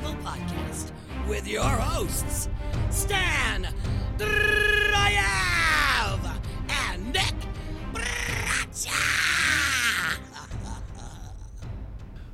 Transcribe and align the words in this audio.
Level 0.00 0.14
Podcast 0.22 0.92
with 1.26 1.48
your 1.48 1.64
hosts, 1.64 2.48
Stan 2.88 3.66
Drayev 4.16 5.20
and 6.68 7.12
Nick 7.12 7.34
Bracha. 7.92 8.92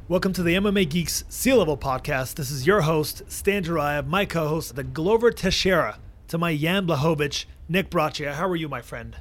Welcome 0.09 0.35
to 0.35 0.43
the 0.43 0.57
MMA 0.57 0.91
Geeks 0.91 1.25
Sea 1.31 1.55
Level 1.55 1.79
Podcast. 1.79 2.35
This 2.35 2.51
is 2.51 2.67
your 2.67 2.83
host, 2.83 3.23
Stan 3.29 3.65
Jarayev, 3.65 4.07
my 4.09 4.27
co 4.27 4.47
host, 4.47 4.77
the 4.77 4.85
Glover 4.85 5.31
Teixeira, 5.31 5.99
to 6.29 6.37
my 6.37 6.55
Jan 6.55 6.87
Blachowicz, 6.87 7.47
Nick 7.67 7.89
Braccia. 7.89 8.35
How 8.35 8.47
are 8.47 8.57
you, 8.57 8.69
my 8.69 8.83
friend? 8.83 9.17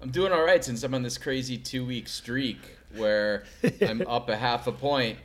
I'm 0.00 0.10
doing 0.10 0.30
all 0.30 0.44
right 0.44 0.64
since 0.64 0.84
I'm 0.84 0.94
on 0.94 1.02
this 1.02 1.18
crazy 1.18 1.58
two 1.58 1.84
week 1.84 2.06
streak 2.06 2.78
where 2.94 3.42
I'm 3.82 4.06
up 4.06 4.28
a 4.28 4.36
half 4.36 4.68
a 4.68 4.72
point. 4.72 5.18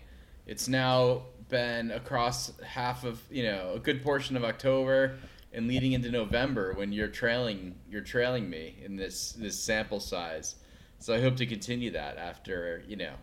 It's 0.48 0.68
now 0.68 1.22
been 1.50 1.92
across 1.92 2.54
half 2.62 3.04
of 3.04 3.22
you 3.30 3.44
know 3.44 3.74
a 3.76 3.80
good 3.80 4.04
portion 4.04 4.38
of 4.38 4.44
October 4.44 5.18
and 5.52 5.68
leading 5.68 5.94
into 5.94 6.12
November 6.12 6.74
when 6.74 6.92
you're 6.92 7.08
trailing 7.08 7.76
you're 7.90 8.02
trailing 8.02 8.50
me 8.50 8.76
in 8.84 8.96
this 8.96 9.34
this 9.34 9.60
sample 9.60 10.00
size. 10.00 10.56
So 11.00 11.14
I 11.14 11.22
hope 11.22 11.38
to 11.38 11.46
continue 11.46 11.92
that 11.92 12.18
after 12.18 12.84
you 12.88 12.96
know 12.96 13.14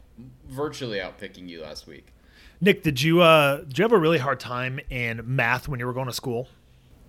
virtually 0.48 0.98
outpicking 0.98 1.48
you 1.48 1.62
last 1.62 1.86
week. 1.86 2.12
Nick, 2.60 2.82
did 2.82 3.02
you 3.02 3.20
uh, 3.20 3.58
did 3.58 3.78
you 3.78 3.82
have 3.82 3.92
a 3.92 3.98
really 3.98 4.18
hard 4.18 4.40
time 4.40 4.80
in 4.90 5.22
math 5.24 5.68
when 5.68 5.78
you 5.78 5.86
were 5.86 5.92
going 5.92 6.06
to 6.06 6.12
school? 6.12 6.48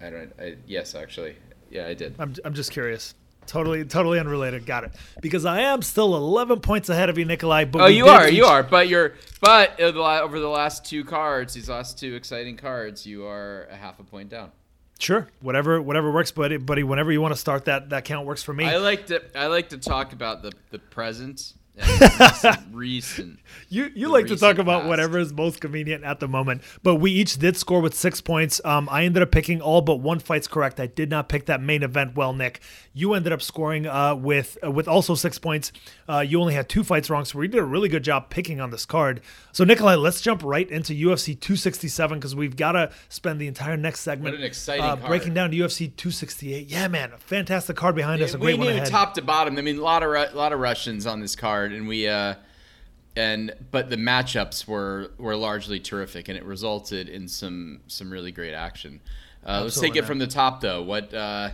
I 0.02 0.10
don't. 0.10 0.34
I, 0.40 0.58
yes, 0.66 0.94
actually, 0.94 1.38
yeah, 1.70 1.88
I 1.88 1.94
did. 1.94 2.16
I'm 2.20 2.36
I'm 2.44 2.54
just 2.54 2.72
curious. 2.72 3.16
Totally, 3.48 3.84
totally 3.86 4.20
unrelated. 4.20 4.66
Got 4.66 4.84
it. 4.84 4.92
Because 5.22 5.46
I 5.46 5.62
am 5.62 5.82
still 5.82 6.16
11 6.16 6.60
points 6.60 6.90
ahead 6.90 7.10
of 7.10 7.18
you, 7.18 7.26
Nikolai. 7.26 7.66
But 7.66 7.82
Oh, 7.82 7.86
you 7.88 8.08
are, 8.08 8.30
you 8.30 8.46
are, 8.46 8.62
but 8.64 8.88
you're, 8.88 9.14
but 9.42 9.80
over 9.80 9.92
the 9.94 10.00
la- 10.00 10.20
over 10.20 10.40
the 10.40 10.50
last 10.50 10.86
two 10.86 11.04
cards, 11.04 11.54
these 11.54 11.70
last 11.70 11.98
two 11.98 12.16
exciting 12.16 12.58
cards, 12.58 13.06
you 13.06 13.26
are 13.26 13.68
a 13.72 13.76
half 13.76 14.00
a 14.00 14.04
point 14.04 14.30
down. 14.30 14.52
Sure, 15.00 15.28
whatever, 15.42 15.80
whatever 15.82 16.12
works, 16.12 16.32
buddy. 16.32 16.58
Buddy, 16.58 16.84
whenever 16.84 17.12
you 17.12 17.22
want 17.22 17.34
to 17.34 17.40
start 17.40 17.66
that, 17.66 17.90
that 17.92 18.04
count 18.04 18.26
works 18.26 18.42
for 18.42 18.54
me. 18.54 18.66
I 18.66 18.78
like 18.78 19.06
to, 19.08 19.22
I 19.38 19.46
like 19.48 19.70
to 19.70 19.78
talk 19.78 20.12
about 20.14 20.42
the 20.42 20.52
the 20.72 20.80
present 20.80 21.54
recent, 21.78 22.60
recent. 22.72 23.40
You 23.70 23.92
you 23.94 24.08
like 24.10 24.28
to 24.28 24.38
talk 24.38 24.60
about 24.60 24.82
past. 24.82 24.90
whatever 24.90 25.20
is 25.20 25.34
most 25.34 25.60
convenient 25.60 26.04
at 26.06 26.22
the 26.22 26.28
moment. 26.28 26.62
But 26.84 26.96
we 26.96 27.12
each 27.12 27.38
did 27.38 27.58
score 27.58 27.82
with 27.82 27.94
six 27.94 28.22
points. 28.22 28.62
Um, 28.64 28.88
I 28.90 29.04
ended 29.04 29.22
up 29.24 29.32
picking 29.32 29.62
all 29.62 29.82
but 29.82 29.98
one 29.98 30.20
fights 30.20 30.48
correct. 30.48 30.80
I 30.80 30.88
did 30.88 31.10
not 31.10 31.28
pick 31.28 31.48
that 31.48 31.62
main 31.62 31.84
event 31.84 32.16
well, 32.16 32.32
Nick. 32.32 32.62
You 32.94 33.14
ended 33.14 33.34
up 33.34 33.42
scoring 33.42 33.86
uh, 33.86 34.16
with 34.16 34.58
uh, 34.64 34.72
with 34.72 34.88
also 34.88 35.16
six 35.16 35.38
points. 35.38 35.74
Uh, 36.08 36.20
you 36.20 36.40
only 36.40 36.54
had 36.54 36.70
two 36.70 36.84
fights 36.84 37.10
wrong, 37.10 37.26
so 37.26 37.40
we 37.40 37.48
did 37.50 37.60
a 37.60 37.64
really 37.64 37.90
good 37.90 38.04
job 38.04 38.30
picking 38.30 38.62
on 38.62 38.70
this 38.70 38.86
card. 38.86 39.20
So 39.52 39.64
Nikolai, 39.66 39.96
let's 39.96 40.22
jump 40.22 40.44
right 40.44 40.70
into 40.70 40.94
UFC 40.94 41.38
267 41.38 42.20
because 42.20 42.36
we've 42.36 42.56
got 42.56 42.74
to 42.74 42.92
spend 43.10 43.42
the 43.42 43.48
entire 43.48 43.76
next 43.76 44.02
segment 44.02 44.36
uh, 44.70 44.96
breaking 44.96 45.34
down 45.34 45.52
UFC 45.52 45.94
268. 45.96 46.68
Yeah, 46.68 46.88
man, 46.88 47.12
a 47.12 47.18
fantastic 47.18 47.76
card 47.76 47.96
behind 47.96 48.22
us. 48.22 48.34
A 48.34 48.38
we 48.38 48.46
great 48.46 48.60
one 48.60 48.68
ahead. 48.70 48.88
top 48.88 49.14
to 49.16 49.22
bottom. 49.22 49.58
I 49.58 49.62
mean, 49.62 49.78
a 49.80 49.82
lot 49.82 50.04
of 50.04 50.10
Ru- 50.10 50.38
lot 50.38 50.54
of 50.54 50.60
Russians 50.60 51.06
on 51.06 51.20
this 51.20 51.36
card, 51.36 51.67
and 51.74 51.88
we 51.88 52.08
uh, 52.08 52.36
and 53.16 53.54
but 53.72 53.90
the 53.90 53.96
matchups 53.98 54.68
were 54.68 55.12
were 55.18 55.36
largely 55.36 55.80
terrific, 55.80 56.30
and 56.30 56.38
it 56.38 56.46
resulted 56.46 57.10
in 57.10 57.28
some 57.28 57.82
some 57.88 58.12
really 58.12 58.32
great 58.32 58.54
action. 58.54 59.02
Uh, 59.46 59.62
let's 59.64 59.80
take 59.80 59.96
it 59.96 60.06
from 60.06 60.20
the 60.20 60.28
top, 60.28 60.62
though. 60.62 60.84
What 60.84 61.14
uh, 61.14 61.52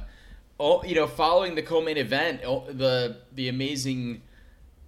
oh, 0.60 0.84
you 0.84 0.96
know, 0.96 1.08
following 1.08 1.56
the 1.56 1.62
co-main 1.62 1.98
event, 1.98 2.42
oh, 2.46 2.66
the 2.70 3.18
the 3.34 3.50
amazing 3.50 4.22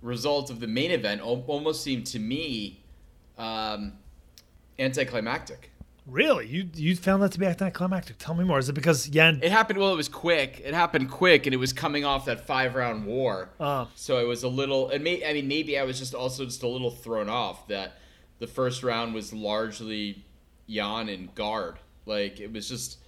result 0.02 0.50
of 0.50 0.60
the 0.60 0.68
main 0.68 0.92
event 0.92 1.22
almost 1.22 1.82
seemed 1.84 2.06
to 2.08 2.20
me 2.20 2.84
um, 3.38 3.94
anticlimactic. 4.78 5.72
Really, 6.08 6.46
you 6.48 6.70
you 6.76 6.96
found 6.96 7.24
that 7.24 7.32
to 7.32 7.40
be 7.40 7.48
anticlimactic? 7.48 8.18
Tell 8.20 8.36
me 8.36 8.44
more. 8.44 8.60
Is 8.60 8.70
it 8.70 8.74
because 8.74 9.10
Yan? 9.10 9.40
It 9.42 9.52
happened 9.52 9.80
well. 9.80 9.92
It 9.92 9.98
was 9.98 10.08
quick. 10.08 10.62
It 10.64 10.74
happened 10.74 11.10
quick, 11.10 11.48
and 11.48 11.54
it 11.54 11.58
was 11.58 11.74
coming 11.74 12.06
off 12.06 12.26
that 12.26 12.46
five 12.46 12.76
round 12.76 13.06
war. 13.06 13.50
Uh. 13.60 13.86
so 13.96 14.20
it 14.20 14.28
was 14.28 14.44
a 14.44 14.48
little. 14.48 14.90
And 14.90 15.04
may, 15.04 15.28
I 15.28 15.34
mean, 15.34 15.48
maybe 15.48 15.80
I 15.80 15.84
was 15.84 15.98
just 15.98 16.14
also 16.14 16.46
just 16.46 16.62
a 16.62 16.68
little 16.68 16.92
thrown 16.92 17.28
off 17.28 17.68
that 17.70 17.98
the 18.38 18.46
first 18.46 18.84
round 18.84 19.16
was 19.16 19.34
largely 19.34 20.26
Jan 20.70 21.10
and 21.10 21.34
guard. 21.34 21.80
Like 22.06 22.40
it 22.40 22.54
was 22.54 22.70
just, 22.70 23.00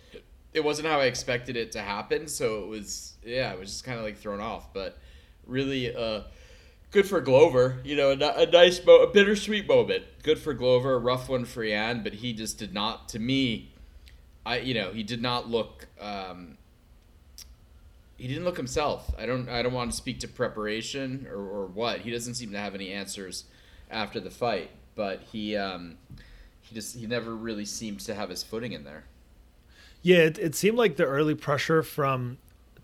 it 0.53 0.63
wasn't 0.63 0.87
how 0.87 0.99
I 0.99 1.05
expected 1.05 1.55
it 1.55 1.71
to 1.73 1.81
happen. 1.81 2.27
So 2.27 2.63
it 2.63 2.67
was, 2.67 3.13
yeah, 3.23 3.53
it 3.53 3.59
was 3.59 3.69
just 3.69 3.83
kind 3.83 3.99
of 3.99 4.05
like 4.05 4.17
thrown 4.17 4.39
off. 4.39 4.73
But 4.73 4.97
really, 5.45 5.95
uh, 5.95 6.21
good 6.91 7.07
for 7.07 7.21
Glover. 7.21 7.79
You 7.83 7.95
know, 7.95 8.11
a, 8.11 8.43
a 8.43 8.45
nice, 8.45 8.83
mo- 8.85 9.03
a 9.03 9.07
bittersweet 9.07 9.67
moment. 9.67 10.03
Good 10.23 10.39
for 10.39 10.53
Glover. 10.53 10.93
A 10.93 10.97
rough 10.97 11.29
one 11.29 11.45
for 11.45 11.63
Yan, 11.63 12.03
but 12.03 12.15
he 12.15 12.33
just 12.33 12.57
did 12.57 12.73
not. 12.73 13.09
To 13.09 13.19
me, 13.19 13.71
I 14.45 14.59
you 14.59 14.73
know 14.73 14.91
he 14.91 15.03
did 15.03 15.21
not 15.21 15.49
look. 15.49 15.87
Um, 15.99 16.57
he 18.17 18.27
didn't 18.27 18.45
look 18.45 18.57
himself. 18.57 19.13
I 19.17 19.25
don't. 19.25 19.49
I 19.49 19.61
don't 19.61 19.73
want 19.73 19.91
to 19.91 19.97
speak 19.97 20.19
to 20.21 20.27
preparation 20.27 21.27
or, 21.29 21.37
or 21.37 21.65
what. 21.67 22.01
He 22.01 22.11
doesn't 22.11 22.35
seem 22.35 22.51
to 22.51 22.59
have 22.59 22.75
any 22.75 22.91
answers 22.91 23.45
after 23.89 24.19
the 24.19 24.31
fight, 24.31 24.71
but 24.95 25.21
he 25.31 25.55
um, 25.55 25.97
he 26.61 26.75
just 26.75 26.97
he 26.97 27.05
never 27.05 27.35
really 27.35 27.65
seemed 27.65 27.99
to 28.01 28.15
have 28.15 28.29
his 28.29 28.43
footing 28.43 28.73
in 28.73 28.83
there. 28.83 29.05
Yeah, 30.01 30.17
it, 30.19 30.37
it 30.37 30.55
seemed 30.55 30.77
like 30.77 30.95
the 30.95 31.05
early 31.05 31.35
pressure 31.35 31.83
from 31.83 32.37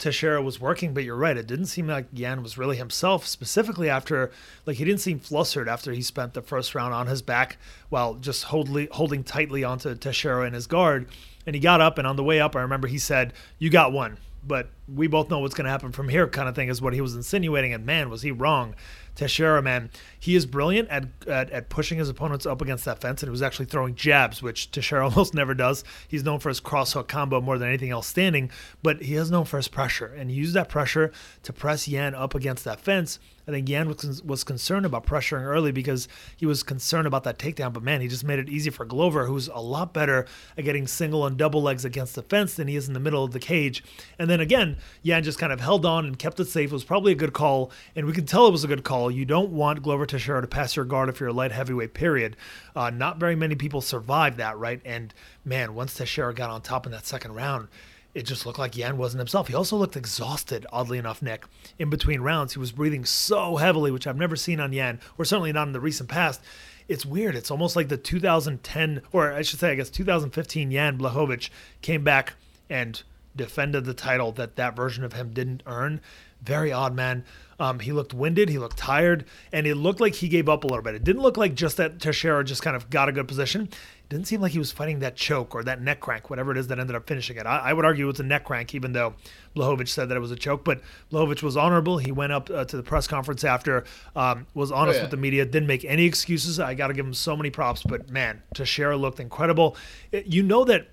Teixeira 0.03 0.41
was 0.41 0.59
working, 0.59 0.93
but 0.93 1.05
you're 1.05 1.15
right. 1.15 1.37
It 1.37 1.47
didn't 1.47 1.67
seem 1.67 1.87
like 1.87 2.07
Yan 2.11 2.43
was 2.43 2.57
really 2.57 2.75
himself, 2.75 3.25
specifically 3.25 3.89
after, 3.89 4.31
like, 4.65 4.75
he 4.75 4.83
didn't 4.83 4.99
seem 4.99 5.17
flustered 5.17 5.69
after 5.69 5.93
he 5.93 6.01
spent 6.01 6.33
the 6.33 6.41
first 6.41 6.75
round 6.75 6.93
on 6.93 7.07
his 7.07 7.21
back 7.21 7.55
while 7.87 8.15
just 8.15 8.43
holding, 8.43 8.89
holding 8.91 9.23
tightly 9.23 9.63
onto 9.63 9.95
Teixeira 9.95 10.45
and 10.45 10.55
his 10.55 10.67
guard. 10.67 11.07
And 11.45 11.55
he 11.55 11.61
got 11.61 11.79
up, 11.79 11.97
and 11.97 12.05
on 12.05 12.17
the 12.17 12.23
way 12.23 12.41
up, 12.41 12.53
I 12.53 12.61
remember 12.61 12.89
he 12.89 12.97
said, 12.97 13.31
You 13.59 13.69
got 13.69 13.93
one, 13.93 14.17
but 14.45 14.67
we 14.93 15.07
both 15.07 15.29
know 15.29 15.39
what's 15.39 15.55
going 15.55 15.65
to 15.65 15.71
happen 15.71 15.93
from 15.93 16.09
here, 16.09 16.27
kind 16.27 16.49
of 16.49 16.55
thing, 16.55 16.67
is 16.67 16.81
what 16.81 16.93
he 16.93 16.99
was 16.99 17.15
insinuating. 17.15 17.73
And 17.73 17.85
man, 17.85 18.09
was 18.09 18.23
he 18.23 18.31
wrong. 18.31 18.75
Teixeira, 19.15 19.61
man, 19.61 19.89
he 20.23 20.37
is 20.37 20.45
brilliant 20.45 20.87
at, 20.87 21.03
at, 21.27 21.49
at 21.49 21.67
pushing 21.67 21.97
his 21.97 22.07
opponents 22.07 22.45
up 22.45 22.61
against 22.61 22.85
that 22.85 23.01
fence, 23.01 23.21
and 23.21 23.27
he 23.27 23.31
was 23.31 23.41
actually 23.41 23.65
throwing 23.65 23.93
jabs, 23.93 24.41
which 24.41 24.71
Teixeira 24.71 25.03
almost 25.09 25.33
never 25.33 25.53
does. 25.53 25.83
He's 26.07 26.23
known 26.23 26.39
for 26.39 26.47
his 26.47 26.61
cross 26.61 26.93
hook 26.93 27.09
combo 27.09 27.41
more 27.41 27.57
than 27.57 27.67
anything 27.67 27.89
else 27.89 28.07
standing, 28.07 28.49
but 28.81 29.01
he 29.01 29.15
is 29.15 29.29
known 29.29 29.43
for 29.43 29.57
his 29.57 29.67
pressure, 29.67 30.05
and 30.05 30.29
he 30.29 30.37
used 30.37 30.53
that 30.53 30.69
pressure 30.69 31.11
to 31.41 31.51
press 31.51 31.89
Yan 31.89 32.15
up 32.15 32.35
against 32.35 32.63
that 32.63 32.79
fence. 32.79 33.19
I 33.47 33.51
think 33.51 33.67
Yan 33.67 33.89
was, 33.89 34.23
was 34.23 34.43
concerned 34.45 34.85
about 34.85 35.05
pressuring 35.05 35.43
early 35.43 35.73
because 35.73 36.07
he 36.37 36.45
was 36.45 36.63
concerned 36.63 37.07
about 37.07 37.25
that 37.25 37.37
takedown, 37.37 37.73
but 37.73 37.83
man, 37.83 37.99
he 37.99 38.07
just 38.07 38.23
made 38.23 38.39
it 38.39 38.47
easy 38.47 38.69
for 38.69 38.85
Glover, 38.85 39.25
who's 39.25 39.49
a 39.49 39.59
lot 39.59 39.93
better 39.93 40.25
at 40.57 40.63
getting 40.63 40.87
single 40.87 41.25
and 41.25 41.35
double 41.35 41.61
legs 41.61 41.83
against 41.83 42.15
the 42.15 42.23
fence 42.23 42.53
than 42.53 42.69
he 42.69 42.77
is 42.77 42.87
in 42.87 42.93
the 42.93 42.99
middle 43.01 43.23
of 43.23 43.31
the 43.31 43.39
cage. 43.39 43.83
And 44.17 44.29
then 44.29 44.39
again, 44.39 44.77
Yan 45.01 45.23
just 45.23 45.39
kind 45.39 45.51
of 45.51 45.59
held 45.59 45.85
on 45.85 46.05
and 46.05 46.17
kept 46.17 46.39
it 46.39 46.47
safe. 46.47 46.71
It 46.71 46.73
was 46.73 46.85
probably 46.85 47.11
a 47.11 47.15
good 47.15 47.33
call, 47.33 47.71
and 47.97 48.05
we 48.05 48.13
can 48.13 48.25
tell 48.25 48.47
it 48.47 48.51
was 48.51 48.63
a 48.63 48.67
good 48.69 48.85
call. 48.85 49.11
You 49.11 49.25
don't 49.25 49.51
want 49.51 49.83
Glover 49.83 50.05
Teixeira 50.13 50.41
to 50.41 50.47
pass 50.47 50.75
your 50.75 50.85
guard 50.85 51.09
if 51.09 51.19
you're 51.19 51.29
a 51.29 51.33
light 51.33 51.51
heavyweight, 51.51 51.93
period. 51.93 52.37
Uh, 52.75 52.89
not 52.89 53.17
very 53.17 53.35
many 53.35 53.55
people 53.55 53.81
survive 53.81 54.37
that, 54.37 54.57
right? 54.57 54.79
And 54.85 55.13
man, 55.43 55.75
once 55.75 55.93
Teixeira 55.93 56.33
got 56.33 56.49
on 56.49 56.61
top 56.61 56.85
in 56.85 56.91
that 56.91 57.05
second 57.05 57.33
round, 57.33 57.67
it 58.13 58.23
just 58.23 58.45
looked 58.45 58.59
like 58.59 58.77
Yan 58.77 58.97
wasn't 58.97 59.19
himself. 59.19 59.47
He 59.47 59.55
also 59.55 59.75
looked 59.75 59.97
exhausted, 59.97 60.67
oddly 60.71 60.99
enough, 60.99 61.21
Nick. 61.21 61.45
In 61.79 61.89
between 61.89 62.21
rounds, 62.21 62.53
he 62.53 62.59
was 62.59 62.71
breathing 62.71 63.05
so 63.05 63.55
heavily, 63.55 63.89
which 63.89 64.05
I've 64.05 64.17
never 64.17 64.35
seen 64.35 64.59
on 64.59 64.71
Yan, 64.71 64.99
or 65.17 65.25
certainly 65.25 65.51
not 65.51 65.67
in 65.67 65.73
the 65.73 65.79
recent 65.79 66.09
past. 66.09 66.39
It's 66.87 67.05
weird. 67.05 67.35
It's 67.35 67.49
almost 67.49 67.75
like 67.75 67.89
the 67.89 67.97
2010, 67.97 69.01
or 69.11 69.33
I 69.33 69.41
should 69.41 69.59
say, 69.59 69.71
I 69.71 69.75
guess 69.75 69.89
2015 69.89 70.71
Jan 70.71 70.97
Blachowicz 70.97 71.49
came 71.81 72.03
back 72.03 72.33
and 72.69 73.01
defended 73.35 73.85
the 73.85 73.93
title 73.95 74.31
that 74.33 74.57
that 74.57 74.75
version 74.75 75.03
of 75.03 75.13
him 75.13 75.33
didn't 75.33 75.63
earn. 75.65 75.99
Very 76.43 76.71
odd, 76.71 76.95
man. 76.95 77.23
Um, 77.59 77.79
he 77.79 77.93
looked 77.93 78.13
winded, 78.13 78.49
he 78.49 78.57
looked 78.57 78.77
tired, 78.77 79.25
and 79.51 79.65
it 79.65 79.75
looked 79.75 80.01
like 80.01 80.15
he 80.15 80.27
gave 80.27 80.49
up 80.49 80.63
a 80.63 80.67
little 80.67 80.81
bit. 80.81 80.95
It 80.95 81.03
didn't 81.03 81.21
look 81.21 81.37
like 81.37 81.55
just 81.55 81.77
that 81.77 81.99
Teixeira 81.99 82.43
just 82.43 82.61
kind 82.61 82.75
of 82.75 82.89
got 82.89 83.07
a 83.07 83.11
good 83.11 83.27
position. 83.27 83.61
It 83.61 84.09
didn't 84.09 84.27
seem 84.27 84.41
like 84.41 84.51
he 84.51 84.59
was 84.59 84.71
fighting 84.71 84.99
that 84.99 85.15
choke 85.15 85.55
or 85.55 85.63
that 85.63 85.81
neck 85.81 86.01
crank, 86.01 86.29
whatever 86.29 86.51
it 86.51 86.57
is 86.57 86.67
that 86.67 86.79
ended 86.79 86.95
up 86.95 87.07
finishing 87.07 87.37
it. 87.37 87.45
I, 87.45 87.59
I 87.59 87.73
would 87.73 87.85
argue 87.85 88.09
it's 88.09 88.19
a 88.19 88.23
neck 88.23 88.43
crank, 88.45 88.75
even 88.75 88.91
though 88.91 89.13
Blachowicz 89.55 89.89
said 89.89 90.09
that 90.09 90.17
it 90.17 90.19
was 90.19 90.31
a 90.31 90.35
choke. 90.35 90.65
But 90.65 90.81
Blachowicz 91.11 91.41
was 91.43 91.55
honorable. 91.55 91.99
He 91.99 92.11
went 92.11 92.33
up 92.33 92.49
uh, 92.49 92.65
to 92.65 92.75
the 92.75 92.83
press 92.83 93.07
conference 93.07 93.43
after, 93.43 93.85
um, 94.15 94.47
was 94.53 94.71
honest 94.71 94.97
yeah. 94.97 95.03
with 95.03 95.11
the 95.11 95.17
media, 95.17 95.45
didn't 95.45 95.67
make 95.67 95.85
any 95.85 96.05
excuses. 96.05 96.59
I 96.59 96.73
got 96.73 96.87
to 96.87 96.93
give 96.93 97.05
him 97.05 97.13
so 97.13 97.37
many 97.37 97.51
props. 97.51 97.83
But 97.83 98.09
man, 98.09 98.41
Teixeira 98.53 98.97
looked 98.97 99.19
incredible. 99.19 99.77
It- 100.11 100.25
you 100.25 100.43
know 100.43 100.65
that 100.65 100.87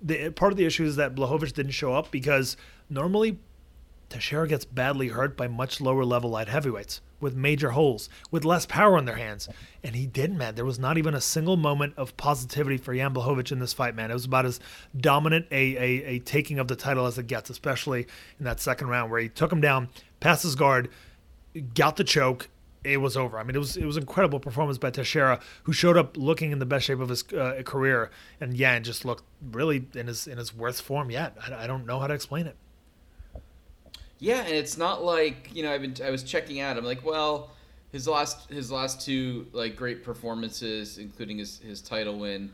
the 0.00 0.30
part 0.30 0.52
of 0.52 0.58
the 0.58 0.66
issue 0.66 0.84
is 0.84 0.96
that 0.96 1.14
Blachowicz 1.14 1.52
didn't 1.52 1.72
show 1.72 1.94
up 1.94 2.10
because 2.10 2.56
normally 2.90 3.38
Teixeira 4.12 4.46
gets 4.46 4.66
badly 4.66 5.08
hurt 5.08 5.36
by 5.36 5.48
much 5.48 5.80
lower 5.80 6.04
level 6.04 6.28
light 6.28 6.48
heavyweights 6.48 7.00
with 7.18 7.34
major 7.34 7.70
holes, 7.70 8.10
with 8.30 8.44
less 8.44 8.66
power 8.66 8.98
in 8.98 9.06
their 9.06 9.16
hands. 9.16 9.48
And 9.82 9.96
he 9.96 10.06
didn't, 10.06 10.36
man. 10.36 10.54
There 10.54 10.66
was 10.66 10.78
not 10.78 10.98
even 10.98 11.14
a 11.14 11.20
single 11.20 11.56
moment 11.56 11.94
of 11.96 12.16
positivity 12.18 12.76
for 12.76 12.94
Jan 12.94 13.14
Blachowicz 13.14 13.52
in 13.52 13.58
this 13.58 13.72
fight, 13.72 13.94
man. 13.94 14.10
It 14.10 14.14
was 14.14 14.26
about 14.26 14.44
as 14.44 14.60
dominant 14.94 15.46
a, 15.50 15.76
a, 15.76 16.04
a 16.04 16.18
taking 16.18 16.58
of 16.58 16.68
the 16.68 16.76
title 16.76 17.06
as 17.06 17.16
it 17.16 17.26
gets, 17.26 17.48
especially 17.48 18.06
in 18.38 18.44
that 18.44 18.60
second 18.60 18.88
round 18.88 19.10
where 19.10 19.20
he 19.20 19.30
took 19.30 19.50
him 19.50 19.62
down, 19.62 19.88
passed 20.20 20.42
his 20.42 20.56
guard, 20.56 20.90
got 21.74 21.96
the 21.96 22.04
choke, 22.04 22.48
it 22.84 23.00
was 23.00 23.16
over. 23.16 23.38
I 23.38 23.44
mean, 23.44 23.54
it 23.54 23.60
was 23.60 23.76
it 23.76 23.84
was 23.84 23.96
incredible 23.96 24.40
performance 24.40 24.76
by 24.76 24.90
Teixeira, 24.90 25.40
who 25.62 25.72
showed 25.72 25.96
up 25.96 26.16
looking 26.16 26.50
in 26.50 26.58
the 26.58 26.66
best 26.66 26.84
shape 26.86 27.00
of 27.00 27.08
his 27.08 27.24
uh, 27.32 27.62
career, 27.64 28.10
and 28.40 28.56
Yan 28.56 28.82
just 28.82 29.04
looked 29.04 29.24
really 29.52 29.86
in 29.94 30.08
his 30.08 30.26
in 30.26 30.36
his 30.36 30.54
worst 30.54 30.82
form 30.82 31.10
yet. 31.10 31.36
I, 31.48 31.64
I 31.64 31.66
don't 31.66 31.86
know 31.86 32.00
how 32.00 32.08
to 32.08 32.14
explain 32.14 32.46
it. 32.46 32.56
Yeah, 34.22 34.42
and 34.42 34.54
it's 34.54 34.78
not 34.78 35.02
like 35.02 35.50
you 35.52 35.64
know 35.64 35.72
I've 35.72 35.80
been 35.80 35.96
I 36.06 36.10
was 36.10 36.22
checking 36.22 36.60
out. 36.60 36.76
I'm 36.76 36.84
like, 36.84 37.04
well, 37.04 37.50
his 37.90 38.06
last 38.06 38.48
his 38.48 38.70
last 38.70 39.04
two 39.04 39.48
like 39.50 39.74
great 39.74 40.04
performances, 40.04 40.96
including 40.98 41.38
his 41.38 41.58
his 41.58 41.82
title 41.82 42.20
win 42.20 42.52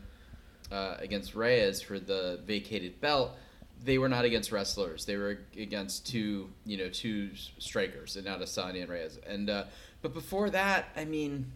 uh, 0.71 0.95
against 0.97 1.35
Reyes 1.35 1.79
for 1.79 1.99
the 1.99 2.39
vacated 2.43 2.99
belt, 2.99 3.37
they 3.83 3.99
were 3.99 4.09
not 4.09 4.25
against 4.25 4.51
wrestlers. 4.51 5.05
They 5.05 5.15
were 5.15 5.41
against 5.55 6.07
two 6.07 6.49
you 6.65 6.75
know 6.75 6.89
two 6.89 7.35
strikers, 7.59 8.15
and 8.15 8.25
not 8.25 8.39
Adesanya 8.39 8.81
and 8.81 8.89
Reyes. 8.89 9.19
And 9.27 9.51
uh, 9.51 9.65
but 10.01 10.11
before 10.11 10.49
that, 10.49 10.89
I 10.97 11.05
mean, 11.05 11.51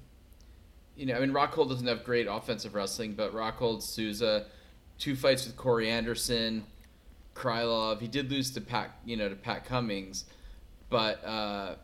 you 0.95 1.07
know, 1.07 1.15
I 1.15 1.21
mean, 1.21 1.31
Rockhold 1.31 1.69
doesn't 1.69 1.88
have 1.88 2.04
great 2.04 2.27
offensive 2.30 2.75
wrestling, 2.75 3.13
but 3.13 3.33
Rockhold, 3.33 3.81
Souza, 3.81 4.45
two 5.00 5.15
fights 5.15 5.48
with 5.48 5.57
Corey 5.57 5.89
Anderson, 5.89 6.65
Krylov. 7.35 8.01
He 8.01 8.07
did 8.07 8.31
lose 8.31 8.51
to 8.51 8.62
Pat, 8.62 8.91
you 9.06 9.18
know, 9.18 9.30
to 9.30 9.35
Pat 9.35 9.65
Cummins, 9.65 10.25
but 10.89 11.24
uh, 11.25 11.75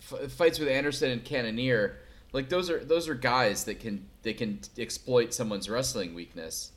f- 0.00 0.30
fights 0.32 0.58
with 0.58 0.68
Anderson 0.68 1.10
and 1.10 1.24
Cannonier, 1.24 1.96
like 2.32 2.48
those 2.48 2.70
are 2.70 2.84
those 2.84 3.08
are 3.08 3.14
guys 3.14 3.64
that 3.64 3.80
can 3.80 4.06
they 4.22 4.34
can 4.34 4.60
exploit 4.78 5.34
someone's 5.34 5.68
wrestling 5.68 6.14
weakness. 6.14 6.72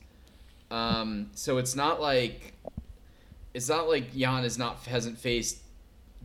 Um, 0.69 1.31
so 1.33 1.57
it's 1.57 1.75
not 1.75 2.01
like 2.01 2.53
it's 3.53 3.69
not 3.69 3.87
like 3.87 4.09
Yan 4.13 4.43
is 4.43 4.57
not 4.57 4.85
hasn't 4.85 5.17
faced 5.17 5.59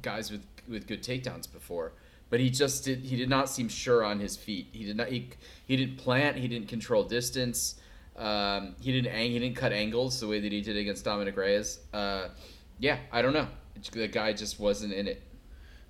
guys 0.03 0.31
with 0.31 0.45
with 0.69 0.87
good 0.87 1.03
takedowns 1.03 1.51
before 1.51 1.93
but 2.33 2.41
he 2.41 2.49
just 2.49 2.83
did 2.83 3.01
he 3.01 3.15
did 3.15 3.29
not 3.29 3.47
seem 3.47 3.69
sure 3.69 4.03
on 4.03 4.19
his 4.19 4.39
feet. 4.39 4.69
He 4.73 4.87
did 4.87 4.97
not 4.97 5.09
he, 5.09 5.29
he 5.67 5.77
didn't 5.77 5.99
plant, 5.99 6.39
he 6.39 6.49
didn't 6.49 6.67
control 6.67 7.05
distance. 7.05 7.75
Um, 8.17 8.77
he 8.81 8.93
didn't 8.93 9.15
he 9.15 9.39
didn't 9.39 9.57
cut 9.57 9.73
angles 9.73 10.21
the 10.21 10.29
way 10.29 10.41
that 10.41 10.53
he 10.53 10.61
did 10.61 10.77
against 10.77 11.05
Dominic 11.05 11.37
Reyes. 11.37 11.81
Uh, 11.93 12.29
yeah, 12.79 12.99
I 13.11 13.23
don't 13.23 13.33
know. 13.33 13.49
The 13.93 14.09
guy 14.09 14.33
just 14.33 14.61
wasn't 14.61 14.93
in 14.93 15.09
it. 15.09 15.23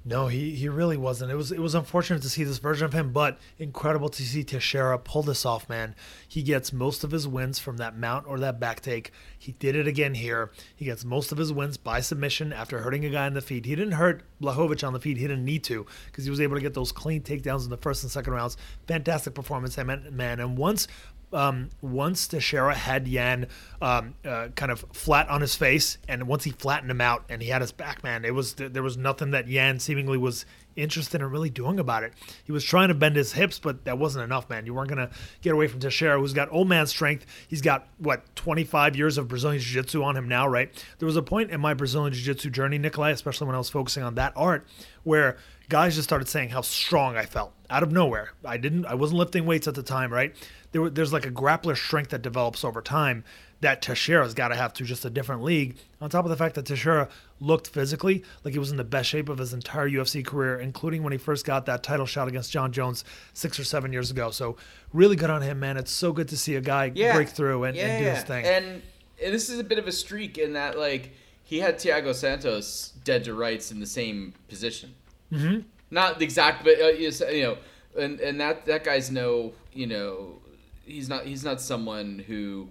No, 0.04 0.26
he, 0.26 0.56
he 0.56 0.68
really 0.68 0.96
wasn't. 0.96 1.30
It 1.30 1.36
was 1.36 1.52
it 1.52 1.60
was 1.60 1.76
unfortunate 1.76 2.22
to 2.22 2.28
see 2.28 2.42
this 2.42 2.58
version 2.58 2.84
of 2.84 2.92
him, 2.92 3.12
but 3.12 3.38
incredible 3.56 4.08
to 4.08 4.22
see 4.22 4.42
Teixeira 4.42 4.98
pull 4.98 5.22
this 5.22 5.46
off, 5.46 5.68
man. 5.68 5.94
He 6.26 6.42
gets 6.42 6.72
most 6.72 7.04
of 7.04 7.12
his 7.12 7.28
wins 7.28 7.60
from 7.60 7.76
that 7.76 7.96
mount 7.96 8.26
or 8.26 8.40
that 8.40 8.58
back 8.58 8.80
take. 8.80 9.12
He 9.38 9.52
did 9.52 9.76
it 9.76 9.86
again 9.86 10.14
here. 10.14 10.50
He 10.74 10.86
gets 10.86 11.04
most 11.04 11.30
of 11.30 11.38
his 11.38 11.52
wins 11.52 11.76
by 11.76 12.00
submission 12.00 12.52
after 12.52 12.80
hurting 12.80 13.04
a 13.04 13.10
guy 13.10 13.28
in 13.28 13.34
the 13.34 13.40
feet. 13.40 13.64
He 13.64 13.76
didn't 13.76 13.92
hurt 13.92 14.24
Blachowicz 14.42 14.84
on 14.84 14.92
the 14.92 14.98
feet. 14.98 15.18
He 15.18 15.28
didn't 15.28 15.44
need 15.44 15.62
to 15.64 15.86
because 16.06 16.24
he 16.24 16.30
was 16.30 16.40
able 16.40 16.56
to 16.56 16.62
get 16.62 16.74
those 16.74 16.90
clean 16.90 17.22
takedowns 17.22 17.62
in 17.62 17.70
the 17.70 17.76
first 17.76 18.02
and 18.02 18.10
second 18.10 18.32
rounds. 18.32 18.56
Fantastic 18.88 19.34
performance, 19.34 19.76
man. 19.76 20.40
And 20.40 20.58
once 20.58 20.88
um, 21.32 21.70
once 21.80 22.28
Teixeira 22.28 22.74
had 22.74 23.08
Yan 23.08 23.46
um, 23.80 24.14
uh, 24.24 24.48
kind 24.54 24.70
of 24.70 24.84
flat 24.92 25.28
on 25.28 25.40
his 25.40 25.54
face, 25.54 25.98
and 26.08 26.26
once 26.26 26.44
he 26.44 26.50
flattened 26.50 26.90
him 26.90 27.00
out 27.00 27.24
and 27.28 27.42
he 27.42 27.48
had 27.48 27.60
his 27.60 27.72
back, 27.72 28.02
man, 28.04 28.24
it 28.24 28.34
was 28.34 28.54
there 28.54 28.82
was 28.82 28.96
nothing 28.96 29.30
that 29.32 29.48
Yan 29.48 29.78
seemingly 29.78 30.18
was 30.18 30.44
interested 30.76 31.20
in 31.20 31.30
really 31.30 31.50
doing 31.50 31.78
about 31.78 32.02
it. 32.02 32.12
He 32.44 32.52
was 32.52 32.64
trying 32.64 32.88
to 32.88 32.94
bend 32.94 33.16
his 33.16 33.32
hips, 33.32 33.58
but 33.58 33.84
that 33.84 33.98
wasn't 33.98 34.24
enough, 34.24 34.48
man. 34.48 34.66
You 34.66 34.74
weren't 34.74 34.88
gonna 34.88 35.10
get 35.40 35.52
away 35.52 35.68
from 35.68 35.80
Teixeira, 35.80 36.18
who's 36.18 36.32
got 36.32 36.50
old 36.50 36.68
man 36.68 36.86
strength. 36.86 37.26
He's 37.48 37.62
got 37.62 37.86
what 37.98 38.34
25 38.36 38.96
years 38.96 39.18
of 39.18 39.28
Brazilian 39.28 39.60
Jiu-Jitsu 39.60 40.02
on 40.02 40.16
him 40.16 40.28
now, 40.28 40.46
right? 40.46 40.72
There 40.98 41.06
was 41.06 41.16
a 41.16 41.22
point 41.22 41.50
in 41.50 41.60
my 41.60 41.74
Brazilian 41.74 42.12
Jiu-Jitsu 42.12 42.50
journey, 42.50 42.78
Nikolai, 42.78 43.10
especially 43.10 43.46
when 43.46 43.54
I 43.54 43.58
was 43.58 43.70
focusing 43.70 44.02
on 44.02 44.14
that 44.16 44.32
art, 44.36 44.66
where 45.02 45.36
guys 45.68 45.94
just 45.94 46.08
started 46.08 46.28
saying 46.28 46.50
how 46.50 46.60
strong 46.60 47.16
I 47.16 47.24
felt 47.24 47.52
out 47.70 47.82
of 47.82 47.92
nowhere. 47.92 48.32
I 48.44 48.56
didn't, 48.56 48.86
I 48.86 48.94
wasn't 48.94 49.18
lifting 49.18 49.46
weights 49.46 49.66
at 49.66 49.74
the 49.74 49.82
time, 49.82 50.12
right? 50.12 50.34
There, 50.72 50.90
there's 50.90 51.12
like 51.12 51.26
a 51.26 51.30
grappler 51.30 51.76
strength 51.76 52.10
that 52.10 52.22
develops 52.22 52.64
over 52.64 52.82
time 52.82 53.24
that 53.60 53.80
Teixeira's 53.80 54.34
got 54.34 54.48
to 54.48 54.56
have 54.56 54.72
to 54.74 54.84
just 54.84 55.04
a 55.04 55.10
different 55.10 55.44
league. 55.44 55.76
On 56.00 56.10
top 56.10 56.24
of 56.24 56.30
the 56.30 56.36
fact 56.36 56.56
that 56.56 56.66
Teixeira 56.66 57.08
looked 57.40 57.68
physically 57.68 58.24
like 58.44 58.54
he 58.54 58.58
was 58.58 58.72
in 58.72 58.76
the 58.76 58.84
best 58.84 59.08
shape 59.08 59.28
of 59.28 59.38
his 59.38 59.52
entire 59.52 59.88
UFC 59.88 60.24
career, 60.26 60.58
including 60.58 61.02
when 61.04 61.12
he 61.12 61.18
first 61.18 61.46
got 61.46 61.66
that 61.66 61.82
title 61.82 62.06
shot 62.06 62.26
against 62.26 62.50
Jon 62.50 62.72
Jones 62.72 63.04
six 63.34 63.60
or 63.60 63.64
seven 63.64 63.92
years 63.92 64.10
ago. 64.10 64.30
So 64.30 64.56
really 64.92 65.14
good 65.14 65.30
on 65.30 65.42
him, 65.42 65.60
man. 65.60 65.76
It's 65.76 65.92
so 65.92 66.12
good 66.12 66.28
to 66.28 66.36
see 66.36 66.56
a 66.56 66.60
guy 66.60 66.90
yeah. 66.94 67.14
break 67.14 67.28
through 67.28 67.64
and, 67.64 67.76
yeah, 67.76 67.86
and 67.86 68.04
do 68.04 68.10
his 68.10 68.24
thing. 68.24 68.44
And, 68.44 68.82
and 69.24 69.32
this 69.32 69.48
is 69.48 69.60
a 69.60 69.64
bit 69.64 69.78
of 69.78 69.86
a 69.86 69.92
streak 69.92 70.38
in 70.38 70.54
that 70.54 70.76
like 70.76 71.12
he 71.44 71.60
had 71.60 71.76
Thiago 71.76 72.14
Santos 72.14 72.94
dead 73.04 73.24
to 73.24 73.34
rights 73.34 73.70
in 73.70 73.78
the 73.78 73.86
same 73.86 74.34
position. 74.48 74.94
Mm-hmm. 75.30 75.60
Not 75.92 76.18
the 76.18 76.24
exact, 76.24 76.64
but 76.64 76.80
uh, 76.80 76.88
you 76.88 77.10
know, 77.42 77.58
and 77.96 78.18
and 78.20 78.40
that 78.40 78.66
that 78.66 78.84
guy's 78.84 79.10
no, 79.10 79.52
you 79.72 79.86
know, 79.86 80.40
he's 80.84 81.08
not 81.08 81.24
he's 81.24 81.44
not 81.44 81.60
someone 81.60 82.24
who 82.26 82.68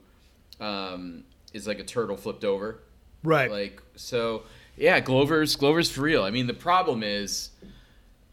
um, 0.60 1.24
is 1.54 1.68
like 1.68 1.80
a 1.80 1.84
turtle 1.84 2.18
flipped 2.18 2.44
over. 2.44 2.80
Right. 3.24 3.52
Like 3.52 3.82
so 3.96 4.44
yeah, 4.78 5.00
Glover's 5.00 5.56
Glover's 5.56 5.90
for 5.90 6.02
real. 6.02 6.24
I 6.24 6.32
mean 6.32 6.48
the 6.48 6.54
problem 6.54 7.04
is 7.04 7.50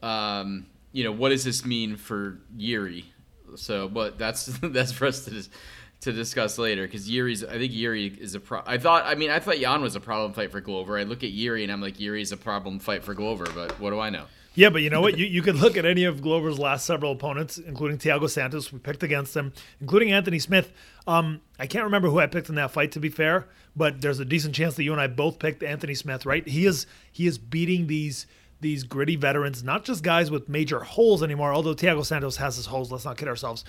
um, 0.02 0.66
you 0.92 1.04
know, 1.04 1.12
what 1.12 1.30
does 1.30 1.44
this 1.44 1.64
mean 1.64 1.96
for 1.96 2.38
Yuri? 2.56 3.12
So 3.56 3.88
but 3.88 4.18
that's 4.18 4.46
that's 4.62 4.92
for 4.92 5.06
us 5.06 5.24
to 5.26 5.44
to 6.00 6.12
discuss 6.12 6.58
later 6.58 6.86
because 6.86 7.10
Yuri's 7.10 7.42
I 7.44 7.58
think 7.58 7.72
Yuri 7.72 8.06
is 8.06 8.34
a 8.34 8.40
pro 8.40 8.62
I 8.64 8.78
thought 8.78 9.04
I 9.04 9.14
mean 9.14 9.30
I 9.30 9.40
thought 9.40 9.58
Yan 9.58 9.82
was 9.82 9.96
a 9.96 10.00
problem 10.00 10.32
fight 10.32 10.52
for 10.52 10.60
Glover. 10.60 10.98
I 10.98 11.02
look 11.02 11.24
at 11.24 11.30
Yuri 11.30 11.64
and 11.64 11.72
I'm 11.72 11.80
like 11.80 11.98
Yuri's 11.98 12.32
a 12.32 12.36
problem 12.36 12.78
fight 12.78 13.04
for 13.04 13.14
Glover, 13.14 13.46
but 13.54 13.80
what 13.80 13.90
do 13.90 13.98
I 13.98 14.10
know? 14.10 14.26
Yeah, 14.54 14.70
but 14.70 14.82
you 14.82 14.90
know 14.90 15.00
what? 15.00 15.16
You, 15.16 15.26
you 15.26 15.42
could 15.42 15.56
look 15.56 15.76
at 15.76 15.84
any 15.84 16.04
of 16.04 16.20
Glover's 16.20 16.58
last 16.58 16.84
several 16.84 17.12
opponents, 17.12 17.58
including 17.58 17.98
Thiago 17.98 18.28
Santos. 18.28 18.72
We 18.72 18.78
picked 18.80 19.02
against 19.02 19.36
him, 19.36 19.52
including 19.80 20.10
Anthony 20.10 20.38
Smith. 20.38 20.72
Um, 21.06 21.40
I 21.58 21.66
can't 21.66 21.84
remember 21.84 22.08
who 22.08 22.18
I 22.18 22.26
picked 22.26 22.48
in 22.48 22.56
that 22.56 22.72
fight, 22.72 22.92
to 22.92 23.00
be 23.00 23.08
fair, 23.08 23.46
but 23.76 24.00
there's 24.00 24.18
a 24.18 24.24
decent 24.24 24.54
chance 24.54 24.74
that 24.74 24.82
you 24.82 24.92
and 24.92 25.00
I 25.00 25.06
both 25.06 25.38
picked 25.38 25.62
Anthony 25.62 25.94
Smith, 25.94 26.26
right? 26.26 26.46
He 26.46 26.66
is 26.66 26.86
he 27.12 27.26
is 27.26 27.38
beating 27.38 27.86
these 27.86 28.26
these 28.60 28.82
gritty 28.82 29.14
veterans, 29.14 29.62
not 29.62 29.84
just 29.84 30.02
guys 30.02 30.30
with 30.30 30.48
major 30.48 30.80
holes 30.80 31.22
anymore. 31.22 31.52
Although 31.52 31.74
Thiago 31.74 32.04
Santos 32.04 32.36
has 32.38 32.56
his 32.56 32.66
holes, 32.66 32.90
let's 32.90 33.04
not 33.04 33.16
kid 33.16 33.28
ourselves 33.28 33.64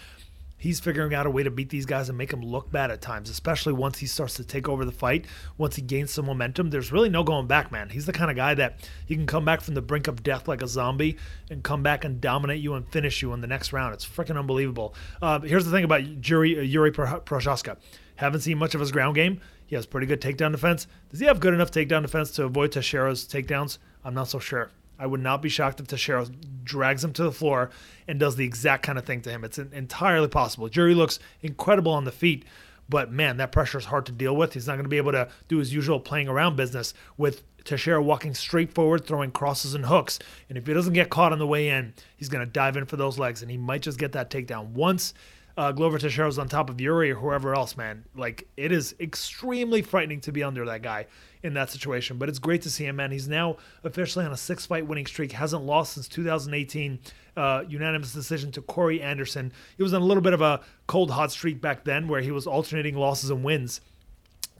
he's 0.60 0.80
figuring 0.80 1.16
out 1.16 1.26
a 1.26 1.30
way 1.30 1.42
to 1.42 1.50
beat 1.50 1.70
these 1.70 1.88
guys 1.88 2.10
and 2.10 2.18
make 2.18 2.30
them 2.30 2.44
look 2.44 2.72
bad 2.72 2.92
at 2.92 3.02
times, 3.02 3.30
especially 3.30 3.74
once 3.74 3.98
he 3.98 4.06
starts 4.06 4.36
to 4.36 4.44
take 4.44 4.70
over 4.70 4.86
the 4.86 4.92
fight. 4.92 5.26
Once 5.58 5.76
he 5.76 5.82
gains 5.82 6.12
some 6.12 6.26
momentum, 6.26 6.70
there's 6.70 6.92
really 6.92 7.10
no 7.10 7.24
going 7.24 7.48
back, 7.48 7.72
man. 7.72 7.90
He's 7.90 8.06
the 8.06 8.14
kind 8.14 8.30
of 8.30 8.38
guy 8.38 8.54
that 8.54 8.88
he 9.08 9.16
can 9.16 9.26
come 9.26 9.46
back 9.46 9.62
from 9.62 9.74
the 9.74 9.82
brink 9.82 10.08
of 10.08 10.22
death 10.22 10.48
like 10.48 10.62
a 10.62 10.68
zombie 10.68 11.18
and 11.50 11.64
come 11.64 11.82
back 11.82 12.06
and 12.06 12.22
dominate 12.22 12.62
you 12.62 12.76
and 12.76 12.88
finish 12.90 13.22
you 13.22 13.34
in 13.34 13.42
the 13.42 13.48
next 13.48 13.74
round. 13.74 13.94
It's 13.94 14.06
freaking 14.06 14.38
unbelievable. 14.38 14.94
Uh, 15.22 15.40
here's 15.40 15.66
the 15.66 15.72
thing 15.72 15.86
about 15.86 16.28
Yuri, 16.28 16.60
uh, 16.60 16.62
Yuri 16.62 16.92
Prochazka. 16.92 17.78
Haven't 18.16 18.42
seen 18.42 18.58
much 18.58 18.76
of 18.76 18.82
his 18.82 18.92
ground 18.92 19.16
game. 19.16 19.40
He 19.66 19.76
has 19.76 19.86
pretty 19.86 20.08
good 20.08 20.20
takedown 20.20 20.52
defense. 20.52 20.88
Does 21.10 21.20
he 21.20 21.26
have 21.28 21.40
good 21.40 21.54
enough 21.54 21.72
takedown 21.72 22.02
defense 22.02 22.32
to 22.32 22.44
avoid 22.44 22.72
Teixeira's 22.72 23.26
takedowns? 23.26 23.78
I'm 24.04 24.14
not 24.14 24.28
so 24.28 24.40
sure. 24.40 24.72
I 25.00 25.06
would 25.06 25.22
not 25.22 25.42
be 25.42 25.50
shocked 25.50 25.80
if 25.80 25.88
Teixeira 25.88 26.28
drags 26.64 27.04
him 27.04 27.14
to 27.14 27.24
the 27.24 27.32
floor 27.32 27.72
and 28.08 28.20
does 28.20 28.36
the 28.36 28.46
exact 28.46 28.84
kind 28.84 29.00
of 29.00 29.06
thing 29.06 29.22
to 29.22 29.30
him. 29.30 29.44
It's 29.44 29.58
entirely 29.58 30.28
possible. 30.28 30.70
Yuri 30.70 30.94
looks 30.94 31.20
incredible 31.42 31.94
on 31.94 32.04
the 32.04 32.12
feet, 32.12 32.44
but 32.90 33.12
man, 33.12 33.38
that 33.38 33.54
pressure 33.54 33.78
is 33.78 33.86
hard 33.86 34.06
to 34.08 34.12
deal 34.12 34.36
with. 34.36 34.54
He's 34.54 34.68
not 34.68 34.74
going 34.74 34.84
to 34.84 34.90
be 34.90 34.98
able 34.98 35.14
to 35.14 35.30
do 35.48 35.58
his 35.58 35.74
usual 35.74 36.00
playing 36.00 36.28
around 36.28 36.58
business 36.58 36.94
with 37.18 37.44
Teixeira 37.64 38.02
walking 38.02 38.34
straight 38.34 38.74
forward, 38.74 39.06
throwing 39.06 39.32
crosses 39.32 39.74
and 39.74 39.86
hooks. 39.86 40.20
And 40.50 40.58
if 40.58 40.68
he 40.68 40.74
doesn't 40.74 40.94
get 40.94 41.10
caught 41.10 41.32
on 41.32 41.40
the 41.40 41.48
way 41.48 41.70
in, 41.70 41.94
he's 42.18 42.30
going 42.30 42.46
to 42.46 42.52
dive 42.52 42.76
in 42.76 42.86
for 42.86 42.98
those 42.98 43.18
legs, 43.18 43.42
and 43.42 43.50
he 43.50 43.58
might 43.58 43.82
just 43.82 44.00
get 44.00 44.12
that 44.14 44.30
takedown 44.30 44.70
once. 44.70 45.14
Uh, 45.60 45.74
Glover 45.74 46.00
Teixeira's 46.00 46.40
on 46.40 46.48
top 46.48 46.70
of 46.70 46.80
Yuri 46.80 47.12
or 47.12 47.16
whoever 47.16 47.54
else, 47.54 47.76
man. 47.76 48.06
Like 48.16 48.48
it 48.56 48.72
is 48.72 48.96
extremely 48.98 49.82
frightening 49.82 50.22
to 50.22 50.32
be 50.32 50.42
under 50.42 50.64
that 50.64 50.82
guy 50.82 51.08
in 51.44 51.54
that 51.56 51.70
situation. 51.70 52.18
But 52.18 52.30
it's 52.30 52.40
great 52.40 52.62
to 52.62 52.70
see 52.70 52.86
him, 52.86 52.96
man. 52.96 53.12
He's 53.12 53.28
now 53.28 53.58
officially 53.84 54.24
on 54.24 54.32
a 54.32 54.38
six 54.38 54.66
fight 54.66 54.88
winning 54.88 55.06
streak, 55.06 55.34
hasn't 55.34 55.64
lost 55.64 55.96
since 55.96 56.08
2018. 56.08 57.00
Uh, 57.36 57.66
unanimous 57.68 58.14
decision 58.14 58.54
to 58.54 58.62
Corey 58.62 59.02
Anderson. 59.02 59.52
He 59.76 59.84
was 59.84 59.94
on 59.94 60.02
a 60.02 60.06
little 60.06 60.24
bit 60.24 60.32
of 60.32 60.40
a 60.40 60.62
cold, 60.88 61.12
hot 61.12 61.30
streak 61.30 61.60
back 61.60 61.84
then 61.84 62.08
where 62.08 62.22
he 62.22 62.32
was 62.32 62.48
alternating 62.48 62.96
losses 62.96 63.30
and 63.30 63.44
wins. 63.44 63.82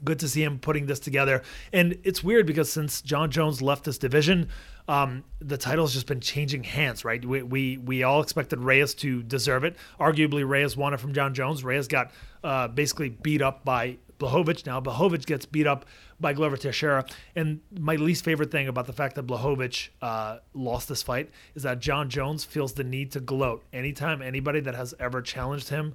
Good 0.04 0.18
to 0.18 0.28
see 0.28 0.42
him 0.42 0.58
putting 0.58 0.84
this 0.84 1.00
together. 1.00 1.42
And 1.72 1.96
it's 2.04 2.22
weird 2.22 2.46
because 2.46 2.70
since 2.70 3.00
Jon 3.00 3.30
Jones 3.30 3.62
left 3.62 3.84
this 3.84 3.96
division, 3.96 4.50
um, 4.90 5.22
the 5.38 5.56
title's 5.56 5.94
just 5.94 6.08
been 6.08 6.18
changing 6.20 6.64
hands, 6.64 7.04
right? 7.04 7.24
We, 7.24 7.44
we 7.44 7.78
we 7.78 8.02
all 8.02 8.22
expected 8.22 8.58
Reyes 8.58 8.92
to 8.96 9.22
deserve 9.22 9.62
it. 9.62 9.76
Arguably, 10.00 10.46
Reyes 10.46 10.76
won 10.76 10.92
it 10.92 10.98
from 10.98 11.14
Jon 11.14 11.32
Jones. 11.32 11.62
Reyes 11.62 11.86
got 11.86 12.10
uh, 12.42 12.66
basically 12.66 13.10
beat 13.10 13.40
up 13.40 13.64
by 13.64 13.98
Blachowicz. 14.18 14.66
Now 14.66 14.80
Blachowicz 14.80 15.24
gets 15.24 15.46
beat 15.46 15.68
up 15.68 15.84
by 16.18 16.32
Glover 16.32 16.56
Teixeira. 16.56 17.06
And 17.36 17.60
my 17.78 17.94
least 17.94 18.24
favorite 18.24 18.50
thing 18.50 18.66
about 18.66 18.88
the 18.88 18.92
fact 18.92 19.14
that 19.14 19.28
Blachowicz 19.28 19.90
uh, 20.02 20.38
lost 20.54 20.88
this 20.88 21.04
fight 21.04 21.30
is 21.54 21.62
that 21.62 21.78
Jon 21.78 22.10
Jones 22.10 22.42
feels 22.42 22.72
the 22.72 22.82
need 22.82 23.12
to 23.12 23.20
gloat 23.20 23.62
anytime 23.72 24.20
anybody 24.20 24.58
that 24.58 24.74
has 24.74 24.92
ever 24.98 25.22
challenged 25.22 25.68
him 25.68 25.94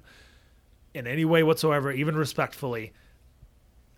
in 0.94 1.06
any 1.06 1.26
way 1.26 1.42
whatsoever, 1.42 1.92
even 1.92 2.16
respectfully, 2.16 2.94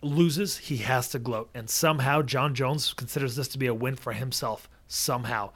loses, 0.01 0.57
he 0.57 0.77
has 0.77 1.09
to 1.09 1.19
gloat. 1.19 1.49
And 1.53 1.69
somehow 1.69 2.21
Jon 2.21 2.55
Jones 2.55 2.93
considers 2.93 3.35
this 3.35 3.47
to 3.49 3.57
be 3.57 3.67
a 3.67 3.73
win 3.73 3.95
for 3.95 4.13
himself. 4.13 4.69
Somehow. 4.87 5.51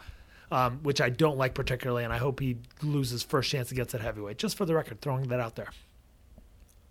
um, 0.51 0.79
which 0.83 1.01
I 1.01 1.09
don't 1.09 1.37
like 1.39 1.55
particularly, 1.55 2.03
and 2.03 2.13
I 2.13 2.17
hope 2.19 2.39
he 2.39 2.57
loses 2.83 3.23
first 3.23 3.49
chance 3.49 3.71
against 3.71 3.93
that 3.93 4.01
heavyweight. 4.01 4.37
Just 4.37 4.55
for 4.55 4.65
the 4.65 4.75
record, 4.75 5.01
throwing 5.01 5.27
that 5.29 5.39
out 5.39 5.55
there. 5.55 5.69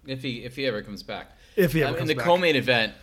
If 0.04 0.22
he 0.22 0.42
if 0.42 0.56
he 0.56 0.66
ever 0.66 0.82
comes 0.82 1.04
back. 1.04 1.36
If 1.54 1.72
he 1.72 1.84
ever 1.84 1.94
Um, 1.94 2.02
in 2.02 2.08
the 2.08 2.14
back. 2.14 2.24
co-main 2.24 2.56
event, 2.56 2.94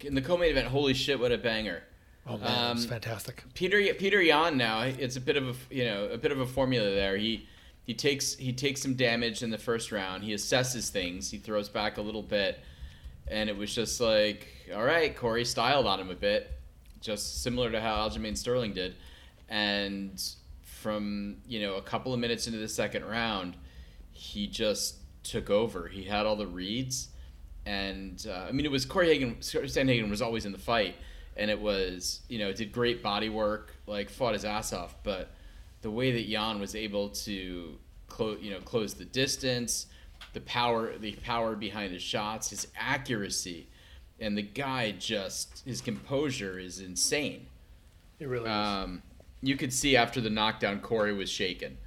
in 0.00 0.14
the 0.14 0.22
co-main 0.22 0.52
event, 0.52 0.68
holy 0.68 0.94
shit, 0.94 1.20
what 1.20 1.32
a 1.32 1.36
banger! 1.36 1.82
Oh 2.26 2.38
man, 2.38 2.76
it's 2.76 2.84
um, 2.84 2.88
fantastic. 2.90 3.44
Peter 3.52 3.92
Peter 3.92 4.22
Yan 4.22 4.56
now 4.56 4.80
it's 4.80 5.16
a 5.16 5.20
bit 5.20 5.36
of 5.36 5.48
a 5.48 5.74
you 5.74 5.84
know 5.84 6.06
a 6.06 6.16
bit 6.16 6.32
of 6.32 6.40
a 6.40 6.46
formula 6.46 6.88
there. 6.90 7.18
He 7.18 7.46
he 7.84 7.92
takes 7.92 8.34
he 8.36 8.54
takes 8.54 8.80
some 8.80 8.94
damage 8.94 9.42
in 9.42 9.50
the 9.50 9.58
first 9.58 9.92
round. 9.92 10.24
He 10.24 10.32
assesses 10.32 10.88
things. 10.88 11.30
He 11.30 11.36
throws 11.36 11.68
back 11.68 11.98
a 11.98 12.02
little 12.02 12.22
bit, 12.22 12.60
and 13.30 13.48
it 13.48 13.56
was 13.56 13.74
just 13.74 14.00
like 14.00 14.48
all 14.74 14.84
right, 14.84 15.16
Corey 15.16 15.44
styled 15.44 15.86
on 15.86 16.00
him 16.00 16.10
a 16.10 16.14
bit, 16.14 16.50
just 17.00 17.42
similar 17.42 17.70
to 17.70 17.80
how 17.80 18.08
Aljamain 18.08 18.36
Sterling 18.36 18.72
did, 18.72 18.96
and 19.48 20.22
from 20.62 21.36
you 21.46 21.60
know 21.60 21.76
a 21.76 21.82
couple 21.82 22.12
of 22.12 22.20
minutes 22.20 22.46
into 22.46 22.58
the 22.58 22.68
second 22.68 23.04
round, 23.04 23.56
he 24.12 24.46
just 24.46 24.96
took 25.22 25.50
over. 25.50 25.88
He 25.88 26.04
had 26.04 26.26
all 26.26 26.36
the 26.36 26.46
reads, 26.46 27.08
and 27.66 28.24
uh, 28.28 28.46
I 28.48 28.52
mean 28.52 28.66
it 28.66 28.70
was 28.70 28.84
Corey 28.84 29.08
Hagen. 29.08 29.36
Sandhagen 29.36 30.10
was 30.10 30.22
always 30.22 30.44
in 30.44 30.52
the 30.52 30.58
fight, 30.58 30.96
and 31.36 31.50
it 31.50 31.60
was 31.60 32.20
you 32.28 32.38
know 32.38 32.52
did 32.52 32.72
great 32.72 33.02
body 33.02 33.28
work, 33.28 33.74
like 33.86 34.10
fought 34.10 34.34
his 34.34 34.44
ass 34.44 34.72
off. 34.72 34.94
But 35.02 35.30
the 35.82 35.90
way 35.90 36.12
that 36.12 36.28
Jan 36.28 36.60
was 36.60 36.74
able 36.74 37.10
to 37.10 37.78
close 38.08 38.38
you 38.42 38.50
know 38.50 38.60
close 38.60 38.94
the 38.94 39.04
distance, 39.04 39.86
the 40.32 40.40
power 40.40 40.96
the 40.98 41.12
power 41.24 41.56
behind 41.56 41.92
his 41.92 42.02
shots, 42.02 42.50
his 42.50 42.66
accuracy, 42.78 43.68
and 44.18 44.36
the 44.36 44.42
guy 44.42 44.92
just 44.92 45.62
his 45.64 45.80
composure 45.80 46.58
is 46.58 46.80
insane. 46.80 47.46
It 48.18 48.28
really 48.28 48.44
is. 48.44 48.50
Um, 48.50 49.02
you 49.42 49.56
could 49.56 49.72
see 49.72 49.96
after 49.96 50.20
the 50.20 50.30
knockdown, 50.30 50.80
Corey 50.80 51.14
was 51.14 51.30
shaken. 51.30 51.78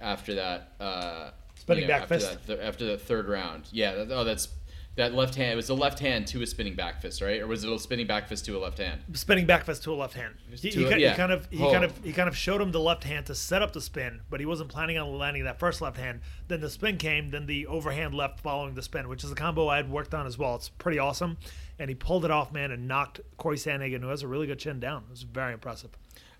After 0.00 0.34
that, 0.34 0.72
uh, 0.80 1.30
Spinning 1.54 1.82
you 1.82 1.88
know, 1.88 1.94
back 1.94 2.02
after 2.02 2.14
fist? 2.14 2.30
That, 2.30 2.46
th- 2.46 2.58
after 2.60 2.84
the 2.84 2.98
third 2.98 3.28
round, 3.28 3.68
yeah. 3.70 3.94
That, 3.94 4.10
oh, 4.10 4.24
that's 4.24 4.48
that 4.96 5.12
left 5.14 5.34
hand. 5.34 5.52
It 5.52 5.56
was 5.56 5.68
a 5.70 5.74
left 5.74 5.98
hand 5.98 6.26
to 6.28 6.42
a 6.42 6.46
spinning 6.46 6.74
back 6.76 7.00
fist, 7.02 7.20
right? 7.20 7.40
Or 7.40 7.46
was 7.46 7.64
it 7.64 7.72
a 7.72 7.78
spinning 7.78 8.06
back 8.06 8.28
fist 8.28 8.44
to 8.46 8.56
a 8.56 8.60
left 8.60 8.78
hand? 8.78 9.00
spinning 9.14 9.44
back 9.46 9.64
fist 9.64 9.82
to 9.84 9.92
a 9.92 9.96
left 9.96 10.14
hand. 10.14 10.34
He, 10.50 10.70
he, 10.70 10.84
a- 10.84 10.88
ki- 10.96 11.06
he 11.08 11.14
kind 11.14 11.32
of 11.32 11.48
he 11.50 11.62
Oh. 11.62 11.72
kind 11.72 11.84
of 11.84 12.04
he 12.04 12.12
kind 12.12 12.28
of 12.28 12.36
showed 12.36 12.60
him 12.60 12.70
the 12.72 12.80
left 12.80 13.04
hand 13.04 13.26
to 13.26 13.34
set 13.34 13.62
up 13.62 13.72
the 13.72 13.80
spin, 13.80 14.20
but 14.30 14.40
he 14.40 14.46
wasn't 14.46 14.68
planning 14.70 14.96
on 14.98 15.16
landing 15.18 15.44
that 15.44 15.58
first 15.58 15.80
left 15.80 15.96
hand. 15.96 16.20
Then 16.48 16.60
the 16.60 16.70
spin 16.70 16.96
came, 16.98 17.30
then 17.30 17.46
the 17.46 17.66
overhand 17.66 18.14
left 18.14 18.40
following 18.40 18.74
the 18.74 18.82
spin, 18.82 19.08
which 19.08 19.24
is 19.24 19.32
a 19.32 19.34
combo 19.34 19.68
I 19.68 19.76
had 19.76 19.90
worked 19.90 20.14
on 20.14 20.26
as 20.26 20.38
well. 20.38 20.54
It's 20.54 20.68
pretty 20.68 20.98
awesome, 20.98 21.38
and 21.78 21.88
he 21.88 21.94
pulled 21.94 22.24
it 22.24 22.30
off, 22.30 22.52
man, 22.52 22.70
and 22.70 22.86
knocked 22.86 23.20
Corey 23.36 23.56
Sandhagen, 23.56 24.00
who 24.02 24.08
has 24.08 24.22
a 24.22 24.28
really 24.28 24.46
good 24.46 24.58
chin, 24.58 24.78
down. 24.80 25.04
It 25.08 25.10
was 25.10 25.22
very 25.22 25.52
impressive. 25.52 25.90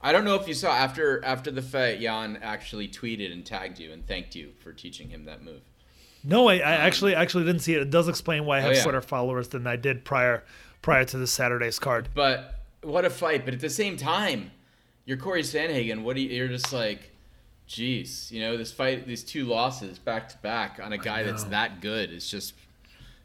I 0.00 0.12
don't 0.12 0.24
know 0.26 0.34
if 0.34 0.46
you 0.46 0.52
saw 0.54 0.70
after 0.72 1.24
after 1.24 1.50
the 1.50 1.62
fight, 1.62 1.98
Jan 2.00 2.38
actually 2.42 2.88
tweeted 2.88 3.32
and 3.32 3.44
tagged 3.44 3.78
you 3.78 3.90
and 3.90 4.06
thanked 4.06 4.36
you 4.36 4.52
for 4.60 4.72
teaching 4.72 5.08
him 5.08 5.24
that 5.24 5.42
move. 5.42 5.62
No, 6.24 6.48
I, 6.48 6.54
I 6.54 6.72
actually 6.72 7.14
actually 7.14 7.44
didn't 7.44 7.60
see 7.60 7.74
it. 7.74 7.82
It 7.82 7.90
does 7.90 8.08
explain 8.08 8.46
why 8.46 8.58
I 8.58 8.60
oh, 8.60 8.62
have 8.62 8.72
Oh, 8.72 8.74
yeah. 8.76 8.82
Twitter 8.82 9.00
followers 9.00 9.48
than 9.48 9.66
I 9.66 9.76
did 9.76 10.04
prior 10.04 10.44
prior 10.82 11.04
to 11.04 11.18
this 11.18 11.32
Saturday's 11.32 11.78
card. 11.78 12.08
But 12.14 12.60
what 12.82 13.04
a 13.04 13.10
fight! 13.10 13.44
But 13.44 13.54
at 13.54 13.60
the 13.60 13.70
same 13.70 13.96
time, 13.96 14.50
you're 15.04 15.16
Corey 15.16 15.42
Sandhagen. 15.42 16.02
What 16.02 16.16
do 16.16 16.22
you, 16.22 16.30
you're 16.30 16.48
just 16.48 16.72
like, 16.72 17.10
geez, 17.66 18.30
you 18.32 18.40
know, 18.40 18.56
this 18.56 18.72
fight, 18.72 19.06
these 19.06 19.22
two 19.22 19.44
losses 19.44 19.98
back 19.98 20.28
to 20.30 20.38
back 20.38 20.80
on 20.82 20.92
a 20.92 20.98
guy 20.98 21.22
that's 21.22 21.44
that 21.44 21.80
good. 21.80 22.10
It's 22.10 22.30
just, 22.30 22.54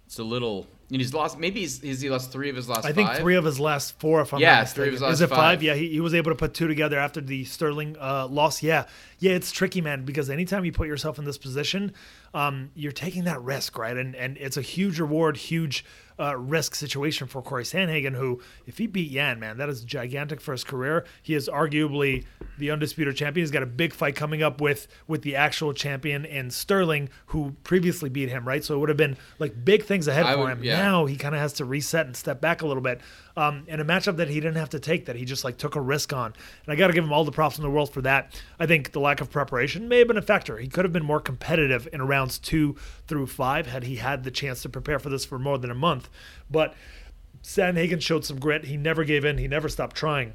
it's 0.06 0.20
a 0.20 0.24
little. 0.24 0.68
And 0.92 1.00
he's 1.00 1.14
lost. 1.14 1.38
Maybe 1.38 1.60
he's, 1.60 1.80
he's 1.82 2.02
he 2.02 2.10
lost 2.10 2.32
three 2.32 2.50
of 2.50 2.56
his 2.56 2.68
last. 2.68 2.84
I 2.84 2.94
think 2.94 3.10
five? 3.10 3.20
three 3.20 3.36
of 3.36 3.46
his 3.46 3.60
last 3.60 4.00
four, 4.00 4.22
if 4.22 4.34
I'm 4.34 4.40
Yeah, 4.40 4.60
not 4.60 4.70
three 4.70 4.88
of 4.88 4.94
his 4.94 5.02
Is 5.04 5.22
it 5.22 5.30
five? 5.30 5.38
five. 5.38 5.64
Yeah, 5.64 5.76
he, 5.76 5.90
he 5.90 6.00
was 6.00 6.16
able 6.16 6.32
to 6.32 6.36
put 6.36 6.56
two 6.56 6.68
together 6.68 6.98
after 6.98 7.22
the 7.22 7.46
Sterling 7.46 7.96
uh, 8.00 8.28
loss. 8.28 8.64
Yeah, 8.64 8.86
yeah, 9.20 9.34
it's 9.34 9.52
tricky, 9.52 9.82
man, 9.82 10.04
because 10.04 10.32
anytime 10.32 10.66
you 10.66 10.72
put 10.72 10.88
yourself 10.88 11.20
in 11.20 11.26
this 11.26 11.38
position, 11.38 11.94
um, 12.34 12.72
you're 12.74 12.92
taking 12.92 13.26
that 13.26 13.40
risk, 13.42 13.78
right? 13.78 13.96
And 13.96 14.16
and 14.16 14.36
it's 14.38 14.58
a 14.58 14.62
huge 14.64 15.00
reward, 15.00 15.38
huge 15.38 15.86
uh, 16.20 16.36
risk 16.38 16.76
situation 16.76 17.28
for 17.28 17.42
Corey 17.42 17.64
Sandhagen, 17.64 18.14
who, 18.16 18.42
if 18.68 18.78
he 18.78 18.88
beat 18.88 19.10
Yan, 19.10 19.40
man, 19.40 19.58
that 19.58 19.70
is 19.70 19.84
gigantic 19.84 20.42
for 20.42 20.52
his 20.52 20.64
career. 20.64 21.06
He 21.22 21.34
is 21.34 21.48
arguably 21.48 22.26
the 22.58 22.72
undisputed 22.72 23.16
champion. 23.16 23.44
He's 23.44 23.52
got 23.52 23.64
a 23.64 23.68
big 23.68 23.94
fight 23.94 24.16
coming 24.16 24.44
up 24.44 24.60
with 24.60 24.88
with 25.08 25.22
the 25.22 25.36
actual 25.36 25.74
champion 25.74 26.26
in 26.26 26.52
Sterling, 26.52 27.10
who 27.28 27.56
previously 27.64 28.10
beat 28.10 28.30
him, 28.30 28.46
right? 28.48 28.64
So 28.64 28.76
it 28.76 28.80
would 28.80 28.90
have 28.90 28.98
been 28.98 29.18
like 29.40 29.64
big 29.64 29.84
things 29.86 30.08
ahead 30.08 30.26
I 30.26 30.34
for 30.34 30.40
would- 30.42 30.50
him. 30.52 30.64
yeah. 30.64 30.78
Now 30.82 31.06
he 31.06 31.16
kind 31.16 31.34
of 31.36 31.42
has 31.42 31.54
to 31.54 31.66
reset 31.66 32.06
and 32.06 32.16
step 32.16 32.42
back 32.42 32.62
a 32.62 32.68
little 32.68 32.84
bit. 32.84 33.00
Um, 33.40 33.64
and 33.70 33.80
a 33.80 33.86
matchup 33.86 34.18
that 34.18 34.28
he 34.28 34.42
didn't 34.42 34.58
have 34.58 34.72
to 34.72 34.82
take, 34.82 35.06
that 35.06 35.16
he 35.16 35.24
just 35.24 35.46
like 35.46 35.58
took 35.58 35.78
a 35.78 35.82
risk 35.82 36.12
on. 36.12 36.34
And 36.66 36.74
I 36.74 36.76
got 36.76 36.88
to 36.88 36.94
give 36.94 37.06
him 37.06 37.14
all 37.14 37.24
the 37.24 37.32
props 37.32 37.58
in 37.58 37.64
the 37.64 37.70
world 37.70 37.90
for 37.94 38.02
that. 38.02 38.38
I 38.60 38.66
think 38.66 38.92
the 38.92 39.00
lack 39.00 39.22
of 39.22 39.32
preparation 39.32 39.88
may 39.88 40.00
have 40.00 40.10
been 40.10 40.18
a 40.18 40.22
factor. 40.22 40.58
He 40.58 40.68
could 40.68 40.84
have 40.84 40.92
been 40.92 41.06
more 41.06 41.22
competitive 41.22 41.88
in 41.94 42.02
rounds 42.02 42.38
two 42.38 42.76
through 43.08 43.28
five 43.28 43.68
had 43.68 43.84
he 43.84 43.96
had 43.96 44.26
the 44.26 44.32
chance 44.32 44.62
to 44.64 44.70
prepare 44.70 45.00
for 45.00 45.08
this 45.08 45.24
for 45.24 45.40
more 45.40 45.58
than 45.58 45.72
a 45.72 45.76
month. 45.76 46.10
But 46.52 46.74
Sandhagen 47.42 48.02
showed 48.02 48.26
some 48.26 48.42
grit. 48.42 48.66
He 48.66 48.76
never 48.76 49.06
gave 49.06 49.24
in. 49.24 49.38
He 49.38 49.48
never 49.48 49.70
stopped 49.70 49.96
trying. 49.96 50.34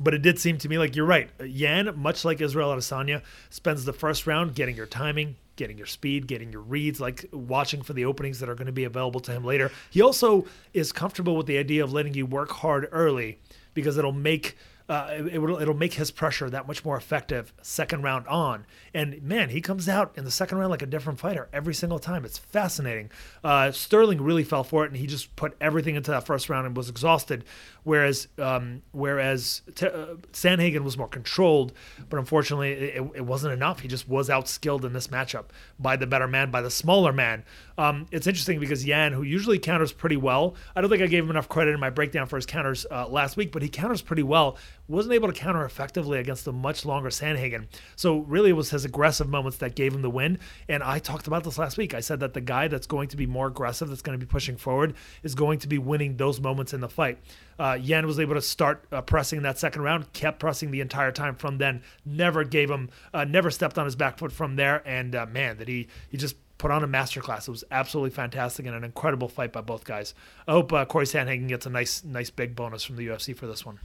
But 0.00 0.14
it 0.14 0.22
did 0.22 0.38
seem 0.38 0.58
to 0.58 0.68
me 0.68 0.78
like 0.78 0.96
you're 0.96 1.06
right. 1.06 1.30
Yan, 1.44 1.92
much 1.96 2.24
like 2.24 2.40
Israel 2.40 2.70
Adesanya, 2.70 3.22
spends 3.50 3.84
the 3.84 3.92
first 3.92 4.26
round 4.26 4.54
getting 4.54 4.76
your 4.76 4.86
timing, 4.86 5.36
getting 5.56 5.76
your 5.76 5.86
speed, 5.86 6.26
getting 6.26 6.50
your 6.50 6.62
reads, 6.62 7.00
like 7.00 7.26
watching 7.32 7.82
for 7.82 7.92
the 7.92 8.04
openings 8.04 8.40
that 8.40 8.48
are 8.48 8.54
going 8.54 8.66
to 8.66 8.72
be 8.72 8.84
available 8.84 9.20
to 9.20 9.32
him 9.32 9.44
later. 9.44 9.70
He 9.90 10.00
also 10.00 10.46
is 10.72 10.92
comfortable 10.92 11.36
with 11.36 11.46
the 11.46 11.58
idea 11.58 11.84
of 11.84 11.92
letting 11.92 12.14
you 12.14 12.26
work 12.26 12.50
hard 12.50 12.88
early 12.90 13.38
because 13.74 13.96
it'll 13.96 14.12
make 14.12 14.56
uh, 14.88 15.10
it, 15.30 15.38
will 15.38 15.60
it'll 15.60 15.74
make 15.74 15.94
his 15.94 16.10
pressure 16.10 16.50
that 16.50 16.66
much 16.66 16.84
more 16.84 16.96
effective 16.96 17.52
second 17.62 18.02
round 18.02 18.26
on. 18.26 18.66
And 18.94 19.22
man, 19.22 19.50
he 19.50 19.60
comes 19.60 19.88
out 19.88 20.12
in 20.16 20.24
the 20.24 20.30
second 20.30 20.58
round 20.58 20.70
like 20.70 20.82
a 20.82 20.86
different 20.86 21.18
fighter 21.18 21.48
every 21.52 21.74
single 21.74 21.98
time. 21.98 22.24
It's 22.24 22.38
fascinating. 22.38 23.10
Uh, 23.42 23.72
Sterling 23.72 24.20
really 24.20 24.44
fell 24.44 24.64
for 24.64 24.84
it, 24.84 24.88
and 24.88 24.96
he 24.96 25.06
just 25.06 25.34
put 25.36 25.56
everything 25.60 25.94
into 25.94 26.10
that 26.10 26.26
first 26.26 26.48
round 26.48 26.66
and 26.66 26.76
was 26.76 26.88
exhausted. 26.88 27.44
Whereas 27.84 28.28
um, 28.38 28.82
whereas 28.92 29.62
T- 29.74 29.86
uh, 29.86 30.14
Sandhagen 30.32 30.84
was 30.84 30.96
more 30.96 31.08
controlled, 31.08 31.72
but 32.08 32.18
unfortunately 32.18 32.72
it, 32.72 33.02
it 33.14 33.26
wasn't 33.26 33.54
enough. 33.54 33.80
He 33.80 33.88
just 33.88 34.08
was 34.08 34.28
outskilled 34.28 34.84
in 34.84 34.92
this 34.92 35.08
matchup 35.08 35.46
by 35.80 35.96
the 35.96 36.06
better 36.06 36.28
man, 36.28 36.50
by 36.50 36.62
the 36.62 36.70
smaller 36.70 37.12
man. 37.12 37.44
Um, 37.78 38.06
it's 38.12 38.26
interesting 38.26 38.60
because 38.60 38.84
Yan, 38.84 39.12
who 39.12 39.22
usually 39.22 39.58
counters 39.58 39.92
pretty 39.92 40.16
well, 40.16 40.54
I 40.76 40.80
don't 40.80 40.90
think 40.90 41.02
I 41.02 41.06
gave 41.06 41.24
him 41.24 41.30
enough 41.30 41.48
credit 41.48 41.72
in 41.74 41.80
my 41.80 41.90
breakdown 41.90 42.26
for 42.26 42.36
his 42.36 42.46
counters 42.46 42.86
uh, 42.90 43.08
last 43.08 43.36
week, 43.36 43.50
but 43.50 43.62
he 43.62 43.68
counters 43.68 44.02
pretty 44.02 44.22
well. 44.22 44.56
Wasn't 44.92 45.14
able 45.14 45.32
to 45.32 45.34
counter 45.34 45.64
effectively 45.64 46.18
against 46.18 46.44
the 46.44 46.52
much 46.52 46.84
longer 46.84 47.08
Sandhagen. 47.08 47.66
So 47.96 48.18
really, 48.18 48.50
it 48.50 48.52
was 48.52 48.68
his 48.68 48.84
aggressive 48.84 49.26
moments 49.26 49.56
that 49.56 49.74
gave 49.74 49.94
him 49.94 50.02
the 50.02 50.10
win. 50.10 50.38
And 50.68 50.82
I 50.82 50.98
talked 50.98 51.26
about 51.26 51.44
this 51.44 51.56
last 51.56 51.78
week. 51.78 51.94
I 51.94 52.00
said 52.00 52.20
that 52.20 52.34
the 52.34 52.42
guy 52.42 52.68
that's 52.68 52.86
going 52.86 53.08
to 53.08 53.16
be 53.16 53.26
more 53.26 53.46
aggressive, 53.46 53.88
that's 53.88 54.02
going 54.02 54.20
to 54.20 54.24
be 54.24 54.28
pushing 54.28 54.58
forward, 54.58 54.92
is 55.22 55.34
going 55.34 55.60
to 55.60 55.66
be 55.66 55.78
winning 55.78 56.18
those 56.18 56.42
moments 56.42 56.74
in 56.74 56.82
the 56.82 56.90
fight. 56.90 57.18
Uh, 57.58 57.78
Yan 57.80 58.06
was 58.06 58.20
able 58.20 58.34
to 58.34 58.42
start 58.42 58.84
uh, 58.92 59.00
pressing 59.00 59.38
in 59.38 59.42
that 59.44 59.58
second 59.58 59.80
round, 59.80 60.12
kept 60.12 60.38
pressing 60.38 60.70
the 60.70 60.82
entire 60.82 61.10
time 61.10 61.36
from 61.36 61.56
then. 61.56 61.80
Never 62.04 62.44
gave 62.44 62.70
him, 62.70 62.90
uh, 63.14 63.24
never 63.24 63.50
stepped 63.50 63.78
on 63.78 63.86
his 63.86 63.96
back 63.96 64.18
foot 64.18 64.30
from 64.30 64.56
there. 64.56 64.86
And 64.86 65.14
uh, 65.14 65.24
man, 65.24 65.56
that 65.56 65.68
he 65.68 65.88
he 66.10 66.18
just 66.18 66.36
put 66.58 66.70
on 66.70 66.84
a 66.84 66.88
masterclass. 66.88 67.48
It 67.48 67.50
was 67.50 67.64
absolutely 67.70 68.10
fantastic 68.10 68.66
and 68.66 68.76
an 68.76 68.84
incredible 68.84 69.28
fight 69.28 69.54
by 69.54 69.62
both 69.62 69.84
guys. 69.84 70.12
I 70.46 70.52
hope 70.52 70.70
uh, 70.70 70.84
Corey 70.84 71.06
Sandhagen 71.06 71.48
gets 71.48 71.64
a 71.64 71.70
nice 71.70 72.04
nice 72.04 72.28
big 72.28 72.54
bonus 72.54 72.84
from 72.84 72.96
the 72.96 73.06
UFC 73.06 73.34
for 73.34 73.46
this 73.46 73.64
one. 73.64 73.80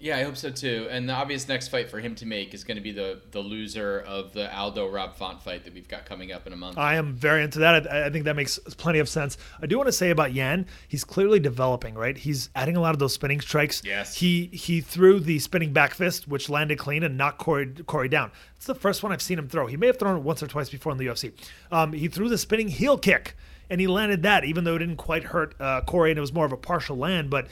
Yeah, 0.00 0.16
I 0.16 0.22
hope 0.22 0.36
so 0.36 0.50
too. 0.50 0.86
And 0.90 1.08
the 1.08 1.12
obvious 1.12 1.48
next 1.48 1.68
fight 1.68 1.90
for 1.90 1.98
him 1.98 2.14
to 2.16 2.26
make 2.26 2.54
is 2.54 2.62
going 2.62 2.76
to 2.76 2.82
be 2.82 2.92
the 2.92 3.20
the 3.32 3.40
loser 3.40 4.00
of 4.06 4.32
the 4.32 4.54
Aldo 4.54 4.88
Rob 4.88 5.16
Font 5.16 5.42
fight 5.42 5.64
that 5.64 5.74
we've 5.74 5.88
got 5.88 6.06
coming 6.06 6.30
up 6.30 6.46
in 6.46 6.52
a 6.52 6.56
month. 6.56 6.78
I 6.78 6.94
am 6.94 7.14
very 7.14 7.42
into 7.42 7.58
that. 7.58 7.90
I, 7.92 8.06
I 8.06 8.10
think 8.10 8.24
that 8.26 8.36
makes 8.36 8.60
plenty 8.76 9.00
of 9.00 9.08
sense. 9.08 9.38
I 9.60 9.66
do 9.66 9.76
want 9.76 9.88
to 9.88 9.92
say 9.92 10.10
about 10.10 10.32
Yan, 10.32 10.66
he's 10.86 11.02
clearly 11.02 11.40
developing, 11.40 11.94
right? 11.94 12.16
He's 12.16 12.48
adding 12.54 12.76
a 12.76 12.80
lot 12.80 12.94
of 12.94 13.00
those 13.00 13.12
spinning 13.12 13.40
strikes. 13.40 13.82
Yes. 13.84 14.14
He 14.14 14.46
he 14.46 14.80
threw 14.80 15.18
the 15.18 15.40
spinning 15.40 15.72
back 15.72 15.94
fist, 15.94 16.28
which 16.28 16.48
landed 16.48 16.78
clean 16.78 17.02
and 17.02 17.16
knocked 17.16 17.38
Corey, 17.38 17.66
Corey 17.86 18.08
down. 18.08 18.30
It's 18.56 18.66
the 18.66 18.76
first 18.76 19.02
one 19.02 19.10
I've 19.10 19.22
seen 19.22 19.38
him 19.38 19.48
throw. 19.48 19.66
He 19.66 19.76
may 19.76 19.88
have 19.88 19.98
thrown 19.98 20.16
it 20.16 20.22
once 20.22 20.42
or 20.42 20.46
twice 20.46 20.68
before 20.70 20.92
in 20.92 20.98
the 20.98 21.06
UFC. 21.06 21.32
Um, 21.72 21.92
he 21.92 22.06
threw 22.06 22.28
the 22.28 22.38
spinning 22.38 22.68
heel 22.68 22.98
kick, 22.98 23.36
and 23.70 23.80
he 23.80 23.86
landed 23.86 24.22
that, 24.22 24.44
even 24.44 24.64
though 24.64 24.76
it 24.76 24.80
didn't 24.80 24.96
quite 24.96 25.24
hurt 25.24 25.54
uh, 25.60 25.80
Corey, 25.82 26.10
and 26.10 26.18
it 26.18 26.20
was 26.20 26.32
more 26.32 26.46
of 26.46 26.52
a 26.52 26.56
partial 26.56 26.96
land. 26.96 27.30
But 27.30 27.48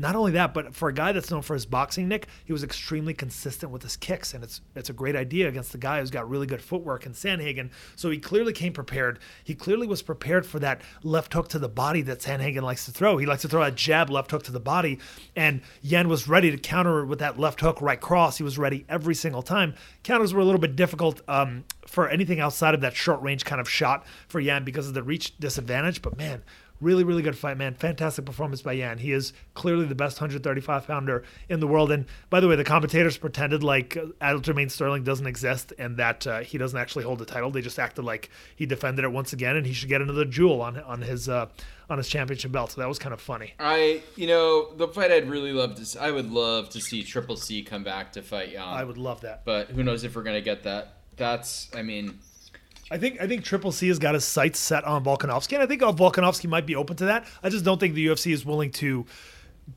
not 0.00 0.16
only 0.16 0.32
that, 0.32 0.54
but 0.54 0.74
for 0.74 0.88
a 0.88 0.94
guy 0.94 1.12
that's 1.12 1.30
known 1.30 1.42
for 1.42 1.52
his 1.52 1.66
boxing, 1.66 2.08
Nick, 2.08 2.26
he 2.44 2.54
was 2.54 2.64
extremely 2.64 3.12
consistent 3.12 3.70
with 3.70 3.82
his 3.82 3.96
kicks, 3.96 4.32
and 4.32 4.42
it's 4.42 4.62
it's 4.74 4.88
a 4.88 4.94
great 4.94 5.14
idea 5.14 5.46
against 5.46 5.72
the 5.72 5.78
guy 5.78 6.00
who's 6.00 6.10
got 6.10 6.28
really 6.28 6.46
good 6.46 6.62
footwork 6.62 7.04
in 7.04 7.12
Sandhagen. 7.12 7.70
So 7.96 8.08
he 8.08 8.18
clearly 8.18 8.54
came 8.54 8.72
prepared. 8.72 9.18
He 9.44 9.54
clearly 9.54 9.86
was 9.86 10.00
prepared 10.00 10.46
for 10.46 10.58
that 10.60 10.80
left 11.02 11.34
hook 11.34 11.48
to 11.48 11.58
the 11.58 11.68
body 11.68 12.00
that 12.02 12.20
Sandhagen 12.20 12.62
likes 12.62 12.86
to 12.86 12.92
throw. 12.92 13.18
He 13.18 13.26
likes 13.26 13.42
to 13.42 13.48
throw 13.48 13.62
that 13.62 13.74
jab 13.74 14.08
left 14.08 14.30
hook 14.30 14.42
to 14.44 14.52
the 14.52 14.60
body, 14.60 14.98
and 15.36 15.60
Yan 15.82 16.08
was 16.08 16.26
ready 16.26 16.50
to 16.50 16.56
counter 16.56 17.04
with 17.04 17.18
that 17.18 17.38
left 17.38 17.60
hook 17.60 17.82
right 17.82 18.00
cross. 18.00 18.38
He 18.38 18.42
was 18.42 18.56
ready 18.56 18.86
every 18.88 19.14
single 19.14 19.42
time. 19.42 19.74
Counters 20.02 20.32
were 20.32 20.40
a 20.40 20.44
little 20.46 20.60
bit 20.60 20.76
difficult 20.76 21.20
um, 21.28 21.64
for 21.90 22.08
anything 22.08 22.40
outside 22.40 22.74
of 22.74 22.80
that 22.80 22.94
short 22.94 23.20
range 23.22 23.44
kind 23.44 23.60
of 23.60 23.68
shot 23.68 24.06
for 24.28 24.40
Yan 24.40 24.64
because 24.64 24.88
of 24.88 24.94
the 24.94 25.02
reach 25.02 25.38
disadvantage, 25.38 26.02
but 26.02 26.16
man 26.16 26.42
Really, 26.80 27.04
really 27.04 27.20
good 27.20 27.36
fight, 27.36 27.58
man. 27.58 27.74
Fantastic 27.74 28.24
performance 28.24 28.62
by 28.62 28.72
Yan. 28.72 28.96
He 28.96 29.12
is 29.12 29.34
clearly 29.52 29.84
the 29.84 29.94
best 29.94 30.18
135 30.18 30.86
pounder 30.86 31.24
in 31.50 31.60
the 31.60 31.66
world. 31.66 31.92
And 31.92 32.06
by 32.30 32.40
the 32.40 32.48
way, 32.48 32.56
the 32.56 32.64
commentators 32.64 33.18
pretended 33.18 33.62
like 33.62 33.98
Aljamain 34.22 34.70
Sterling 34.70 35.04
doesn't 35.04 35.26
exist 35.26 35.74
and 35.78 35.98
that 35.98 36.26
uh, 36.26 36.40
he 36.40 36.56
doesn't 36.56 36.78
actually 36.78 37.04
hold 37.04 37.18
the 37.18 37.26
title. 37.26 37.50
They 37.50 37.60
just 37.60 37.78
acted 37.78 38.06
like 38.06 38.30
he 38.56 38.64
defended 38.64 39.04
it 39.04 39.12
once 39.12 39.34
again 39.34 39.56
and 39.56 39.66
he 39.66 39.74
should 39.74 39.90
get 39.90 40.00
another 40.00 40.24
jewel 40.24 40.62
on 40.62 40.78
on 40.80 41.02
his 41.02 41.28
uh, 41.28 41.48
on 41.90 41.98
his 41.98 42.08
championship 42.08 42.50
belt. 42.50 42.72
So 42.72 42.80
that 42.80 42.88
was 42.88 42.98
kind 42.98 43.12
of 43.12 43.20
funny. 43.20 43.52
I, 43.58 44.02
you 44.16 44.26
know, 44.26 44.72
the 44.74 44.88
fight 44.88 45.10
I'd 45.10 45.28
really 45.28 45.52
love 45.52 45.74
to. 45.74 45.84
See, 45.84 45.98
I 45.98 46.10
would 46.10 46.30
love 46.30 46.70
to 46.70 46.80
see 46.80 47.02
Triple 47.02 47.36
C 47.36 47.62
come 47.62 47.84
back 47.84 48.12
to 48.12 48.22
fight 48.22 48.52
Yan. 48.52 48.66
I 48.66 48.84
would 48.84 48.98
love 48.98 49.20
that. 49.20 49.44
But 49.44 49.68
who 49.68 49.82
knows 49.82 50.02
if 50.02 50.16
we're 50.16 50.22
gonna 50.22 50.40
get 50.40 50.62
that? 50.62 50.99
That's, 51.20 51.68
I 51.76 51.82
mean, 51.82 52.18
I 52.90 52.96
think 52.98 53.20
I 53.20 53.26
think 53.28 53.44
Triple 53.44 53.70
C 53.72 53.86
has 53.88 53.98
got 53.98 54.14
his 54.14 54.24
sights 54.24 54.58
set 54.58 54.82
on 54.84 55.04
Volkanovski, 55.04 55.52
and 55.52 55.62
I 55.62 55.66
think 55.66 55.82
Volkanovski 55.82 56.48
might 56.48 56.66
be 56.66 56.74
open 56.74 56.96
to 56.96 57.04
that. 57.04 57.26
I 57.42 57.50
just 57.50 57.64
don't 57.64 57.78
think 57.78 57.94
the 57.94 58.06
UFC 58.06 58.32
is 58.32 58.44
willing 58.44 58.70
to 58.72 59.04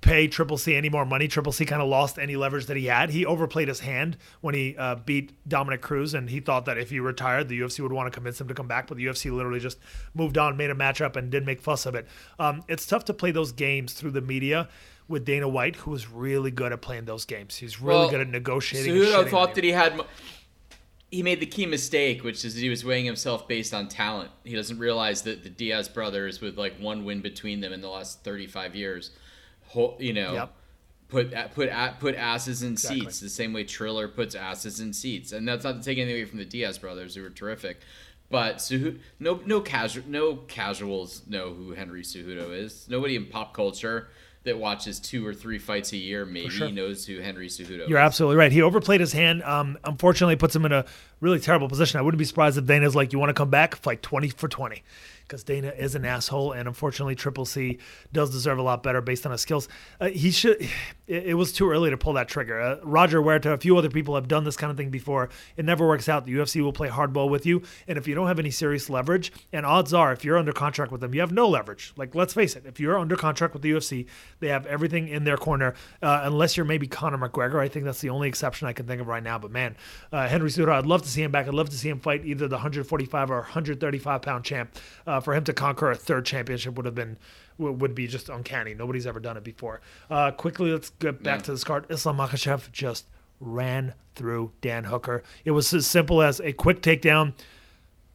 pay 0.01 0.27
Triple 0.27 0.57
C 0.57 0.73
any 0.73 0.89
more 0.89 1.05
money. 1.05 1.27
Triple 1.27 1.51
C 1.51 1.65
kind 1.65 1.81
of 1.81 1.87
lost 1.89 2.17
any 2.17 2.35
leverage 2.37 2.65
that 2.67 2.77
he 2.77 2.85
had. 2.85 3.09
He 3.11 3.25
overplayed 3.25 3.67
his 3.67 3.81
hand 3.81 4.17
when 4.41 4.55
he 4.55 4.75
uh, 4.77 4.95
beat 4.95 5.31
Dominick 5.47 5.81
Cruz, 5.81 6.13
and 6.13 6.29
he 6.29 6.39
thought 6.39 6.65
that 6.65 6.77
if 6.77 6.89
he 6.89 6.99
retired, 6.99 7.49
the 7.49 7.59
UFC 7.59 7.81
would 7.81 7.91
want 7.93 8.07
to 8.07 8.15
convince 8.15 8.39
him 8.41 8.47
to 8.47 8.53
come 8.53 8.67
back. 8.67 8.87
But 8.87 8.97
the 8.97 9.05
UFC 9.05 9.31
literally 9.35 9.59
just 9.59 9.77
moved 10.15 10.37
on, 10.37 10.57
made 10.57 10.69
a 10.71 10.75
matchup, 10.75 11.15
and 11.17 11.29
didn't 11.29 11.45
make 11.45 11.61
fuss 11.61 11.85
of 11.85 11.93
it. 11.95 12.07
Um, 12.39 12.63
it's 12.69 12.87
tough 12.87 13.05
to 13.05 13.13
play 13.13 13.31
those 13.31 13.51
games 13.51 13.93
through 13.93 14.11
the 14.11 14.21
media 14.21 14.69
with 15.07 15.25
Dana 15.25 15.47
White, 15.49 15.75
who 15.75 15.93
is 15.93 16.09
really 16.09 16.49
good 16.49 16.71
at 16.71 16.81
playing 16.81 17.05
those 17.05 17.25
games. 17.25 17.57
He's 17.57 17.79
really 17.81 17.99
Well, 17.99 18.09
good 18.09 18.21
at 18.21 18.29
negotiating. 18.29 18.93
Cejudo 18.95 19.25
shitting 19.25 19.29
thought 19.29 19.53
that 19.53 19.63
he 19.63 19.71
had. 19.71 19.97
mo- 19.97 20.05
He 21.13 21.21
made 21.21 21.39
the 21.39 21.45
key 21.45 21.67
mistake, 21.67 22.23
which 22.23 22.43
is 22.43 22.55
he 22.55 22.69
was 22.69 22.83
weighing 22.83 23.05
himself 23.05 23.47
based 23.47 23.71
on 23.71 23.87
talent. 23.87 24.31
He 24.43 24.55
doesn't 24.55 24.79
realize 24.79 25.21
that 25.23 25.43
the 25.43 25.49
Diaz 25.49 25.87
brothers, 25.87 26.41
with 26.41 26.57
like 26.57 26.77
one 26.79 27.05
win 27.05 27.21
between 27.21 27.61
them 27.61 27.71
in 27.71 27.81
the 27.81 27.89
last 27.89 28.23
thirty-five 28.23 28.75
years, 28.75 29.11
you 29.99 30.13
know, 30.13 30.33
Yep. 30.33 30.55
put 31.09 31.31
put 31.53 31.69
put 31.99 32.15
asses 32.15 32.63
in 32.63 32.71
Exactly. 32.71 33.01
seats 33.01 33.19
the 33.19 33.29
same 33.29 33.53
way 33.53 33.63
Triller 33.63 34.07
puts 34.07 34.33
asses 34.33 34.79
in 34.79 34.91
seats. 34.91 35.31
And 35.31 35.47
that's 35.47 35.63
not 35.63 35.73
to 35.77 35.83
take 35.83 35.99
anything 35.99 36.15
away 36.21 36.25
from 36.25 36.39
the 36.39 36.45
Diaz 36.45 36.79
brothers, 36.79 37.13
who 37.13 37.21
were 37.21 37.29
terrific. 37.29 37.81
But 38.31 38.57
Ceju- 38.57 38.97
no 39.19 39.39
no 39.45 39.61
casual 39.61 40.05
no 40.07 40.37
casuals 40.47 41.21
know 41.27 41.53
who 41.53 41.73
Henry 41.73 42.01
Cejudo 42.01 42.51
is. 42.57 42.87
Nobody 42.89 43.15
in 43.15 43.27
pop 43.27 43.53
culture 43.53 44.09
that 44.43 44.57
watches 44.57 44.99
two 44.99 45.25
or 45.25 45.33
three 45.33 45.57
fights 45.57 45.93
a 45.93 45.97
year 45.97 46.25
maybe 46.25 46.49
sure. 46.49 46.69
knows 46.69 47.05
who 47.05 47.19
Henry 47.19 47.47
Cejudo 47.47 47.87
You're 47.87 47.99
is. 47.99 48.03
absolutely 48.05 48.37
right. 48.37 48.51
He 48.51 48.61
overplayed 48.61 48.99
his 48.99 49.13
hand. 49.13 49.41
Um, 49.43 49.77
unfortunately, 49.83 50.35
puts 50.35 50.55
him 50.55 50.65
in 50.65 50.71
a 50.71 50.85
really 51.21 51.39
terrible 51.39 51.69
position. 51.69 51.99
I 51.99 52.03
wouldn't 52.03 52.19
be 52.19 52.25
surprised 52.25 52.57
if 52.57 52.65
Dana's 52.65 52.95
like, 52.95 53.13
"You 53.13 53.19
want 53.19 53.29
to 53.29 53.33
come 53.33 53.49
back? 53.49 53.75
Fight 53.75 54.01
20 54.01 54.29
for 54.29 54.47
20," 54.47 54.83
because 55.27 55.43
Dana 55.43 55.73
is 55.77 55.95
an 55.95 56.05
asshole, 56.05 56.51
and 56.51 56.67
unfortunately, 56.67 57.15
Triple 57.15 57.45
C 57.45 57.79
does 58.11 58.29
deserve 58.29 58.59
a 58.59 58.61
lot 58.61 58.83
better 58.83 59.01
based 59.01 59.25
on 59.25 59.31
his 59.31 59.41
skills. 59.41 59.67
Uh, 59.99 60.09
he 60.09 60.31
should. 60.31 60.61
It, 61.05 61.27
it 61.27 61.33
was 61.33 61.51
too 61.51 61.69
early 61.69 61.89
to 61.89 61.97
pull 61.97 62.13
that 62.13 62.27
trigger. 62.27 62.61
Uh, 62.61 62.77
Roger 62.83 63.21
Huerta, 63.21 63.51
a 63.51 63.57
few 63.57 63.77
other 63.77 63.89
people 63.89 64.15
have 64.15 64.27
done 64.27 64.43
this 64.43 64.55
kind 64.55 64.71
of 64.71 64.77
thing 64.77 64.89
before. 64.89 65.29
It 65.57 65.65
never 65.65 65.87
works 65.87 66.07
out. 66.07 66.25
The 66.25 66.33
UFC 66.33 66.61
will 66.61 66.73
play 66.73 66.89
hardball 66.89 67.29
with 67.29 67.45
you, 67.45 67.63
and 67.87 67.97
if 67.97 68.07
you 68.07 68.15
don't 68.15 68.27
have 68.27 68.39
any 68.39 68.51
serious 68.51 68.89
leverage, 68.89 69.31
and 69.51 69.65
odds 69.65 69.93
are, 69.93 70.13
if 70.13 70.23
you're 70.23 70.37
under 70.37 70.53
contract 70.53 70.91
with 70.91 71.01
them, 71.01 71.13
you 71.13 71.19
have 71.21 71.31
no 71.31 71.47
leverage. 71.49 71.93
Like, 71.97 72.15
let's 72.15 72.33
face 72.33 72.55
it, 72.55 72.65
if 72.65 72.79
you're 72.79 72.97
under 72.97 73.15
contract 73.15 73.53
with 73.53 73.63
the 73.63 73.71
UFC, 73.71 74.05
they 74.39 74.47
have 74.47 74.65
everything 74.65 75.07
in 75.07 75.23
their 75.23 75.37
corner, 75.37 75.73
uh, 76.01 76.21
unless 76.23 76.55
you're 76.55 76.65
maybe 76.65 76.87
Conor 76.87 77.17
McGregor. 77.17 77.59
I 77.59 77.67
think 77.67 77.85
that's 77.85 78.01
the 78.01 78.09
only 78.09 78.27
exception 78.27 78.67
I 78.67 78.73
can 78.73 78.85
think 78.85 79.01
of 79.01 79.07
right 79.07 79.23
now. 79.23 79.37
But 79.37 79.51
man, 79.51 79.75
uh, 80.11 80.27
Henry 80.27 80.49
Cejudo, 80.49 80.71
I'd 80.71 80.85
love 80.85 81.01
to 81.03 81.09
see 81.09 81.23
him 81.23 81.31
back. 81.31 81.47
I'd 81.47 81.53
love 81.53 81.69
to 81.69 81.77
see 81.77 81.89
him 81.89 81.99
fight 81.99 82.25
either 82.25 82.47
the 82.47 82.55
145 82.55 83.31
or 83.31 83.37
135 83.37 84.21
pound 84.21 84.43
champ. 84.43 84.75
Uh, 85.05 85.12
for 85.19 85.33
him 85.33 85.43
to 85.45 85.53
conquer 85.53 85.91
a 85.91 85.95
third 85.95 86.25
championship 86.25 86.75
would 86.75 86.85
have 86.85 86.95
been 86.95 87.17
would 87.57 87.81
would 87.81 87.95
be 87.95 88.07
just 88.07 88.29
uncanny. 88.29 88.73
Nobody's 88.73 89.05
ever 89.07 89.19
done 89.19 89.37
it 89.37 89.43
before. 89.43 89.81
Uh, 90.09 90.31
quickly, 90.31 90.71
let's 90.71 90.89
get 90.91 91.21
back 91.23 91.39
Yeah. 91.39 91.43
to 91.45 91.51
this 91.51 91.63
card. 91.63 91.85
Islam 91.89 92.17
Makhachev 92.17 92.71
just 92.71 93.05
ran 93.39 93.93
through 94.15 94.51
Dan 94.61 94.85
Hooker. 94.85 95.23
It 95.45 95.51
was 95.51 95.73
as 95.73 95.85
simple 95.87 96.21
as 96.21 96.39
a 96.39 96.53
quick 96.53 96.81
takedown, 96.81 97.33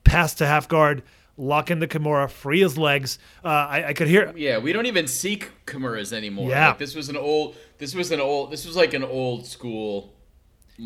pass 0.04 0.34
to 0.34 0.46
half 0.46 0.68
guard, 0.68 1.02
lock 1.36 1.70
in 1.70 1.78
the 1.80 1.86
Kimura, 1.88 2.30
free 2.30 2.60
his 2.60 2.78
legs. 2.78 3.18
Uh, 3.44 3.48
I, 3.48 3.84
I 3.88 3.92
could 3.92 4.08
hear. 4.08 4.32
Yeah, 4.36 4.58
we 4.58 4.72
don't 4.72 4.86
even 4.86 5.06
seek 5.06 5.50
Kimuras 5.66 6.12
anymore. 6.12 6.50
Yeah. 6.50 6.68
Like, 6.68 6.78
this 6.78 6.94
was 6.94 7.08
an 7.08 7.16
old. 7.16 7.56
This 7.78 7.94
was 7.94 8.10
an 8.10 8.20
old. 8.20 8.50
This 8.50 8.66
was 8.66 8.76
like 8.76 8.94
an 8.94 9.04
old 9.04 9.46
school. 9.46 10.14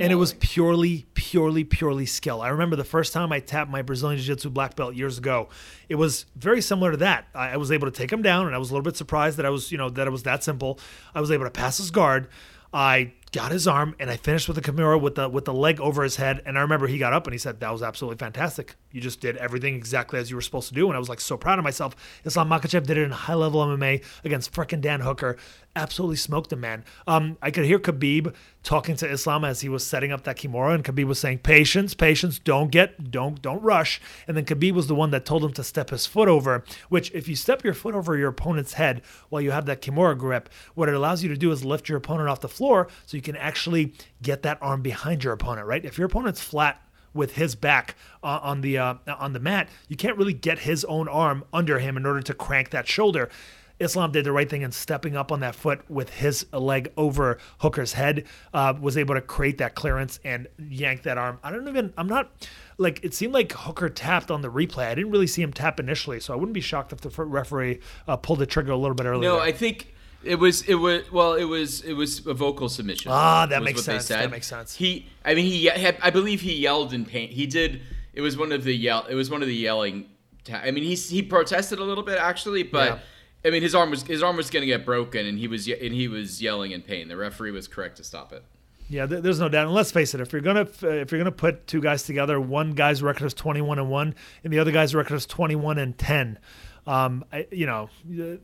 And 0.00 0.12
it 0.12 0.16
was 0.16 0.34
purely, 0.34 1.06
purely, 1.14 1.64
purely 1.64 2.06
skill. 2.06 2.40
I 2.40 2.48
remember 2.48 2.76
the 2.76 2.84
first 2.84 3.12
time 3.12 3.32
I 3.32 3.40
tapped 3.40 3.70
my 3.70 3.82
Brazilian 3.82 4.18
Jiu 4.18 4.34
Jitsu 4.34 4.50
black 4.50 4.74
belt 4.74 4.94
years 4.94 5.18
ago. 5.18 5.48
It 5.88 5.96
was 5.96 6.26
very 6.36 6.62
similar 6.62 6.92
to 6.92 6.96
that. 6.98 7.26
I, 7.34 7.50
I 7.50 7.56
was 7.56 7.70
able 7.70 7.86
to 7.86 7.96
take 7.96 8.10
him 8.10 8.22
down, 8.22 8.46
and 8.46 8.54
I 8.54 8.58
was 8.58 8.70
a 8.70 8.74
little 8.74 8.84
bit 8.84 8.96
surprised 8.96 9.36
that 9.36 9.46
I 9.46 9.50
was, 9.50 9.70
you 9.70 9.78
know, 9.78 9.90
that 9.90 10.06
it 10.06 10.10
was 10.10 10.22
that 10.22 10.42
simple. 10.42 10.78
I 11.14 11.20
was 11.20 11.30
able 11.30 11.44
to 11.44 11.50
pass 11.50 11.76
his 11.76 11.90
guard. 11.90 12.28
I 12.72 13.12
got 13.32 13.50
his 13.50 13.66
arm, 13.66 13.96
and 13.98 14.10
I 14.10 14.16
finished 14.16 14.46
with 14.46 14.62
the 14.62 14.62
Kimura 14.62 15.00
with 15.00 15.14
the 15.14 15.28
with 15.28 15.46
the 15.46 15.54
leg 15.54 15.80
over 15.80 16.02
his 16.02 16.16
head. 16.16 16.42
And 16.44 16.58
I 16.58 16.60
remember 16.60 16.86
he 16.86 16.98
got 16.98 17.14
up 17.14 17.26
and 17.26 17.32
he 17.32 17.38
said, 17.38 17.60
"That 17.60 17.72
was 17.72 17.82
absolutely 17.82 18.18
fantastic. 18.18 18.76
You 18.92 19.00
just 19.00 19.20
did 19.20 19.38
everything 19.38 19.74
exactly 19.74 20.20
as 20.20 20.30
you 20.30 20.36
were 20.36 20.42
supposed 20.42 20.68
to 20.68 20.74
do." 20.74 20.86
And 20.86 20.94
I 20.94 20.98
was 20.98 21.08
like 21.08 21.20
so 21.20 21.36
proud 21.38 21.58
of 21.58 21.64
myself. 21.64 21.96
Islam 22.24 22.50
Makhachev 22.50 22.86
did 22.86 22.98
it 22.98 23.02
in 23.02 23.10
high 23.10 23.34
level 23.34 23.62
MMA 23.62 24.04
against 24.22 24.52
frickin' 24.52 24.82
Dan 24.82 25.00
Hooker. 25.00 25.36
Absolutely 25.74 26.16
smoked 26.16 26.52
him, 26.52 26.60
man. 26.60 26.84
Um, 27.06 27.38
I 27.40 27.50
could 27.50 27.64
hear 27.64 27.78
Khabib 27.78 28.34
talking 28.62 28.94
to 28.96 29.10
Islam 29.10 29.44
as 29.44 29.62
he 29.62 29.70
was 29.70 29.86
setting 29.86 30.12
up 30.12 30.24
that 30.24 30.36
Kimura, 30.36 30.74
and 30.74 30.84
Khabib 30.84 31.06
was 31.06 31.18
saying, 31.18 31.38
"Patience, 31.38 31.94
patience. 31.94 32.38
Don't 32.38 32.70
get, 32.70 33.10
don't, 33.10 33.40
don't 33.40 33.62
rush." 33.62 34.00
And 34.28 34.36
then 34.36 34.44
Khabib 34.44 34.72
was 34.72 34.88
the 34.88 34.94
one 34.94 35.10
that 35.12 35.24
told 35.24 35.42
him 35.42 35.54
to 35.54 35.64
step 35.64 35.88
his 35.88 36.04
foot 36.04 36.28
over. 36.28 36.64
Which, 36.90 37.10
if 37.12 37.28
you 37.28 37.36
step 37.36 37.64
your 37.64 37.74
foot 37.74 37.94
over 37.94 38.16
your 38.18 38.28
opponent's 38.28 38.74
head 38.74 39.00
while 39.30 39.40
you 39.40 39.52
have 39.52 39.64
that 39.66 39.80
Kimura 39.80 40.18
grip, 40.18 40.50
what 40.74 40.90
it 40.90 40.94
allows 40.94 41.22
you 41.22 41.30
to 41.30 41.36
do 41.36 41.50
is 41.50 41.64
lift 41.64 41.88
your 41.88 41.96
opponent 41.96 42.28
off 42.28 42.40
the 42.40 42.48
floor, 42.48 42.88
so 43.06 43.16
you 43.16 43.21
can 43.22 43.36
actually 43.36 43.94
get 44.20 44.42
that 44.42 44.58
arm 44.60 44.82
behind 44.82 45.24
your 45.24 45.32
opponent. 45.32 45.66
Right? 45.66 45.84
If 45.84 45.96
your 45.96 46.06
opponent's 46.06 46.42
flat 46.42 46.82
with 47.14 47.34
his 47.36 47.54
back 47.54 47.94
uh, 48.22 48.40
on 48.42 48.60
the 48.60 48.78
uh, 48.78 48.94
on 49.18 49.32
the 49.32 49.40
mat, 49.40 49.68
you 49.88 49.96
can't 49.96 50.16
really 50.18 50.34
get 50.34 50.60
his 50.60 50.84
own 50.84 51.08
arm 51.08 51.44
under 51.52 51.78
him 51.78 51.96
in 51.96 52.06
order 52.06 52.22
to 52.22 52.34
crank 52.34 52.70
that 52.70 52.88
shoulder. 52.88 53.30
Islam 53.78 54.12
did 54.12 54.24
the 54.24 54.32
right 54.32 54.48
thing 54.48 54.62
in 54.62 54.70
stepping 54.70 55.16
up 55.16 55.32
on 55.32 55.40
that 55.40 55.56
foot 55.56 55.90
with 55.90 56.10
his 56.10 56.46
leg 56.52 56.92
over 56.96 57.38
Hooker's 57.58 57.94
head, 57.94 58.26
uh, 58.54 58.74
was 58.80 58.96
able 58.96 59.16
to 59.16 59.20
create 59.20 59.58
that 59.58 59.74
clearance 59.74 60.20
and 60.24 60.46
yank 60.56 61.02
that 61.02 61.18
arm. 61.18 61.40
I 61.42 61.50
don't 61.50 61.66
even, 61.66 61.92
I'm 61.98 62.06
not, 62.06 62.30
like, 62.78 63.02
it 63.02 63.12
seemed 63.12 63.32
like 63.32 63.50
Hooker 63.50 63.88
tapped 63.88 64.30
on 64.30 64.40
the 64.40 64.50
replay. 64.52 64.86
I 64.86 64.94
didn't 64.94 65.10
really 65.10 65.26
see 65.26 65.42
him 65.42 65.52
tap 65.52 65.80
initially, 65.80 66.20
so 66.20 66.32
I 66.32 66.36
wouldn't 66.36 66.54
be 66.54 66.60
shocked 66.60 66.92
if 66.92 67.00
the 67.00 67.10
referee 67.24 67.80
uh, 68.06 68.16
pulled 68.16 68.38
the 68.38 68.46
trigger 68.46 68.70
a 68.70 68.76
little 68.76 68.94
bit 68.94 69.06
earlier. 69.06 69.28
No. 69.28 69.40
I 69.40 69.50
think 69.50 69.91
it 70.24 70.36
was 70.36 70.62
it 70.62 70.74
was 70.74 71.10
well 71.12 71.34
it 71.34 71.44
was 71.44 71.82
it 71.82 71.94
was 71.94 72.26
a 72.26 72.34
vocal 72.34 72.68
submission. 72.68 73.10
Ah, 73.12 73.46
that 73.46 73.60
was 73.60 73.64
makes 73.64 73.78
what 73.78 73.86
they 73.86 73.92
sense. 73.94 74.08
That 74.08 74.30
makes 74.30 74.46
sense. 74.46 74.76
He, 74.76 75.08
I 75.24 75.34
mean, 75.34 75.44
he 75.44 75.66
had, 75.66 75.96
I 76.02 76.10
believe 76.10 76.40
he 76.40 76.54
yelled 76.54 76.92
in 76.92 77.04
pain. 77.04 77.28
He 77.28 77.46
did. 77.46 77.82
It 78.14 78.20
was 78.20 78.36
one 78.36 78.52
of 78.52 78.64
the 78.64 78.74
yell. 78.74 79.06
It 79.06 79.14
was 79.14 79.30
one 79.30 79.42
of 79.42 79.48
the 79.48 79.54
yelling. 79.54 80.08
Ta- 80.44 80.62
I 80.64 80.70
mean, 80.70 80.84
he 80.84 80.94
he 80.94 81.22
protested 81.22 81.78
a 81.78 81.84
little 81.84 82.04
bit 82.04 82.18
actually, 82.18 82.62
but. 82.62 82.88
Yeah. 82.88 82.98
I 83.44 83.50
mean, 83.50 83.62
his 83.62 83.74
arm 83.74 83.90
was 83.90 84.04
his 84.04 84.22
arm 84.22 84.36
was 84.36 84.50
going 84.50 84.60
to 84.60 84.68
get 84.68 84.86
broken, 84.86 85.26
and 85.26 85.36
he 85.36 85.48
was 85.48 85.66
and 85.66 85.92
he 85.92 86.06
was 86.06 86.40
yelling 86.40 86.70
in 86.70 86.80
pain. 86.80 87.08
The 87.08 87.16
referee 87.16 87.50
was 87.50 87.66
correct 87.66 87.96
to 87.96 88.04
stop 88.04 88.32
it. 88.32 88.44
Yeah, 88.88 89.06
there's 89.06 89.40
no 89.40 89.48
doubt. 89.48 89.66
And 89.66 89.74
let's 89.74 89.90
face 89.90 90.14
it, 90.14 90.20
if 90.20 90.32
you're 90.32 90.42
gonna 90.42 90.68
if 90.82 91.10
you're 91.10 91.18
gonna 91.18 91.32
put 91.32 91.66
two 91.66 91.80
guys 91.80 92.02
together, 92.02 92.38
one 92.38 92.72
guy's 92.72 93.02
record 93.02 93.24
is 93.24 93.34
21 93.34 93.78
and 93.78 93.88
one, 93.88 94.14
and 94.44 94.52
the 94.52 94.58
other 94.58 94.70
guy's 94.70 94.94
record 94.94 95.14
is 95.14 95.24
21 95.24 95.78
and 95.78 95.96
10. 95.96 96.38
Um, 96.86 97.24
I, 97.32 97.46
you 97.52 97.66
know, 97.66 97.90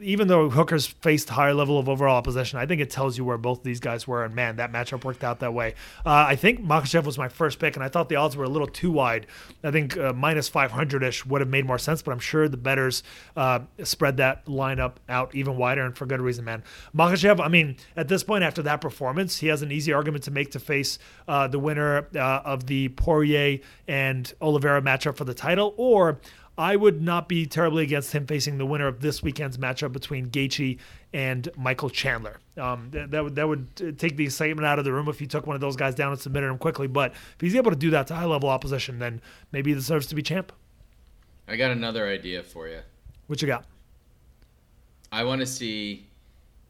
even 0.00 0.28
though 0.28 0.48
Hooker's 0.48 0.86
faced 0.86 1.28
higher 1.28 1.54
level 1.54 1.78
of 1.78 1.88
overall 1.88 2.16
opposition, 2.16 2.58
I 2.58 2.66
think 2.66 2.80
it 2.80 2.88
tells 2.88 3.18
you 3.18 3.24
where 3.24 3.38
both 3.38 3.64
these 3.64 3.80
guys 3.80 4.06
were. 4.06 4.24
And 4.24 4.34
man, 4.34 4.56
that 4.56 4.72
matchup 4.72 5.04
worked 5.04 5.24
out 5.24 5.40
that 5.40 5.52
way. 5.52 5.74
Uh, 6.06 6.26
I 6.28 6.36
think 6.36 6.64
Makhachev 6.64 7.04
was 7.04 7.18
my 7.18 7.28
first 7.28 7.58
pick, 7.58 7.74
and 7.74 7.84
I 7.84 7.88
thought 7.88 8.08
the 8.08 8.16
odds 8.16 8.36
were 8.36 8.44
a 8.44 8.48
little 8.48 8.68
too 8.68 8.92
wide. 8.92 9.26
I 9.64 9.72
think 9.72 9.96
uh, 9.96 10.12
minus 10.12 10.48
500 10.48 11.02
ish 11.02 11.26
would 11.26 11.40
have 11.40 11.50
made 11.50 11.66
more 11.66 11.78
sense, 11.78 12.00
but 12.00 12.12
I'm 12.12 12.20
sure 12.20 12.48
the 12.48 12.56
betters 12.56 13.02
uh, 13.36 13.60
spread 13.82 14.18
that 14.18 14.46
lineup 14.46 14.94
out 15.08 15.34
even 15.34 15.56
wider, 15.56 15.84
and 15.84 15.96
for 15.96 16.06
good 16.06 16.20
reason, 16.20 16.44
man. 16.44 16.62
Makhachev, 16.94 17.40
I 17.40 17.48
mean, 17.48 17.76
at 17.96 18.06
this 18.06 18.22
point 18.22 18.44
after 18.44 18.62
that 18.62 18.80
performance, 18.80 19.38
he 19.38 19.48
has 19.48 19.62
an 19.62 19.72
easy 19.72 19.92
argument 19.92 20.24
to 20.24 20.30
make 20.30 20.52
to 20.52 20.60
face 20.60 21.00
uh, 21.26 21.48
the 21.48 21.58
winner 21.58 22.06
uh, 22.14 22.42
of 22.44 22.66
the 22.66 22.88
Poirier 22.90 23.58
and 23.88 24.32
Oliveira 24.40 24.80
matchup 24.80 25.16
for 25.16 25.24
the 25.24 25.34
title, 25.34 25.74
or 25.76 26.20
I 26.58 26.74
would 26.74 27.00
not 27.00 27.28
be 27.28 27.46
terribly 27.46 27.84
against 27.84 28.12
him 28.12 28.26
facing 28.26 28.58
the 28.58 28.66
winner 28.66 28.88
of 28.88 29.00
this 29.00 29.22
weekend's 29.22 29.56
matchup 29.58 29.92
between 29.92 30.28
Gaethje 30.28 30.78
and 31.12 31.48
Michael 31.56 31.88
Chandler. 31.88 32.40
Um, 32.56 32.88
that, 32.90 33.12
that 33.12 33.22
would 33.22 33.36
that 33.36 33.46
would 33.46 33.96
take 33.96 34.16
the 34.16 34.24
excitement 34.24 34.66
out 34.66 34.80
of 34.80 34.84
the 34.84 34.92
room 34.92 35.08
if 35.08 35.20
he 35.20 35.26
took 35.28 35.46
one 35.46 35.54
of 35.54 35.60
those 35.60 35.76
guys 35.76 35.94
down 35.94 36.10
and 36.10 36.20
submitted 36.20 36.48
him 36.48 36.58
quickly. 36.58 36.88
But 36.88 37.12
if 37.12 37.40
he's 37.40 37.54
able 37.54 37.70
to 37.70 37.76
do 37.76 37.90
that 37.90 38.08
to 38.08 38.14
high 38.16 38.24
level 38.24 38.48
opposition, 38.48 38.98
then 38.98 39.22
maybe 39.52 39.70
he 39.70 39.74
deserves 39.76 40.08
to 40.08 40.16
be 40.16 40.22
champ. 40.22 40.52
I 41.46 41.54
got 41.54 41.70
another 41.70 42.08
idea 42.08 42.42
for 42.42 42.66
you. 42.66 42.80
What 43.28 43.40
you 43.40 43.46
got? 43.46 43.64
I 45.12 45.22
want 45.22 45.40
to 45.40 45.46
see 45.46 46.08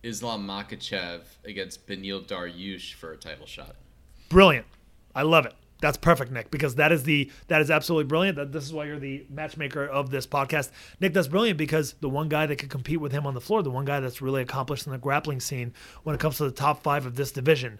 Islam 0.03 0.47
Makhachev 0.47 1.23
against 1.47 1.87
Beneil 1.87 2.25
Dariush 2.25 2.93
for 2.93 3.13
a 3.13 3.17
title 3.17 3.47
shot. 3.47 3.75
Brilliant. 4.29 4.67
I 5.15 5.23
love 5.23 5.47
it. 5.47 5.55
That's 5.81 5.97
perfect, 5.97 6.33
Nick, 6.33 6.51
because 6.51 6.75
that 6.75 6.91
is 6.91 7.05
the 7.05 7.31
that 7.47 7.61
is 7.61 7.71
absolutely 7.71 8.09
brilliant. 8.09 8.37
That 8.37 8.53
this 8.53 8.65
is 8.65 8.73
why 8.73 8.87
you're 8.87 8.99
the 8.99 9.25
matchmaker 9.31 9.87
of 9.87 10.11
this 10.11 10.27
podcast, 10.27 10.71
Nick. 11.01 11.15
That's 11.15 11.29
brilliant 11.29 11.57
because 11.57 11.95
the 12.01 12.09
one 12.09 12.29
guy 12.29 12.47
that 12.47 12.57
could 12.57 12.71
compete 12.71 13.01
with 13.01 13.13
him 13.13 13.27
on 13.27 13.35
the 13.35 13.41
floor, 13.41 13.63
the 13.63 13.71
one 13.71 13.85
guy 13.85 14.01
that's 14.01 14.21
really 14.21 14.43
accomplished 14.43 14.87
in 14.87 14.93
the 14.93 14.99
grappling 14.99 15.41
scene 15.41 15.73
when 16.03 16.15
it 16.15 16.21
comes 16.21 16.37
to 16.39 16.45
the 16.45 16.51
top 16.51 16.83
five 16.83 17.07
of 17.07 17.15
this 17.15 17.31
division, 17.31 17.79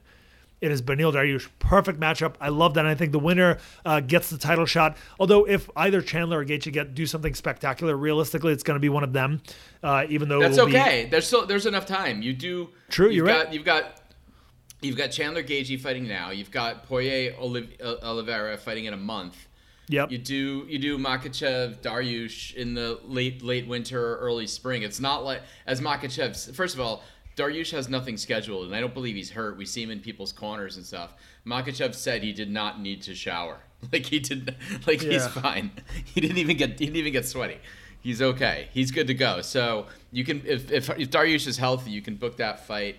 it 0.61 0.71
is 0.71 0.83
Beneil 0.83 1.13
Dariush. 1.13 1.49
Perfect 1.59 2.01
matchup. 2.01 2.35
I 2.41 2.49
love 2.49 2.75
that. 2.75 2.81
And 2.81 2.89
I 2.89 2.95
think 2.95 3.13
the 3.13 3.19
winner 3.19 3.59
uh, 3.85 4.01
gets 4.01 4.31
the 4.31 4.39
title 4.39 4.67
shot. 4.67 4.97
Although 5.21 5.45
if 5.45 5.71
either 5.77 6.03
Chandler 6.03 6.41
or 6.41 6.45
Gaethje 6.45 6.73
get 6.73 6.95
do 6.95 7.07
something 7.07 7.35
spectacular, 7.35 7.97
realistically, 7.97 8.53
it's 8.53 8.63
going 8.63 8.77
to 8.77 8.81
be 8.81 8.89
one 8.89 9.05
of 9.05 9.13
them. 9.13 9.41
Uh, 9.83 10.07
even 10.09 10.29
though 10.29 10.41
that's 10.41 10.59
okay. 10.59 11.05
Be... 11.05 11.11
There's 11.11 11.27
still 11.27 11.47
there's 11.47 11.67
enough 11.67 11.87
time. 11.87 12.23
You 12.23 12.33
do 12.33 12.71
true. 12.89 13.11
You're 13.11 13.27
got, 13.27 13.45
right. 13.47 13.55
You've 13.55 13.65
got 13.65 14.01
you've 14.81 14.97
got 14.97 15.09
Chandler 15.09 15.43
Gaethje 15.43 15.81
fighting 15.81 16.07
now. 16.07 16.31
You've 16.31 16.51
got 16.51 16.85
Poirier 16.85 17.35
uh, 17.39 17.95
Oliveira 18.03 18.57
fighting 18.57 18.87
in 18.87 18.95
a 18.95 18.99
month. 18.99 19.49
Yep. 19.89 20.13
You 20.13 20.19
do 20.19 20.67
you 20.69 20.79
do 20.79 20.99
Makhachev 20.99 21.79
Dariush 21.79 22.55
in 22.55 22.75
the 22.75 23.01
late 23.05 23.43
late 23.43 23.67
winter 23.67 24.15
or 24.15 24.17
early 24.19 24.47
spring. 24.47 24.83
It's 24.83 25.01
not 25.01 25.25
like 25.25 25.43
as 25.67 25.81
Makhachev. 25.81 26.55
First 26.55 26.75
of 26.75 26.81
all, 26.81 27.03
Dariush 27.37 27.71
has 27.71 27.89
nothing 27.89 28.17
scheduled, 28.17 28.67
and 28.67 28.75
I 28.77 28.81
don't 28.81 28.93
believe 28.93 29.17
he's 29.17 29.31
hurt. 29.31 29.57
We 29.57 29.65
see 29.65 29.83
him 29.83 29.91
in 29.91 30.01
people's 30.01 30.33
corners 30.33 30.77
and 30.77 30.85
stuff. 30.85 31.15
Makhachev 31.47 31.95
said 31.95 32.23
he 32.23 32.33
did 32.33 32.51
not 32.51 32.81
need 32.81 33.03
to 33.03 33.15
shower. 33.15 33.59
Like 33.93 34.07
he 34.07 34.19
did, 34.19 34.57
like 34.89 35.03
yeah. 35.03 35.13
he's 35.13 35.27
fine. 35.29 35.71
He 36.05 36.21
didn't 36.21 36.39
even 36.39 36.57
get 36.57 36.71
he 36.71 36.87
didn't 36.87 36.97
even 36.97 37.13
get 37.13 37.25
sweaty. 37.25 37.59
He's 38.01 38.21
okay. 38.21 38.69
He's 38.73 38.91
good 38.91 39.07
to 39.07 39.15
go. 39.15 39.41
So 39.41 39.87
you 40.11 40.25
can 40.25 40.43
if 40.45 40.73
if, 40.73 40.91
if 40.91 41.11
Dariush 41.11 41.47
is 41.47 41.59
healthy, 41.59 41.93
you 41.93 42.03
can 42.03 42.17
book 42.17 42.39
that 42.39 42.67
fight. 42.67 42.97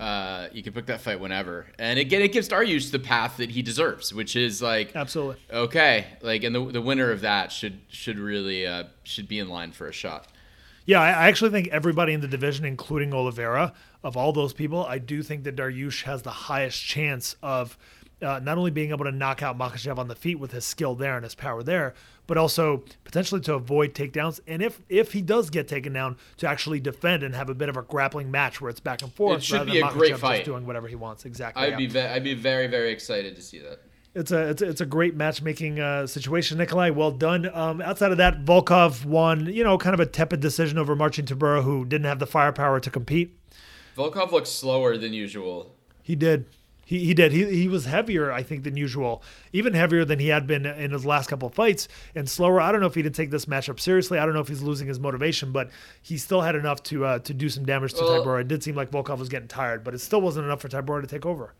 Uh, 0.00 0.48
you 0.52 0.62
can 0.62 0.72
book 0.72 0.86
that 0.86 1.02
fight 1.02 1.20
whenever, 1.20 1.66
and 1.78 1.98
again, 1.98 2.22
it 2.22 2.32
gives 2.32 2.48
Dariush 2.48 2.90
the 2.90 2.98
path 2.98 3.36
that 3.36 3.50
he 3.50 3.60
deserves, 3.60 4.14
which 4.14 4.34
is 4.34 4.62
like 4.62 4.96
absolutely 4.96 5.36
okay. 5.52 6.06
Like, 6.22 6.42
and 6.42 6.54
the 6.54 6.64
the 6.64 6.80
winner 6.80 7.10
of 7.10 7.20
that 7.20 7.52
should 7.52 7.80
should 7.88 8.18
really 8.18 8.66
uh, 8.66 8.84
should 9.02 9.28
be 9.28 9.38
in 9.38 9.48
line 9.48 9.72
for 9.72 9.86
a 9.86 9.92
shot. 9.92 10.26
Yeah, 10.86 11.02
I 11.02 11.28
actually 11.28 11.50
think 11.50 11.68
everybody 11.68 12.14
in 12.14 12.20
the 12.20 12.28
division, 12.28 12.64
including 12.64 13.12
Oliveira, 13.12 13.74
of 14.02 14.16
all 14.16 14.32
those 14.32 14.52
people, 14.54 14.84
I 14.86 14.98
do 14.98 15.22
think 15.22 15.44
that 15.44 15.54
Dariush 15.54 16.02
has 16.04 16.22
the 16.22 16.30
highest 16.30 16.82
chance 16.82 17.36
of 17.42 17.76
uh, 18.22 18.40
not 18.42 18.58
only 18.58 18.70
being 18.70 18.90
able 18.90 19.04
to 19.04 19.12
knock 19.12 19.42
out 19.42 19.58
Makhachev 19.58 19.98
on 19.98 20.08
the 20.08 20.14
feet 20.14 20.38
with 20.38 20.52
his 20.52 20.64
skill 20.64 20.94
there 20.94 21.16
and 21.16 21.24
his 21.24 21.34
power 21.34 21.62
there, 21.62 21.94
but 22.30 22.38
also 22.38 22.84
potentially 23.02 23.40
to 23.40 23.54
avoid 23.54 23.92
takedowns. 23.92 24.38
And 24.46 24.62
if 24.62 24.80
if 24.88 25.12
he 25.14 25.20
does 25.20 25.50
get 25.50 25.66
taken 25.66 25.92
down, 25.92 26.16
to 26.36 26.46
actually 26.46 26.78
defend 26.78 27.24
and 27.24 27.34
have 27.34 27.50
a 27.50 27.56
bit 27.56 27.68
of 27.68 27.76
a 27.76 27.82
grappling 27.82 28.30
match 28.30 28.60
where 28.60 28.70
it's 28.70 28.78
back 28.78 29.02
and 29.02 29.12
forth. 29.12 29.38
It 29.38 29.42
should 29.42 29.66
be 29.66 29.80
a 29.80 29.90
great 29.90 30.16
fight. 30.16 30.44
doing 30.44 30.64
whatever 30.64 30.86
he 30.86 30.94
wants. 30.94 31.24
Exactly. 31.24 31.60
I'd 31.60 31.70
yeah. 31.70 31.76
be 31.76 31.86
ve- 31.88 31.98
I'd 31.98 32.22
be 32.22 32.34
very 32.34 32.68
very 32.68 32.92
excited 32.92 33.34
to 33.34 33.42
see 33.42 33.58
that 33.58 33.80
it's 34.14 34.30
a 34.30 34.50
it's 34.50 34.62
a, 34.62 34.68
it's 34.68 34.80
a 34.80 34.86
great 34.86 35.16
matchmaking 35.16 35.80
uh, 35.80 36.06
situation, 36.06 36.58
Nikolai. 36.58 36.90
Well 36.90 37.10
done. 37.10 37.50
Um, 37.52 37.80
outside 37.80 38.12
of 38.12 38.18
that, 38.18 38.44
Volkov 38.44 39.04
won. 39.04 39.46
You 39.46 39.64
know, 39.64 39.76
kind 39.76 39.94
of 39.94 39.98
a 39.98 40.06
tepid 40.06 40.38
decision 40.38 40.78
over 40.78 40.94
Marcin 40.94 41.26
Tybura, 41.26 41.64
who 41.64 41.84
didn't 41.84 42.06
have 42.06 42.20
the 42.20 42.28
firepower 42.28 42.78
to 42.78 42.90
compete. 42.90 43.36
Volkov 43.96 44.30
looks 44.30 44.50
slower 44.50 44.96
than 44.96 45.12
usual. 45.12 45.74
He 46.04 46.14
did. 46.14 46.46
He, 46.90 47.04
he 47.04 47.14
did. 47.14 47.30
He, 47.30 47.44
he 47.44 47.68
was 47.68 47.84
heavier, 47.84 48.32
I 48.32 48.42
think, 48.42 48.64
than 48.64 48.76
usual. 48.76 49.22
Even 49.52 49.74
heavier 49.74 50.04
than 50.04 50.18
he 50.18 50.26
had 50.26 50.48
been 50.48 50.66
in 50.66 50.90
his 50.90 51.06
last 51.06 51.30
couple 51.30 51.46
of 51.46 51.54
fights, 51.54 51.86
and 52.16 52.28
slower. 52.28 52.60
I 52.60 52.72
don't 52.72 52.80
know 52.80 52.88
if 52.88 52.96
he 52.96 53.02
didn't 53.02 53.14
take 53.14 53.30
this 53.30 53.44
matchup 53.44 53.78
seriously. 53.78 54.18
I 54.18 54.24
don't 54.24 54.34
know 54.34 54.40
if 54.40 54.48
he's 54.48 54.60
losing 54.60 54.88
his 54.88 54.98
motivation, 54.98 55.52
but 55.52 55.70
he 56.02 56.18
still 56.18 56.40
had 56.40 56.56
enough 56.56 56.82
to 56.84 57.04
uh, 57.04 57.18
to 57.20 57.32
do 57.32 57.48
some 57.48 57.64
damage 57.64 57.94
to 57.94 58.02
well, 58.02 58.26
Tybura. 58.26 58.40
It 58.40 58.48
did 58.48 58.64
seem 58.64 58.74
like 58.74 58.90
Volkov 58.90 59.18
was 59.18 59.28
getting 59.28 59.46
tired, 59.46 59.84
but 59.84 59.94
it 59.94 60.00
still 60.00 60.20
wasn't 60.20 60.46
enough 60.46 60.60
for 60.62 60.68
Tybura 60.68 61.00
to 61.00 61.06
take 61.06 61.24
over. 61.24 61.54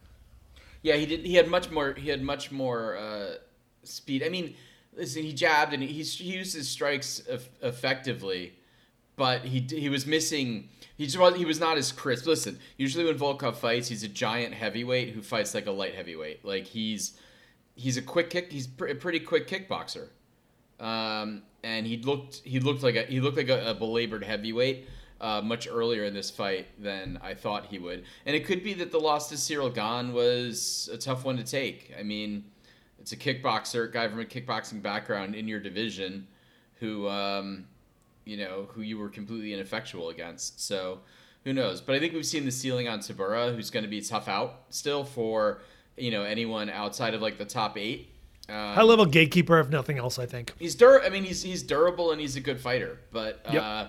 Yeah, 0.83 0.97
he 0.97 1.07
did. 1.07 1.25
He 1.25 1.37
had 1.37 1.47
much 1.47 1.71
more. 1.71 1.93
He 1.93 2.09
had 2.09 2.23
much 2.23 2.51
more 2.51 2.97
uh, 2.97 3.35
speed. 3.85 4.25
I 4.25 4.31
mean, 4.31 4.57
listen, 4.97 5.23
he 5.23 5.33
jabbed 5.33 5.73
and 5.73 5.81
he, 5.81 6.03
he 6.03 6.25
used 6.25 6.57
his 6.57 6.69
strikes 6.69 7.23
effectively, 7.63 8.55
but 9.15 9.45
he 9.45 9.61
he 9.61 9.89
was 9.89 10.09
missing. 10.09 10.71
He 11.01 11.07
just 11.07 11.37
he 11.39 11.47
was 11.47 11.59
not 11.59 11.79
as 11.79 11.93
crisp. 11.93 12.27
Listen, 12.27 12.59
usually 12.77 13.07
when 13.07 13.19
Volkov 13.19 13.57
fights, 13.57 13.89
he's 13.89 14.03
a 14.03 14.09
giant 14.09 14.53
heavyweight 14.53 15.15
who 15.15 15.23
fights 15.23 15.55
like 15.55 15.65
a 15.65 15.71
light 15.71 15.95
heavyweight. 15.95 16.45
Like 16.45 16.67
he's 16.67 17.19
he's 17.75 17.97
a 17.97 18.03
quick 18.03 18.29
kick. 18.29 18.53
He's 18.53 18.67
a 18.67 18.95
pretty 18.95 19.21
quick 19.21 19.49
kickboxer. 19.49 20.09
Um, 20.79 21.41
and 21.65 21.87
he 21.87 21.97
looked 21.97 22.43
he 22.45 22.61
looked 22.61 22.83
like 22.83 22.97
a 22.97 23.05
he 23.05 23.19
looked 23.19 23.39
like 23.39 23.49
a, 23.49 23.71
a 23.71 23.73
belabored 23.73 24.23
heavyweight 24.23 24.89
uh, 25.23 25.41
much 25.41 25.67
earlier 25.73 26.05
in 26.05 26.13
this 26.13 26.31
fight 26.31 26.67
than 26.79 27.19
I 27.23 27.33
thought 27.33 27.65
he 27.65 27.79
would. 27.79 28.05
And 28.27 28.37
it 28.37 28.45
could 28.45 28.63
be 28.63 28.75
that 28.75 28.93
the 28.93 29.01
loss 29.01 29.31
to 29.31 29.37
Ciryl 29.37 29.75
Gane 29.75 30.13
was 30.13 30.91
a 30.93 30.99
tough 30.99 31.25
one 31.25 31.39
to 31.39 31.45
take. 31.45 31.95
I 31.99 32.03
mean, 32.03 32.45
it's 32.99 33.13
a 33.13 33.17
kickboxer, 33.17 33.91
guy 33.91 34.07
from 34.07 34.21
a 34.21 34.25
kickboxing 34.27 34.83
background 34.83 35.35
in 35.35 35.49
your 35.49 35.61
division 35.61 36.27
who, 36.75 37.09
um, 37.09 37.69
you 38.31 38.37
know, 38.37 38.69
who 38.73 38.83
you 38.83 38.97
were 38.97 39.09
completely 39.09 39.53
ineffectual 39.53 40.09
against. 40.11 40.65
So 40.65 41.01
who 41.43 41.53
knows? 41.53 41.81
But 41.81 41.97
I 41.97 41.99
think 41.99 42.15
we've 42.15 42.25
seen 42.25 42.45
the 42.45 42.53
ceiling 42.53 42.87
on 42.87 43.01
Tybura, 43.01 43.53
who's 43.53 43.71
going 43.71 43.83
to 43.83 43.91
be 43.91 44.01
tough 44.01 44.29
out 44.29 44.63
still 44.71 45.03
for, 45.03 45.63
you 45.97 46.13
know, 46.13 46.23
anyone 46.23 46.71
outside 46.71 47.13
of 47.13 47.21
like 47.21 47.39
the 47.39 47.45
top 47.45 47.77
eight. 47.77 48.15
Um, 48.49 48.55
High 48.55 48.83
level 48.83 49.05
gatekeeper, 49.05 49.59
if 49.59 49.69
nothing 49.69 49.99
else. 49.99 50.17
I 50.21 50.27
think 50.27 50.55
he's 50.61 50.77
dur. 50.77 51.03
I 51.05 51.09
mean, 51.09 51.25
he's 51.25 51.43
he's 51.43 51.65
durable 51.65 52.13
and 52.13 52.21
he's 52.21 52.37
a 52.37 52.41
good 52.41 52.61
fighter, 52.61 53.01
but 53.11 53.41
yep. 53.53 53.63
uh, 53.63 53.87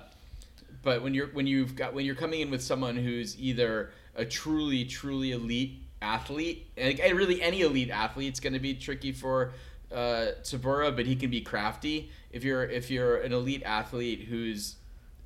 but 0.82 1.04
when 1.04 1.14
you're 1.14 1.28
when 1.28 1.46
you've 1.46 1.76
got 1.76 1.94
when 1.94 2.04
you're 2.04 2.16
coming 2.16 2.42
in 2.42 2.50
with 2.50 2.64
someone 2.64 2.96
who's 2.96 3.40
either 3.40 3.92
a 4.16 4.26
truly 4.26 4.86
truly 4.86 5.32
elite 5.32 5.84
athlete, 6.02 6.72
and 6.78 7.00
really 7.16 7.42
any 7.44 7.62
elite 7.62 7.92
athlete's 7.92 8.40
going 8.40 8.54
to 8.54 8.60
be 8.60 8.74
tricky 8.74 9.12
for 9.12 9.54
uh, 9.94 10.32
Tybura, 10.44 10.96
but 10.96 11.06
he 11.06 11.16
can 11.16 11.30
be 11.30 11.42
crafty. 11.42 12.12
If 12.32 12.44
you're 12.44 12.64
if 12.64 12.90
you're 12.90 13.18
an 13.18 13.34
elite 13.34 13.64
athlete 13.66 14.22
who's 14.22 14.76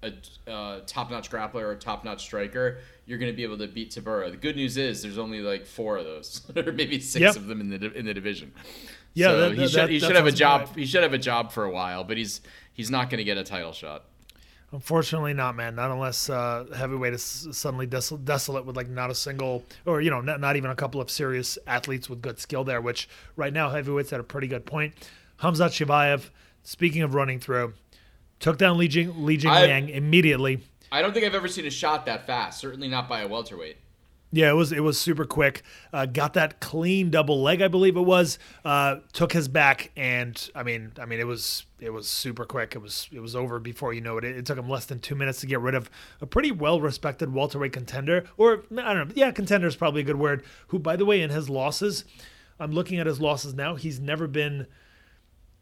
a 0.03 0.13
uh, 0.49 0.81
top-notch 0.85 1.31
grappler 1.31 1.63
or 1.63 1.75
top-notch 1.75 2.21
striker, 2.21 2.79
you're 3.05 3.17
going 3.17 3.31
to 3.31 3.35
be 3.35 3.43
able 3.43 3.57
to 3.57 3.67
beat 3.67 3.91
Tybura. 3.91 4.29
The 4.29 4.37
good 4.37 4.55
news 4.55 4.77
is 4.77 5.01
there's 5.01 5.17
only 5.17 5.41
like 5.41 5.65
four 5.65 5.97
of 5.97 6.05
those, 6.05 6.41
or 6.55 6.71
maybe 6.71 6.99
six 6.99 7.21
yep. 7.21 7.35
of 7.35 7.47
them 7.47 7.61
in 7.61 7.69
the 7.69 7.91
in 7.93 8.05
the 8.05 8.13
division. 8.13 8.51
Yeah, 9.13 9.27
so 9.27 9.49
that, 9.49 9.57
he 9.57 9.67
should 9.67 9.79
that, 9.79 9.89
he 9.89 9.99
should 9.99 10.15
have 10.15 10.27
a 10.27 10.31
job. 10.31 10.61
Right. 10.61 10.75
He 10.77 10.85
should 10.85 11.03
have 11.03 11.13
a 11.13 11.17
job 11.17 11.51
for 11.51 11.63
a 11.63 11.71
while, 11.71 12.03
but 12.03 12.17
he's 12.17 12.41
he's 12.73 12.91
not 12.91 13.09
going 13.09 13.19
to 13.19 13.23
get 13.23 13.37
a 13.37 13.43
title 13.43 13.71
shot. 13.71 14.03
Unfortunately, 14.75 15.33
not 15.33 15.55
man. 15.55 15.73
Not 15.75 15.89
unless 15.89 16.29
uh, 16.29 16.65
heavyweight 16.75 17.13
is 17.13 17.47
suddenly 17.51 17.85
des- 17.85 18.17
desolate 18.25 18.65
with 18.65 18.75
like 18.75 18.89
not 18.89 19.09
a 19.09 19.15
single, 19.15 19.63
or 19.85 20.01
you 20.01 20.09
know, 20.09 20.19
not, 20.19 20.41
not 20.41 20.57
even 20.57 20.69
a 20.69 20.75
couple 20.75 20.99
of 20.99 21.09
serious 21.09 21.57
athletes 21.65 22.09
with 22.09 22.21
good 22.21 22.39
skill 22.39 22.65
there. 22.65 22.81
Which 22.81 23.07
right 23.37 23.53
now 23.53 23.69
heavyweight's 23.69 24.11
at 24.11 24.19
a 24.19 24.23
pretty 24.23 24.47
good 24.47 24.65
point. 24.65 24.93
Khamzat 25.39 25.69
Chimaev, 25.69 26.29
speaking 26.63 27.03
of 27.03 27.15
running 27.15 27.39
through, 27.39 27.73
took 28.41 28.57
down 28.57 28.77
Li 28.77 28.89
Jing, 28.89 29.25
Li 29.25 29.37
Jing 29.37 29.53
Liang 29.53 29.87
immediately. 29.87 30.61
I 30.91 31.01
don't 31.01 31.13
think 31.13 31.25
I've 31.25 31.35
ever 31.35 31.47
seen 31.47 31.65
a 31.65 31.71
shot 31.71 32.05
that 32.07 32.27
fast. 32.27 32.59
Certainly 32.59 32.89
not 32.89 33.07
by 33.07 33.21
a 33.21 33.29
welterweight. 33.29 33.77
Yeah, 34.31 34.49
it 34.49 34.55
was 34.55 34.71
it 34.71 34.81
was 34.81 34.99
super 34.99 35.23
quick. 35.23 35.63
Uh, 35.93 36.05
got 36.05 36.33
that 36.33 36.59
clean 36.59 37.09
double 37.09 37.41
leg, 37.41 37.61
I 37.61 37.67
believe 37.67 37.95
it 37.95 38.01
was. 38.01 38.37
Uh, 38.65 38.97
took 39.13 39.31
his 39.31 39.47
back, 39.47 39.91
and 39.95 40.49
I 40.53 40.63
mean, 40.63 40.91
I 40.99 41.05
mean, 41.05 41.19
it 41.19 41.27
was 41.27 41.65
it 41.79 41.91
was 41.91 42.09
super 42.09 42.43
quick. 42.43 42.75
It 42.75 42.79
was 42.79 43.07
it 43.13 43.21
was 43.21 43.35
over 43.35 43.59
before 43.59 43.93
you 43.93 44.01
know 44.01 44.17
it. 44.17 44.25
It, 44.25 44.35
it 44.35 44.45
took 44.45 44.57
him 44.57 44.67
less 44.67 44.85
than 44.85 44.99
two 44.99 45.15
minutes 45.15 45.39
to 45.41 45.47
get 45.47 45.61
rid 45.61 45.75
of 45.75 45.89
a 46.19 46.25
pretty 46.25 46.51
well 46.51 46.81
respected 46.81 47.33
welterweight 47.33 47.71
contender, 47.71 48.25
or 48.35 48.63
I 48.77 48.93
don't 48.93 49.07
know. 49.07 49.13
Yeah, 49.15 49.31
contender 49.31 49.67
is 49.67 49.75
probably 49.75 50.01
a 50.01 50.05
good 50.05 50.19
word. 50.19 50.43
Who, 50.67 50.79
by 50.79 50.95
the 50.97 51.05
way, 51.05 51.21
in 51.21 51.29
his 51.29 51.49
losses, 51.49 52.03
I'm 52.59 52.71
looking 52.71 52.99
at 52.99 53.07
his 53.07 53.21
losses 53.21 53.53
now. 53.53 53.75
He's 53.75 53.99
never 53.99 54.27
been 54.27 54.67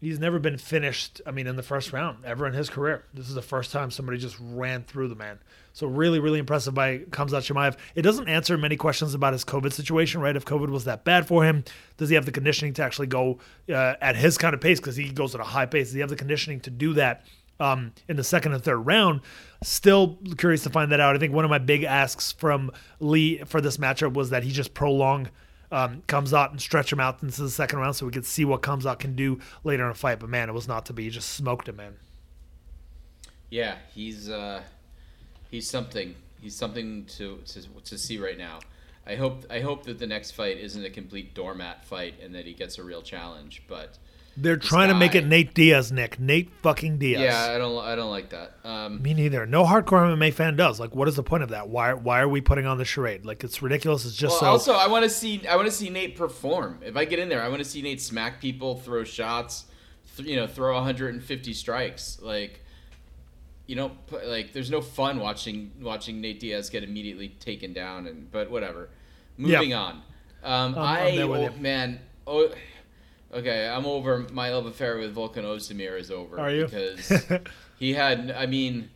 he's 0.04 0.18
never 0.18 0.38
been 0.38 0.58
finished. 0.58 1.20
I 1.26 1.30
mean, 1.30 1.46
in 1.46 1.56
the 1.56 1.62
first 1.62 1.92
round 1.92 2.24
ever 2.24 2.46
in 2.46 2.52
his 2.52 2.68
career. 2.68 3.04
This 3.14 3.28
is 3.28 3.34
the 3.34 3.42
first 3.42 3.72
time 3.72 3.90
somebody 3.90 4.18
just 4.18 4.36
ran 4.40 4.84
through 4.84 5.08
the 5.08 5.14
man. 5.14 5.38
So 5.72 5.86
really, 5.86 6.20
really 6.20 6.38
impressive 6.38 6.74
by 6.74 6.98
Khamzat 6.98 7.50
Chimaev. 7.50 7.76
It 7.94 8.02
doesn't 8.02 8.28
answer 8.28 8.56
many 8.58 8.76
questions 8.76 9.14
about 9.14 9.32
his 9.32 9.44
COVID 9.44 9.72
situation, 9.72 10.20
right? 10.20 10.36
If 10.36 10.44
COVID 10.44 10.68
was 10.68 10.84
that 10.84 11.04
bad 11.04 11.26
for 11.26 11.44
him, 11.44 11.64
does 11.96 12.10
he 12.10 12.14
have 12.14 12.26
the 12.26 12.32
conditioning 12.32 12.74
to 12.74 12.82
actually 12.82 13.06
go 13.06 13.38
uh, 13.68 13.94
at 14.00 14.14
his 14.14 14.38
kind 14.38 14.54
of 14.54 14.60
pace? 14.60 14.78
Because 14.78 14.96
he 14.96 15.10
goes 15.10 15.34
at 15.34 15.40
a 15.40 15.44
high 15.44 15.66
pace. 15.66 15.88
Does 15.88 15.94
he 15.94 16.00
have 16.00 16.10
the 16.10 16.16
conditioning 16.16 16.60
to 16.60 16.70
do 16.70 16.92
that 16.94 17.24
um, 17.58 17.92
in 18.06 18.16
the 18.16 18.24
second 18.24 18.52
and 18.52 18.62
third 18.62 18.78
round? 18.80 19.22
Still 19.62 20.18
curious 20.36 20.62
to 20.64 20.70
find 20.70 20.92
that 20.92 21.00
out. 21.00 21.16
I 21.16 21.18
think 21.18 21.32
one 21.32 21.44
of 21.44 21.50
my 21.50 21.58
big 21.58 21.82
asks 21.82 22.30
from 22.30 22.70
Lee 23.00 23.38
for 23.46 23.60
this 23.60 23.78
matchup 23.78 24.12
was 24.12 24.30
that 24.30 24.42
he 24.42 24.52
just 24.52 24.74
prolong 24.74 25.30
um, 25.74 26.02
Khamzat 26.06 26.52
and 26.52 26.60
stretch 26.60 26.92
him 26.92 27.00
out 27.00 27.20
into 27.22 27.42
the 27.42 27.50
second 27.50 27.80
round 27.80 27.96
so 27.96 28.06
we 28.06 28.12
could 28.12 28.24
see 28.24 28.44
what 28.44 28.62
Khamzat 28.62 29.00
can 29.00 29.16
do 29.16 29.40
later 29.64 29.84
in 29.84 29.90
a 29.90 29.94
fight. 29.94 30.20
But 30.20 30.28
man, 30.28 30.48
it 30.48 30.52
was 30.52 30.68
not 30.68 30.86
to 30.86 30.92
be. 30.92 31.04
He 31.04 31.10
just 31.10 31.30
smoked 31.30 31.68
him, 31.68 31.76
man. 31.76 31.96
Yeah, 33.50 33.76
he's 33.92 34.30
uh, 34.30 34.62
he's 35.50 35.68
something. 35.68 36.14
He's 36.40 36.54
something 36.54 37.06
to, 37.16 37.40
to 37.46 37.62
to 37.84 37.98
see 37.98 38.18
right 38.18 38.38
now. 38.38 38.60
I 39.06 39.16
hope 39.16 39.44
I 39.50 39.60
hope 39.60 39.82
that 39.84 39.98
the 39.98 40.06
next 40.06 40.30
fight 40.30 40.58
isn't 40.58 40.84
a 40.84 40.90
complete 40.90 41.34
doormat 41.34 41.84
fight 41.84 42.14
and 42.22 42.34
that 42.34 42.46
he 42.46 42.54
gets 42.54 42.78
a 42.78 42.84
real 42.84 43.02
challenge. 43.02 43.64
But 43.66 43.98
They're 44.36 44.56
trying 44.56 44.88
to 44.88 44.94
make 44.94 45.14
it 45.14 45.26
Nate 45.26 45.54
Diaz, 45.54 45.92
Nick. 45.92 46.18
Nate 46.18 46.50
fucking 46.60 46.98
Diaz. 46.98 47.20
Yeah, 47.20 47.54
I 47.54 47.58
don't. 47.58 47.84
I 47.84 47.94
don't 47.94 48.10
like 48.10 48.30
that. 48.30 48.54
Um, 48.64 49.00
Me 49.00 49.14
neither. 49.14 49.46
No 49.46 49.64
hardcore 49.64 50.16
MMA 50.16 50.32
fan 50.32 50.56
does. 50.56 50.80
Like, 50.80 50.94
what 50.94 51.06
is 51.06 51.14
the 51.14 51.22
point 51.22 51.44
of 51.44 51.50
that? 51.50 51.68
Why? 51.68 51.92
Why 51.94 52.20
are 52.20 52.28
we 52.28 52.40
putting 52.40 52.66
on 52.66 52.78
the 52.78 52.84
charade? 52.84 53.24
Like, 53.24 53.44
it's 53.44 53.62
ridiculous. 53.62 54.04
It's 54.04 54.16
just 54.16 54.42
well, 54.42 54.58
so. 54.58 54.72
also, 54.72 54.72
I 54.72 54.88
want 54.88 55.04
to 55.04 55.10
see. 55.10 55.46
I 55.46 55.54
want 55.54 55.68
to 55.68 55.72
see 55.72 55.88
Nate 55.88 56.16
perform. 56.16 56.80
If 56.82 56.96
I 56.96 57.04
get 57.04 57.20
in 57.20 57.28
there, 57.28 57.42
I 57.42 57.48
want 57.48 57.60
to 57.60 57.68
see 57.68 57.80
Nate 57.80 58.00
smack 58.00 58.40
people, 58.40 58.76
throw 58.78 59.04
shots, 59.04 59.66
th- 60.16 60.28
you 60.28 60.34
know, 60.34 60.48
throw 60.48 60.74
150 60.74 61.52
strikes. 61.52 62.18
Like, 62.20 62.60
you 63.66 63.76
know, 63.76 63.92
like 64.24 64.52
there's 64.52 64.70
no 64.70 64.80
fun 64.80 65.20
watching 65.20 65.70
watching 65.80 66.20
Nate 66.20 66.40
Diaz 66.40 66.70
get 66.70 66.82
immediately 66.82 67.28
taken 67.28 67.72
down. 67.72 68.08
And 68.08 68.32
but 68.32 68.50
whatever. 68.50 68.88
Yeah. 69.38 69.58
Moving 69.58 69.74
on. 69.74 70.02
Um, 70.42 70.74
I 70.76 71.18
oh, 71.18 71.50
man. 71.58 72.00
Oh, 72.26 72.50
okay. 73.34 73.68
I'm 73.68 73.86
over. 73.86 74.26
My 74.32 74.52
love 74.52 74.66
affair 74.66 74.96
with 74.98 75.14
Volkan 75.14 75.44
Ozdemir 75.44 75.98
is 75.98 76.10
over. 76.10 76.38
Are 76.38 76.50
you? 76.50 76.64
Because 76.66 77.22
he 77.78 77.94
had. 77.94 78.30
I 78.30 78.46
mean 78.46 78.90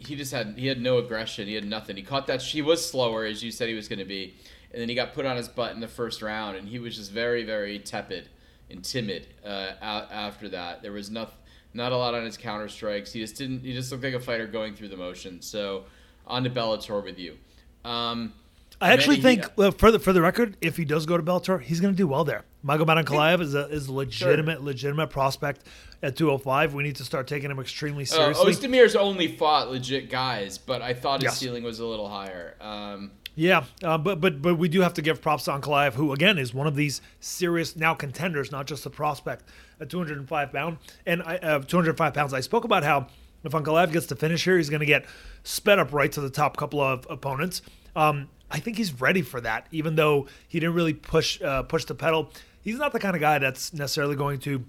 he 0.00 0.16
just 0.16 0.32
had 0.32 0.54
he 0.56 0.66
had 0.66 0.80
no 0.80 0.98
aggression. 0.98 1.46
He 1.46 1.54
had 1.54 1.64
nothing. 1.66 1.96
He 1.96 2.02
caught 2.02 2.26
that. 2.28 2.42
He 2.42 2.62
was 2.62 2.88
slower, 2.88 3.24
as 3.24 3.42
you 3.44 3.50
said 3.50 3.68
he 3.68 3.74
was 3.74 3.86
going 3.86 3.98
to 3.98 4.04
be, 4.04 4.34
and 4.72 4.80
then 4.80 4.88
he 4.88 4.94
got 4.94 5.12
put 5.12 5.26
on 5.26 5.36
his 5.36 5.48
butt 5.48 5.72
in 5.72 5.80
the 5.80 5.88
first 5.88 6.22
round, 6.22 6.56
and 6.56 6.68
he 6.68 6.78
was 6.78 6.96
just 6.96 7.12
very 7.12 7.44
very 7.44 7.78
tepid 7.78 8.28
and 8.70 8.82
timid 8.82 9.26
uh, 9.44 9.72
a- 9.80 10.08
after 10.10 10.48
that. 10.48 10.82
There 10.82 10.92
was 10.92 11.10
not 11.10 11.34
not 11.74 11.92
a 11.92 11.96
lot 11.96 12.14
on 12.14 12.24
his 12.24 12.36
counter 12.38 12.68
strikes. 12.68 13.12
He 13.12 13.20
just 13.20 13.36
didn't. 13.36 13.60
He 13.60 13.74
just 13.74 13.92
looked 13.92 14.02
like 14.02 14.14
a 14.14 14.20
fighter 14.20 14.46
going 14.46 14.74
through 14.74 14.88
the 14.88 14.96
motions. 14.96 15.46
So 15.46 15.84
on 16.26 16.44
to 16.44 16.50
Bellator 16.50 17.04
with 17.04 17.18
you. 17.18 17.36
Um, 17.84 18.32
I 18.80 18.92
actually 18.92 19.20
Manny- 19.20 19.42
think, 19.42 19.52
uh, 19.58 19.70
for 19.70 19.90
the 19.90 19.98
for 19.98 20.14
the 20.14 20.22
record, 20.22 20.56
if 20.62 20.78
he 20.78 20.86
does 20.86 21.04
go 21.04 21.18
to 21.18 21.22
Bellator, 21.22 21.60
he's 21.60 21.80
going 21.80 21.92
to 21.92 21.96
do 21.98 22.06
well 22.08 22.24
there. 22.24 22.44
Magomed 22.64 23.02
Ankalaev 23.02 23.40
is 23.40 23.54
a 23.54 23.66
is 23.68 23.88
a 23.88 23.92
legitimate 23.92 24.62
legitimate 24.62 25.08
prospect 25.08 25.64
at 26.02 26.16
205. 26.16 26.74
We 26.74 26.82
need 26.82 26.96
to 26.96 27.04
start 27.04 27.26
taking 27.26 27.50
him 27.50 27.58
extremely 27.58 28.04
seriously. 28.04 28.32
uh, 28.32 28.52
seriously. 28.52 28.68
Ozdemir's 28.68 28.96
only 28.96 29.28
fought 29.28 29.70
legit 29.70 30.10
guys, 30.10 30.58
but 30.58 30.82
I 30.82 30.92
thought 30.94 31.20
his 31.22 31.30
Yes. 31.32 31.38
ceiling 31.38 31.62
was 31.62 31.80
a 31.80 31.86
little 31.86 32.08
higher. 32.08 32.56
Um, 32.60 33.12
Yeah, 33.34 33.64
uh, 33.82 33.96
but 33.96 34.20
but 34.20 34.42
but 34.42 34.56
we 34.56 34.68
do 34.68 34.82
have 34.82 34.92
to 34.94 35.02
give 35.02 35.22
props 35.22 35.44
to 35.44 35.52
Ankalaev, 35.52 35.94
who 35.94 36.12
again 36.12 36.36
is 36.36 36.52
one 36.52 36.66
of 36.66 36.74
these 36.76 37.00
serious 37.20 37.76
now 37.76 37.94
contenders, 37.94 38.52
not 38.52 38.66
just 38.66 38.84
a 38.84 38.90
prospect 38.90 39.44
at 39.80 39.88
205 39.88 40.52
pound 40.52 40.78
and 41.06 41.22
I, 41.22 41.36
uh, 41.36 41.60
205 41.60 42.12
pounds. 42.12 42.34
I 42.34 42.40
spoke 42.40 42.64
about 42.64 42.82
how 42.84 43.06
if 43.42 43.52
Ankalaev 43.52 43.92
gets 43.92 44.04
to 44.06 44.16
finish 44.16 44.44
here, 44.44 44.58
he's 44.58 44.68
going 44.68 44.80
to 44.80 44.86
get 44.86 45.06
sped 45.44 45.78
up 45.78 45.94
right 45.94 46.12
to 46.12 46.20
the 46.20 46.28
top 46.28 46.58
couple 46.58 46.80
of 46.82 47.06
opponents. 47.08 47.62
Um, 47.96 48.28
I 48.50 48.58
think 48.58 48.76
he's 48.76 49.00
ready 49.00 49.22
for 49.22 49.40
that, 49.40 49.66
even 49.70 49.94
though 49.94 50.26
he 50.46 50.60
didn't 50.60 50.74
really 50.74 50.92
push 50.92 51.40
uh, 51.40 51.62
push 51.62 51.84
the 51.86 51.94
pedal. 51.94 52.30
He's 52.62 52.78
not 52.78 52.92
the 52.92 53.00
kind 53.00 53.14
of 53.14 53.20
guy 53.20 53.38
that's 53.38 53.72
necessarily 53.72 54.16
going 54.16 54.38
to 54.40 54.64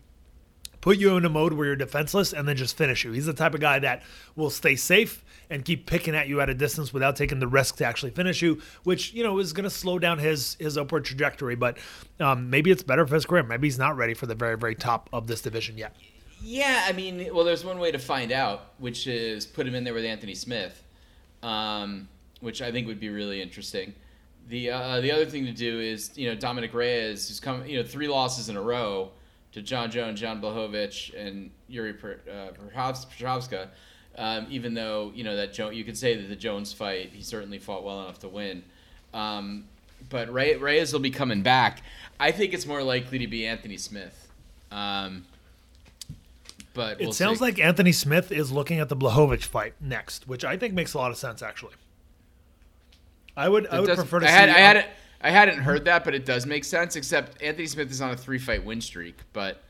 put 0.81 0.97
you 0.97 1.15
in 1.15 1.25
a 1.25 1.29
mode 1.29 1.53
where 1.53 1.67
you're 1.67 1.75
defenseless 1.75 2.33
and 2.33 2.47
then 2.47 2.55
just 2.55 2.75
finish 2.75 3.03
you. 3.03 3.11
He's 3.11 3.27
the 3.27 3.33
type 3.33 3.53
of 3.53 3.61
guy 3.61 3.79
that 3.79 4.03
will 4.35 4.49
stay 4.49 4.75
safe 4.75 5.23
and 5.49 5.63
keep 5.63 5.85
picking 5.85 6.15
at 6.15 6.27
you 6.27 6.41
at 6.41 6.49
a 6.49 6.53
distance 6.53 6.93
without 6.93 7.15
taking 7.15 7.39
the 7.39 7.47
risk 7.47 7.75
to 7.77 7.85
actually 7.85 8.11
finish 8.11 8.41
you, 8.41 8.61
which 8.83 9.13
you 9.13 9.23
know 9.23 9.37
is 9.39 9.53
going 9.53 9.65
to 9.65 9.69
slow 9.69 9.99
down 9.99 10.17
his 10.17 10.55
his 10.59 10.77
upward 10.77 11.05
trajectory. 11.05 11.55
But 11.55 11.77
um, 12.19 12.49
maybe 12.49 12.71
it's 12.71 12.83
better 12.83 13.05
for 13.05 13.15
his 13.15 13.25
career. 13.25 13.43
Maybe 13.43 13.67
he's 13.67 13.77
not 13.77 13.95
ready 13.95 14.13
for 14.13 14.25
the 14.25 14.35
very 14.35 14.57
very 14.57 14.75
top 14.75 15.09
of 15.13 15.27
this 15.27 15.41
division 15.41 15.77
yet. 15.77 15.95
Yeah, 16.43 16.85
I 16.87 16.93
mean, 16.93 17.29
well, 17.33 17.45
there's 17.45 17.63
one 17.63 17.77
way 17.77 17.91
to 17.91 17.99
find 17.99 18.31
out, 18.31 18.73
which 18.79 19.05
is 19.05 19.45
put 19.45 19.67
him 19.67 19.75
in 19.75 19.83
there 19.83 19.93
with 19.93 20.05
Anthony 20.05 20.33
Smith, 20.33 20.81
um, 21.43 22.07
which 22.39 22.63
I 22.63 22.71
think 22.71 22.87
would 22.87 22.99
be 22.99 23.09
really 23.09 23.41
interesting. 23.41 23.93
The 24.49 24.69
uh, 24.71 25.01
the 25.01 25.11
other 25.11 25.25
thing 25.25 25.45
to 25.45 25.51
do 25.53 25.79
is, 25.79 26.11
you 26.15 26.27
know, 26.27 26.35
Dominic 26.35 26.73
Reyes, 26.73 27.27
who's 27.27 27.39
come, 27.39 27.65
you 27.65 27.77
know, 27.77 27.87
three 27.87 28.07
losses 28.07 28.49
in 28.49 28.57
a 28.57 28.61
row 28.61 29.11
to 29.53 29.61
Jon 29.61 29.89
Jones, 29.91 30.19
John 30.19 30.41
Blachowicz, 30.41 31.13
and 31.17 31.51
Yuri 31.67 31.93
Per- 31.93 32.19
uh, 32.29 32.51
Um, 34.17 34.45
even 34.49 34.73
though 34.73 35.11
you 35.15 35.23
know 35.23 35.37
that 35.37 35.53
jo- 35.53 35.69
you 35.69 35.85
could 35.85 35.97
say 35.97 36.15
that 36.17 36.27
the 36.27 36.35
Jones 36.35 36.73
fight, 36.73 37.11
he 37.13 37.21
certainly 37.23 37.59
fought 37.59 37.83
well 37.85 38.01
enough 38.03 38.19
to 38.19 38.27
win. 38.27 38.61
Um, 39.13 39.65
but 40.09 40.31
Rey- 40.33 40.57
Reyes 40.57 40.91
will 40.91 40.99
be 40.99 41.11
coming 41.11 41.43
back. 41.43 41.81
I 42.19 42.31
think 42.31 42.53
it's 42.53 42.65
more 42.65 42.83
likely 42.83 43.19
to 43.19 43.27
be 43.27 43.45
Anthony 43.47 43.77
Smith. 43.77 44.29
Um, 44.69 45.23
but 46.73 46.99
It 46.99 47.05
we'll 47.05 47.13
sounds 47.13 47.39
see. 47.39 47.45
like 47.45 47.59
Anthony 47.59 47.91
Smith 47.93 48.31
is 48.31 48.51
looking 48.51 48.79
at 48.79 48.89
the 48.89 48.95
Blachowicz 48.97 49.43
fight 49.45 49.73
next, 49.79 50.27
which 50.27 50.43
I 50.43 50.57
think 50.57 50.73
makes 50.73 50.93
a 50.93 50.97
lot 50.97 51.11
of 51.11 51.17
sense 51.17 51.41
actually. 51.41 51.73
I 53.37 53.47
would 53.49 53.67
I 53.67 53.79
would 53.79 53.87
does- 53.87 53.97
prefer 53.97 54.19
to 54.19 54.25
I 54.25 54.29
see. 54.29 54.35
had 54.35 54.49
I 54.49 54.53
had 54.59 54.85
I 55.21 55.29
hadn't 55.29 55.59
heard 55.59 55.85
that, 55.85 56.03
but 56.03 56.15
it 56.15 56.25
does 56.25 56.45
make 56.45 56.63
sense. 56.63 56.95
Except 56.95 57.41
Anthony 57.41 57.67
Smith 57.67 57.91
is 57.91 58.01
on 58.01 58.11
a 58.11 58.17
three 58.17 58.39
fight 58.39 58.65
win 58.65 58.81
streak. 58.81 59.19
But 59.33 59.61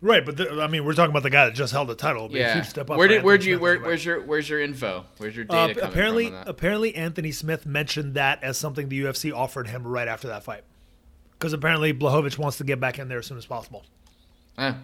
right, 0.00 0.24
but 0.24 0.36
the, 0.36 0.60
I 0.62 0.68
mean 0.68 0.84
we're 0.84 0.94
talking 0.94 1.10
about 1.10 1.22
the 1.24 1.30
guy 1.30 1.44
that 1.46 1.54
just 1.54 1.72
held 1.72 1.88
the 1.88 1.94
title. 1.94 2.28
Yeah, 2.30 2.54
huge 2.54 2.66
step 2.66 2.90
up 2.90 2.96
where 2.98 3.08
did 3.08 3.22
where 3.24 3.34
Anthony 3.34 3.44
do 3.46 3.50
you 3.50 3.58
where, 3.58 3.78
where's 3.80 4.04
your 4.04 4.20
where's 4.22 4.48
your 4.48 4.60
info? 4.60 5.04
Where's 5.18 5.34
your 5.36 5.46
Uh, 5.48 5.66
data 5.68 5.80
coming 5.80 5.90
apparently, 5.92 6.26
from 6.26 6.34
on 6.36 6.44
that? 6.44 6.50
apparently, 6.50 6.94
Anthony 6.94 7.32
Smith 7.32 7.66
mentioned 7.66 8.14
that 8.14 8.42
as 8.44 8.56
something 8.58 8.88
the 8.88 9.02
UFC 9.02 9.32
offered 9.34 9.66
him 9.68 9.86
right 9.86 10.08
after 10.08 10.28
that 10.28 10.44
fight, 10.44 10.62
because 11.32 11.52
apparently 11.52 11.92
Blachowicz 11.92 12.38
wants 12.38 12.58
to 12.58 12.64
get 12.64 12.78
back 12.80 12.98
in 12.98 13.08
there 13.08 13.18
as 13.18 13.26
soon 13.26 13.38
as 13.38 13.46
possible. 13.46 13.84
Ah. 14.56 14.76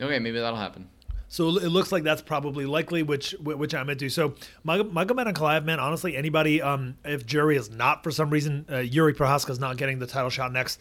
okay, 0.00 0.18
maybe 0.18 0.38
that'll 0.38 0.58
happen. 0.58 0.88
So 1.32 1.46
it 1.58 1.68
looks 1.68 1.92
like 1.92 2.02
that's 2.02 2.22
probably 2.22 2.66
likely, 2.66 3.04
which 3.04 3.36
which 3.40 3.72
I'm 3.72 3.88
into. 3.88 4.08
So 4.08 4.34
Mag- 4.64 4.90
Magomed 4.90 5.32
Ankalaev, 5.32 5.64
man, 5.64 5.78
honestly, 5.78 6.16
anybody, 6.16 6.60
um, 6.60 6.96
if 7.04 7.32
Yuri 7.32 7.56
is 7.56 7.70
not 7.70 8.02
for 8.02 8.10
some 8.10 8.30
reason, 8.30 8.66
uh, 8.68 8.78
Yuri 8.78 9.14
Prochazka 9.14 9.50
is 9.50 9.60
not 9.60 9.76
getting 9.76 10.00
the 10.00 10.08
title 10.08 10.28
shot 10.30 10.52
next, 10.52 10.80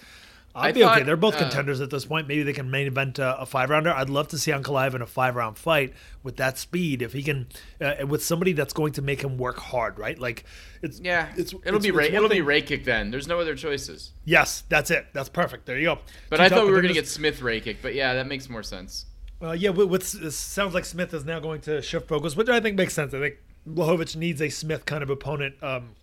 I'd 0.55 0.69
I 0.69 0.71
be 0.71 0.83
okay. 0.83 1.03
They're 1.03 1.15
both 1.17 1.35
uh, 1.35 1.39
contenders 1.41 1.81
at 1.81 1.91
this 1.91 2.05
point. 2.05 2.27
Maybe 2.27 2.41
they 2.41 2.53
can 2.53 2.71
main 2.71 2.87
event 2.87 3.19
uh, 3.19 3.35
a 3.39 3.45
five 3.45 3.69
rounder. 3.69 3.93
I'd 3.93 4.09
love 4.09 4.29
to 4.29 4.39
see 4.39 4.49
Ankalaev 4.51 4.95
in 4.95 5.03
a 5.03 5.05
five 5.05 5.35
round 5.35 5.59
fight 5.59 5.93
with 6.23 6.37
that 6.37 6.57
speed. 6.57 7.03
If 7.03 7.13
he 7.13 7.21
can, 7.21 7.47
uh, 7.79 8.07
with 8.07 8.23
somebody 8.23 8.53
that's 8.53 8.73
going 8.73 8.93
to 8.93 9.03
make 9.03 9.21
him 9.21 9.37
work 9.37 9.59
hard, 9.59 9.99
right? 9.99 10.17
Like 10.17 10.45
it's 10.81 10.99
Yeah, 10.99 11.29
it's 11.37 11.53
it'll 11.53 11.75
it's- 11.75 11.83
be 11.83 11.91
Ray, 11.91 12.07
it'll 12.09 12.27
be 12.27 12.37
thing- 12.37 12.45
Rakic 12.45 12.85
then. 12.85 13.11
There's 13.11 13.27
no 13.27 13.39
other 13.39 13.53
choices. 13.55 14.13
Yes, 14.25 14.63
that's 14.67 14.89
it. 14.89 15.05
That's 15.13 15.29
perfect. 15.29 15.67
There 15.67 15.77
you 15.77 15.85
go. 15.85 15.99
But 16.31 16.37
Two 16.37 16.43
I 16.43 16.49
thought 16.49 16.65
we 16.65 16.71
were 16.71 16.81
gonna 16.81 16.95
get 16.95 17.07
Smith 17.07 17.39
Rakic. 17.41 17.77
But 17.83 17.93
yeah, 17.93 18.15
that 18.15 18.25
makes 18.25 18.49
more 18.49 18.63
sense. 18.63 19.05
Uh, 19.41 19.51
yeah, 19.51 19.69
with, 19.69 19.87
with 19.87 20.33
sounds 20.33 20.73
like 20.73 20.85
Smith 20.85 21.13
is 21.13 21.23
now 21.25 21.39
going 21.39 21.61
to 21.61 21.81
shift 21.81 22.07
focus, 22.07 22.35
which 22.35 22.49
I 22.49 22.59
think 22.59 22.77
makes 22.77 22.93
sense. 22.93 23.13
I 23.13 23.19
think 23.19 23.35
Blachowicz 23.67 24.15
needs 24.15 24.41
a 24.41 24.49
Smith 24.49 24.85
kind 24.85 25.01
of 25.01 25.09
opponent 25.09 25.55
um, 25.63 25.95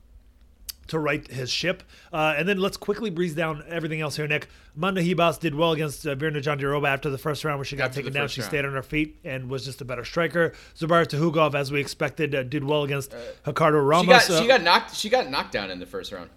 to 0.86 0.98
right 0.98 1.26
his 1.28 1.50
ship. 1.50 1.82
Uh, 2.12 2.34
and 2.36 2.48
then 2.48 2.58
let's 2.58 2.78
quickly 2.78 3.10
breeze 3.10 3.34
down 3.34 3.62
everything 3.68 4.00
else 4.00 4.16
here, 4.16 4.26
Nick. 4.26 4.48
Amanda 4.74 5.02
Ribas 5.02 5.38
did 5.38 5.54
well 5.54 5.72
against 5.72 6.06
uh, 6.06 6.14
Virna 6.14 6.42
Jandiroba 6.42 6.88
after 6.88 7.10
the 7.10 7.18
first 7.18 7.44
round 7.44 7.58
where 7.58 7.64
she 7.64 7.76
got 7.76 7.90
After 7.90 8.00
taken 8.00 8.12
down. 8.14 8.28
She 8.28 8.40
round. 8.40 8.50
stayed 8.50 8.64
on 8.64 8.72
her 8.72 8.82
feet 8.82 9.18
and 9.24 9.50
was 9.50 9.64
just 9.66 9.82
a 9.82 9.84
better 9.84 10.04
striker. 10.04 10.52
Zubair 10.74 11.06
Tukhugov, 11.06 11.54
as 11.54 11.70
we 11.70 11.80
expected, 11.80 12.34
uh, 12.34 12.42
did 12.42 12.64
well 12.64 12.84
against 12.84 13.14
Ricardo 13.46 13.78
Ramos. 13.78 14.24
She 14.24 14.28
got 14.28 14.36
Uh, 14.38 14.42
she 14.42 14.48
got 14.48 14.62
knocked 14.62 14.94
she 14.94 15.08
got 15.10 15.30
knocked 15.30 15.52
down 15.52 15.70
in 15.70 15.78
the 15.78 15.86
first 15.86 16.10
round. 16.12 16.30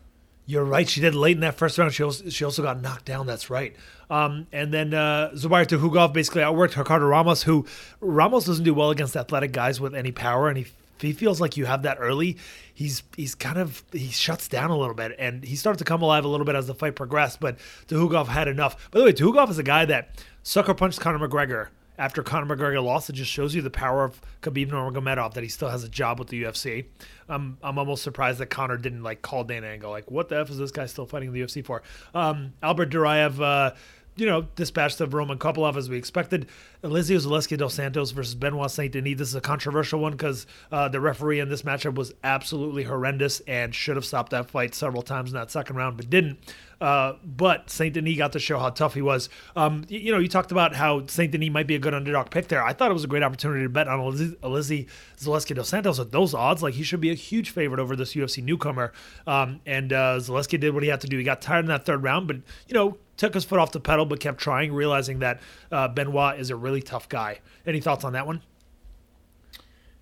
You're 0.50 0.66
right. 0.66 0.90
She 0.90 1.00
did 1.00 1.14
late 1.14 1.38
in 1.38 1.42
that 1.42 1.60
first 1.60 1.78
round. 1.78 1.94
She 1.94 2.02
also, 2.02 2.28
she 2.28 2.44
also 2.44 2.64
got 2.64 2.82
knocked 2.82 3.06
down. 3.06 3.28
That's 3.28 3.52
right. 3.52 3.76
Um, 4.10 4.48
and 4.52 4.74
then 4.74 4.96
uh, 4.96 5.30
Zubair 5.36 5.64
Tukhugov 5.64 6.12
basically 6.12 6.42
outworked 6.42 6.76
Ricardo 6.76 7.06
Ramos, 7.06 7.44
who 7.44 7.68
Ramos 8.02 8.46
doesn't 8.46 8.66
do 8.66 8.74
well 8.74 8.90
against 8.90 9.16
athletic 9.16 9.52
guys 9.52 9.80
with 9.80 9.94
any 9.94 10.12
power, 10.12 10.50
and 10.50 10.58
he 10.58 10.66
he 11.00 11.14
feels 11.14 11.40
like 11.40 11.56
you 11.56 11.68
have 11.68 11.84
that 11.84 11.98
early, 12.00 12.36
he's 12.74 13.04
he's 13.16 13.36
kind 13.36 13.60
of 13.60 13.84
he 13.92 14.08
shuts 14.08 14.48
down 14.48 14.72
a 14.72 14.76
little 14.76 14.96
bit, 14.96 15.16
and 15.20 15.44
he 15.44 15.56
started 15.56 15.78
to 15.78 15.86
come 15.86 16.02
alive 16.02 16.26
a 16.26 16.28
little 16.28 16.48
bit 16.48 16.56
as 16.56 16.66
the 16.66 16.74
fight 16.74 16.96
progressed. 16.96 17.40
But 17.40 17.60
Tukhugov 17.88 18.26
had 18.26 18.48
enough. 18.48 18.90
By 18.90 18.98
the 18.98 19.06
way, 19.06 19.14
Tukhugov 19.14 19.52
is 19.52 19.60
a 19.60 19.64
guy 19.64 19.86
that 19.86 20.24
sucker 20.42 20.74
punched 20.74 21.00
Conor 21.00 21.28
McGregor 21.28 21.68
after 22.00 22.24
Conor 22.24 22.56
McGregor 22.56 22.84
lost. 22.84 23.10
It 23.10 23.14
just 23.14 23.30
shows 23.30 23.54
you 23.54 23.62
the 23.62 23.70
power 23.70 24.04
of 24.04 24.20
Khabib 24.42 24.70
Nurmagomedov 24.70 25.34
that 25.34 25.44
he 25.44 25.50
still 25.50 25.70
has 25.70 25.84
a 25.84 25.90
job 25.90 26.18
with 26.18 26.30
the 26.30 26.44
UFC. 26.44 26.86
I'm 27.28 27.58
I'm 27.62 27.78
almost 27.78 28.02
surprised 28.02 28.40
that 28.40 28.48
Conor 28.48 28.78
didn't 28.78 29.04
like 29.04 29.22
call 29.22 29.44
Dana 29.44 29.68
and 29.68 29.82
go 29.82 29.92
like, 29.92 30.10
"What 30.10 30.30
the 30.30 30.40
f 30.40 30.50
is 30.50 30.58
this 30.58 30.72
guy 30.72 30.88
still 30.88 31.06
fighting 31.06 31.32
the 31.32 31.42
UFC 31.42 31.64
for?" 31.64 31.84
Um, 32.16 32.54
Albert 32.64 32.90
Duraev, 32.90 33.40
uh, 33.40 33.76
you 34.16 34.26
know, 34.26 34.44
dispatched 34.56 35.02
of 35.02 35.14
Roman 35.14 35.38
Kopylov 35.38 35.76
as 35.76 35.90
we 35.90 35.98
expected. 35.98 36.48
Elizeu 36.84 37.18
Zaleski 37.18 37.58
dos 37.58 37.74
Santos 37.74 38.12
versus 38.12 38.36
Benoit 38.36 38.72
Saint 38.72 38.94
Denis. 38.94 39.18
This 39.18 39.28
is 39.30 39.36
a 39.36 39.42
controversial 39.42 40.00
one 40.00 40.14
because 40.14 40.48
uh, 40.72 40.88
the 40.88 41.00
referee 41.00 41.40
in 41.40 41.50
this 41.50 41.64
matchup 41.64 41.96
was 41.96 42.14
absolutely 42.24 42.84
horrendous 42.84 43.42
and 43.42 43.76
should 43.76 43.96
have 43.96 44.06
stopped 44.06 44.32
that 44.32 44.50
fight 44.50 44.74
several 44.74 45.02
times 45.02 45.32
in 45.32 45.36
that 45.36 45.52
second 45.52 45.76
round, 45.76 45.98
but 45.98 46.10
didn't. 46.10 46.40
Uh, 46.82 47.14
but 47.24 47.70
Saint 47.70 47.94
Denis 47.94 48.18
got 48.18 48.32
to 48.34 48.40
show 48.40 48.58
how 48.58 48.70
tough 48.70 48.94
he 48.94 49.02
was. 49.02 49.30
Um, 49.56 49.82
y- 49.90 49.98
you 49.98 50.12
know, 50.12 50.20
you 50.20 50.28
talked 50.28 50.52
about 50.52 50.76
how 50.76 51.06
Saint 51.08 51.32
Denis 51.32 51.50
might 51.50 51.68
be 51.68 51.76
a 51.76 51.80
good 51.80 51.94
underdog 51.94 52.30
pick 52.32 52.48
there. 52.48 52.64
I 52.64 52.74
thought 52.74 52.90
it 52.90 52.94
was 52.94 53.04
a 53.04 53.08
great 53.08 53.24
opportunity 53.24 53.64
to 53.64 53.70
bet 53.70 53.88
on 53.88 54.00
Eliz- 54.00 54.36
Elizeu 54.38 54.88
Zaleski 55.18 55.56
dos 55.56 55.68
Santos 55.70 56.00
at 56.00 56.12
those 56.12 56.34
odds. 56.34 56.64
Like 56.64 56.76
he 56.76 56.84
should 56.84 57.02
be 57.02 57.12
a 57.12 57.16
huge 57.16 57.50
favorite 57.50 57.80
over 57.80 57.96
this 57.96 58.14
UFC 58.16 58.44
newcomer. 58.44 58.94
Um, 59.28 59.60
and 59.66 59.92
uh, 59.92 60.18
Zaleski 60.20 60.60
did 60.60 60.74
what 60.74 60.84
he 60.84 60.90
had 60.90 61.02
to 61.02 61.08
do. 61.08 61.18
He 61.18 61.24
got 61.24 61.42
tired 61.42 61.62
in 61.62 61.68
that 61.68 61.86
third 61.86 62.02
round, 62.04 62.28
but 62.28 62.38
you 62.68 62.74
know, 62.74 62.98
took 63.18 63.34
his 63.34 63.44
foot 63.44 63.60
off 63.60 63.74
the 63.74 63.82
pedal, 63.82 64.06
but 64.06 64.22
kept 64.22 64.40
trying, 64.40 64.72
realizing 64.72 65.20
that 65.20 65.42
uh, 65.72 65.90
Benoit 65.90 66.40
is 66.40 66.50
a 66.50 66.56
really 66.56 66.82
tough 66.82 67.10
guy. 67.10 67.40
Any 67.66 67.82
thoughts 67.82 68.06
on 68.06 68.14
that 68.14 68.26
one? 68.26 68.42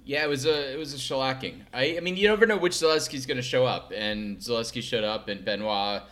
Yeah, 0.06 0.24
it 0.24 0.30
was 0.30 0.46
a 0.46 0.74
it 0.74 0.78
was 0.78 0.94
a 0.94 0.98
shellacking. 0.98 1.64
I 1.74 1.98
I 1.98 2.00
mean, 2.00 2.16
you 2.16 2.30
never 2.30 2.46
know 2.46 2.58
which 2.58 2.74
Zaleski's 2.74 3.26
going 3.26 3.38
to 3.38 3.44
show 3.44 3.66
up, 3.66 3.92
and 3.94 4.38
Zaleski 4.38 4.82
showed 4.82 5.04
up, 5.04 5.28
and 5.28 5.44
Benoit 5.44 6.04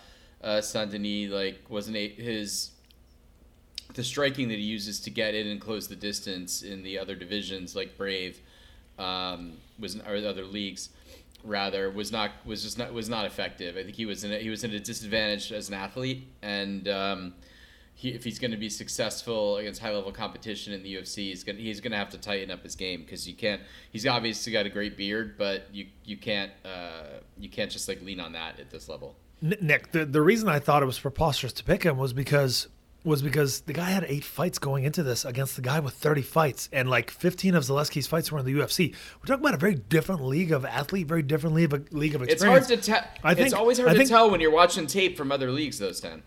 uh, 0.45 0.61
Saint 0.61 0.91
Denis 0.91 1.31
like 1.31 1.59
wasn't 1.67 1.97
a, 1.97 2.07
his 2.07 2.71
the 3.95 4.03
striking 4.03 4.47
that 4.49 4.57
he 4.57 4.63
uses 4.63 4.99
to 5.01 5.09
get 5.09 5.33
in 5.33 5.47
and 5.47 5.59
close 5.59 5.87
the 5.87 5.95
distance 5.95 6.61
in 6.61 6.83
the 6.83 6.99
other 6.99 7.15
divisions 7.15 7.75
like 7.75 7.97
Brave 7.97 8.39
um, 8.99 9.53
was 9.79 9.95
or 10.07 10.21
the 10.21 10.29
other 10.29 10.45
leagues 10.45 10.89
rather 11.43 11.89
was 11.89 12.11
not 12.11 12.31
was 12.45 12.63
just 12.63 12.77
not 12.77 12.93
was 12.93 13.09
not 13.09 13.25
effective. 13.25 13.75
I 13.75 13.83
think 13.83 13.95
he 13.95 14.05
was 14.05 14.23
in 14.23 14.31
a, 14.31 14.37
he 14.37 14.49
was 14.49 14.63
in 14.63 14.71
a 14.71 14.79
disadvantage 14.79 15.51
as 15.51 15.67
an 15.69 15.73
athlete, 15.73 16.27
and 16.41 16.87
um, 16.87 17.33
he, 17.93 18.09
if 18.09 18.23
he's 18.23 18.39
going 18.39 18.51
to 18.51 18.57
be 18.57 18.69
successful 18.69 19.57
against 19.57 19.81
high 19.81 19.93
level 19.93 20.11
competition 20.11 20.73
in 20.73 20.83
the 20.83 20.95
UFC, 20.95 21.29
he's 21.29 21.43
going 21.43 21.57
he's 21.57 21.79
going 21.81 21.91
to 21.91 21.97
have 21.97 22.09
to 22.09 22.17
tighten 22.17 22.51
up 22.51 22.61
his 22.63 22.75
game 22.75 23.01
because 23.01 23.27
you 23.27 23.33
can't. 23.33 23.61
He's 23.91 24.05
obviously 24.05 24.51
got 24.51 24.65
a 24.65 24.69
great 24.69 24.97
beard, 24.97 25.37
but 25.37 25.67
you 25.73 25.87
you 26.03 26.17
can't 26.17 26.51
uh, 26.63 27.21
you 27.37 27.49
can't 27.49 27.71
just 27.71 27.87
like 27.87 28.01
lean 28.01 28.19
on 28.19 28.33
that 28.33 28.59
at 28.59 28.69
this 28.69 28.87
level. 28.89 29.15
Nick, 29.41 29.91
the, 29.91 30.05
the 30.05 30.21
reason 30.21 30.49
I 30.49 30.59
thought 30.59 30.81
it 30.81 30.85
was 30.85 30.99
preposterous 30.99 31.53
to 31.53 31.63
pick 31.63 31.83
him 31.83 31.97
was 31.97 32.13
because 32.13 32.67
was 33.03 33.21
because 33.21 33.61
the 33.61 33.73
guy 33.73 33.91
had 33.91 34.03
eight 34.07 34.23
fights 34.23 34.57
going 34.57 34.83
into 34.83 35.03
this 35.03 35.25
against 35.25 35.55
the 35.55 35.61
guy 35.61 35.79
with 35.79 35.93
30 35.93 36.23
fights, 36.23 36.67
and 36.73 36.89
like 36.89 37.11
15 37.11 37.53
of 37.53 37.63
Zaleski's 37.63 38.07
fights 38.07 38.31
were 38.31 38.39
in 38.39 38.45
the 38.45 38.53
UFC. 38.53 38.95
We're 39.19 39.27
talking 39.27 39.43
about 39.43 39.53
a 39.53 39.57
very 39.57 39.75
different 39.75 40.25
league 40.25 40.51
of 40.51 40.65
athlete, 40.65 41.07
very 41.07 41.21
different 41.21 41.55
league 41.55 41.71
of, 41.71 41.93
league 41.93 42.15
of 42.15 42.23
experience. 42.23 42.69
It's 42.71 42.87
hard 42.87 42.99
to 42.99 43.03
tell. 43.03 43.11
I 43.23 43.35
think 43.35 43.45
It's 43.45 43.53
always 43.53 43.77
hard 43.77 43.91
I 43.91 43.93
to 43.93 43.99
think, 43.99 44.09
tell 44.09 44.31
when 44.31 44.41
you're 44.41 44.51
watching 44.51 44.87
tape 44.87 45.15
from 45.17 45.31
other 45.31 45.51
leagues. 45.51 45.77
Those 45.77 45.99
ten. 45.99 46.23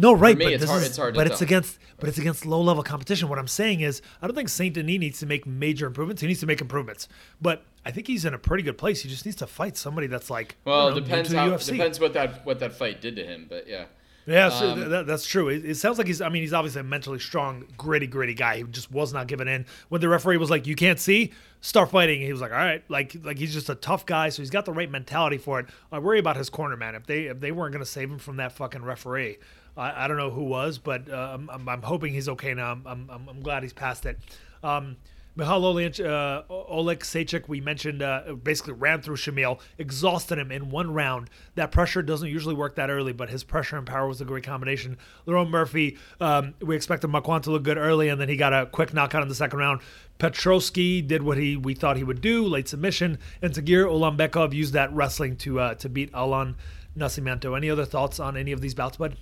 No, 0.00 0.12
right, 0.12 0.38
me, 0.38 0.44
but 0.44 0.52
it's 0.54 0.64
hard- 0.64 0.82
is, 0.82 0.88
it's 0.88 0.96
hard 0.96 1.14
to 1.14 1.18
but 1.20 1.26
it's 1.26 1.38
tell. 1.40 1.46
against, 1.46 1.78
but 1.98 2.08
it's 2.08 2.18
against 2.18 2.46
low 2.46 2.60
level 2.62 2.82
competition. 2.84 3.28
What 3.28 3.38
I'm 3.38 3.48
saying 3.48 3.80
is, 3.80 4.00
I 4.22 4.26
don't 4.28 4.36
think 4.36 4.48
Saint 4.48 4.74
Denis 4.74 4.98
needs 5.00 5.18
to 5.20 5.26
make 5.26 5.44
major 5.46 5.86
improvements. 5.86 6.22
He 6.22 6.28
needs 6.28 6.40
to 6.40 6.46
make 6.46 6.60
improvements, 6.60 7.08
but 7.40 7.64
I 7.84 7.90
think 7.90 8.06
he's 8.06 8.24
in 8.24 8.32
a 8.32 8.38
pretty 8.38 8.62
good 8.62 8.78
place. 8.78 9.02
He 9.02 9.08
just 9.08 9.24
needs 9.26 9.36
to 9.38 9.46
fight 9.48 9.76
somebody 9.76 10.06
that's 10.06 10.30
like, 10.30 10.56
Well, 10.64 10.90
know, 10.90 11.00
depends 11.00 11.32
how 11.32 11.48
UFC. 11.50 11.72
depends 11.72 11.98
what 11.98 12.12
that 12.12 12.46
what 12.46 12.60
that 12.60 12.74
fight 12.74 13.00
did 13.00 13.16
to 13.16 13.24
him, 13.24 13.46
but 13.48 13.66
yeah. 13.68 13.86
Yeah, 14.26 14.48
Um, 14.48 14.74
th- 14.76 14.88
that, 14.90 15.06
that's 15.06 15.24
true. 15.24 15.48
It, 15.48 15.64
it 15.64 15.76
sounds 15.76 15.96
like 15.96 16.06
he's. 16.06 16.20
I 16.20 16.28
mean, 16.28 16.42
he's 16.42 16.52
obviously 16.52 16.82
a 16.82 16.84
mentally 16.84 17.18
strong, 17.18 17.64
gritty, 17.78 18.06
gritty 18.06 18.34
guy. 18.34 18.58
He 18.58 18.62
just 18.64 18.92
was 18.92 19.10
not 19.14 19.26
giving 19.26 19.48
in. 19.48 19.64
When 19.88 20.02
the 20.02 20.08
referee 20.10 20.36
was 20.36 20.50
like, 20.50 20.66
"You 20.66 20.76
can't 20.76 21.00
see, 21.00 21.32
start 21.62 21.90
fighting," 21.90 22.20
he 22.20 22.30
was 22.30 22.42
like, 22.42 22.50
"All 22.52 22.58
right." 22.58 22.84
Like, 22.90 23.16
like 23.22 23.38
he's 23.38 23.54
just 23.54 23.70
a 23.70 23.74
tough 23.74 24.04
guy. 24.04 24.28
So 24.28 24.42
he's 24.42 24.50
got 24.50 24.66
the 24.66 24.72
right 24.74 24.90
mentality 24.90 25.38
for 25.38 25.60
it. 25.60 25.66
I 25.90 25.98
worry 25.98 26.18
about 26.18 26.36
his 26.36 26.50
corner 26.50 26.76
man. 26.76 26.94
If 26.94 27.06
they 27.06 27.22
if 27.22 27.40
they 27.40 27.52
weren't 27.52 27.72
going 27.72 27.82
to 27.82 27.90
save 27.90 28.10
him 28.10 28.18
from 28.18 28.36
that 28.36 28.52
fucking 28.52 28.82
referee, 28.84 29.38
I, 29.78 30.04
I 30.04 30.08
don't 30.08 30.16
know 30.16 30.30
who 30.30 30.44
was, 30.44 30.78
but 30.78 31.08
uh, 31.08 31.38
I'm, 31.50 31.68
I'm, 31.68 31.82
hoping 31.82 32.12
he's 32.12 32.28
okay 32.28 32.52
now. 32.52 32.72
I'm, 32.72 32.84
I'm, 32.86 33.28
I'm 33.28 33.40
glad 33.40 33.62
he's 33.62 33.72
past 33.72 34.04
it. 34.06 34.18
Um, 34.62 34.96
Michal 35.38 35.64
Oleg, 35.66 36.00
uh, 36.00 36.42
Oleksiejczuk, 36.50 37.46
we 37.46 37.60
mentioned, 37.60 38.02
uh, 38.02 38.34
basically 38.42 38.72
ran 38.72 39.02
through 39.02 39.14
Shamil, 39.14 39.60
exhausted 39.78 40.36
him 40.36 40.50
in 40.50 40.68
one 40.68 40.92
round. 40.92 41.30
That 41.54 41.70
pressure 41.70 42.02
doesn't 42.02 42.28
usually 42.28 42.56
work 42.56 42.74
that 42.74 42.90
early, 42.90 43.12
but 43.12 43.30
his 43.30 43.44
pressure 43.44 43.76
and 43.76 43.86
power 43.86 44.08
was 44.08 44.20
a 44.20 44.24
great 44.24 44.42
combination. 44.42 44.98
Lerone 45.28 45.48
Murphy, 45.48 45.96
um, 46.20 46.54
we 46.60 46.74
expected 46.74 47.08
Makwan 47.08 47.42
to 47.42 47.52
look 47.52 47.62
good 47.62 47.78
early, 47.78 48.08
and 48.08 48.20
then 48.20 48.28
he 48.28 48.36
got 48.36 48.52
a 48.52 48.66
quick 48.66 48.92
knockout 48.92 49.22
in 49.22 49.28
the 49.28 49.34
second 49.36 49.60
round. 49.60 49.80
Petroski 50.18 51.06
did 51.06 51.22
what 51.22 51.38
he 51.38 51.56
we 51.56 51.72
thought 51.72 51.96
he 51.96 52.02
would 52.02 52.20
do, 52.20 52.44
late 52.44 52.66
submission, 52.66 53.16
and 53.40 53.54
Tagir 53.54 53.86
Ulanbekov 53.86 54.52
used 54.52 54.72
that 54.72 54.92
wrestling 54.92 55.36
to 55.36 55.60
uh, 55.60 55.74
to 55.74 55.88
beat 55.88 56.10
Allan 56.12 56.56
Nascimento. 56.96 57.56
Any 57.56 57.70
other 57.70 57.84
thoughts 57.84 58.18
on 58.18 58.36
any 58.36 58.50
of 58.50 58.60
these 58.60 58.74
bouts, 58.74 58.96
bud? 58.96 59.16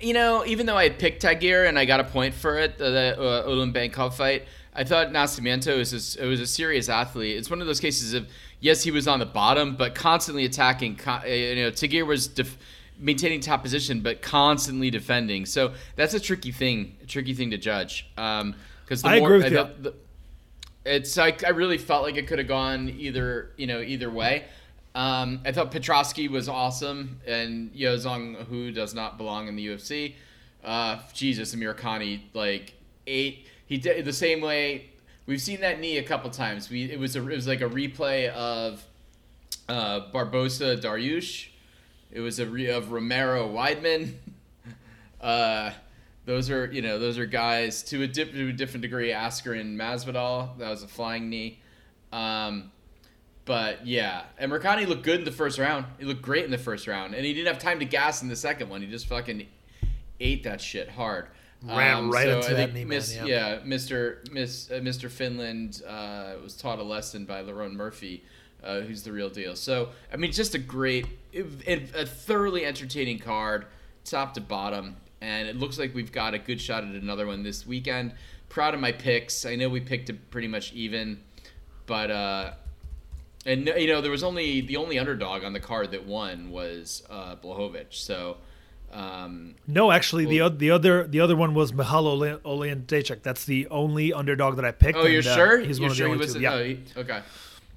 You 0.00 0.12
know, 0.12 0.44
even 0.44 0.66
though 0.66 0.76
I 0.76 0.84
had 0.84 0.98
picked 0.98 1.22
Tagir 1.22 1.68
and 1.68 1.78
I 1.78 1.84
got 1.84 2.00
a 2.00 2.04
point 2.04 2.34
for 2.34 2.58
it, 2.58 2.78
the, 2.78 2.90
the 2.90 3.22
uh, 3.22 3.46
Bankov 3.66 4.14
fight, 4.14 4.44
I 4.74 4.84
thought 4.84 5.08
Nascimento 5.12 5.78
was 5.78 6.16
a, 6.16 6.24
it 6.24 6.26
was 6.26 6.40
a 6.40 6.46
serious 6.46 6.88
athlete. 6.88 7.36
It's 7.36 7.48
one 7.48 7.60
of 7.60 7.66
those 7.66 7.80
cases 7.80 8.12
of 8.12 8.28
yes, 8.60 8.82
he 8.82 8.90
was 8.90 9.06
on 9.06 9.20
the 9.20 9.26
bottom, 9.26 9.76
but 9.76 9.94
constantly 9.94 10.44
attacking. 10.44 10.98
uh, 11.06 11.22
You 11.26 11.56
know, 11.64 11.70
Tagir 11.70 12.06
was 12.06 12.26
def- 12.26 12.58
maintaining 12.98 13.40
top 13.40 13.62
position, 13.62 14.00
but 14.00 14.20
constantly 14.20 14.90
defending. 14.90 15.46
So 15.46 15.74
that's 15.96 16.14
a 16.14 16.20
tricky 16.20 16.50
thing, 16.50 16.96
a 17.02 17.06
tricky 17.06 17.32
thing 17.34 17.50
to 17.52 17.58
judge. 17.58 18.06
Because 18.16 19.02
the 19.02 19.08
I 19.08 19.20
more 19.20 19.28
agree 19.34 19.44
with 19.44 19.52
you. 19.52 19.58
thought 19.58 19.82
the- 19.82 19.94
it's 20.84 21.16
like 21.16 21.44
I 21.44 21.48
really 21.50 21.78
felt 21.78 22.02
like 22.02 22.16
it 22.16 22.26
could 22.26 22.38
have 22.38 22.48
gone 22.48 22.90
either 22.98 23.52
you 23.56 23.66
know 23.66 23.80
either 23.80 24.10
way. 24.10 24.44
Um, 24.94 25.40
I 25.44 25.50
thought 25.50 25.72
Petroski 25.72 26.28
was 26.28 26.48
awesome, 26.48 27.20
and 27.26 27.72
Yaozong 27.74 28.46
Hu 28.46 28.70
does 28.70 28.94
not 28.94 29.18
belong 29.18 29.48
in 29.48 29.56
the 29.56 29.66
UFC. 29.66 30.14
Uh, 30.64 30.98
Jesus, 31.12 31.54
Amirkhani 31.54 32.20
like 32.32 32.74
eight. 33.06 33.46
He 33.66 33.76
did 33.76 34.04
the 34.04 34.12
same 34.12 34.40
way. 34.40 34.90
We've 35.26 35.40
seen 35.40 35.60
that 35.60 35.80
knee 35.80 35.98
a 35.98 36.02
couple 36.02 36.30
times. 36.30 36.70
We 36.70 36.90
it 36.90 36.98
was 36.98 37.16
a, 37.16 37.28
it 37.28 37.34
was 37.34 37.46
like 37.46 37.60
a 37.60 37.68
replay 37.68 38.28
of 38.28 38.84
uh, 39.68 40.00
Barboza 40.12 40.76
Dariush. 40.76 41.48
It 42.12 42.20
was 42.20 42.38
a 42.38 42.46
re- 42.46 42.70
of 42.70 42.92
Romero 42.92 43.48
Weidman. 43.48 44.14
Uh, 45.20 45.72
those 46.26 46.50
are 46.50 46.70
you 46.70 46.82
know 46.82 46.98
those 46.98 47.16
are 47.16 47.24
guys 47.24 47.82
to 47.82 48.02
a, 48.02 48.06
dip, 48.06 48.32
to 48.32 48.50
a 48.50 48.52
different 48.52 48.82
degree. 48.82 49.08
Askren 49.08 49.74
Masvidal 49.74 50.58
that 50.58 50.68
was 50.68 50.82
a 50.82 50.86
flying 50.86 51.30
knee, 51.30 51.60
um, 52.12 52.70
but 53.44 53.86
yeah, 53.86 54.24
and 54.38 54.50
Mercani 54.50 54.86
looked 54.86 55.02
good 55.02 55.18
in 55.18 55.24
the 55.24 55.32
first 55.32 55.58
round. 55.58 55.86
He 55.98 56.04
looked 56.04 56.22
great 56.22 56.44
in 56.44 56.50
the 56.50 56.58
first 56.58 56.86
round, 56.86 57.14
and 57.14 57.24
he 57.24 57.34
didn't 57.34 57.48
have 57.48 57.62
time 57.62 57.78
to 57.80 57.84
gas 57.84 58.22
in 58.22 58.28
the 58.28 58.36
second 58.36 58.68
one. 58.70 58.80
He 58.80 58.86
just 58.86 59.06
fucking 59.06 59.46
ate 60.20 60.44
that 60.44 60.60
shit 60.60 60.88
hard. 60.88 61.28
Ran 61.62 62.10
right 62.10 62.28
into 62.28 62.50
I 62.50 62.54
that 62.54 62.74
knee, 62.74 62.80
man, 62.80 62.88
Miss, 62.88 63.16
yeah. 63.16 63.24
yeah, 63.24 63.58
Mr. 63.60 64.30
Miss 64.30 64.70
uh, 64.70 64.74
Mr. 64.74 65.10
Finland 65.10 65.82
uh, 65.86 66.34
was 66.42 66.56
taught 66.56 66.78
a 66.78 66.82
lesson 66.82 67.24
by 67.24 67.42
Lerone 67.42 67.72
Murphy, 67.72 68.22
uh, 68.62 68.80
who's 68.80 69.02
the 69.02 69.12
real 69.12 69.30
deal. 69.30 69.56
So 69.56 69.90
I 70.12 70.16
mean, 70.16 70.30
just 70.30 70.54
a 70.54 70.58
great, 70.58 71.06
a 71.34 72.04
thoroughly 72.04 72.66
entertaining 72.66 73.18
card, 73.18 73.66
top 74.04 74.34
to 74.34 74.42
bottom, 74.42 74.96
and 75.22 75.48
it 75.48 75.56
looks 75.56 75.78
like 75.78 75.94
we've 75.94 76.12
got 76.12 76.34
a 76.34 76.38
good 76.38 76.60
shot 76.60 76.84
at 76.84 76.90
another 76.90 77.26
one 77.26 77.42
this 77.42 77.66
weekend. 77.66 78.12
Proud 78.50 78.74
of 78.74 78.80
my 78.80 78.92
picks. 78.92 79.46
I 79.46 79.56
know 79.56 79.70
we 79.70 79.80
picked 79.80 80.10
it 80.10 80.30
pretty 80.30 80.48
much 80.48 80.72
even, 80.74 81.20
but 81.86 82.10
uh, 82.10 82.52
and 83.46 83.66
you 83.76 83.86
know 83.86 84.00
there 84.00 84.10
was 84.10 84.22
only 84.24 84.60
the 84.60 84.76
only 84.76 84.98
underdog 84.98 85.44
on 85.44 85.52
the 85.52 85.60
card 85.60 85.90
that 85.92 86.06
won 86.06 86.50
was 86.50 87.02
uh, 87.10 87.36
Blachowicz. 87.36 87.94
So. 87.94 88.38
Um, 88.92 89.56
No, 89.66 89.90
actually, 89.90 90.24
the 90.24 90.48
the 90.48 90.70
other 90.70 91.04
the 91.04 91.18
other 91.18 91.34
one 91.34 91.52
was 91.52 91.72
Michal 91.72 92.06
Ole- 92.06 92.38
Oleandechik. 92.44 93.22
That's 93.22 93.44
the 93.44 93.66
only 93.66 94.12
underdog 94.12 94.54
that 94.54 94.64
I 94.64 94.70
picked. 94.70 94.96
oh, 94.96 95.06
you're 95.06 95.18
and, 95.18 95.26
uh, 95.26 95.34
sure? 95.34 95.58
He's 95.58 95.80
you're 95.80 95.86
one 95.86 95.90
of 95.90 95.96
sure 95.96 96.08
the 96.08 96.14
he 96.14 96.20
only. 96.22 96.40
Yeah. 96.40 96.54
oh, 96.54 96.64
he- 96.64 97.00
okay. 97.00 97.22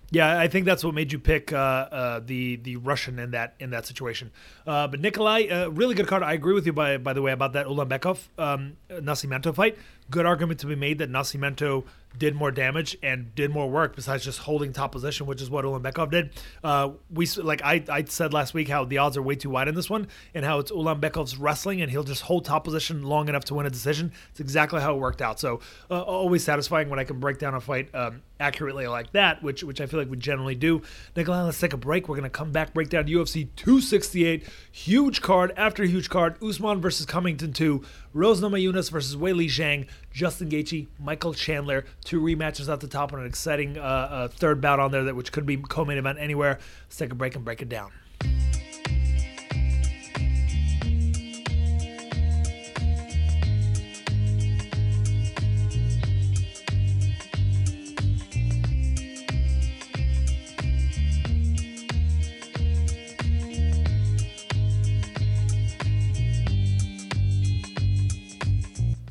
Yeah, 0.09 0.39
I 0.39 0.47
think 0.47 0.65
that's 0.65 0.85
what 0.85 0.93
made 0.93 1.11
you 1.11 1.19
pick 1.19 1.51
uh, 1.51 1.57
uh, 1.57 2.19
the 2.23 2.55
the 2.57 2.77
Russian 2.77 3.19
in 3.19 3.31
that 3.31 3.55
in 3.59 3.71
that 3.71 3.85
situation. 3.85 4.31
Uh, 4.65 4.87
but 4.87 5.01
Nikolai, 5.01 5.47
uh, 5.47 5.67
really 5.69 5.95
good 5.95 6.07
card. 6.07 6.23
I 6.23 6.33
agree 6.33 6.53
with 6.53 6.65
you 6.65 6.71
by 6.71 6.97
by 6.97 7.13
the 7.13 7.21
way 7.21 7.33
about 7.33 7.53
that 7.53 7.65
Ulanbekov 7.65 8.19
um, 8.37 8.77
Nascimento 8.89 9.53
fight. 9.53 9.77
Good 10.09 10.25
argument 10.25 10.59
to 10.61 10.67
be 10.67 10.75
made 10.75 10.99
that 10.99 11.11
Nascimento 11.11 11.85
did 12.17 12.35
more 12.35 12.51
damage 12.51 12.97
and 13.03 13.33
did 13.35 13.51
more 13.51 13.69
work 13.69 13.95
besides 13.95 14.23
just 14.23 14.39
holding 14.39 14.73
top 14.73 14.91
position, 14.91 15.27
which 15.27 15.41
is 15.41 15.49
what 15.49 15.65
Ulanbekov 15.65 16.09
did. 16.09 16.31
Uh, 16.63 16.91
we 17.13 17.27
like 17.37 17.61
I, 17.63 17.83
I 17.89 18.03
said 18.05 18.33
last 18.33 18.53
week 18.53 18.69
how 18.69 18.85
the 18.85 18.97
odds 18.97 19.17
are 19.17 19.21
way 19.21 19.35
too 19.35 19.49
wide 19.49 19.67
in 19.67 19.75
this 19.75 19.89
one, 19.89 20.07
and 20.33 20.43
how 20.43 20.59
it's 20.59 20.71
Ulanbekov's 20.71 21.37
wrestling 21.37 21.81
and 21.81 21.91
he'll 21.91 22.03
just 22.03 22.23
hold 22.23 22.45
top 22.45 22.63
position 22.63 23.03
long 23.03 23.29
enough 23.29 23.45
to 23.45 23.53
win 23.53 23.65
a 23.65 23.69
decision. 23.69 24.11
It's 24.31 24.39
exactly 24.39 24.81
how 24.81 24.95
it 24.95 24.99
worked 24.99 25.21
out. 25.21 25.39
So 25.39 25.59
uh, 25.91 26.01
always 26.01 26.43
satisfying 26.43 26.89
when 26.89 26.99
I 26.99 27.03
can 27.03 27.19
break 27.19 27.37
down 27.37 27.53
a 27.53 27.61
fight 27.61 27.93
um, 27.93 28.21
accurately 28.39 28.87
like 28.87 29.11
that, 29.11 29.43
which 29.43 29.63
which 29.63 29.81
I 29.81 29.85
feel 29.85 29.99
like 29.99 30.09
we 30.09 30.17
generally 30.17 30.55
do. 30.55 30.81
Nikolai, 31.15 31.43
let's 31.43 31.59
take 31.59 31.73
a 31.73 31.77
break. 31.77 32.07
We're 32.07 32.15
gonna 32.15 32.29
come 32.29 32.51
back, 32.51 32.73
break 32.73 32.89
down 32.89 33.05
UFC 33.05 33.49
268, 33.55 34.47
huge 34.71 35.21
card 35.21 35.53
after 35.55 35.83
huge 35.83 36.09
card. 36.09 36.41
Usman 36.41 36.81
versus 36.81 37.05
Cummington 37.05 37.53
2, 37.53 37.83
Rose 38.13 38.41
Namajunas 38.41 38.89
versus 38.91 39.15
Weili 39.15 39.45
Zhang, 39.45 39.87
Justin 40.11 40.49
Gaethje, 40.49 40.87
Michael 40.99 41.33
Chandler. 41.33 41.85
Two 42.03 42.21
rematches 42.21 42.71
at 42.71 42.79
the 42.79 42.87
top 42.87 43.11
and 43.11 43.21
an 43.21 43.27
exciting 43.27 43.77
uh, 43.77 43.81
uh, 43.81 44.27
third 44.27 44.61
bout 44.61 44.79
on 44.79 44.91
there 44.91 45.03
that 45.03 45.15
which 45.15 45.31
could 45.31 45.45
be 45.45 45.57
co-main 45.57 45.97
event 45.97 46.17
anywhere. 46.19 46.59
Let's 46.85 46.97
take 46.97 47.11
a 47.11 47.15
break 47.15 47.35
and 47.35 47.45
break 47.45 47.61
it 47.61 47.69
down. 47.69 47.91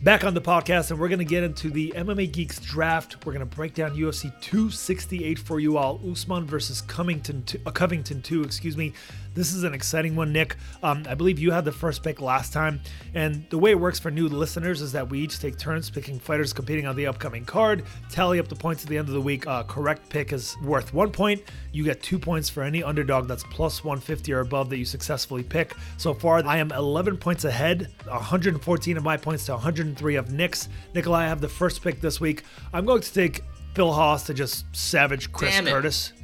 Back 0.06 0.22
on 0.22 0.34
the 0.34 0.40
podcast, 0.40 0.92
and 0.92 1.00
we're 1.00 1.08
going 1.08 1.18
to 1.18 1.24
get 1.24 1.42
into 1.42 1.68
the 1.68 1.92
MMA 1.96 2.30
Geeks 2.30 2.60
draft. 2.60 3.26
We're 3.26 3.32
going 3.32 3.44
to 3.44 3.56
break 3.56 3.74
down 3.74 3.96
UFC 3.96 4.32
268 4.40 5.36
for 5.36 5.58
you 5.58 5.78
all. 5.78 6.00
Usman 6.08 6.46
versus 6.46 6.80
Cummington, 6.80 7.42
two, 7.42 7.60
uh, 7.66 7.72
Covington 7.72 8.22
2, 8.22 8.44
excuse 8.44 8.76
me. 8.76 8.92
This 9.36 9.52
is 9.52 9.64
an 9.64 9.74
exciting 9.74 10.16
one, 10.16 10.32
Nick. 10.32 10.56
Um, 10.82 11.04
I 11.06 11.14
believe 11.14 11.38
you 11.38 11.50
had 11.50 11.66
the 11.66 11.70
first 11.70 12.02
pick 12.02 12.22
last 12.22 12.54
time, 12.54 12.80
and 13.14 13.44
the 13.50 13.58
way 13.58 13.70
it 13.70 13.78
works 13.78 13.98
for 13.98 14.10
new 14.10 14.28
listeners 14.28 14.80
is 14.80 14.92
that 14.92 15.10
we 15.10 15.20
each 15.20 15.38
take 15.38 15.58
turns 15.58 15.90
picking 15.90 16.18
fighters 16.18 16.54
competing 16.54 16.86
on 16.86 16.96
the 16.96 17.06
upcoming 17.06 17.44
card. 17.44 17.84
Tally 18.10 18.38
up 18.40 18.48
the 18.48 18.56
points 18.56 18.82
at 18.82 18.88
the 18.88 18.96
end 18.96 19.08
of 19.08 19.14
the 19.14 19.20
week. 19.20 19.46
Uh, 19.46 19.62
correct 19.64 20.08
pick 20.08 20.32
is 20.32 20.56
worth 20.64 20.94
one 20.94 21.12
point. 21.12 21.42
You 21.70 21.84
get 21.84 22.02
two 22.02 22.18
points 22.18 22.48
for 22.48 22.62
any 22.62 22.82
underdog 22.82 23.28
that's 23.28 23.44
plus 23.44 23.84
150 23.84 24.32
or 24.32 24.40
above 24.40 24.70
that 24.70 24.78
you 24.78 24.86
successfully 24.86 25.42
pick. 25.42 25.74
So 25.98 26.14
far, 26.14 26.42
I 26.46 26.56
am 26.56 26.72
11 26.72 27.18
points 27.18 27.44
ahead, 27.44 27.92
114 28.06 28.96
of 28.96 29.04
my 29.04 29.18
points 29.18 29.44
to 29.46 29.52
103 29.52 30.14
of 30.16 30.32
Nick's. 30.32 30.70
Nikolai, 30.94 31.24
I 31.24 31.28
have 31.28 31.42
the 31.42 31.48
first 31.48 31.82
pick 31.82 32.00
this 32.00 32.22
week. 32.22 32.44
I'm 32.72 32.86
going 32.86 33.02
to 33.02 33.12
take 33.12 33.42
Phil 33.74 33.92
Hawes 33.92 34.22
to 34.24 34.32
just 34.32 34.64
savage 34.74 35.30
Chris 35.30 35.60
Curtis. 35.60 36.14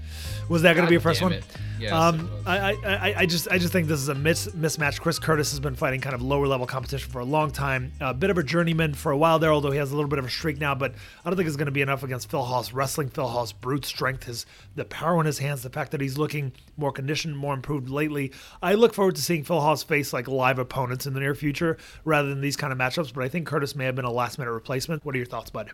Was 0.49 0.63
that 0.63 0.75
going 0.75 0.87
to 0.87 0.91
be 0.91 0.97
a 0.97 1.01
first 1.01 1.21
one? 1.21 1.33
it. 1.33 1.45
Yes, 1.83 1.93
um. 1.93 2.31
I, 2.47 2.73
I, 2.85 3.15
I 3.19 3.27
just, 3.27 3.49
I 3.49 3.59
just 3.59 3.73
think 3.73 3.89
this 3.89 4.01
is 4.01 4.09
a 4.09 4.15
mis- 4.15 4.49
mismatch. 4.49 5.01
Chris 5.01 5.19
Curtis 5.19 5.51
has 5.51 5.61
been 5.61 5.75
fighting 5.75 6.01
kind 6.01 6.15
of 6.15 6.23
lower 6.23 6.47
level 6.47 6.67
competition 6.67 7.11
for 7.11 7.21
a 7.21 7.25
long 7.25 7.51
time. 7.51 7.93
A 8.01 8.15
bit 8.15 8.31
of 8.31 8.39
a 8.39 8.43
journeyman 8.43 8.95
for 8.95 9.13
a 9.13 9.17
while 9.17 9.39
there, 9.39 9.53
although 9.53 9.71
he 9.71 9.79
has 9.79 9.91
a 9.91 9.95
little 9.95 10.09
bit 10.09 10.19
of 10.19 10.25
a 10.25 10.31
streak 10.31 10.59
now. 10.59 10.75
But 10.75 10.95
I 11.25 11.31
don't 11.31 11.37
think 11.37 11.47
it's 11.47 11.57
going 11.57 11.67
to 11.67 11.73
be 11.73 11.83
enough 11.83 12.03
against 12.03 12.31
Phil 12.31 12.43
Hawes. 12.43 12.73
Wrestling 12.73 13.09
Phil 13.09 13.29
Hawes, 13.29 13.53
brute 13.53 13.85
strength, 13.85 14.25
his 14.25 14.47
the 14.75 14.85
power 14.85 15.21
in 15.21 15.27
his 15.27 15.39
hands, 15.39 15.63
the 15.63 15.71
fact 15.71 15.91
that 15.91 16.01
he's 16.01 16.19
looking 16.19 16.53
more 16.77 16.93
conditioned, 16.93 17.37
more 17.37 17.55
improved 17.55 17.89
lately. 17.89 18.33
I 18.63 18.75
look 18.75 18.95
forward 18.95 19.17
to 19.17 19.23
seeing 19.23 19.45
Phil 19.45 19.61
Hawes 19.61 19.83
face 19.83 20.13
like 20.13 20.29
live 20.29 20.59
opponents 20.59 21.07
in 21.07 21.15
the 21.15 21.21
near 21.21 21.35
future 21.35 21.79
rather 22.05 22.29
than 22.29 22.41
these 22.41 22.57
kind 22.57 22.73
of 22.73 22.79
matchups. 22.79 23.13
But 23.13 23.25
I 23.25 23.29
think 23.29 23.47
Curtis 23.47 23.75
may 23.75 23.85
have 23.87 23.97
been 23.97 24.05
a 24.05 24.13
last 24.13 24.39
minute 24.39 24.53
replacement. 24.53 25.05
What 25.05 25.15
are 25.15 25.19
your 25.19 25.27
thoughts, 25.27 25.51
bud? 25.51 25.73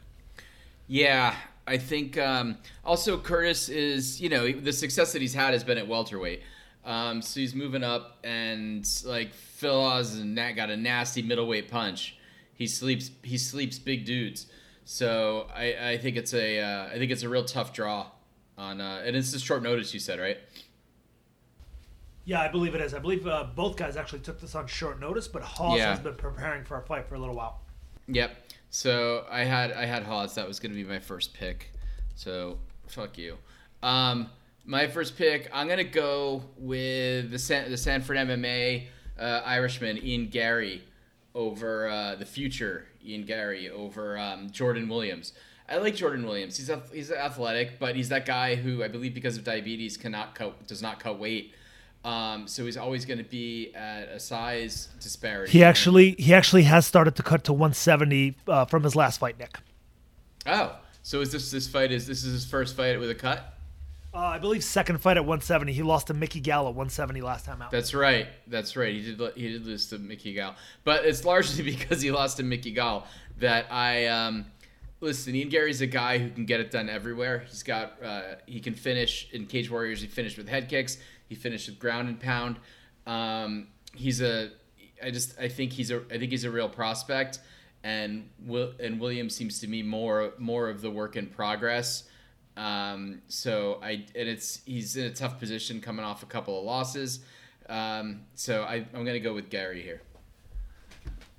Yeah, 0.86 1.36
I 1.68 1.76
think 1.78 2.16
um, 2.18 2.56
also 2.84 3.18
Curtis 3.18 3.68
is, 3.68 4.20
you 4.20 4.28
know, 4.30 4.50
the 4.50 4.72
success 4.72 5.12
that 5.12 5.20
he's 5.22 5.34
had 5.34 5.52
has 5.52 5.62
been 5.62 5.78
at 5.78 5.86
welterweight. 5.86 6.42
Um, 6.84 7.20
so 7.20 7.40
he's 7.40 7.54
moving 7.54 7.84
up, 7.84 8.18
and 8.24 8.88
like 9.04 9.34
Phil 9.34 9.78
Hawes 9.78 10.14
and 10.18 10.38
that 10.38 10.56
got 10.56 10.70
a 10.70 10.76
nasty 10.76 11.20
middleweight 11.20 11.70
punch. 11.70 12.16
He 12.54 12.66
sleeps 12.66 13.10
he 13.22 13.36
sleeps 13.36 13.78
big 13.78 14.04
dudes. 14.06 14.46
So 14.84 15.46
I, 15.54 15.90
I 15.90 15.98
think 15.98 16.16
it's 16.16 16.32
a 16.32 16.60
uh, 16.60 16.86
I 16.86 16.98
think 16.98 17.12
it's 17.12 17.22
a 17.22 17.28
real 17.28 17.44
tough 17.44 17.72
draw 17.74 18.06
on 18.56 18.80
uh, 18.80 19.02
and 19.04 19.14
it's 19.14 19.34
a 19.34 19.38
short 19.38 19.62
notice. 19.62 19.92
You 19.92 20.00
said 20.00 20.18
right? 20.18 20.38
Yeah, 22.24 22.40
I 22.40 22.48
believe 22.48 22.74
it 22.74 22.80
is. 22.80 22.94
I 22.94 22.98
believe 22.98 23.26
uh, 23.26 23.44
both 23.54 23.76
guys 23.76 23.96
actually 23.96 24.18
took 24.20 24.40
this 24.40 24.54
on 24.54 24.66
short 24.66 25.00
notice, 25.00 25.28
but 25.28 25.42
Hawes 25.42 25.78
Yeah. 25.78 25.90
has 25.90 26.00
been 26.00 26.14
preparing 26.14 26.64
for 26.64 26.78
a 26.78 26.82
fight 26.82 27.06
for 27.08 27.14
a 27.14 27.18
little 27.18 27.34
while. 27.34 27.60
Yep. 28.06 28.36
So 28.70 29.24
I 29.30 29.44
had 29.44 29.72
I 29.72 29.86
had 29.86 30.02
Hawes. 30.02 30.34
That 30.34 30.46
was 30.46 30.60
going 30.60 30.72
to 30.72 30.76
be 30.76 30.84
my 30.84 30.98
first 30.98 31.34
pick. 31.34 31.72
So 32.14 32.58
fuck 32.88 33.16
you. 33.18 33.36
Um, 33.82 34.30
my 34.64 34.86
first 34.86 35.16
pick. 35.16 35.48
I'm 35.52 35.68
gonna 35.68 35.84
go 35.84 36.42
with 36.58 37.30
the 37.30 37.38
San, 37.38 37.70
the 37.70 37.76
Sanford 37.76 38.16
MMA 38.16 38.86
uh, 39.18 39.42
Irishman 39.44 39.98
Ian 39.98 40.28
Garry 40.28 40.82
over 41.34 41.88
uh, 41.88 42.14
the 42.16 42.26
future 42.26 42.86
Ian 43.04 43.24
Garry 43.24 43.70
over 43.70 44.18
um, 44.18 44.50
Jordan 44.50 44.88
Williams. 44.88 45.32
I 45.68 45.76
like 45.76 45.94
Jordan 45.94 46.26
Williams. 46.26 46.56
He's 46.56 46.70
ath- 46.70 46.92
he's 46.92 47.10
athletic, 47.10 47.78
but 47.78 47.94
he's 47.94 48.08
that 48.08 48.26
guy 48.26 48.54
who 48.54 48.82
I 48.82 48.88
believe 48.88 49.14
because 49.14 49.36
of 49.36 49.44
diabetes 49.44 49.96
cannot 49.96 50.34
cut 50.34 50.66
does 50.66 50.82
not 50.82 51.00
cut 51.00 51.18
weight. 51.18 51.54
Um, 52.04 52.46
so 52.46 52.64
he's 52.64 52.76
always 52.76 53.04
going 53.04 53.18
to 53.18 53.24
be 53.24 53.74
at 53.74 54.08
a 54.08 54.20
size 54.20 54.88
disparity. 55.00 55.52
He 55.52 55.64
actually 55.64 56.12
he 56.12 56.32
actually 56.32 56.62
has 56.62 56.86
started 56.86 57.16
to 57.16 57.22
cut 57.22 57.44
to 57.44 57.52
170 57.52 58.36
uh, 58.46 58.64
from 58.66 58.84
his 58.84 58.94
last 58.94 59.18
fight, 59.18 59.38
Nick. 59.38 59.58
Oh, 60.46 60.76
so 61.02 61.20
is 61.20 61.32
this 61.32 61.50
this 61.50 61.68
fight? 61.68 61.92
Is 61.92 62.06
this 62.06 62.24
is 62.24 62.32
his 62.32 62.46
first 62.46 62.76
fight 62.76 62.98
with 62.98 63.10
a 63.10 63.14
cut? 63.14 63.54
Uh, 64.14 64.18
I 64.18 64.38
believe 64.38 64.64
second 64.64 64.98
fight 64.98 65.16
at 65.16 65.24
170. 65.24 65.72
He 65.72 65.82
lost 65.82 66.06
to 66.06 66.14
Mickey 66.14 66.40
Gall 66.40 66.62
at 66.62 66.74
170 66.74 67.20
last 67.20 67.44
time 67.44 67.60
out. 67.60 67.70
That's 67.70 67.92
right. 67.92 68.26
That's 68.46 68.74
right. 68.74 68.94
He 68.94 69.14
did. 69.14 69.32
He 69.34 69.52
did 69.52 69.66
lose 69.66 69.88
to 69.90 69.98
Mickey 69.98 70.34
Gall, 70.34 70.54
but 70.84 71.04
it's 71.04 71.24
largely 71.24 71.62
because 71.76 72.00
he 72.00 72.10
lost 72.10 72.38
to 72.38 72.42
Mickey 72.42 72.72
Gall 72.72 73.06
that 73.38 73.66
I 73.70 74.06
um, 74.06 74.46
listen. 75.00 75.34
Ian 75.34 75.50
Garry's 75.50 75.82
a 75.82 75.86
guy 75.86 76.18
who 76.18 76.30
can 76.30 76.46
get 76.46 76.60
it 76.60 76.70
done 76.70 76.88
everywhere. 76.88 77.44
He's 77.48 77.62
got. 77.62 78.02
Uh, 78.02 78.22
he 78.46 78.60
can 78.60 78.74
finish 78.74 79.28
in 79.32 79.46
Cage 79.46 79.70
Warriors. 79.70 80.00
He 80.00 80.06
finished 80.06 80.38
with 80.38 80.48
head 80.48 80.68
kicks. 80.68 80.96
He 81.28 81.34
finished 81.34 81.68
with 81.68 81.78
ground 81.78 82.08
and 82.08 82.18
pound. 82.18 82.56
Um, 83.06 83.68
he's 83.94 84.20
a. 84.20 84.50
I 85.02 85.10
just. 85.10 85.38
I 85.38 85.48
think 85.48 85.72
he's 85.72 85.90
a. 85.90 86.02
I 86.10 86.18
think 86.18 86.30
he's 86.30 86.44
a 86.44 86.50
real 86.50 86.68
prospect, 86.68 87.40
and 87.84 88.28
Will 88.44 88.72
and 88.80 89.00
Williams 89.00 89.34
seems 89.34 89.60
to 89.60 89.68
me 89.68 89.82
more 89.82 90.32
more 90.38 90.68
of 90.68 90.80
the 90.80 90.90
work 90.90 91.16
in 91.16 91.26
progress. 91.26 92.04
Um, 92.56 93.22
so 93.28 93.78
I 93.82 93.90
and 93.90 94.28
it's 94.28 94.62
he's 94.64 94.96
in 94.96 95.04
a 95.04 95.12
tough 95.12 95.38
position 95.38 95.80
coming 95.80 96.04
off 96.04 96.22
a 96.22 96.26
couple 96.26 96.58
of 96.58 96.64
losses. 96.64 97.20
Um, 97.68 98.22
so 98.34 98.62
I, 98.62 98.86
I'm 98.94 99.04
gonna 99.04 99.20
go 99.20 99.34
with 99.34 99.50
Garry 99.50 99.82
here. 99.82 100.02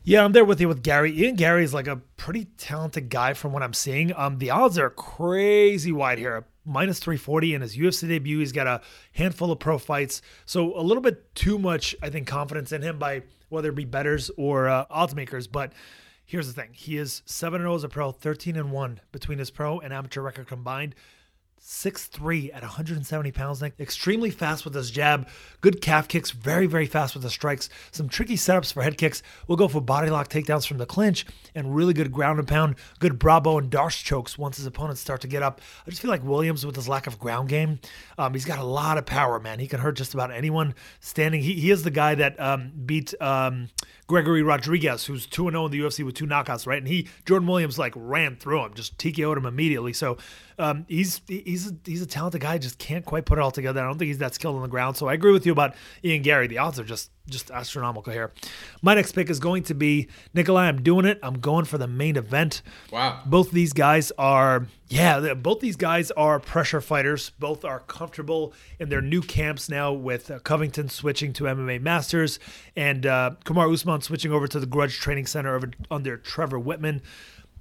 Yeah, 0.04 0.24
I'm 0.24 0.32
there 0.32 0.46
with 0.46 0.62
you 0.62 0.68
with 0.68 0.82
Garry. 0.82 1.16
Ian 1.20 1.36
Garry 1.36 1.64
is 1.64 1.74
like 1.74 1.88
a 1.88 1.98
pretty 2.18 2.46
talented 2.58 3.10
guy 3.10 3.34
from 3.34 3.52
what 3.52 3.62
I'm 3.62 3.74
seeing. 3.74 4.16
Um, 4.16 4.38
the 4.38 4.50
odds 4.50 4.78
are 4.78 4.90
crazy 4.90 5.92
wide 5.92 6.20
here. 6.20 6.46
Minus 6.66 7.00
340 7.00 7.56
in 7.56 7.62
his 7.62 7.78
UFC 7.78 8.08
debut. 8.08 8.40
He's 8.40 8.52
got 8.52 8.68
a 8.68 8.82
handful 9.14 9.52
of 9.52 9.60
pro 9.60 9.78
fights. 9.78 10.22
So 10.46 10.78
a 10.78 10.84
little 10.84 11.02
bit 11.02 11.34
too 11.36 11.58
much, 11.58 11.96
I 12.02 12.10
think, 12.10 12.28
confidence 12.28 12.72
in 12.72 12.82
him 12.82 13.00
by 13.00 13.24
whether 13.50 13.70
it 13.70 13.76
be 13.76 13.86
betters 13.86 14.30
or 14.38 14.68
uh, 14.68 14.86
odds 14.90 15.16
makers. 15.16 15.48
But 15.48 15.74
here's 16.26 16.48
the 16.48 16.54
thing: 16.54 16.70
he 16.74 16.98
is 16.98 17.24
seven 17.26 17.62
and 17.62 17.68
zero 17.68 17.76
as 17.76 17.84
a 17.84 17.90
pro, 17.90 18.12
13 18.12 18.56
and 18.56 18.72
one 18.72 19.00
between 19.12 19.40
his 19.40 19.50
pro 19.50 19.80
and 19.80 19.94
amateur 19.94 20.22
record 20.22 20.48
combined. 20.48 20.96
6'3 21.62 22.54
at 22.54 22.62
170 22.62 23.32
pounds, 23.32 23.62
Nick. 23.62 23.74
Extremely 23.80 24.30
fast 24.30 24.66
with 24.66 24.74
his 24.74 24.92
jab. 24.92 25.28
Good 25.62 25.82
calf 25.82 26.08
kicks. 26.08 26.32
Very, 26.32 26.68
very 26.68 26.86
fast 26.86 27.14
with 27.14 27.24
the 27.24 27.30
strikes. 27.30 27.70
Some 27.92 28.10
tricky 28.10 28.36
setups 28.36 28.74
for 28.74 28.82
head 28.82 28.98
kicks. 28.98 29.22
We'll 29.48 29.58
go 29.58 29.68
for 29.68 29.82
body 29.82 30.10
lock 30.10 30.30
takedowns 30.30 30.68
from 30.68 30.78
the 30.78 30.86
clinch 30.86 31.26
and 31.54 31.76
really 31.76 31.94
good 31.94 32.12
ground 32.12 32.40
and 32.40 32.48
pound. 32.48 32.76
Good 33.00 33.20
Brabo 33.20 33.60
and 33.60 33.70
D'arce 33.70 34.02
chokes 34.02 34.38
once 34.38 34.58
his 34.58 34.66
opponents 34.66 35.02
start 35.02 35.22
to 35.22 35.28
get 35.28 35.44
up. 35.44 35.62
I 35.86 35.90
just 35.90 36.02
feel 36.02 36.12
like 36.12 36.24
Williams, 36.24 36.66
with 36.66 36.76
his 36.76 36.88
lack 36.88 37.08
of 37.08 37.20
ground 37.20 37.50
game, 37.50 37.80
um, 38.18 38.34
he's 38.34 38.46
got 38.46 38.60
a 38.60 38.64
lot 38.64 38.98
of 38.98 39.06
power, 39.06 39.40
man. 39.40 39.60
He 39.60 39.68
can 39.68 39.80
hurt 39.80 39.98
just 39.98 40.14
about 40.14 40.32
anyone 40.32 40.76
standing. 41.00 41.42
He, 41.42 41.54
he 41.54 41.72
is 41.72 41.84
the 41.84 41.92
guy 41.92 42.16
that 42.16 42.40
um, 42.40 42.72
beat 42.86 43.14
um, 43.22 43.70
Gregory 44.10 44.42
Rodrigues, 44.42 45.06
who's 45.06 45.28
2 45.28 45.52
0 45.52 45.66
in 45.68 45.72
the 45.72 45.80
UFC 45.80 46.04
with 46.04 46.16
two 46.16 46.26
knockouts, 46.26 46.66
right? 46.66 46.80
And 46.80 46.88
he, 46.88 47.08
Jordan 47.26 47.48
Williams, 47.48 47.78
like 47.78 47.94
ran 47.96 48.38
through 48.38 48.66
him, 48.66 48.74
just 48.74 48.98
TKO'd 48.98 49.38
him 49.38 49.46
immediately. 49.46 49.94
So 49.94 50.18
um, 50.58 50.86
he's 50.90 51.22
he's 51.28 51.70
a, 51.70 51.76
he's 51.86 52.02
a 52.02 52.08
talented 52.08 52.42
guy, 52.42 52.58
just 52.58 52.80
can't 52.80 53.06
quite 53.06 53.26
put 53.26 53.38
it 53.38 53.42
all 53.42 53.52
together. 53.52 53.82
I 53.82 53.86
don't 53.86 54.00
think 54.00 54.08
he's 54.08 54.18
that 54.18 54.34
skilled 54.34 54.56
on 54.56 54.64
the 54.64 54.68
ground. 54.68 54.98
So 54.98 55.08
I 55.08 55.14
agree 55.14 55.32
with 55.32 55.46
you 55.46 55.52
about 55.52 55.76
Ian 56.04 56.24
Garry. 56.24 56.48
The 56.48 56.58
odds 56.58 56.80
are 56.80 56.84
just 56.84 57.12
just 57.30 57.52
astronomical 57.52 58.12
here. 58.12 58.32
My 58.82 58.96
next 58.96 59.14
pick 59.14 59.30
is 59.30 59.40
going 59.40 59.64
to 59.64 59.74
be 59.74 60.08
Nikolai. 60.34 60.68
I'm 60.68 60.82
doing 60.82 61.06
it. 61.06 61.20
I'm 61.24 61.40
going 61.40 61.66
for 61.66 61.78
the 61.78 61.88
main 61.88 62.16
event. 62.18 62.62
Wow. 62.92 63.22
Both 63.26 63.52
these 63.52 63.74
guys 63.74 64.12
are, 64.18 64.68
yeah, 64.88 65.34
both 65.34 65.60
these 65.60 65.76
guys 65.76 66.12
are 66.12 66.40
pressure 66.40 66.82
fighters. 66.82 67.32
Both 67.40 67.64
are 67.64 67.80
comfortable 67.82 68.54
in 68.80 68.90
their 68.90 69.02
new 69.02 69.22
camps 69.22 69.70
now 69.70 69.94
with 69.94 70.32
uh, 70.32 70.40
Covington 70.40 70.90
switching 70.90 71.34
to 71.34 71.46
MMA 71.46 71.82
Masters 71.82 72.40
and 72.76 73.06
uh, 73.06 73.32
Kamaru 73.46 73.74
Usman 73.74 74.02
switching 74.02 74.32
over 74.32 74.48
to 74.48 74.60
the 74.60 74.66
Grudge 74.66 74.98
Training 75.00 75.26
Center 75.26 75.56
over, 75.56 75.72
under 75.92 76.18
Trevor 76.18 76.60
Wittman. 76.60 77.02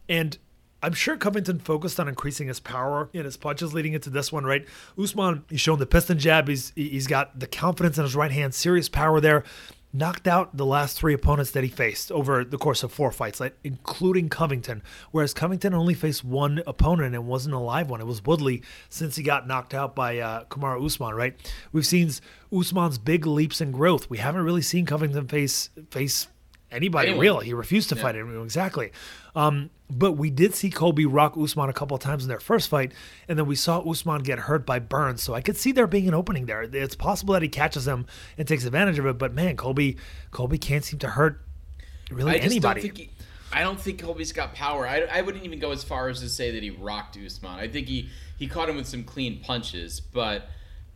And 0.08 0.38
I'm 0.82 0.92
sure 0.92 1.16
Covington 1.16 1.58
focused 1.58 1.98
on 1.98 2.08
increasing 2.08 2.48
his 2.48 2.60
power 2.60 3.08
in 3.12 3.24
his 3.24 3.36
punches 3.36 3.74
leading 3.74 3.94
into 3.94 4.10
this 4.10 4.30
one, 4.30 4.44
right? 4.44 4.64
Usman, 5.00 5.44
he's 5.50 5.60
shown 5.60 5.78
the 5.78 5.86
piston 5.86 6.18
jab. 6.18 6.48
He's 6.48 6.72
he's 6.76 7.06
got 7.06 7.38
the 7.38 7.46
confidence 7.46 7.98
in 7.98 8.04
his 8.04 8.14
right 8.14 8.30
hand, 8.30 8.54
serious 8.54 8.88
power 8.88 9.20
there. 9.20 9.44
Knocked 9.90 10.28
out 10.28 10.54
the 10.54 10.66
last 10.66 10.98
three 10.98 11.14
opponents 11.14 11.52
that 11.52 11.64
he 11.64 11.70
faced 11.70 12.12
over 12.12 12.44
the 12.44 12.58
course 12.58 12.82
of 12.82 12.92
four 12.92 13.10
fights, 13.10 13.40
like, 13.40 13.56
including 13.64 14.28
Covington. 14.28 14.82
Whereas 15.12 15.32
Covington 15.32 15.72
only 15.72 15.94
faced 15.94 16.22
one 16.22 16.62
opponent 16.66 17.14
and 17.14 17.26
wasn't 17.26 17.54
a 17.54 17.58
live 17.58 17.88
one. 17.88 18.02
It 18.02 18.06
was 18.06 18.22
Woodley 18.22 18.62
since 18.90 19.16
he 19.16 19.22
got 19.22 19.48
knocked 19.48 19.72
out 19.72 19.96
by 19.96 20.18
uh, 20.18 20.44
Kamaru 20.44 20.84
Usman, 20.84 21.14
right? 21.14 21.34
We've 21.72 21.86
seen 21.86 22.10
Usman's 22.52 22.98
big 22.98 23.24
leaps 23.26 23.62
in 23.62 23.72
growth. 23.72 24.10
We 24.10 24.18
haven't 24.18 24.42
really 24.42 24.60
seen 24.60 24.84
Covington 24.84 25.26
face 25.26 25.70
face 25.90 26.28
anybody 26.70 27.08
Anyone. 27.08 27.22
real. 27.22 27.40
He 27.40 27.54
refused 27.54 27.88
to 27.88 27.96
fight 27.96 28.14
anyone 28.14 28.42
exactly. 28.42 28.92
Um, 29.38 29.70
but 29.88 30.12
we 30.12 30.30
did 30.30 30.54
see 30.56 30.68
Colby 30.68 31.06
rock 31.06 31.36
Usman 31.38 31.70
a 31.70 31.72
couple 31.72 31.94
of 31.94 32.02
times 32.02 32.24
in 32.24 32.28
their 32.28 32.40
first 32.40 32.68
fight, 32.68 32.92
and 33.28 33.38
then 33.38 33.46
we 33.46 33.54
saw 33.54 33.78
Usman 33.88 34.24
get 34.24 34.40
hurt 34.40 34.66
by 34.66 34.80
Burns. 34.80 35.22
So 35.22 35.32
I 35.32 35.40
could 35.40 35.56
see 35.56 35.70
there 35.70 35.86
being 35.86 36.08
an 36.08 36.14
opening 36.14 36.46
there. 36.46 36.62
It's 36.62 36.96
possible 36.96 37.34
that 37.34 37.42
he 37.42 37.48
catches 37.48 37.86
him 37.86 38.06
and 38.36 38.48
takes 38.48 38.64
advantage 38.64 38.98
of 38.98 39.06
it. 39.06 39.16
But 39.16 39.32
man, 39.32 39.56
Colby, 39.56 39.96
Colby 40.32 40.58
can't 40.58 40.84
seem 40.84 40.98
to 40.98 41.10
hurt 41.10 41.40
really 42.10 42.32
I 42.32 42.38
anybody. 42.38 42.80
don't 42.80 42.96
think 42.96 42.98
he, 42.98 43.10
I 43.52 43.62
don't 43.62 43.80
think 43.80 44.00
Colby's 44.00 44.32
got 44.32 44.54
power. 44.54 44.88
I, 44.88 45.02
I 45.02 45.22
wouldn't 45.22 45.44
even 45.44 45.60
go 45.60 45.70
as 45.70 45.84
far 45.84 46.08
as 46.08 46.20
to 46.20 46.28
say 46.28 46.50
that 46.50 46.62
he 46.64 46.70
rocked 46.70 47.16
Usman. 47.16 47.60
I 47.60 47.68
think 47.68 47.86
he 47.86 48.08
he 48.38 48.48
caught 48.48 48.68
him 48.68 48.76
with 48.76 48.88
some 48.88 49.04
clean 49.04 49.40
punches, 49.40 50.00
but 50.00 50.48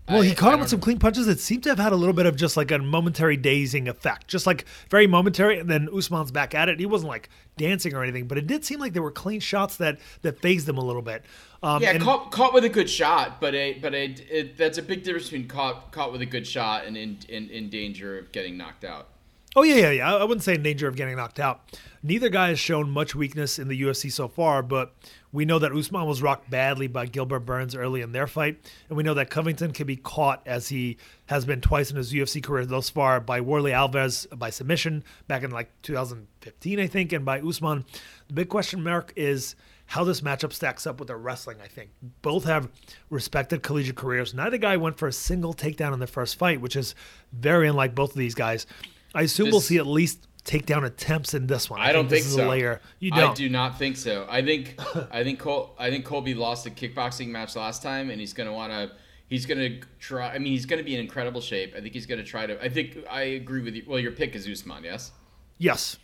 Well, 0.08 0.22
he 0.22 0.34
caught 0.34 0.50
I 0.50 0.54
him 0.54 0.60
with 0.60 0.68
some 0.68 0.80
clean 0.80 0.98
punches 0.98 1.26
that 1.26 1.38
seemed 1.38 1.62
to 1.62 1.68
have 1.68 1.78
had 1.78 1.92
a 1.92 1.96
little 1.96 2.12
bit 2.12 2.26
of 2.26 2.34
just 2.36 2.56
like 2.56 2.70
a 2.72 2.78
momentary 2.78 3.36
dazing 3.36 3.86
effect, 3.88 4.26
just 4.26 4.46
like 4.46 4.64
very 4.90 5.06
momentary. 5.06 5.58
And 5.60 5.70
then 5.70 5.88
Usman's 5.94 6.32
back 6.32 6.54
at 6.54 6.68
it. 6.68 6.80
He 6.80 6.86
wasn't 6.86 7.08
like 7.08 7.28
dancing 7.56 7.94
or 7.94 8.02
anything, 8.02 8.26
but 8.26 8.36
it 8.36 8.46
did 8.48 8.64
seem 8.64 8.80
like 8.80 8.94
there 8.94 9.02
were 9.02 9.12
clean 9.12 9.38
shots 9.40 9.76
that 9.76 9.98
that 10.22 10.40
phased 10.40 10.68
him 10.68 10.76
a 10.76 10.84
little 10.84 11.02
bit. 11.02 11.24
Um, 11.62 11.82
Yeah, 11.82 11.90
and- 11.92 12.02
caught, 12.02 12.32
caught 12.32 12.52
with 12.52 12.64
a 12.64 12.68
good 12.68 12.90
shot, 12.90 13.40
but 13.40 13.54
a 13.54 13.74
but 13.74 13.94
a 13.94 14.06
it, 14.28 14.56
that's 14.56 14.76
a 14.78 14.82
big 14.82 15.04
difference 15.04 15.30
between 15.30 15.46
caught 15.48 15.92
caught 15.92 16.10
with 16.10 16.20
a 16.20 16.26
good 16.26 16.46
shot 16.46 16.84
and 16.84 16.96
in, 16.96 17.18
in 17.28 17.48
in 17.50 17.70
danger 17.70 18.18
of 18.18 18.32
getting 18.32 18.56
knocked 18.56 18.84
out. 18.84 19.06
Oh 19.54 19.62
yeah, 19.62 19.76
yeah, 19.76 19.90
yeah. 19.90 20.14
I 20.14 20.18
I 20.18 20.24
wouldn't 20.24 20.42
say 20.42 20.54
in 20.54 20.62
danger 20.64 20.88
of 20.88 20.96
getting 20.96 21.14
knocked 21.16 21.38
out. 21.38 21.60
Neither 22.02 22.28
guy 22.28 22.48
has 22.48 22.58
shown 22.58 22.90
much 22.90 23.14
weakness 23.14 23.58
in 23.60 23.68
the 23.68 23.80
UFC 23.80 24.10
so 24.10 24.26
far, 24.26 24.62
but 24.64 24.92
we 25.32 25.44
know 25.44 25.58
that 25.58 25.72
Usman 25.72 26.06
was 26.06 26.22
rocked 26.22 26.50
badly 26.50 26.86
by 26.86 27.06
Gilbert 27.06 27.40
Burns 27.40 27.74
early 27.74 28.02
in 28.02 28.12
their 28.12 28.26
fight, 28.26 28.60
and 28.88 28.96
we 28.96 29.02
know 29.02 29.14
that 29.14 29.30
Covington 29.30 29.72
can 29.72 29.86
be 29.86 29.96
caught 29.96 30.42
as 30.46 30.68
he 30.68 30.98
has 31.26 31.44
been 31.44 31.60
twice 31.60 31.90
in 31.90 31.96
his 31.96 32.12
UFC 32.12 32.42
career 32.42 32.66
thus 32.66 32.90
far 32.90 33.18
by 33.20 33.40
Warlley 33.40 33.72
Alves 33.72 34.26
by 34.38 34.50
submission 34.50 35.02
back 35.28 35.42
in 35.42 35.50
like 35.50 35.70
2015, 35.82 36.78
I 36.78 36.86
think, 36.86 37.12
and 37.12 37.24
by 37.24 37.40
Usman. 37.40 37.84
The 38.28 38.34
big 38.34 38.48
question 38.48 38.82
mark 38.82 39.12
is 39.16 39.56
how 39.86 40.04
this 40.04 40.20
matchup 40.20 40.52
stacks 40.52 40.86
up 40.86 40.98
with 40.98 41.08
their 41.08 41.18
wrestling. 41.18 41.58
I 41.62 41.68
think 41.68 41.90
both 42.22 42.44
have 42.44 42.68
respected 43.10 43.62
collegiate 43.62 43.96
careers. 43.96 44.32
Neither 44.32 44.58
guy 44.58 44.76
went 44.76 44.98
for 44.98 45.08
a 45.08 45.12
single 45.12 45.54
takedown 45.54 45.92
in 45.92 45.98
their 45.98 46.08
first 46.08 46.36
fight, 46.36 46.60
which 46.60 46.76
is 46.76 46.94
very 47.32 47.68
unlike 47.68 47.94
both 47.94 48.10
of 48.10 48.16
these 48.16 48.34
guys. 48.34 48.66
I 49.14 49.22
assume 49.22 49.50
we'll 49.50 49.60
see 49.60 49.76
at 49.76 49.86
least 49.86 50.26
takedown 50.44 50.84
attempts 50.84 51.34
in 51.34 51.46
this 51.46 51.70
one. 51.70 51.80
I, 51.80 51.92
don't 51.92 52.08
think 52.08 52.24
this 52.24 52.32
is 52.32 52.36
so. 52.36 52.48
layer. 52.48 52.80
You 52.98 53.10
don't. 53.10 53.30
I 53.30 53.34
do 53.34 53.48
not 53.48 53.78
think 53.78 53.96
so. 53.96 54.26
I 54.28 54.42
think 54.42 54.76
I 55.10 55.22
think 55.22 55.38
Col- 55.38 55.74
I 55.78 55.90
think 55.90 56.04
Colby 56.04 56.34
lost 56.34 56.66
a 56.66 56.70
kickboxing 56.70 57.28
match 57.28 57.56
last 57.56 57.82
time, 57.82 58.10
and 58.10 58.20
he's 58.20 58.32
gonna 58.32 58.52
want 58.52 58.72
to. 58.72 58.92
He's 59.28 59.46
gonna 59.46 59.80
try. 59.98 60.34
I 60.34 60.38
mean, 60.38 60.52
he's 60.52 60.66
gonna 60.66 60.82
be 60.82 60.94
in 60.94 61.00
incredible 61.00 61.40
shape. 61.40 61.74
I 61.76 61.80
think 61.80 61.94
he's 61.94 62.06
gonna 62.06 62.24
try 62.24 62.46
to. 62.46 62.62
I 62.62 62.68
think 62.68 62.98
I 63.10 63.22
agree 63.22 63.62
with 63.62 63.74
you. 63.74 63.84
Well, 63.86 63.98
your 63.98 64.12
pick 64.12 64.34
is 64.34 64.48
Usman, 64.48 64.84
yes. 64.84 65.12
Yes. 65.58 65.98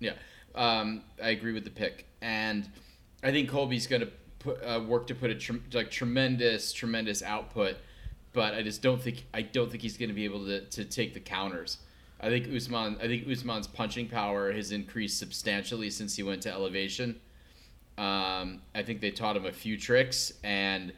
Yeah, 0.00 0.14
um, 0.54 1.02
I 1.22 1.30
agree 1.30 1.52
with 1.52 1.64
the 1.64 1.70
pick, 1.70 2.06
and 2.20 2.68
I 3.24 3.30
think 3.30 3.48
Colby's 3.48 3.86
going 3.86 4.02
to 4.02 4.10
put 4.38 4.62
uh, 4.62 4.80
work 4.86 5.06
to 5.06 5.14
put 5.14 5.30
a 5.30 5.60
like 5.72 5.90
tremendous, 5.90 6.72
tremendous 6.72 7.22
output, 7.22 7.76
but 8.34 8.54
I 8.54 8.62
just 8.62 8.82
don't 8.82 9.00
think 9.00 9.24
I 9.32 9.42
don't 9.42 9.70
think 9.70 9.82
he's 9.82 9.96
going 9.96 10.10
to 10.10 10.14
be 10.14 10.26
able 10.26 10.44
to, 10.44 10.60
to 10.60 10.84
take 10.84 11.14
the 11.14 11.20
counters. 11.20 11.78
I 12.20 12.28
think 12.28 12.48
Usman, 12.54 12.96
I 13.02 13.06
think 13.06 13.28
Usman's 13.28 13.66
punching 13.66 14.08
power 14.08 14.52
has 14.52 14.72
increased 14.72 15.18
substantially 15.18 15.90
since 15.90 16.16
he 16.16 16.22
went 16.22 16.42
to 16.42 16.52
elevation. 16.52 17.20
Um, 17.98 18.62
I 18.74 18.82
think 18.82 19.00
they 19.00 19.10
taught 19.10 19.36
him 19.36 19.46
a 19.46 19.52
few 19.52 19.76
tricks, 19.76 20.32
and 20.42 20.92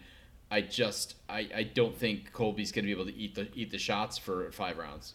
I 0.51 0.61
just 0.61 1.17
I, 1.29 1.49
I 1.55 1.63
don't 1.65 1.97
think 1.97 2.33
Colby's 2.33 2.73
going 2.73 2.85
to 2.85 2.87
be 2.87 2.93
able 2.93 3.11
to 3.11 3.17
eat 3.17 3.35
the 3.35 3.49
eat 3.55 3.71
the 3.71 3.79
shots 3.79 4.17
for 4.19 4.51
five 4.53 4.79
rounds. 4.79 5.15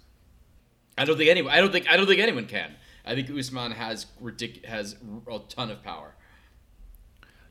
I 0.97 1.05
don't 1.05 1.17
think 1.17 1.29
anyone. 1.29 1.53
I 1.53 1.61
don't 1.61 1.71
think. 1.71 1.89
I 1.89 1.97
don't 1.97 2.07
think 2.07 2.19
anyone 2.19 2.45
can. 2.45 2.75
I 3.05 3.15
think 3.15 3.29
Usman 3.31 3.71
has 3.71 4.05
ridic- 4.21 4.65
has 4.65 4.95
a 5.27 5.39
ton 5.49 5.71
of 5.71 5.81
power. 5.81 6.13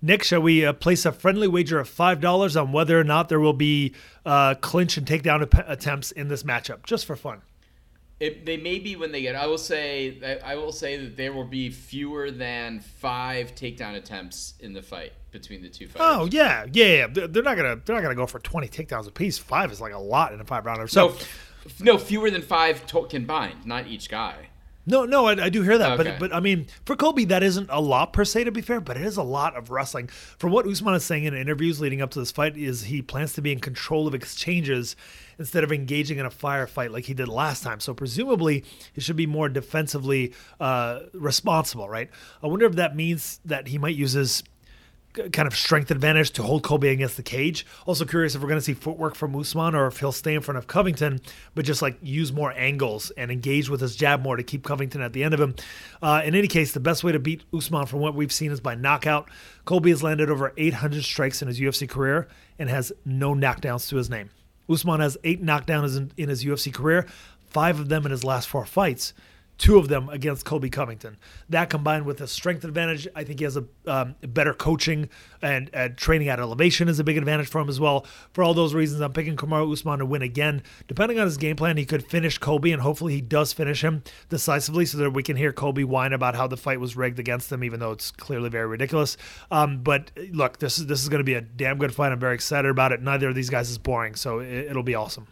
Nick, 0.03 0.23
shall 0.23 0.41
we 0.41 0.65
uh, 0.65 0.73
place 0.73 1.05
a 1.05 1.13
friendly 1.13 1.49
wager 1.49 1.79
of 1.79 1.89
five 1.89 2.21
dollars 2.21 2.57
on 2.57 2.73
whether 2.73 2.99
or 2.99 3.05
not 3.05 3.29
there 3.29 3.41
will 3.41 3.53
be 3.53 3.95
uh, 4.25 4.55
clinch 4.55 4.97
and 4.97 5.07
takedown 5.07 5.43
attempts 5.69 6.11
in 6.13 6.29
this 6.29 6.43
matchup, 6.43 6.85
just 6.85 7.05
for 7.07 7.17
fun? 7.17 7.43
It, 8.21 8.45
they 8.45 8.59
may 8.59 8.79
be 8.79 8.97
when 8.97 9.13
they 9.13 9.23
get. 9.23 9.35
I 9.35 9.47
will 9.47 9.57
say. 9.57 10.41
I, 10.45 10.55
will 10.55 10.73
say 10.73 10.99
that 10.99 11.17
there 11.17 11.33
will 11.33 11.47
be 11.47 11.71
fewer 11.71 12.31
than 12.31 12.81
five 12.81 13.55
takedown 13.55 13.95
attempts 13.95 14.55
in 14.61 14.75
the 14.75 14.83
fight 14.83 15.15
between 15.31 15.63
the 15.63 15.71
two 15.71 15.89
fighters. 15.89 16.07
Oh 16.07 16.29
yeah, 16.31 16.67
yeah, 16.71 16.85
yeah. 16.85 17.07
They're 17.07 17.29
they're 17.29 17.43
not 17.43 17.57
gonna 17.57 17.81
they're 17.83 17.97
not 17.97 18.03
gonna 18.03 18.15
go 18.15 18.27
for 18.27 18.39
twenty 18.39 18.69
takedowns 18.69 19.09
apiece. 19.09 19.39
Five 19.39 19.73
is 19.73 19.81
like 19.81 19.95
a 19.95 19.99
lot 19.99 20.35
in 20.35 20.41
a 20.41 20.45
five 20.45 20.67
rounder. 20.67 20.87
So 20.87 21.09
no, 21.09 21.15
f- 21.15 21.81
no, 21.81 21.99
fewer 21.99 22.31
than 22.31 22.43
five 22.43 22.85
to- 22.89 23.07
combined, 23.07 23.65
not 23.65 23.87
each 23.87 24.11
guy. 24.11 24.50
No, 24.91 25.05
no, 25.05 25.27
I, 25.27 25.45
I 25.45 25.49
do 25.49 25.63
hear 25.63 25.79
that, 25.79 25.99
Okay. 25.99 26.11
but 26.11 26.19
but 26.19 26.35
I 26.35 26.41
mean, 26.41 26.67
for 26.85 26.97
Colby, 26.97 27.25
that 27.27 27.43
isn't 27.43 27.69
a 27.71 27.81
lot 27.81 28.13
per 28.13 28.25
se. 28.25 28.45
To 28.45 28.51
be 28.51 28.61
fair, 28.61 28.81
but 28.81 28.97
it 28.97 29.05
is 29.05 29.17
a 29.17 29.23
lot 29.23 29.57
of 29.57 29.71
wrestling. 29.71 30.09
From 30.09 30.51
what 30.51 30.67
Usman 30.67 30.95
is 30.95 31.05
saying 31.05 31.25
in 31.25 31.35
interviews 31.35 31.81
leading 31.81 32.03
up 32.03 32.11
to 32.11 32.19
this 32.19 32.31
fight, 32.31 32.57
is 32.57 32.85
he 32.85 33.01
plans 33.01 33.33
to 33.35 33.43
be 33.43 33.53
in 33.53 33.61
control 33.61 34.07
of 34.07 34.15
exchanges 34.15 34.97
instead 35.39 35.65
of 35.65 35.73
engaging 35.73 36.19
in 36.19 36.27
a 36.27 36.31
firefight 36.31 36.91
like 36.91 37.05
he 37.05 37.15
did 37.15 37.29
last 37.29 37.63
time. 37.63 37.81
So 37.81 37.95
presumably, 37.95 38.65
he 38.93 39.01
should 39.01 39.17
be 39.17 39.27
more 39.27 39.49
defensively 39.49 40.35
uh, 40.59 41.01
responsible, 41.15 41.89
right? 41.89 42.11
I 42.43 42.47
wonder 42.49 42.67
if 42.67 42.75
that 42.75 42.95
means 42.97 43.41
that 43.45 43.69
he 43.69 43.79
might 43.79 43.97
use 43.97 44.13
his 44.13 44.43
kind 45.15 45.47
of 45.47 45.57
strength 45.57 45.91
advantage 45.91 46.31
to 46.33 46.43
hold 46.43 46.63
Colby 46.63 46.89
against 46.89 47.17
the 47.17 47.23
cage. 47.23 47.67
Also 47.87 48.05
curious 48.05 48.35
if 48.35 48.43
we're 48.43 48.49
going 48.49 48.59
to 48.59 48.65
see 48.65 48.75
footwork 48.75 49.15
from 49.15 49.35
Usman 49.35 49.75
or 49.75 49.87
if 49.87 49.99
he'll 49.99 50.13
stay 50.13 50.35
in 50.35 50.41
front 50.41 50.59
of 50.59 50.67
Covington, 50.67 51.21
but 51.55 51.65
just 51.65 51.83
like 51.83 51.97
use 52.03 52.33
more 52.33 52.53
angles 52.53 53.11
and 53.17 53.31
engage 53.31 53.69
with 53.69 53.81
his 53.81 53.97
jab 53.97 54.23
more 54.23 54.37
to 54.37 54.43
keep 54.43 54.63
Covington 54.63 55.01
at 55.01 55.13
the 55.13 55.25
end 55.25 55.35
of 55.35 55.41
him. 55.41 55.55
Uh, 56.01 56.23
in 56.25 56.35
any 56.35 56.49
case, 56.49 56.73
the 56.73 56.81
best 56.81 57.03
way 57.03 57.13
to 57.13 57.19
beat 57.19 57.43
Usman 57.53 57.87
from 57.87 58.01
what 58.01 58.15
we've 58.15 58.33
seen 58.33 58.53
is 58.53 58.61
by 58.61 58.75
knockout. 58.75 59.29
Colby 59.65 59.91
has 59.91 60.03
landed 60.03 60.31
over 60.31 60.53
800 60.57 61.03
strikes 61.03 61.43
in 61.43 61.49
his 61.49 61.61
UFC 61.61 61.89
career 61.89 62.29
and 62.59 62.71
has 62.71 62.93
no 63.05 63.35
knockdowns 63.35 63.89
to 63.89 63.97
his 63.97 64.09
name. 64.09 64.31
Usman 64.69 65.01
has 65.01 65.19
eight 65.25 65.43
knockdowns 65.43 65.97
in, 65.97 66.13
in 66.17 66.29
his 66.29 66.45
UFC 66.45 66.73
career, 66.73 67.07
five 67.49 67.81
of 67.81 67.89
them 67.89 68.05
in 68.05 68.13
his 68.13 68.23
last 68.23 68.49
four 68.49 68.65
fights 68.65 69.13
two 69.61 69.77
of 69.77 69.89
them 69.89 70.09
against 70.09 70.47
Colby 70.47 70.71
Covington. 70.71 71.19
That 71.51 71.69
combined 71.69 72.07
with 72.07 72.23
a 72.23 72.27
strength 72.27 72.65
advantage, 72.65 73.07
I 73.15 73.25
think 73.25 73.41
he 73.41 73.45
has 73.45 73.59
a 73.59 73.65
um, 73.87 74.17
better 74.23 74.55
coaching 74.55 75.11
and 75.43 75.71
uh, 75.75 75.91
training 75.97 76.29
at 76.29 76.41
elevation 76.41 76.89
is 76.89 76.99
a 76.99 77.05
big 77.05 77.19
advantage 77.19 77.47
for 77.47 77.61
him 77.61 77.69
as 77.69 77.79
well. 77.79 78.07
For 78.33 78.43
all 78.43 78.55
those 78.55 78.73
reasons, 78.73 79.03
I'm 79.03 79.13
picking 79.13 79.37
Kamaru 79.37 79.71
Usman 79.71 79.99
to 79.99 80.07
win 80.07 80.23
again. 80.23 80.63
Depending 80.89 81.19
on 81.19 81.27
his 81.27 81.37
game 81.37 81.57
plan, 81.57 81.77
he 81.77 81.85
could 81.85 82.07
finish 82.07 82.39
Colby, 82.39 82.73
and 82.73 82.81
hopefully 82.81 83.13
he 83.13 83.21
does 83.21 83.53
finish 83.53 83.85
him 83.85 84.03
decisively, 84.31 84.87
so 84.87 84.97
that 84.97 85.11
we 85.11 85.23
can 85.23 85.37
hear 85.37 85.53
Colby 85.53 85.85
whine 85.85 86.15
about 86.15 86.35
how 86.35 86.47
the 86.47 86.57
fight 86.57 86.81
was 86.81 86.97
rigged 86.97 87.19
against 87.19 87.53
him, 87.53 87.63
even 87.63 87.81
though 87.81 87.93
it's 87.93 88.11
clearly 88.11 88.49
very 88.49 88.67
ridiculous. 88.67 89.19
Um, 89.51 89.83
but 89.83 90.11
look, 90.33 90.59
this 90.59 90.79
is 90.79 90.87
this 90.87 91.03
is 91.03 91.11
going 91.11 91.21
to 91.21 91.25
be 91.25 91.35
a 91.35 91.43
damn 91.43 91.77
good 91.77 91.95
fight. 91.95 92.13
I'm 92.13 92.19
very 92.19 92.35
excited 92.35 92.71
about 92.71 92.93
it. 92.93 93.03
Neither 93.03 93.29
of 93.29 93.35
these 93.35 93.51
guys 93.51 93.69
is 93.69 93.77
boring, 93.77 94.15
so 94.15 94.39
it, 94.39 94.69
it'll 94.71 94.83
be 94.83 94.95
awesome. 94.95 95.27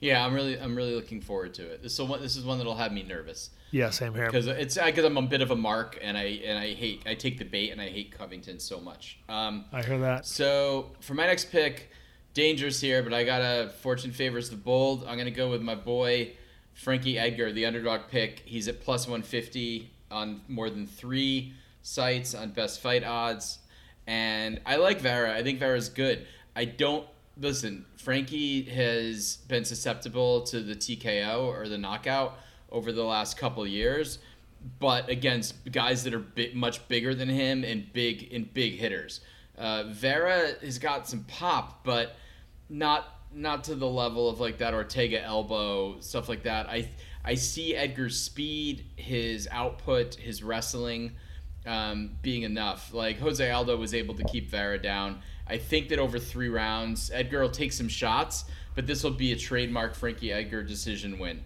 Yeah, 0.00 0.24
I'm 0.24 0.34
really 0.34 0.58
I'm 0.60 0.76
really 0.76 0.94
looking 0.94 1.20
forward 1.20 1.54
to 1.54 1.62
it. 1.66 1.82
This 1.82 1.94
is 1.94 2.02
one, 2.02 2.20
this 2.20 2.36
is 2.36 2.44
one 2.44 2.58
that'll 2.58 2.74
have 2.76 2.92
me 2.92 3.02
nervous 3.02 3.50
Yeah, 3.70 3.90
same 3.90 4.14
here. 4.14 4.26
because 4.26 4.46
it's 4.46 4.76
because 4.76 5.04
I'm 5.04 5.16
a 5.16 5.22
bit 5.22 5.40
of 5.40 5.50
a 5.50 5.56
mark 5.56 5.98
and 6.02 6.16
I 6.18 6.40
and 6.44 6.58
I 6.58 6.74
hate 6.74 7.02
I 7.06 7.14
take 7.14 7.38
the 7.38 7.44
bait 7.44 7.70
and 7.70 7.80
I 7.80 7.88
hate 7.88 8.12
Covington 8.16 8.58
so 8.60 8.80
much. 8.80 9.18
Um, 9.28 9.64
I 9.72 9.82
hear 9.82 9.98
that. 9.98 10.26
So 10.26 10.90
for 11.00 11.14
my 11.14 11.26
next 11.26 11.50
pick, 11.50 11.90
dangerous 12.34 12.80
here, 12.80 13.02
but 13.02 13.14
I 13.14 13.24
got 13.24 13.40
a 13.40 13.70
fortune 13.80 14.12
favors 14.12 14.50
the 14.50 14.56
bold. 14.56 15.04
I'm 15.08 15.16
gonna 15.16 15.30
go 15.30 15.48
with 15.50 15.62
my 15.62 15.74
boy 15.74 16.32
Frankie 16.74 17.18
Edgar, 17.18 17.52
the 17.52 17.64
underdog 17.64 18.02
pick. 18.10 18.42
He's 18.44 18.68
at 18.68 18.82
plus 18.82 19.06
150 19.06 19.90
on 20.10 20.42
more 20.46 20.68
than 20.68 20.86
three 20.86 21.54
sites 21.82 22.34
on 22.34 22.50
best 22.50 22.80
fight 22.82 23.02
odds, 23.02 23.58
and 24.06 24.60
I 24.66 24.76
like 24.76 25.00
Vera. 25.00 25.34
I 25.34 25.42
think 25.42 25.58
Vera's 25.58 25.88
good. 25.88 26.26
I 26.54 26.66
don't 26.66 27.06
listen. 27.38 27.84
Frankie 27.96 28.62
has 28.64 29.38
been 29.48 29.64
susceptible 29.64 30.42
to 30.42 30.60
the 30.60 30.74
TKO 30.74 31.46
or 31.46 31.68
the 31.68 31.78
knockout 31.78 32.38
over 32.70 32.92
the 32.92 33.04
last 33.04 33.36
couple 33.36 33.66
years 33.66 34.18
but 34.78 35.08
against 35.08 35.70
guys 35.70 36.04
that 36.04 36.14
are 36.14 36.20
bi- 36.20 36.50
much 36.54 36.86
bigger 36.88 37.14
than 37.14 37.28
him 37.28 37.64
and 37.64 37.92
big 37.92 38.32
and 38.32 38.52
big 38.52 38.78
hitters. 38.78 39.20
Uh, 39.56 39.84
Vera 39.84 40.52
has 40.62 40.78
got 40.78 41.08
some 41.08 41.24
pop, 41.24 41.84
but 41.84 42.16
not 42.68 43.04
not 43.32 43.64
to 43.64 43.74
the 43.74 43.86
level 43.88 44.28
of 44.28 44.40
like 44.40 44.58
that 44.58 44.74
Ortega 44.74 45.22
elbow 45.22 45.98
stuff 46.00 46.28
like 46.28 46.42
that. 46.44 46.68
I 46.68 46.88
I 47.24 47.34
see 47.34 47.74
Edgar's 47.74 48.18
speed, 48.20 48.84
his 48.96 49.48
output, 49.50 50.14
his 50.14 50.42
wrestling 50.42 51.12
um, 51.66 52.12
being 52.22 52.42
enough. 52.42 52.92
Like 52.92 53.18
Jose 53.18 53.48
Aldo 53.48 53.76
was 53.76 53.94
able 53.94 54.14
to 54.14 54.24
keep 54.24 54.48
Vera 54.50 54.80
down. 54.80 55.20
I 55.48 55.58
think 55.58 55.88
that 55.88 55.98
over 55.98 56.18
three 56.18 56.48
rounds, 56.48 57.10
Edgar 57.12 57.40
will 57.40 57.50
take 57.50 57.72
some 57.72 57.88
shots, 57.88 58.44
but 58.74 58.86
this 58.86 59.04
will 59.04 59.12
be 59.12 59.32
a 59.32 59.36
trademark 59.36 59.94
Frankie 59.94 60.32
Edgar 60.32 60.62
decision 60.62 61.18
win. 61.18 61.44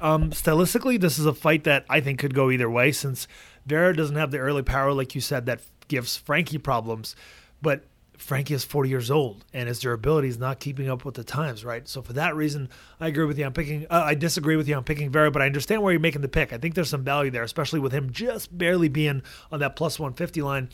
Um, 0.00 0.30
stylistically, 0.30 1.00
this 1.00 1.18
is 1.18 1.26
a 1.26 1.34
fight 1.34 1.64
that 1.64 1.84
I 1.88 2.00
think 2.00 2.18
could 2.18 2.34
go 2.34 2.50
either 2.50 2.70
way 2.70 2.92
since 2.92 3.26
Vera 3.64 3.96
doesn't 3.96 4.16
have 4.16 4.30
the 4.30 4.38
early 4.38 4.62
power, 4.62 4.92
like 4.92 5.14
you 5.14 5.20
said, 5.20 5.46
that 5.46 5.60
gives 5.88 6.16
Frankie 6.16 6.58
problems. 6.58 7.16
But 7.62 7.84
Frankie 8.18 8.54
is 8.54 8.64
40 8.64 8.88
years 8.88 9.10
old 9.10 9.44
and 9.52 9.68
his 9.68 9.80
durability 9.80 10.28
is 10.28 10.38
not 10.38 10.58
keeping 10.58 10.88
up 10.88 11.04
with 11.04 11.14
the 11.14 11.24
times, 11.24 11.64
right? 11.64 11.86
So 11.88 12.02
for 12.02 12.12
that 12.14 12.34
reason, 12.34 12.68
I 13.00 13.08
agree 13.08 13.24
with 13.24 13.38
you 13.38 13.44
on 13.44 13.52
picking. 13.52 13.86
Uh, 13.90 14.02
I 14.04 14.14
disagree 14.14 14.56
with 14.56 14.68
you 14.68 14.74
on 14.74 14.84
picking 14.84 15.10
Vera, 15.10 15.30
but 15.30 15.42
I 15.42 15.46
understand 15.46 15.82
where 15.82 15.92
you're 15.92 16.00
making 16.00 16.22
the 16.22 16.28
pick. 16.28 16.52
I 16.52 16.58
think 16.58 16.74
there's 16.74 16.88
some 16.88 17.04
value 17.04 17.30
there, 17.30 17.42
especially 17.42 17.80
with 17.80 17.92
him 17.92 18.12
just 18.12 18.56
barely 18.56 18.88
being 18.88 19.22
on 19.52 19.60
that 19.60 19.76
plus 19.76 19.98
150 19.98 20.42
line. 20.42 20.68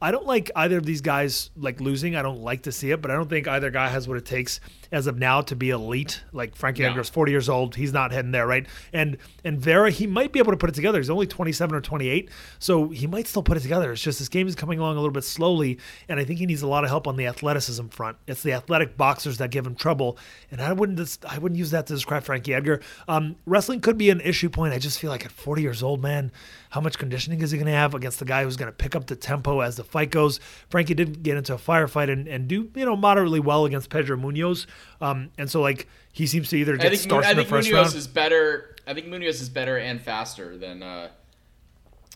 I 0.00 0.10
don't 0.12 0.26
like 0.26 0.50
either 0.54 0.78
of 0.78 0.86
these 0.86 1.00
guys 1.00 1.50
like 1.56 1.80
losing. 1.80 2.14
I 2.14 2.22
don't 2.22 2.40
like 2.40 2.62
to 2.62 2.72
see 2.72 2.90
it, 2.92 3.02
but 3.02 3.10
I 3.10 3.14
don't 3.14 3.28
think 3.28 3.48
either 3.48 3.70
guy 3.70 3.88
has 3.88 4.06
what 4.06 4.16
it 4.16 4.24
takes 4.24 4.60
as 4.90 5.06
of 5.06 5.18
now 5.18 5.40
to 5.42 5.54
be 5.56 5.70
elite. 5.70 6.22
Like 6.32 6.54
Frankie 6.56 6.82
No. 6.82 6.88
Edgar's 6.90 7.08
40 7.08 7.32
years 7.32 7.48
old. 7.48 7.76
He's 7.76 7.92
not 7.92 8.12
heading 8.12 8.30
there, 8.30 8.46
right? 8.46 8.66
And 8.92 9.18
and 9.44 9.60
Vera, 9.60 9.90
he 9.90 10.06
might 10.06 10.32
be 10.32 10.38
able 10.38 10.52
to 10.52 10.56
put 10.56 10.70
it 10.70 10.74
together. 10.74 10.98
He's 10.98 11.10
only 11.10 11.26
27 11.26 11.74
or 11.76 11.80
28, 11.80 12.30
so 12.58 12.88
he 12.88 13.06
might 13.06 13.26
still 13.26 13.42
put 13.42 13.56
it 13.56 13.60
together. 13.60 13.92
It's 13.92 14.02
just 14.02 14.18
this 14.18 14.28
game 14.28 14.46
is 14.48 14.54
coming 14.54 14.78
along 14.78 14.96
a 14.96 15.00
little 15.00 15.12
bit 15.12 15.24
slowly, 15.24 15.78
and 16.08 16.18
I 16.18 16.24
think 16.24 16.38
he 16.38 16.46
needs 16.46 16.62
a 16.62 16.66
lot 16.66 16.84
of 16.84 16.90
help 16.90 17.06
on 17.06 17.16
the 17.16 17.26
athleticism 17.26 17.88
front. 17.88 18.16
It's 18.26 18.42
the 18.42 18.52
athletic 18.52 18.96
boxers 18.96 19.38
that 19.38 19.50
give 19.50 19.66
him 19.66 19.74
trouble, 19.74 20.18
and 20.50 20.60
I 20.60 20.72
wouldn't 20.72 20.98
dis- 20.98 21.18
I 21.28 21.38
wouldn't 21.38 21.58
use 21.58 21.70
that 21.70 21.86
to 21.86 21.94
describe 21.94 22.24
Frankie 22.24 22.54
Edgar. 22.54 22.80
Um, 23.06 23.36
wrestling 23.46 23.80
could 23.80 23.98
be 23.98 24.10
an 24.10 24.20
issue 24.20 24.48
point. 24.48 24.74
I 24.74 24.78
just 24.78 24.98
feel 24.98 25.10
like 25.10 25.24
at 25.24 25.32
40 25.32 25.62
years 25.62 25.82
old, 25.82 26.02
man, 26.02 26.32
how 26.70 26.80
much 26.80 26.98
conditioning 26.98 27.40
is 27.40 27.50
he 27.50 27.58
going 27.58 27.66
to 27.66 27.72
have 27.72 27.94
against 27.94 28.18
the 28.18 28.24
guy 28.24 28.44
who's 28.44 28.56
going 28.56 28.70
to 28.70 28.76
pick 28.76 28.94
up 28.94 29.06
the 29.06 29.16
tempo 29.16 29.60
as 29.60 29.76
the 29.76 29.84
fight 29.84 30.10
goes? 30.10 30.40
Frankie 30.68 30.94
didn't 30.94 31.22
get 31.22 31.36
into 31.36 31.54
a 31.54 31.58
firefight 31.58 32.10
and, 32.10 32.28
and 32.28 32.48
do 32.48 32.70
you 32.74 32.84
know 32.84 32.96
moderately 32.96 33.40
well 33.40 33.64
against 33.64 33.90
Pedro 33.90 34.16
Munhoz, 34.16 34.66
um, 35.00 35.30
and 35.38 35.50
so 35.50 35.60
like 35.60 35.88
he 36.12 36.26
seems 36.26 36.48
to 36.50 36.56
either 36.56 36.74
I 36.74 36.76
get 36.76 36.90
think, 36.90 37.02
starts 37.02 37.26
I 37.28 37.32
in 37.32 37.36
the 37.36 37.44
first 37.44 37.68
Munhoz 37.68 37.74
round. 37.74 37.94
is 37.94 38.06
better. 38.06 38.76
I 38.86 38.94
think 38.94 39.06
Munhoz 39.06 39.40
is 39.40 39.48
better 39.48 39.76
and 39.78 40.00
faster 40.00 40.56
than 40.58 40.82
uh, 40.82 41.08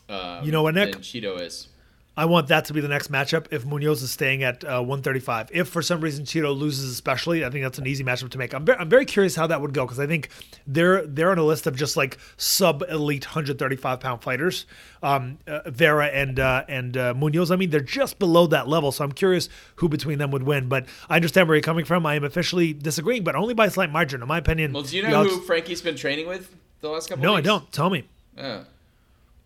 uh, 0.09 0.41
You 0.43 0.51
know 0.51 0.63
what, 0.63 0.75
Nick? 0.75 0.93
than 0.93 1.01
Chito 1.01 1.39
is. 1.39 1.67
I 2.15 2.25
want 2.25 2.47
that 2.49 2.65
to 2.65 2.73
be 2.73 2.79
the 2.81 2.87
next 2.87 3.11
matchup 3.11 3.47
if 3.49 3.65
Munhoz 3.65 4.03
is 4.03 4.11
staying 4.11 4.43
at 4.43 4.63
uh, 4.63 4.79
135. 4.81 5.49
If 5.51 5.67
for 5.67 5.81
some 5.81 5.99
reason 5.99 6.25
Chito 6.25 6.55
loses, 6.55 6.91
especially, 6.91 7.43
I 7.43 7.49
think 7.49 7.63
that's 7.63 7.79
an 7.79 7.87
easy 7.87 8.03
matchup 8.03 8.29
to 8.29 8.37
make. 8.37 8.53
I'm, 8.53 8.65
ve- 8.65 8.73
I'm 8.77 8.87
very 8.87 9.05
curious 9.05 9.35
how 9.35 9.47
that 9.47 9.61
would 9.61 9.73
go 9.73 9.83
because 9.85 9.99
I 9.99 10.05
think 10.05 10.29
they're 10.67 11.07
they're 11.07 11.31
on 11.31 11.39
a 11.39 11.43
list 11.43 11.65
of 11.65 11.75
just 11.75 11.97
like 11.97 12.19
sub 12.37 12.83
elite 12.87 13.25
135 13.25 13.99
pound 13.99 14.21
fighters. 14.21 14.67
Um, 15.01 15.39
uh, 15.47 15.61
Vera 15.71 16.05
and 16.05 16.39
uh, 16.39 16.65
and 16.67 16.95
uh, 16.95 17.13
Munhoz. 17.15 17.49
I 17.49 17.55
mean, 17.55 17.71
they're 17.71 17.79
just 17.79 18.19
below 18.19 18.45
that 18.47 18.67
level, 18.67 18.91
so 18.91 19.03
I'm 19.03 19.11
curious 19.11 19.49
who 19.77 19.89
between 19.89 20.19
them 20.19 20.29
would 20.29 20.43
win. 20.43 20.69
But 20.69 20.85
I 21.09 21.15
understand 21.15 21.47
where 21.47 21.55
you're 21.55 21.63
coming 21.63 21.85
from. 21.85 22.05
I 22.05 22.13
am 22.13 22.23
officially 22.23 22.73
disagreeing, 22.73 23.23
but 23.23 23.35
only 23.35 23.55
by 23.55 23.65
a 23.65 23.71
slight 23.71 23.91
margin. 23.91 24.21
In 24.21 24.27
my 24.27 24.37
opinion, 24.37 24.71
Well, 24.73 24.83
do 24.83 24.95
you 24.95 25.01
know 25.01 25.23
who 25.23 25.41
Frankie's 25.41 25.81
been 25.81 25.95
training 25.95 26.27
with 26.27 26.55
the 26.81 26.89
last 26.89 27.09
couple? 27.09 27.23
No, 27.23 27.35
I 27.35 27.41
don't. 27.41 27.71
Tell 27.71 27.89
me. 27.89 28.03
Oh. 28.37 28.65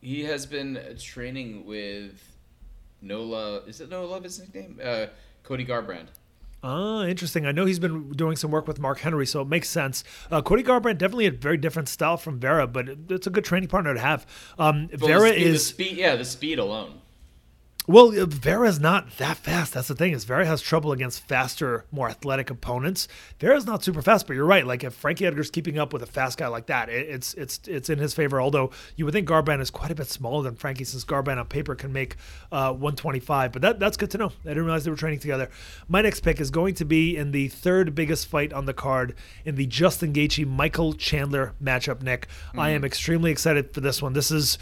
He 0.02 0.26
has 0.26 0.46
been 0.46 0.80
training 1.00 1.66
with 1.66 2.34
Nola. 3.02 3.62
Is 3.68 3.82
it 3.82 3.90
Nola? 3.90 4.22
His 4.22 4.40
nickname? 4.40 4.80
Uh, 4.84 5.08
Cody 5.44 5.66
Garbrandt. 5.66 6.08
Ah, 6.64 7.04
interesting. 7.04 7.46
I 7.46 7.52
know 7.52 7.66
he's 7.66 7.80
been 7.80 8.12
doing 8.12 8.36
some 8.36 8.50
work 8.50 8.68
with 8.68 8.80
Mark 8.80 9.00
Henry, 9.00 9.26
so 9.28 9.42
it 9.42 9.48
makes 9.48 9.70
sense. 9.70 10.04
Uh, 10.32 10.42
Cody 10.42 10.64
Garbrandt 10.64 10.98
definitely 10.98 11.28
a 11.28 11.32
very 11.32 11.58
different 11.58 11.88
style 11.88 12.18
from 12.18 12.40
Vera, 12.40 12.66
but 12.66 12.90
it's 13.10 13.28
a 13.28 13.30
good 13.30 13.46
training 13.46 13.70
partner 13.70 13.94
to 13.94 14.00
have. 14.00 14.26
Um, 14.58 14.90
Well, 15.00 15.08
Vera 15.08 15.20
the 15.22 15.28
speed, 15.30 15.44
the 15.44 15.50
is 15.50 15.66
speed. 15.68 15.98
Yeah, 15.98 16.16
the 16.16 16.26
speed 16.26 16.60
alone. 16.60 17.02
Well, 17.90 18.10
uh, 18.20 18.26
Vera's 18.26 18.82
not 18.82 19.16
that 19.16 19.38
fast. 19.38 19.74
That's 19.74 19.88
the 19.88 19.96
thing 19.96 20.12
is 20.12 20.26
Vera 20.26 20.46
has 20.46 20.62
trouble 20.62 20.92
against 20.92 21.26
faster, 21.26 21.86
more 21.90 22.10
athletic 22.10 22.50
opponents. 22.50 23.08
Vera's 23.40 23.66
not 23.66 23.82
super 23.82 24.02
fast, 24.02 24.28
but 24.28 24.36
you're 24.36 24.46
right. 24.46 24.68
Like 24.68 24.84
if 24.84 24.94
Frankie 24.94 25.26
Edgar's 25.26 25.50
keeping 25.50 25.80
up 25.80 25.94
with 25.94 26.04
a 26.04 26.06
fast 26.06 26.38
guy 26.38 26.48
like 26.48 26.66
that, 26.66 26.90
it, 26.90 27.08
it's 27.08 27.34
it's 27.36 27.62
it's 27.66 27.90
in 27.90 27.98
his 27.98 28.14
favor. 28.14 28.42
Although 28.42 28.72
you 28.98 29.06
would 29.06 29.14
think 29.14 29.30
Garbrandt 29.30 29.62
is 29.62 29.70
quite 29.70 29.90
a 29.90 29.96
bit 29.96 30.08
smaller 30.08 30.44
than 30.44 30.58
Frankie, 30.58 30.84
since 30.84 31.06
Garbrandt 31.06 31.40
on 31.40 31.46
paper 31.46 31.76
can 31.76 31.94
make 31.94 32.18
uh, 32.52 32.74
125. 32.74 33.54
But 33.54 33.62
that 33.62 33.80
that's 33.80 33.96
good 33.96 34.12
to 34.12 34.18
know. 34.18 34.34
I 34.44 34.50
didn't 34.50 34.66
realize 34.66 34.84
they 34.84 34.92
were 34.92 34.98
training 34.98 35.20
together. 35.20 35.50
My 35.88 36.02
next 36.02 36.20
pick 36.20 36.42
is 36.42 36.52
going 36.52 36.74
to 36.76 36.86
be 36.86 37.16
in 37.16 37.32
the 37.32 37.48
third 37.48 37.96
biggest 37.96 38.28
fight 38.28 38.52
on 38.52 38.66
the 38.66 38.74
card 38.74 39.16
in 39.46 39.56
the 39.56 39.66
Justin 39.66 40.12
Gaethje 40.12 40.46
Michael 40.46 40.92
Chandler 40.92 41.54
matchup. 41.64 42.02
Nick, 42.02 42.28
I 42.58 42.72
am 42.72 42.84
extremely 42.84 43.32
excited 43.32 43.74
for 43.74 43.80
this 43.80 44.02
one. 44.02 44.12
This 44.12 44.30
is 44.30 44.58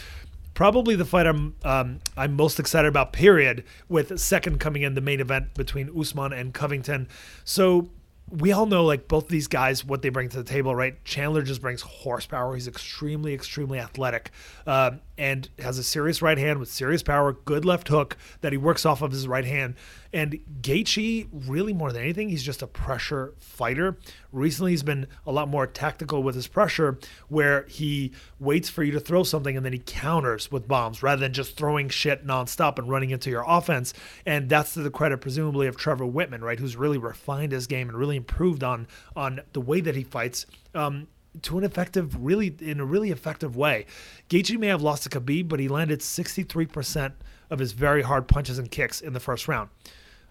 probably 0.55 0.95
the 0.95 1.05
fight 1.05 1.27
I'm 1.27 1.55
um, 1.63 1.99
I'm 2.17 2.33
most 2.33 2.59
excited 2.59 2.87
about. 2.87 3.13
Period. 3.13 3.63
With 3.87 4.19
second 4.19 4.59
coming 4.59 4.81
in 4.81 4.95
the 4.95 5.01
main 5.01 5.19
event 5.19 5.53
between 5.53 5.91
Usman 5.95 6.33
and 6.33 6.51
Covington. 6.51 7.07
So 7.43 7.91
we 8.29 8.51
all 8.51 8.65
know 8.65 8.83
like 8.83 9.07
both 9.07 9.27
these 9.27 9.47
guys 9.47 9.85
what 9.85 10.01
they 10.01 10.09
bring 10.09 10.29
to 10.29 10.37
the 10.37 10.43
table, 10.43 10.73
right? 10.75 11.03
Chandler 11.05 11.43
just 11.43 11.61
brings 11.61 11.81
horsepower. 11.81 12.55
He's 12.55 12.67
extremely 12.67 13.35
extremely 13.35 13.77
athletic 13.77 14.31
um, 14.65 15.01
and 15.17 15.49
has 15.59 15.77
a 15.77 15.83
serious 15.83 16.21
right 16.21 16.37
hand 16.37 16.59
with 16.59 16.69
serious 16.69 17.03
power, 17.03 17.33
good 17.33 17.65
left 17.65 17.87
hook 17.87 18.17
that 18.41 18.51
he 18.51 18.57
works 18.57 18.85
off 18.85 19.01
of 19.01 19.11
his 19.11 19.27
right 19.27 19.45
hand. 19.45 19.75
And 20.11 20.39
Gaethje, 20.61 21.27
really 21.31 21.73
more 21.73 21.91
than 21.91 22.01
anything, 22.01 22.29
he's 22.29 22.43
just 22.43 22.61
a 22.61 22.67
pressure 22.67 23.33
fighter. 23.37 23.97
Recently, 24.31 24.71
he's 24.71 24.83
been 24.83 25.07
a 25.25 25.31
lot 25.31 25.49
more 25.49 25.67
tactical 25.67 26.23
with 26.23 26.35
his 26.35 26.47
pressure, 26.47 26.97
where 27.27 27.65
he 27.67 28.13
waits 28.39 28.69
for 28.69 28.83
you 28.83 28.91
to 28.93 28.99
throw 28.99 29.23
something 29.23 29.57
and 29.57 29.65
then 29.65 29.73
he 29.73 29.79
counters 29.79 30.51
with 30.51 30.67
bombs 30.67 31.03
rather 31.03 31.19
than 31.19 31.33
just 31.33 31.57
throwing 31.57 31.89
shit 31.89 32.25
nonstop 32.25 32.77
and 32.77 32.89
running 32.89 33.09
into 33.09 33.29
your 33.29 33.43
offense. 33.45 33.93
And 34.25 34.49
that's 34.49 34.73
to 34.75 34.81
the 34.81 34.89
credit, 34.89 35.19
presumably, 35.19 35.67
of 35.67 35.75
Trevor 35.75 36.05
Wittman, 36.05 36.41
right, 36.41 36.59
who's 36.59 36.75
really 36.77 36.97
refined 36.97 37.51
his 37.51 37.67
game 37.67 37.89
and 37.89 37.97
really 37.97 38.17
improved 38.17 38.63
on 38.63 38.87
on 39.15 39.41
the 39.53 39.61
way 39.61 39.81
that 39.81 39.95
he 39.95 40.03
fights. 40.03 40.45
Um, 40.73 41.07
to 41.43 41.57
an 41.57 41.63
effective, 41.63 42.23
really 42.23 42.55
in 42.59 42.79
a 42.79 42.85
really 42.85 43.11
effective 43.11 43.55
way. 43.55 43.85
Gaethje 44.29 44.57
may 44.57 44.67
have 44.67 44.81
lost 44.81 45.03
to 45.03 45.09
Khabib, 45.09 45.47
but 45.47 45.59
he 45.59 45.67
landed 45.67 45.99
63% 45.99 47.13
of 47.49 47.59
his 47.59 47.73
very 47.73 48.01
hard 48.01 48.27
punches 48.27 48.57
and 48.57 48.69
kicks 48.71 49.01
in 49.01 49.13
the 49.13 49.19
first 49.19 49.47
round. 49.47 49.69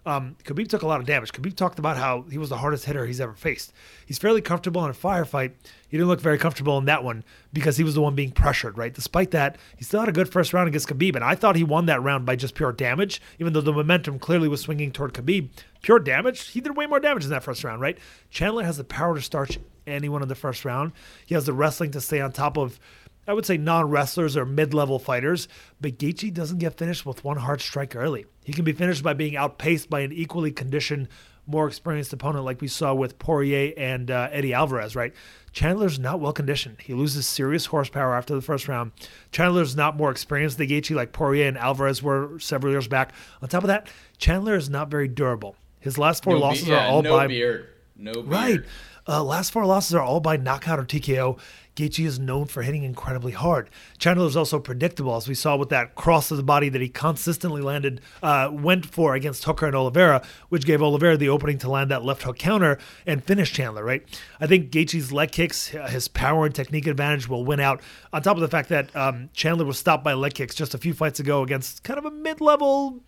Um, 0.07 0.35
Khabib 0.43 0.67
took 0.67 0.83
a 0.83 0.87
lot 0.87 0.99
of 0.99 1.07
damage. 1.07 1.31
Khabib 1.31 1.55
talked 1.55 1.79
about 1.79 1.97
how 1.97 2.25
he 2.29 2.37
was 2.37 2.49
the 2.49 2.57
hardest 2.57 2.85
hitter 2.85 3.07
he's 3.07 3.19
ever 3.19 3.33
faced. 3.33 3.73
He's 4.05 4.19
fairly 4.19 4.39
comfortable 4.39 4.83
in 4.85 4.91
a 4.91 4.93
firefight. 4.93 5.53
He 5.87 5.97
didn't 5.97 6.09
look 6.09 6.21
very 6.21 6.37
comfortable 6.37 6.77
in 6.77 6.85
that 6.85 7.03
one 7.03 7.23
because 7.53 7.77
he 7.77 7.83
was 7.83 7.95
the 7.95 8.01
one 8.01 8.13
being 8.13 8.31
pressured, 8.31 8.77
right? 8.77 8.93
Despite 8.93 9.31
that, 9.31 9.57
he 9.75 9.83
still 9.83 10.01
had 10.01 10.09
a 10.09 10.11
good 10.13 10.31
first 10.31 10.53
round 10.53 10.67
against 10.67 10.87
Khabib, 10.87 11.15
and 11.15 11.23
I 11.23 11.33
thought 11.33 11.55
he 11.55 11.63
won 11.63 11.87
that 11.87 12.03
round 12.03 12.23
by 12.23 12.35
just 12.35 12.53
pure 12.53 12.71
damage, 12.71 13.19
even 13.39 13.53
though 13.53 13.61
the 13.61 13.73
momentum 13.73 14.19
clearly 14.19 14.47
was 14.47 14.61
swinging 14.61 14.91
toward 14.91 15.13
Khabib. 15.13 15.49
Pure 15.81 15.99
damage, 15.99 16.49
he 16.49 16.61
did 16.61 16.77
way 16.77 16.85
more 16.85 16.99
damage 16.99 17.23
in 17.23 17.31
that 17.31 17.43
first 17.43 17.63
round, 17.63 17.81
right? 17.81 17.97
Chandler 18.29 18.63
has 18.63 18.77
the 18.77 18.83
power 18.83 19.15
to 19.15 19.21
starch 19.21 19.57
anyone 19.87 20.21
in 20.21 20.27
the 20.27 20.35
first 20.35 20.65
round. 20.65 20.91
He 21.25 21.35
has 21.35 21.45
the 21.45 21.53
wrestling 21.53 21.91
to 21.91 22.01
stay 22.01 22.21
on 22.21 22.31
top 22.31 22.57
of 22.57 22.79
I 23.27 23.33
would 23.33 23.45
say 23.45 23.57
non 23.57 23.89
wrestlers 23.89 24.37
or 24.37 24.45
mid 24.45 24.73
level 24.73 24.99
fighters, 24.99 25.47
but 25.81 25.97
Gaethje 25.97 26.31
doesn't 26.33 26.59
get 26.59 26.77
finished 26.77 27.05
with 27.05 27.23
one 27.23 27.37
hard 27.37 27.59
strike 27.61 27.95
early. 27.95 28.25
He 28.43 28.53
can 28.53 28.65
be 28.65 28.71
finished 28.73 29.01
by 29.03 29.13
being 29.13 29.35
outpaced 29.35 29.89
by 29.89 30.01
an 30.01 30.11
equally 30.11 30.51
conditioned, 30.51 31.07
more 31.47 31.67
experienced 31.67 32.13
opponent 32.13 32.45
like 32.45 32.61
we 32.61 32.67
saw 32.67 32.93
with 32.93 33.17
Poirier 33.17 33.73
and 33.77 34.11
uh, 34.11 34.29
Eddie 34.31 34.53
Alvarez, 34.53 34.95
right? 34.95 35.11
Chandler's 35.53 35.97
not 35.97 36.19
well 36.19 36.33
conditioned. 36.33 36.81
He 36.81 36.93
loses 36.93 37.25
serious 37.25 37.65
horsepower 37.67 38.13
after 38.15 38.35
the 38.35 38.41
first 38.41 38.67
round. 38.67 38.91
Chandler's 39.31 39.75
not 39.75 39.97
more 39.97 40.11
experienced 40.11 40.59
than 40.59 40.67
Gaethje 40.67 40.95
like 40.95 41.11
Poirier 41.11 41.47
and 41.47 41.57
Alvarez 41.57 42.03
were 42.03 42.37
several 42.39 42.73
years 42.73 42.87
back. 42.87 43.11
On 43.41 43.49
top 43.49 43.63
of 43.63 43.69
that, 43.69 43.87
Chandler 44.19 44.55
is 44.55 44.69
not 44.69 44.91
very 44.91 45.07
durable. 45.07 45.55
His 45.79 45.97
last 45.97 46.23
four 46.23 46.33
No 46.33 46.39
be- 46.39 46.43
losses 46.43 46.67
yeah, 46.67 46.85
are 46.85 46.89
all 46.91 47.01
no 47.01 47.11
by 47.17 47.27
beard. 47.27 47.69
No 47.95 48.13
beard. 48.13 48.27
Right. 48.27 48.59
Uh, 49.07 49.23
last 49.23 49.51
four 49.51 49.65
losses 49.65 49.93
are 49.93 50.01
all 50.01 50.19
by 50.19 50.35
knockout 50.35 50.79
or 50.79 50.83
TKO. 50.83 51.37
Gaethje 51.75 52.05
is 52.05 52.17
known 52.17 52.45
for 52.45 52.63
hitting 52.63 52.83
incredibly 52.83 53.33
hard. 53.33 53.69
Chandler 53.97 54.25
is 54.27 54.37
also 54.37 54.59
predictable, 54.59 55.15
as 55.15 55.27
we 55.27 55.35
saw 55.35 55.57
with 55.57 55.69
that 55.69 55.93
cross 55.93 56.31
of 56.31 56.37
the 56.37 56.43
body 56.43 56.69
that 56.69 56.81
he 56.81 56.87
consistently 56.87 57.61
landed, 57.61 57.99
uh, 58.23 58.49
went 58.51 58.85
for 58.85 59.13
against 59.13 59.43
Hooker 59.43 59.67
and 59.67 59.75
Oliveira, 59.75 60.25
which 60.49 60.65
gave 60.65 60.81
Oliveira 60.81 61.17
the 61.17 61.29
opening 61.29 61.57
to 61.59 61.69
land 61.69 61.91
that 61.91 62.05
left 62.05 62.23
hook 62.23 62.39
counter 62.39 62.79
and 63.05 63.23
finish 63.23 63.51
Chandler. 63.51 63.83
Right. 63.83 64.03
I 64.39 64.47
think 64.47 64.71
Gaethje's 64.71 65.11
leg 65.11 65.31
kicks, 65.31 65.67
his 65.67 66.07
power 66.07 66.45
and 66.45 66.55
technique 66.55 66.87
advantage 66.87 67.27
will 67.27 67.43
win 67.43 67.59
out. 67.59 67.81
On 68.13 68.21
top 68.21 68.37
of 68.37 68.41
the 68.41 68.47
fact 68.47 68.69
that 68.69 68.95
um, 68.95 69.29
Chandler 69.33 69.65
was 69.65 69.77
stopped 69.77 70.03
by 70.03 70.13
leg 70.13 70.33
kicks 70.33 70.55
just 70.55 70.73
a 70.73 70.77
few 70.77 70.93
fights 70.93 71.19
ago 71.19 71.43
against 71.43 71.83
kind 71.83 71.99
of 71.99 72.05
a 72.05 72.11
mid-level 72.11 73.01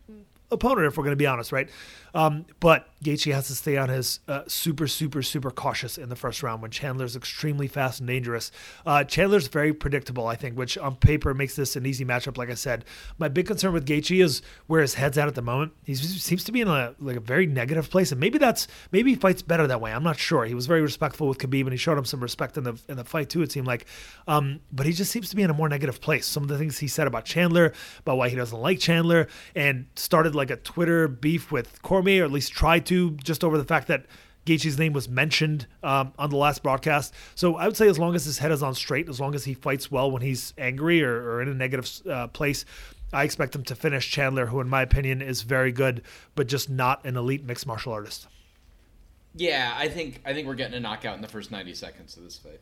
opponent, 0.52 0.88
if 0.88 0.98
we're 0.98 1.04
going 1.04 1.12
to 1.12 1.18
be 1.18 1.28
honest, 1.28 1.52
right? 1.52 1.70
Um, 2.14 2.45
but 2.60 2.89
Gaethje 3.04 3.32
has 3.34 3.48
to 3.48 3.56
stay 3.56 3.78
on 3.78 3.89
his 3.89 4.22
uh, 4.28 4.41
super, 4.48 4.88
super, 4.88 5.22
super 5.22 5.52
cautious 5.52 5.98
in 5.98 6.10
the 6.10 6.16
first 6.16 6.41
round 6.41 6.62
when 6.62 6.72
Chandler's 6.72 7.16
extremely 7.16 7.68
fast 7.68 8.00
and 8.00 8.08
dangerous. 8.08 8.52
Uh, 8.86 9.04
Chandler's 9.04 9.48
very 9.48 9.74
predictable, 9.74 10.26
I 10.26 10.36
think, 10.36 10.58
which 10.58 10.78
on 10.78 10.95
paper 10.95 11.34
makes 11.34 11.56
this 11.56 11.76
an 11.76 11.86
easy 11.86 12.06
matchup. 12.06 12.38
Like 12.38 12.50
I 12.50 12.56
said, 12.56 12.86
my 13.20 13.28
big 13.28 13.45
concern 13.45 13.74
with 13.74 13.86
Gaethje 13.86 14.24
is 14.24 14.41
where 14.66 14.82
his 14.82 14.95
head's 14.95 15.18
at 15.18 15.28
at 15.28 15.36
the 15.36 15.41
moment. 15.41 15.74
He 15.84 15.95
seems 15.95 16.43
to 16.45 16.52
be 16.52 16.62
in 16.62 16.68
a 16.68 16.95
like 17.00 17.18
a 17.18 17.20
very 17.20 17.45
negative 17.45 17.89
place, 17.89 18.12
and 18.12 18.20
maybe 18.20 18.38
that's 18.38 18.68
maybe 18.91 19.12
he 19.12 19.16
fights 19.16 19.41
better 19.41 19.68
that 19.68 19.82
way. 19.82 19.93
I'm 19.93 20.04
not 20.04 20.18
sure. 20.18 20.45
He 20.45 20.56
was 20.56 20.66
very 20.66 20.82
respectful 20.82 21.28
with 21.28 21.38
Khabib, 21.38 21.62
and 21.62 21.72
he 21.72 21.78
showed 21.78 21.98
him 21.98 22.06
some 22.06 22.22
respect 22.22 22.58
in 22.58 22.64
the 22.64 22.80
in 22.89 22.98
the 22.98 23.04
fight 23.04 23.30
too. 23.30 23.41
It 23.43 23.52
seemed 23.52 23.68
like, 23.68 23.86
um, 24.28 24.62
but 24.72 24.86
he 24.86 24.93
just 24.93 25.12
seems 25.12 25.30
to 25.30 25.36
be 25.36 25.43
in 25.43 25.50
a 25.50 25.54
more 25.54 25.70
negative 25.70 26.02
place. 26.02 26.26
Some 26.26 26.43
of 26.43 26.50
the 26.50 26.58
things 26.58 26.80
he 26.80 26.88
said 26.88 27.06
about 27.06 27.26
Chandler, 27.26 27.74
about 28.00 28.18
why 28.18 28.30
he 28.30 28.36
doesn't 28.36 28.60
like 28.60 28.80
Chandler, 28.80 29.28
and 29.56 29.86
started 29.95 30.34
like 30.38 30.52
a 30.52 30.56
Twitter 30.56 31.08
beef 31.08 31.52
with 31.52 31.82
Cormier, 31.82 32.24
or 32.24 32.26
at 32.26 32.32
least 32.32 32.54
tried 32.54 32.86
to, 32.88 33.12
just 33.12 33.44
over 33.44 33.58
the 33.58 33.66
fact 33.66 33.88
that 33.88 34.06
Gaethje's 34.46 34.80
name 34.80 34.94
was 34.94 35.10
mentioned 35.10 35.68
um, 35.84 36.14
on 36.18 36.30
the 36.30 36.38
last 36.38 36.64
broadcast. 36.64 37.14
So 37.36 37.58
I 37.58 37.66
would 37.66 37.76
say 37.76 37.90
as 37.90 38.00
long 38.00 38.16
as 38.16 38.24
his 38.24 38.38
head 38.38 38.52
is 38.52 38.64
on 38.64 38.74
straight, 38.74 39.10
as 39.10 39.20
long 39.20 39.36
as 39.36 39.44
he 39.44 39.54
fights 39.54 39.92
well 39.92 40.10
when 40.10 40.22
he's 40.22 40.54
angry 40.58 41.04
or, 41.04 41.32
or 41.32 41.42
in 41.42 41.50
a 41.50 41.54
negative 41.54 41.90
uh, 42.10 42.28
place, 42.28 42.64
I 43.12 43.24
expect 43.24 43.56
him 43.56 43.64
to 43.64 43.76
finish 43.76 44.10
Chandler, 44.10 44.48
who 44.48 44.60
in 44.62 44.70
my 44.70 44.82
opinion 44.82 45.22
is 45.22 45.42
very 45.42 45.72
good, 45.72 46.02
but 46.36 46.48
just 46.48 46.70
not 46.70 47.06
an 47.06 47.18
elite 47.18 47.44
mixed 47.44 47.68
martial 47.68 47.92
artist. 47.94 48.28
Yeah, 49.36 49.74
I 49.78 49.88
think 49.88 50.22
I 50.26 50.34
think 50.34 50.48
we're 50.48 50.56
getting 50.56 50.76
a 50.76 50.80
knockout 50.80 51.16
in 51.16 51.22
the 51.22 51.28
first 51.28 51.52
90 51.52 51.74
seconds 51.74 52.18
of 52.18 52.24
this 52.24 52.38
fight. 52.38 52.60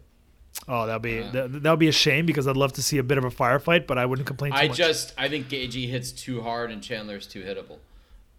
Oh, 0.67 0.85
that'll 0.85 0.99
be 0.99 1.21
uh, 1.21 1.31
that, 1.31 1.63
that'll 1.63 1.77
be 1.77 1.87
a 1.87 1.93
shame 1.93 2.25
because 2.25 2.47
I'd 2.47 2.57
love 2.57 2.73
to 2.73 2.81
see 2.81 2.97
a 2.97 3.03
bit 3.03 3.17
of 3.17 3.25
a 3.25 3.29
firefight, 3.29 3.87
but 3.87 3.97
I 3.97 4.05
wouldn't 4.05 4.27
complain. 4.27 4.53
I 4.53 4.67
much. 4.67 4.77
just 4.77 5.13
I 5.17 5.29
think 5.29 5.47
Gaethje 5.47 5.89
hits 5.89 6.11
too 6.11 6.41
hard 6.41 6.71
and 6.71 6.81
Chandler's 6.81 7.27
too 7.27 7.43
hittable. 7.43 7.77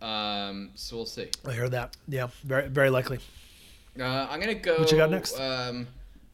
Um, 0.05 0.71
so 0.75 0.97
we'll 0.97 1.07
see. 1.07 1.29
I 1.47 1.53
heard 1.53 1.71
that. 1.73 1.97
Yeah, 2.09 2.29
very 2.45 2.69
very 2.69 2.91
likely. 2.91 3.19
Uh, 3.99 4.27
I'm 4.31 4.41
gonna 4.41 4.55
go. 4.55 4.79
What 4.79 4.91
you 4.91 4.99
got 4.99 5.11
next? 5.11 5.39
Um, 5.39 5.87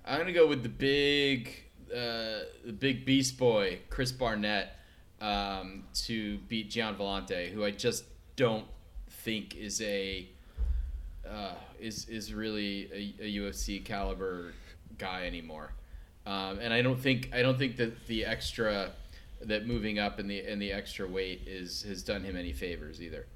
I'm 0.05 0.18
gonna 0.18 0.33
go 0.33 0.47
with 0.47 0.62
the 0.62 0.68
big, 0.68 1.64
uh, 1.95 2.47
the 2.64 2.72
big 2.72 3.05
beast 3.05 3.39
boy, 3.39 3.78
Chris 3.89 4.11
Barnett, 4.11 4.76
um, 5.20 5.85
to 5.95 6.39
beat 6.49 6.70
Gian 6.70 6.97
Villante, 6.97 7.51
who 7.51 7.64
I 7.64 7.70
just 7.70 8.05
don't 8.37 8.66
think 9.09 9.57
is 9.57 9.80
a 9.80 10.26
uh, 11.28 11.55
is 11.78 12.09
is 12.09 12.35
really 12.35 13.14
a, 13.20 13.24
a, 13.24 13.37
UFC 13.37 13.85
caliber 13.85 14.53
guy 14.99 15.26
anymore. 15.26 15.72
Um, 16.26 16.59
and 16.61 16.72
I 16.72 16.82
don't 16.82 17.01
think 17.01 17.30
I 17.34 17.43
don't 17.43 17.59
think 17.59 17.76
that 17.76 18.07
the 18.07 18.24
extra 18.24 18.93
that 19.40 19.66
moving 19.66 19.99
up 19.99 20.20
in 20.20 20.28
the 20.28 20.40
in 20.51 20.59
the 20.59 20.72
extra 20.72 21.07
weight 21.07 21.43
is 21.47 21.82
has 21.82 22.03
done 22.03 22.22
him 22.22 22.36
any 22.36 22.53
favors 22.53 23.03
either. 23.03 23.26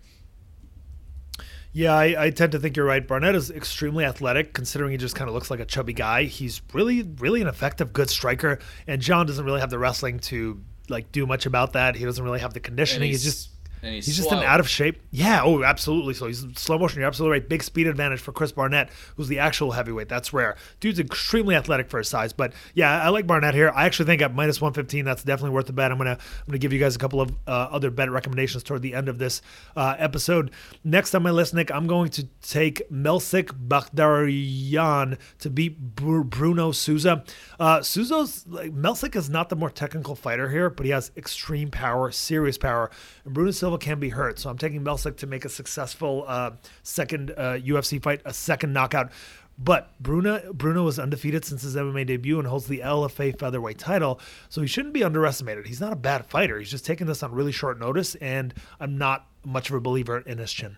Yeah, 1.72 1.92
I, 1.92 2.24
I, 2.24 2.30
tend 2.30 2.52
to 2.52 2.58
think 2.58 2.74
you're 2.74 2.86
right. 2.86 3.06
Barnett 3.06 3.34
is 3.34 3.50
extremely 3.50 4.06
athletic, 4.06 4.54
considering 4.54 4.92
he 4.92 4.96
just 4.96 5.14
kind 5.14 5.28
of 5.28 5.34
looks 5.34 5.50
like 5.50 5.60
a 5.60 5.66
chubby 5.66 5.92
guy. 5.92 6.22
He's 6.24 6.62
really, 6.72 7.02
really 7.02 7.42
an 7.42 7.48
effective, 7.48 7.92
good 7.92 8.08
striker, 8.08 8.60
and 8.86 9.02
Gian 9.02 9.26
doesn't 9.26 9.44
really 9.44 9.60
have 9.60 9.68
the 9.68 9.78
wrestling 9.78 10.20
to 10.20 10.62
like 10.88 11.12
do 11.12 11.26
much 11.26 11.44
about 11.44 11.74
that. 11.74 11.94
He 11.94 12.06
doesn't 12.06 12.24
really 12.24 12.40
have 12.40 12.54
the 12.54 12.60
conditioning. 12.60 13.10
He's, 13.10 13.24
he's 13.24 13.34
just 13.34 13.50
and 13.86 13.94
he's, 13.94 14.06
he's 14.06 14.16
just 14.16 14.32
an 14.32 14.38
out 14.38 14.58
of 14.58 14.68
shape. 14.68 15.00
Yeah. 15.12 15.42
Oh, 15.44 15.62
absolutely. 15.62 16.12
So 16.14 16.26
he's 16.26 16.44
slow 16.56 16.78
motion. 16.78 16.98
You're 16.98 17.06
absolutely 17.06 17.38
right. 17.38 17.48
Big 17.48 17.62
speed 17.62 17.86
advantage 17.86 18.20
for 18.20 18.32
Chris 18.32 18.50
Barnett, 18.50 18.90
who's 19.16 19.28
the 19.28 19.38
actual 19.38 19.70
heavyweight. 19.70 20.08
That's 20.08 20.32
rare. 20.32 20.56
Dude's 20.80 20.98
extremely 20.98 21.54
athletic 21.54 21.88
for 21.88 21.98
his 21.98 22.08
size. 22.08 22.32
But 22.32 22.52
yeah, 22.74 23.02
I 23.02 23.10
like 23.10 23.26
Barnett 23.26 23.54
here. 23.54 23.70
I 23.74 23.86
actually 23.86 24.06
think 24.06 24.22
at 24.22 24.34
minus 24.34 24.60
115, 24.60 25.04
that's 25.04 25.22
definitely 25.22 25.50
worth 25.50 25.66
the 25.66 25.72
bet. 25.72 25.92
I'm 25.92 25.98
gonna 25.98 26.18
I'm 26.18 26.46
gonna 26.46 26.58
give 26.58 26.72
you 26.72 26.80
guys 26.80 26.96
a 26.96 26.98
couple 26.98 27.20
of 27.20 27.30
uh, 27.46 27.68
other 27.70 27.90
bet 27.90 28.10
recommendations 28.10 28.62
toward 28.64 28.82
the 28.82 28.94
end 28.94 29.08
of 29.08 29.18
this 29.18 29.40
uh, 29.76 29.94
episode. 29.98 30.50
Next 30.82 31.14
on 31.14 31.22
my 31.22 31.30
list, 31.30 31.54
Nick, 31.54 31.70
I'm 31.70 31.86
going 31.86 32.10
to 32.10 32.24
take 32.42 32.88
Melsik 32.90 33.68
Baghdasaryan 33.68 35.18
to 35.38 35.50
beat 35.50 35.78
Bruno 35.78 36.72
Souza. 36.72 37.24
Uh, 37.60 37.82
Souza's 37.82 38.44
like 38.48 38.72
Melsik 38.72 39.14
is 39.14 39.30
not 39.30 39.48
the 39.48 39.56
more 39.56 39.70
technical 39.70 40.14
fighter 40.16 40.48
here, 40.48 40.70
but 40.70 40.86
he 40.86 40.92
has 40.92 41.12
extreme 41.16 41.70
power, 41.70 42.10
serious 42.10 42.58
power. 42.58 42.90
And 43.26 43.34
Bruno 43.34 43.50
Silva 43.50 43.76
can 43.76 43.98
be 43.98 44.08
hurt. 44.08 44.38
So 44.38 44.48
I'm 44.48 44.56
taking 44.56 44.82
Melsik 44.82 45.16
to 45.18 45.26
make 45.26 45.44
a 45.44 45.48
successful 45.48 46.24
uh, 46.26 46.52
second 46.84 47.32
uh, 47.32 47.58
UFC 47.58 48.00
fight, 48.00 48.22
a 48.24 48.32
second 48.32 48.72
knockout. 48.72 49.10
But 49.58 49.90
Bruno 50.00 50.52
Bruno 50.52 50.84
was 50.84 50.98
undefeated 50.98 51.44
since 51.44 51.62
his 51.62 51.76
MMA 51.76 52.06
debut 52.06 52.38
and 52.38 52.46
holds 52.46 52.66
the 52.66 52.80
LFA 52.80 53.38
featherweight 53.38 53.78
title, 53.78 54.20
so 54.50 54.60
he 54.60 54.66
shouldn't 54.66 54.92
be 54.92 55.02
underestimated. 55.02 55.66
He's 55.66 55.80
not 55.80 55.94
a 55.94 55.96
bad 55.96 56.26
fighter. 56.26 56.58
He's 56.58 56.70
just 56.70 56.84
taking 56.84 57.06
this 57.06 57.22
on 57.22 57.32
really 57.32 57.52
short 57.52 57.80
notice, 57.80 58.16
and 58.16 58.52
I'm 58.78 58.98
not 58.98 59.26
much 59.44 59.70
of 59.70 59.76
a 59.76 59.80
believer 59.80 60.18
in 60.18 60.36
his 60.36 60.52
chin. 60.52 60.76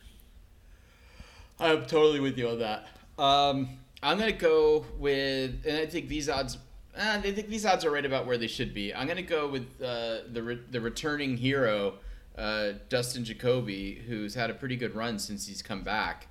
I'm 1.59 1.87
totally 1.87 2.21
with 2.21 2.39
you 2.39 2.51
on 2.51 2.61
that. 2.61 2.87
Um, 3.19 3.81
I'm 4.01 4.17
gonna 4.17 4.31
go 4.31 4.87
with, 4.97 5.67
and 5.67 5.77
I 5.77 5.87
think 5.87 6.07
these 6.09 6.29
odds. 6.29 6.59
Uh, 6.97 7.19
I 7.25 7.33
think 7.33 7.49
these 7.49 7.67
odds 7.67 7.85
are 7.85 7.91
right 7.91 8.07
about 8.07 8.27
where 8.27 8.39
they 8.39 8.47
should 8.47 8.73
be. 8.73 8.95
I'm 8.95 9.09
gonna 9.09 9.23
go 9.23 9.49
with 9.49 9.67
uh, 9.83 10.19
the 10.33 10.43
re- 10.45 10.63
the 10.71 10.81
returning 10.81 11.37
hero 11.37 11.95
uh, 12.39 12.73
Dustin 12.89 13.25
Jacoby, 13.25 13.95
who's 14.07 14.35
had 14.35 14.51
a 14.51 14.55
pretty 14.55 14.77
good 14.77 14.95
run 14.95 15.19
since 15.19 15.47
he's 15.47 15.61
come 15.61 15.83
back, 15.83 16.29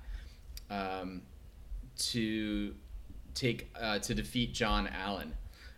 um, 0.70 1.22
to 1.98 2.74
take 3.34 3.70
uh, 3.78 3.98
to 4.00 4.14
defeat 4.14 4.54
John 4.54 4.88
Allen. 4.88 5.34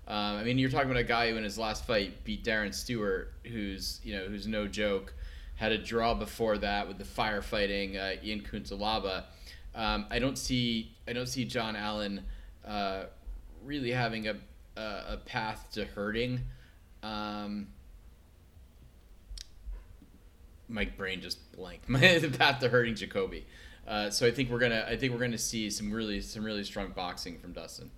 Um, 0.07 0.37
I 0.39 0.45
mean, 0.45 0.59
you're 0.59 0.70
talking 0.70 0.91
about 0.91 1.01
a 1.01 1.05
guy 1.05 1.31
who 1.31 1.37
in 1.37 1.45
his 1.45 1.59
last 1.59 1.87
fight 1.87 2.24
beat 2.24 2.45
Darren 2.45 2.74
Stewart, 2.74 3.33
who's 3.47 4.01
you 4.05 4.16
know 4.16 4.26
who's 4.26 4.47
no 4.47 4.66
joke. 4.66 5.14
Had 5.57 5.72
a 5.72 5.78
draw 5.78 6.14
before 6.14 6.57
that 6.59 6.89
with 6.89 6.97
the 6.99 7.05
firefighting 7.05 7.97
uh, 7.97 8.24
Ian 8.24 8.41
Cutelaba. 8.41 9.24
Um, 9.74 10.07
I 10.11 10.18
don't 10.18 10.39
see 10.39 10.97
I 11.07 11.12
don't 11.12 11.28
see 11.28 11.45
John 11.45 11.76
Allen 11.76 12.24
uh, 12.66 13.05
really 13.64 13.91
having 13.91 14.28
a, 14.28 14.37
a, 14.76 15.05
a 15.09 15.16
path 15.24 15.68
to 15.72 15.85
hurting. 15.85 16.41
Um, 17.03 17.68
my 20.70 20.84
brain 20.84 21.20
just 21.20 21.52
blanked. 21.52 21.86
the 21.88 22.34
path 22.36 22.60
to 22.60 22.68
hurting 22.68 22.94
Jacoby. 22.94 23.46
Uh, 23.86 24.10
so 24.10 24.26
I 24.26 24.30
think 24.30 24.50
we're 24.50 24.58
gonna 24.58 24.84
I 24.88 24.96
think 24.96 25.12
we're 25.12 25.18
gonna 25.18 25.38
see 25.38 25.68
some 25.70 25.90
really 25.90 26.20
some 26.20 26.44
really 26.44 26.64
strong 26.64 26.90
boxing 26.90 27.38
from 27.38 27.52
Dustin. 27.52 27.90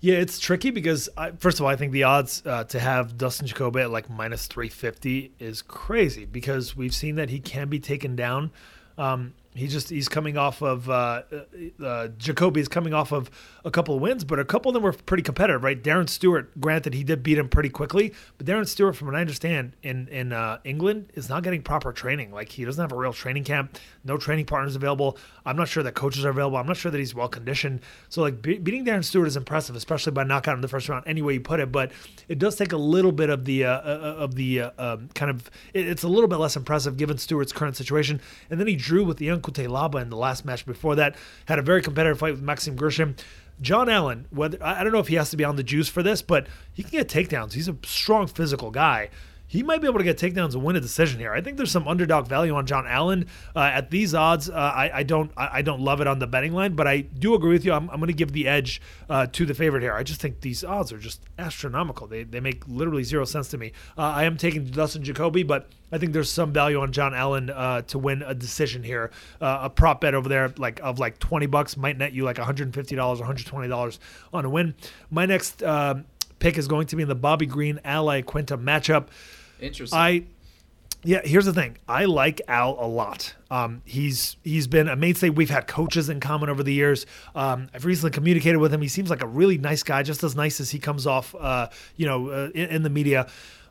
Yeah, 0.00 0.16
it's 0.16 0.38
tricky 0.38 0.70
because 0.70 1.08
I, 1.16 1.30
first 1.32 1.58
of 1.60 1.64
all, 1.64 1.70
I 1.70 1.76
think 1.76 1.92
the 1.92 2.02
odds 2.02 2.42
uh, 2.44 2.64
to 2.64 2.78
have 2.78 3.16
Dustin 3.16 3.46
Jacoby 3.46 3.80
at 3.80 3.90
like 3.90 4.10
minus 4.10 4.46
three 4.46 4.68
fifty 4.68 5.32
is 5.38 5.62
crazy 5.62 6.24
because 6.24 6.76
we've 6.76 6.94
seen 6.94 7.16
that 7.16 7.30
he 7.30 7.40
can 7.40 7.68
be 7.68 7.80
taken 7.80 8.16
down. 8.16 8.50
Um, 8.98 9.34
he 9.54 9.68
just 9.68 9.88
he's 9.88 10.08
coming 10.08 10.36
off 10.36 10.62
of 10.62 10.90
uh, 10.90 11.22
uh, 11.32 11.84
uh, 11.84 12.08
Jacoby 12.18 12.60
is 12.60 12.68
coming 12.68 12.92
off 12.92 13.12
of 13.12 13.30
a 13.64 13.70
couple 13.70 13.94
of 13.94 14.00
wins, 14.00 14.24
but 14.24 14.40
a 14.40 14.44
couple 14.44 14.68
of 14.68 14.74
them 14.74 14.82
were 14.82 14.92
pretty 14.92 15.22
competitive, 15.22 15.62
right? 15.62 15.80
Darren 15.80 16.08
Stewart, 16.08 16.50
granted, 16.60 16.92
he 16.92 17.04
did 17.04 17.22
beat 17.22 17.38
him 17.38 17.48
pretty 17.48 17.68
quickly, 17.68 18.12
but 18.36 18.46
Darren 18.46 18.66
Stewart, 18.66 18.96
from 18.96 19.06
what 19.06 19.16
I 19.16 19.20
understand, 19.20 19.76
in 19.82 20.08
in 20.08 20.32
uh, 20.32 20.58
England, 20.64 21.10
is 21.14 21.28
not 21.28 21.44
getting 21.44 21.62
proper 21.62 21.92
training. 21.92 22.32
Like 22.32 22.50
he 22.50 22.64
doesn't 22.64 22.82
have 22.82 22.90
a 22.90 22.96
real 22.96 23.12
training 23.12 23.44
camp, 23.44 23.78
no 24.02 24.16
training 24.16 24.46
partners 24.46 24.74
available. 24.74 25.16
I'm 25.46 25.56
not 25.56 25.68
sure 25.68 25.84
that 25.84 25.94
coaches 25.94 26.24
are 26.24 26.30
available. 26.30 26.56
I'm 26.56 26.66
not 26.66 26.76
sure 26.76 26.90
that 26.90 26.98
he's 26.98 27.14
well 27.14 27.28
conditioned. 27.28 27.80
So 28.08 28.22
like 28.22 28.42
be- 28.42 28.58
beating 28.58 28.84
Darren 28.84 29.04
Stewart 29.04 29.28
is 29.28 29.36
impressive, 29.36 29.76
especially 29.76 30.12
by 30.12 30.24
knockout 30.24 30.56
in 30.56 30.62
the 30.62 30.68
first 30.68 30.88
round. 30.88 31.04
Any 31.06 31.22
way 31.22 31.34
you 31.34 31.40
put 31.40 31.60
it, 31.60 31.70
but 31.70 31.92
it 32.28 32.40
does 32.40 32.56
take 32.56 32.72
a 32.72 32.76
little 32.76 33.12
bit 33.12 33.30
of 33.30 33.44
the 33.44 33.66
uh, 33.66 33.70
uh, 33.70 34.16
of 34.18 34.34
the 34.34 34.62
um, 34.62 35.10
kind 35.14 35.30
of 35.30 35.48
it, 35.72 35.86
it's 35.86 36.02
a 36.02 36.08
little 36.08 36.28
bit 36.28 36.36
less 36.36 36.56
impressive 36.56 36.96
given 36.96 37.18
Stewart's 37.18 37.52
current 37.52 37.76
situation. 37.76 38.20
And 38.50 38.58
then 38.58 38.66
he 38.66 38.74
drew 38.74 39.04
with 39.04 39.18
the 39.18 39.28
Cutelaba 39.44 40.02
in 40.02 40.10
the 40.10 40.16
last 40.16 40.44
match 40.44 40.66
before 40.66 40.96
that. 40.96 41.16
Had 41.46 41.58
a 41.58 41.62
very 41.62 41.82
competitive 41.82 42.18
fight 42.18 42.32
with 42.32 42.42
Maxim 42.42 42.76
Grishin. 42.76 43.16
John 43.60 43.88
Allen, 43.88 44.26
whether 44.30 44.58
I 44.60 44.82
don't 44.82 44.92
know 44.92 44.98
if 44.98 45.08
he 45.08 45.14
has 45.14 45.30
to 45.30 45.36
be 45.36 45.44
on 45.44 45.54
the 45.54 45.62
juice 45.62 45.88
for 45.88 46.02
this, 46.02 46.22
but 46.22 46.48
he 46.72 46.82
can 46.82 46.90
get 46.90 47.08
takedowns. 47.08 47.52
He's 47.52 47.68
a 47.68 47.76
strong 47.84 48.26
physical 48.26 48.72
guy 48.72 49.10
he 49.46 49.62
might 49.62 49.80
be 49.80 49.86
able 49.86 49.98
to 49.98 50.04
get 50.04 50.18
takedowns 50.18 50.54
and 50.54 50.64
win 50.64 50.76
a 50.76 50.80
decision 50.80 51.20
here. 51.20 51.32
I 51.32 51.40
think 51.40 51.56
there's 51.56 51.70
some 51.70 51.86
underdog 51.86 52.26
value 52.26 52.54
on 52.54 52.66
John 52.66 52.86
Allen 52.86 53.26
uh, 53.54 53.60
at 53.60 53.90
these 53.90 54.14
odds. 54.14 54.48
Uh, 54.48 54.54
I, 54.54 54.98
I, 54.98 55.02
don't 55.02 55.30
I, 55.36 55.62
don't 55.62 55.80
love 55.80 56.00
it 56.00 56.06
on 56.06 56.18
the 56.18 56.26
betting 56.26 56.52
line, 56.52 56.74
but 56.74 56.86
I 56.86 57.02
do 57.02 57.34
agree 57.34 57.52
with 57.52 57.64
you. 57.64 57.72
I'm, 57.72 57.88
I'm 57.90 57.96
going 57.96 58.08
to 58.08 58.14
give 58.14 58.32
the 58.32 58.48
edge 58.48 58.80
uh, 59.08 59.26
to 59.26 59.46
the 59.46 59.54
favorite 59.54 59.82
here. 59.82 59.92
I 59.92 60.02
just 60.02 60.20
think 60.20 60.40
these 60.40 60.64
odds 60.64 60.92
are 60.92 60.98
just 60.98 61.20
astronomical. 61.38 62.06
They, 62.06 62.24
they 62.24 62.40
make 62.40 62.66
literally 62.66 63.04
zero 63.04 63.24
sense 63.24 63.48
to 63.48 63.58
me. 63.58 63.72
Uh, 63.96 64.02
I 64.02 64.24
am 64.24 64.36
taking 64.36 64.64
Dustin 64.64 65.04
Jacoby, 65.04 65.42
but 65.42 65.68
I 65.92 65.98
think 65.98 66.12
there's 66.12 66.30
some 66.30 66.52
value 66.52 66.80
on 66.80 66.90
John 66.90 67.14
Allen 67.14 67.50
uh, 67.50 67.82
to 67.82 67.98
win 67.98 68.22
a 68.22 68.34
decision 68.34 68.82
here. 68.82 69.12
Uh, 69.40 69.60
a 69.62 69.70
prop 69.70 70.00
bet 70.00 70.14
over 70.14 70.28
there, 70.28 70.52
like 70.58 70.80
of 70.82 70.98
like 70.98 71.20
20 71.20 71.46
bucks, 71.46 71.76
might 71.76 71.96
net 71.96 72.12
you 72.12 72.24
like 72.24 72.38
150 72.38 72.96
dollars, 72.96 73.20
120 73.20 73.68
dollars 73.68 74.00
on 74.32 74.44
a 74.44 74.50
win. 74.50 74.74
My 75.10 75.26
next 75.26 75.62
pick 76.44 76.58
is 76.58 76.68
going 76.68 76.86
to 76.88 76.96
be 76.96 77.02
in 77.02 77.08
the 77.08 77.14
Bobby 77.14 77.46
Green 77.46 77.80
Al 77.84 78.06
Iaquinta 78.06 78.62
matchup. 78.62 79.06
Interesting. 79.60 79.98
I 79.98 80.24
yeah, 81.06 81.20
here's 81.22 81.44
the 81.44 81.52
thing. 81.52 81.76
I 81.86 82.06
like 82.06 82.40
Al 82.48 82.78
a 82.80 82.86
lot. 82.86 83.34
Um, 83.50 83.82
he's 83.84 84.36
he's 84.42 84.66
been 84.66 84.88
a 84.88 84.96
mainstay. 84.96 85.30
We've 85.30 85.50
had 85.50 85.66
coaches 85.66 86.08
in 86.08 86.20
common 86.20 86.48
over 86.50 86.62
the 86.62 86.72
years. 86.72 87.06
Um, 87.34 87.68
I've 87.74 87.84
recently 87.84 88.10
communicated 88.10 88.58
with 88.58 88.72
him. 88.72 88.82
He 88.82 88.88
seems 88.88 89.10
like 89.10 89.22
a 89.22 89.26
really 89.26 89.58
nice 89.58 89.82
guy, 89.82 90.02
just 90.02 90.22
as 90.22 90.34
nice 90.34 90.60
as 90.60 90.70
he 90.70 90.78
comes 90.78 91.06
off, 91.06 91.34
uh, 91.34 91.68
you 91.96 92.06
know, 92.06 92.28
uh, 92.28 92.50
in, 92.54 92.68
in, 92.70 92.82
the 92.82 92.90
media. 92.90 93.26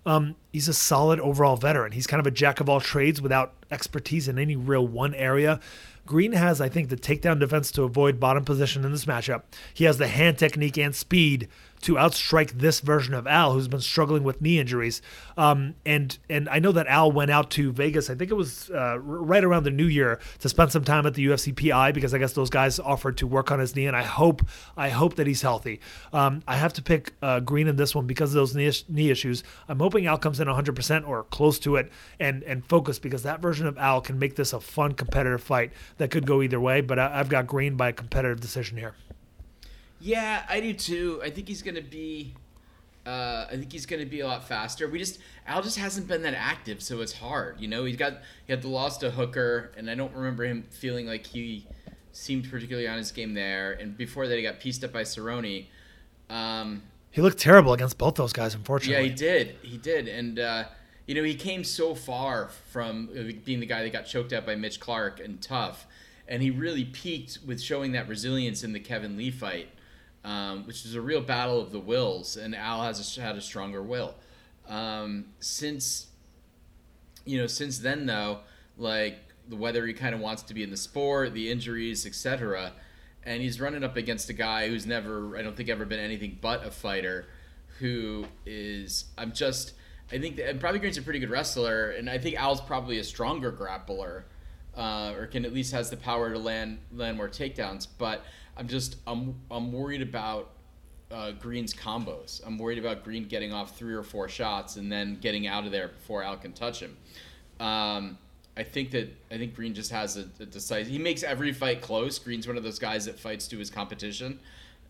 Um, 0.05 0.35
he's 0.51 0.67
a 0.67 0.73
solid 0.73 1.19
overall 1.19 1.55
veteran. 1.55 1.91
He's 1.91 2.07
kind 2.07 2.19
of 2.19 2.27
a 2.27 2.31
jack 2.31 2.59
of 2.59 2.69
all 2.69 2.81
trades 2.81 3.21
without 3.21 3.53
expertise 3.71 4.27
in 4.27 4.37
any 4.37 4.55
real 4.55 4.85
one 4.85 5.13
area. 5.13 5.59
Green 6.05 6.33
has, 6.33 6.59
I 6.59 6.67
think, 6.67 6.89
the 6.89 6.97
takedown 6.97 7.39
defense 7.39 7.71
to 7.73 7.83
avoid 7.83 8.19
bottom 8.19 8.43
position 8.43 8.83
in 8.83 8.91
this 8.91 9.05
matchup. 9.05 9.43
He 9.73 9.85
has 9.85 9.97
the 9.97 10.07
hand 10.07 10.37
technique 10.37 10.77
and 10.77 10.93
speed 10.93 11.47
to 11.83 11.95
outstrike 11.95 12.51
this 12.51 12.79
version 12.79 13.13
of 13.13 13.27
Al, 13.27 13.53
who's 13.53 13.67
been 13.67 13.81
struggling 13.81 14.23
with 14.23 14.41
knee 14.41 14.57
injuries. 14.57 15.01
Um, 15.37 15.75
and 15.85 16.17
and 16.29 16.47
I 16.47 16.59
know 16.59 16.71
that 16.71 16.87
Al 16.87 17.11
went 17.11 17.29
out 17.29 17.51
to 17.51 17.73
Vegas. 17.73 18.09
I 18.09 18.15
think 18.15 18.31
it 18.31 18.35
was 18.35 18.69
uh, 18.71 18.97
right 18.99 19.43
around 19.43 19.63
the 19.63 19.71
New 19.71 19.87
Year 19.87 20.19
to 20.39 20.49
spend 20.49 20.71
some 20.71 20.85
time 20.85 21.05
at 21.05 21.13
the 21.13 21.25
UFC 21.25 21.53
PI 21.53 21.91
because 21.91 22.13
I 22.13 22.19
guess 22.19 22.33
those 22.33 22.49
guys 22.49 22.79
offered 22.79 23.17
to 23.17 23.27
work 23.27 23.51
on 23.51 23.59
his 23.59 23.75
knee. 23.75 23.85
And 23.85 23.97
I 23.97 24.03
hope 24.03 24.43
I 24.77 24.89
hope 24.89 25.15
that 25.15 25.27
he's 25.27 25.41
healthy. 25.41 25.81
Um, 26.13 26.41
I 26.47 26.55
have 26.55 26.71
to 26.73 26.81
pick 26.81 27.13
uh, 27.21 27.41
Green 27.41 27.67
in 27.67 27.75
this 27.75 27.93
one 27.93 28.07
because 28.07 28.29
of 28.29 28.35
those 28.35 28.55
knee, 28.55 28.71
knee 28.87 29.09
issues. 29.09 29.43
I'm 29.67 29.79
hoping 29.79 30.07
Al 30.07 30.17
comes 30.17 30.39
in 30.39 30.47
100% 30.47 31.07
or 31.07 31.23
close 31.23 31.59
to 31.59 31.75
it 31.75 31.91
and 32.19 32.43
and 32.43 32.65
focus 32.65 32.97
because 32.97 33.23
that 33.23 33.41
version 33.41 33.62
of 33.67 33.77
Al 33.77 34.01
can 34.01 34.19
make 34.19 34.35
this 34.35 34.53
a 34.53 34.59
fun 34.59 34.93
competitive 34.93 35.41
fight 35.41 35.71
that 35.97 36.11
could 36.11 36.25
go 36.25 36.41
either 36.41 36.59
way. 36.59 36.81
But 36.81 36.99
I, 36.99 37.19
I've 37.19 37.29
got 37.29 37.47
Green 37.47 37.75
by 37.75 37.89
a 37.89 37.93
competitive 37.93 38.39
decision 38.39 38.77
here. 38.77 38.95
Yeah, 39.99 40.43
I 40.49 40.59
do 40.59 40.73
too. 40.73 41.21
I 41.23 41.29
think 41.29 41.47
he's 41.47 41.61
gonna 41.61 41.81
be. 41.81 42.33
Uh, 43.05 43.47
I 43.51 43.57
think 43.57 43.69
he's 43.69 43.85
going 43.85 44.01
to 44.01 44.05
be 44.05 44.21
a 44.21 44.25
lot 44.25 44.47
faster. 44.47 44.87
We 44.87 44.97
just 44.97 45.19
Al 45.45 45.61
just 45.61 45.77
hasn't 45.77 46.07
been 46.07 46.21
that 46.21 46.35
active, 46.35 46.81
so 46.81 47.01
it's 47.01 47.11
hard. 47.11 47.59
You 47.59 47.67
know, 47.67 47.83
he's 47.83 47.97
got 47.97 48.21
he 48.47 48.53
had 48.53 48.61
the 48.61 48.69
loss 48.69 48.97
to 48.99 49.11
Hooker, 49.11 49.73
and 49.75 49.89
I 49.89 49.95
don't 49.95 50.15
remember 50.15 50.45
him 50.45 50.63
feeling 50.69 51.05
like 51.05 51.27
he 51.27 51.67
seemed 52.13 52.49
particularly 52.49 52.87
on 52.87 52.97
his 52.97 53.11
game 53.11 53.33
there. 53.33 53.73
And 53.73 53.97
before 53.97 54.29
that, 54.29 54.37
he 54.37 54.41
got 54.41 54.61
pieced 54.61 54.85
up 54.85 54.93
by 54.93 55.01
Cerrone. 55.01 55.65
Um, 56.29 56.83
He 57.11 57.21
looked 57.21 57.39
terrible 57.39 57.73
against 57.73 57.97
both 57.97 58.15
those 58.15 58.31
guys, 58.31 58.55
unfortunately. 58.55 59.03
Yeah, 59.03 59.09
he 59.09 59.15
did. 59.15 59.55
He 59.63 59.77
did, 59.77 60.07
and 60.07 60.39
uh, 60.39 60.63
you 61.05 61.15
know 61.15 61.23
he 61.23 61.35
came 61.35 61.63
so 61.63 61.95
far 61.95 62.49
from 62.71 63.09
uh, 63.17 63.33
being 63.43 63.59
the 63.59 63.65
guy 63.65 63.83
that 63.83 63.91
got 63.91 64.05
choked 64.05 64.33
out 64.33 64.45
by 64.45 64.55
Mitch 64.55 64.79
Clark 64.79 65.19
and 65.19 65.41
tough, 65.41 65.85
and 66.27 66.41
he 66.41 66.51
really 66.51 66.85
peaked 66.85 67.39
with 67.45 67.61
showing 67.61 67.91
that 67.93 68.07
resilience 68.07 68.63
in 68.63 68.73
the 68.73 68.79
Kevin 68.79 69.17
Lee 69.17 69.31
fight, 69.31 69.69
um, 70.23 70.65
which 70.65 70.83
was 70.83 70.95
a 70.95 71.01
real 71.01 71.21
battle 71.21 71.59
of 71.59 71.71
the 71.71 71.79
wills, 71.79 72.37
and 72.37 72.55
Al 72.55 72.83
has 72.83 73.17
a, 73.17 73.21
had 73.21 73.35
a 73.35 73.41
stronger 73.41 73.81
will. 73.81 74.15
Um, 74.67 75.25
since 75.39 76.07
you 77.25 77.37
know, 77.37 77.47
since 77.47 77.79
then 77.79 78.05
though, 78.05 78.39
like 78.77 79.17
the 79.47 79.55
whether 79.55 79.85
he 79.85 79.93
kind 79.93 80.15
of 80.15 80.21
wants 80.21 80.43
to 80.43 80.53
be 80.53 80.63
in 80.63 80.69
the 80.69 80.77
sport, 80.77 81.33
the 81.33 81.51
injuries, 81.51 82.05
etc 82.05 82.73
and 83.25 83.41
he's 83.41 83.59
running 83.59 83.83
up 83.83 83.97
against 83.97 84.29
a 84.29 84.33
guy 84.33 84.67
who's 84.67 84.85
never, 84.85 85.37
I 85.37 85.41
don't 85.41 85.55
think, 85.55 85.69
ever 85.69 85.85
been 85.85 85.99
anything 85.99 86.37
but 86.41 86.65
a 86.65 86.71
fighter. 86.71 87.25
Who 87.79 88.25
is, 88.45 89.05
I'm 89.17 89.31
just, 89.31 89.73
I 90.13 90.19
think, 90.19 90.35
that, 90.35 90.49
and 90.49 90.59
Bobby 90.59 90.79
Green's 90.79 90.97
a 90.97 91.01
pretty 91.01 91.19
good 91.19 91.31
wrestler, 91.31 91.91
and 91.91 92.09
I 92.09 92.17
think 92.17 92.35
Al's 92.35 92.61
probably 92.61 92.99
a 92.99 93.03
stronger 93.03 93.51
grappler, 93.51 94.23
uh, 94.77 95.13
or 95.17 95.25
can 95.27 95.43
at 95.43 95.53
least 95.53 95.73
has 95.73 95.89
the 95.89 95.97
power 95.97 96.31
to 96.31 96.39
land 96.39 96.77
land 96.93 97.17
more 97.17 97.27
takedowns. 97.27 97.87
But 97.97 98.23
I'm 98.55 98.67
just, 98.67 98.97
I'm, 99.07 99.35
I'm 99.49 99.71
worried 99.71 100.01
about 100.01 100.51
uh, 101.11 101.31
Green's 101.31 101.73
combos. 101.73 102.45
I'm 102.45 102.57
worried 102.57 102.77
about 102.77 103.03
Green 103.03 103.27
getting 103.27 103.53
off 103.53 103.77
three 103.77 103.93
or 103.93 104.03
four 104.03 104.29
shots 104.29 104.75
and 104.75 104.91
then 104.91 105.17
getting 105.19 105.47
out 105.47 105.65
of 105.65 105.71
there 105.71 105.89
before 105.89 106.23
Al 106.23 106.37
can 106.37 106.53
touch 106.53 106.79
him. 106.79 106.97
Um, 107.59 108.17
I 108.55 108.63
think 108.63 108.91
that 108.91 109.11
I 109.31 109.37
think 109.37 109.55
Green 109.55 109.73
just 109.73 109.91
has 109.91 110.17
a, 110.17 110.27
a 110.39 110.45
decisive. 110.45 110.87
He 110.87 110.99
makes 110.99 111.23
every 111.23 111.53
fight 111.53 111.81
close. 111.81 112.19
Green's 112.19 112.47
one 112.47 112.57
of 112.57 112.63
those 112.63 112.79
guys 112.79 113.05
that 113.05 113.19
fights 113.19 113.47
to 113.47 113.57
his 113.57 113.69
competition. 113.69 114.39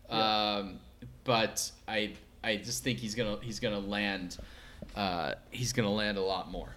Yeah. 0.08 0.56
Um, 0.56 0.80
but 1.24 1.70
I 1.88 2.14
I 2.42 2.56
just 2.56 2.84
think 2.84 2.98
he's 2.98 3.14
gonna 3.14 3.38
he's 3.40 3.60
gonna 3.60 3.78
land 3.78 4.36
uh, 4.96 5.34
he's 5.50 5.72
gonna 5.72 5.92
land 5.92 6.18
a 6.18 6.22
lot 6.22 6.50
more. 6.50 6.74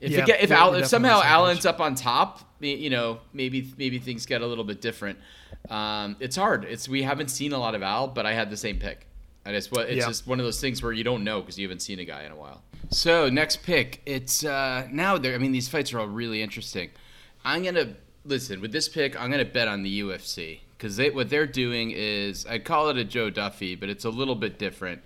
If 0.00 0.10
yeah, 0.10 0.24
get, 0.24 0.42
if, 0.42 0.50
Al, 0.50 0.74
if 0.74 0.86
somehow 0.86 1.22
Al 1.22 1.46
ends 1.46 1.64
up 1.64 1.80
on 1.80 1.94
top, 1.94 2.40
you 2.60 2.90
know 2.90 3.20
maybe 3.32 3.72
maybe 3.78 3.98
things 3.98 4.26
get 4.26 4.42
a 4.42 4.46
little 4.46 4.64
bit 4.64 4.80
different. 4.80 5.18
Um, 5.70 6.16
it's 6.20 6.36
hard. 6.36 6.64
It's 6.64 6.88
we 6.88 7.02
haven't 7.02 7.28
seen 7.28 7.52
a 7.52 7.58
lot 7.58 7.74
of 7.74 7.82
Al, 7.82 8.08
but 8.08 8.26
I 8.26 8.34
had 8.34 8.50
the 8.50 8.56
same 8.56 8.78
pick. 8.78 9.06
And 9.44 9.54
it's 9.54 9.70
what 9.70 9.88
it's 9.88 9.98
yeah. 9.98 10.08
just 10.08 10.26
one 10.26 10.40
of 10.40 10.44
those 10.44 10.60
things 10.60 10.82
where 10.82 10.92
you 10.92 11.04
don't 11.04 11.22
know 11.22 11.40
because 11.40 11.56
you 11.56 11.66
haven't 11.66 11.80
seen 11.80 12.00
a 12.00 12.04
guy 12.04 12.24
in 12.24 12.32
a 12.32 12.36
while. 12.36 12.62
So 12.90 13.28
next 13.28 13.62
pick, 13.62 14.02
it's 14.04 14.44
uh, 14.44 14.88
now 14.90 15.18
there. 15.18 15.34
I 15.34 15.38
mean, 15.38 15.52
these 15.52 15.68
fights 15.68 15.92
are 15.92 16.00
all 16.00 16.08
really 16.08 16.42
interesting. 16.42 16.90
I'm 17.44 17.62
gonna 17.62 17.94
listen 18.24 18.60
with 18.60 18.72
this 18.72 18.88
pick. 18.88 19.18
I'm 19.20 19.30
gonna 19.30 19.44
bet 19.44 19.68
on 19.68 19.84
the 19.84 20.00
UFC 20.00 20.60
because 20.76 20.96
they, 20.96 21.10
what 21.10 21.30
they're 21.30 21.46
doing 21.46 21.92
is 21.92 22.44
I 22.44 22.58
call 22.58 22.88
it 22.88 22.96
a 22.96 23.04
Joe 23.04 23.30
Duffy, 23.30 23.76
but 23.76 23.88
it's 23.88 24.04
a 24.04 24.10
little 24.10 24.34
bit 24.34 24.58
different 24.58 25.02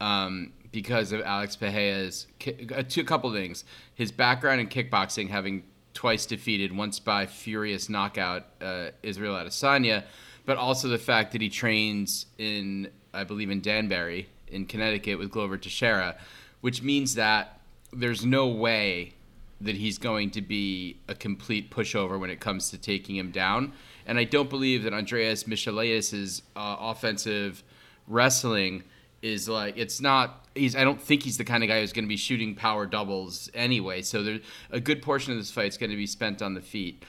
um, 0.00 0.52
because 0.74 1.12
of 1.12 1.22
Alex 1.22 1.56
Pereira's 1.56 2.26
uh, 2.74 2.82
two 2.88 3.04
couple 3.04 3.32
things. 3.32 3.64
His 3.94 4.12
background 4.12 4.60
in 4.60 4.68
kickboxing, 4.68 5.30
having 5.30 5.62
twice 5.94 6.26
defeated, 6.26 6.76
once 6.76 6.98
by 6.98 7.24
furious 7.24 7.88
knockout 7.88 8.44
uh, 8.60 8.88
Israel 9.02 9.34
Adesanya, 9.36 10.04
but 10.44 10.58
also 10.58 10.88
the 10.88 10.98
fact 10.98 11.32
that 11.32 11.40
he 11.40 11.48
trains 11.48 12.26
in 12.36 12.90
I 13.14 13.24
believe 13.24 13.48
in 13.48 13.60
Danbury 13.60 14.28
in 14.48 14.66
Connecticut 14.66 15.18
with 15.18 15.30
Glover 15.30 15.56
Teixeira 15.56 16.16
which 16.64 16.82
means 16.82 17.14
that 17.16 17.60
there's 17.92 18.24
no 18.24 18.48
way 18.48 19.12
that 19.60 19.76
he's 19.76 19.98
going 19.98 20.30
to 20.30 20.40
be 20.40 20.98
a 21.08 21.14
complete 21.14 21.70
pushover 21.70 22.18
when 22.18 22.30
it 22.30 22.40
comes 22.40 22.70
to 22.70 22.78
taking 22.78 23.16
him 23.16 23.30
down. 23.30 23.70
And 24.06 24.18
I 24.18 24.24
don't 24.24 24.48
believe 24.48 24.82
that 24.84 24.94
Andreas 24.94 25.44
Michailidis' 25.44 26.40
uh, 26.56 26.76
offensive 26.80 27.62
wrestling 28.08 28.82
is 29.24 29.48
like 29.48 29.78
it's 29.78 30.00
not. 30.02 30.46
He's. 30.54 30.76
I 30.76 30.84
don't 30.84 31.00
think 31.00 31.22
he's 31.22 31.38
the 31.38 31.44
kind 31.44 31.64
of 31.64 31.68
guy 31.68 31.80
who's 31.80 31.94
going 31.94 32.04
to 32.04 32.08
be 32.08 32.16
shooting 32.16 32.54
power 32.54 32.84
doubles 32.84 33.50
anyway. 33.54 34.02
So 34.02 34.22
there's 34.22 34.40
a 34.70 34.80
good 34.80 35.00
portion 35.00 35.32
of 35.32 35.38
this 35.38 35.50
fight 35.50 35.68
is 35.68 35.78
going 35.78 35.90
to 35.90 35.96
be 35.96 36.06
spent 36.06 36.42
on 36.42 36.52
the 36.52 36.60
feet. 36.60 37.02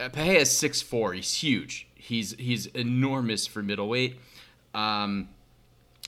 Uh, 0.00 0.08
Pereira 0.08 0.40
is 0.40 0.50
six 0.50 0.80
four. 0.80 1.12
He's 1.12 1.34
huge. 1.34 1.86
He's 1.94 2.34
he's 2.38 2.66
enormous 2.66 3.46
for 3.46 3.62
middleweight. 3.62 4.18
Um, 4.72 5.28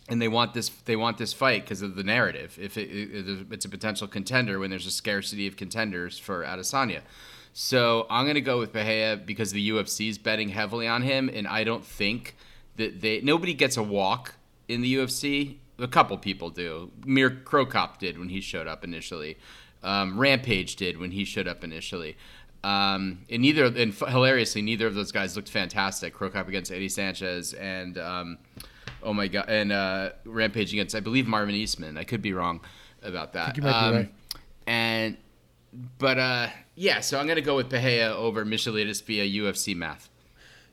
and 0.08 0.22
they 0.22 0.28
want 0.28 0.54
this 0.54 0.70
they 0.70 0.96
want 0.96 1.18
this 1.18 1.34
fight 1.34 1.64
because 1.64 1.82
of 1.82 1.96
the 1.96 2.02
narrative. 2.02 2.58
If 2.60 2.78
it, 2.78 2.88
it, 2.90 3.46
it's 3.50 3.66
a 3.66 3.68
potential 3.68 4.08
contender 4.08 4.58
when 4.58 4.70
there's 4.70 4.86
a 4.86 4.90
scarcity 4.90 5.46
of 5.46 5.56
contenders 5.56 6.18
for 6.18 6.44
Adesanya. 6.44 7.02
So 7.52 8.06
I'm 8.08 8.26
gonna 8.26 8.40
go 8.40 8.58
with 8.58 8.72
Pereira 8.72 9.18
because 9.18 9.52
the 9.52 9.70
UFC 9.70 10.08
is 10.08 10.16
betting 10.16 10.48
heavily 10.48 10.88
on 10.88 11.02
him, 11.02 11.30
and 11.32 11.46
I 11.46 11.62
don't 11.62 11.84
think 11.84 12.36
that 12.76 13.02
they 13.02 13.20
nobody 13.20 13.52
gets 13.52 13.76
a 13.76 13.82
walk 13.82 14.36
in 14.68 14.80
the 14.80 14.94
UFC. 14.96 15.56
A 15.78 15.88
couple 15.88 16.16
people 16.18 16.50
do. 16.50 16.90
Mir 17.04 17.30
Cro 17.30 17.66
Cop 17.66 17.98
did 17.98 18.18
when 18.18 18.28
he 18.28 18.40
showed 18.40 18.66
up 18.68 18.84
initially. 18.84 19.36
Um, 19.82 20.18
Rampage 20.18 20.76
did 20.76 20.98
when 20.98 21.10
he 21.10 21.24
showed 21.24 21.48
up 21.48 21.64
initially. 21.64 22.16
Um, 22.62 23.24
and 23.28 23.42
neither, 23.42 23.64
and 23.64 23.92
hilariously, 23.92 24.62
neither 24.62 24.86
of 24.86 24.94
those 24.94 25.10
guys 25.10 25.34
looked 25.34 25.48
fantastic. 25.48 26.14
Cro 26.14 26.30
Cop 26.30 26.46
against 26.48 26.70
Eddie 26.70 26.88
Sanchez 26.88 27.52
and. 27.54 27.98
Um, 27.98 28.38
Oh 29.02 29.12
my 29.12 29.28
god! 29.28 29.46
And 29.48 29.72
uh, 29.72 30.10
Rampage 30.24 30.72
against 30.72 30.94
I 30.94 31.00
believe 31.00 31.26
Marvin 31.26 31.54
Eastman. 31.54 31.98
I 31.98 32.04
could 32.04 32.22
be 32.22 32.32
wrong 32.32 32.60
about 33.02 33.32
that. 33.32 33.58
um, 33.64 33.94
right. 33.94 34.14
And 34.66 35.16
but 35.98 36.18
uh, 36.18 36.48
yeah, 36.76 37.00
so 37.00 37.18
I'm 37.18 37.26
gonna 37.26 37.40
go 37.40 37.56
with 37.56 37.68
Pereira 37.68 38.14
over 38.14 38.44
Michailidis 38.44 39.02
via 39.02 39.24
UFC 39.42 39.74
math. 39.74 40.08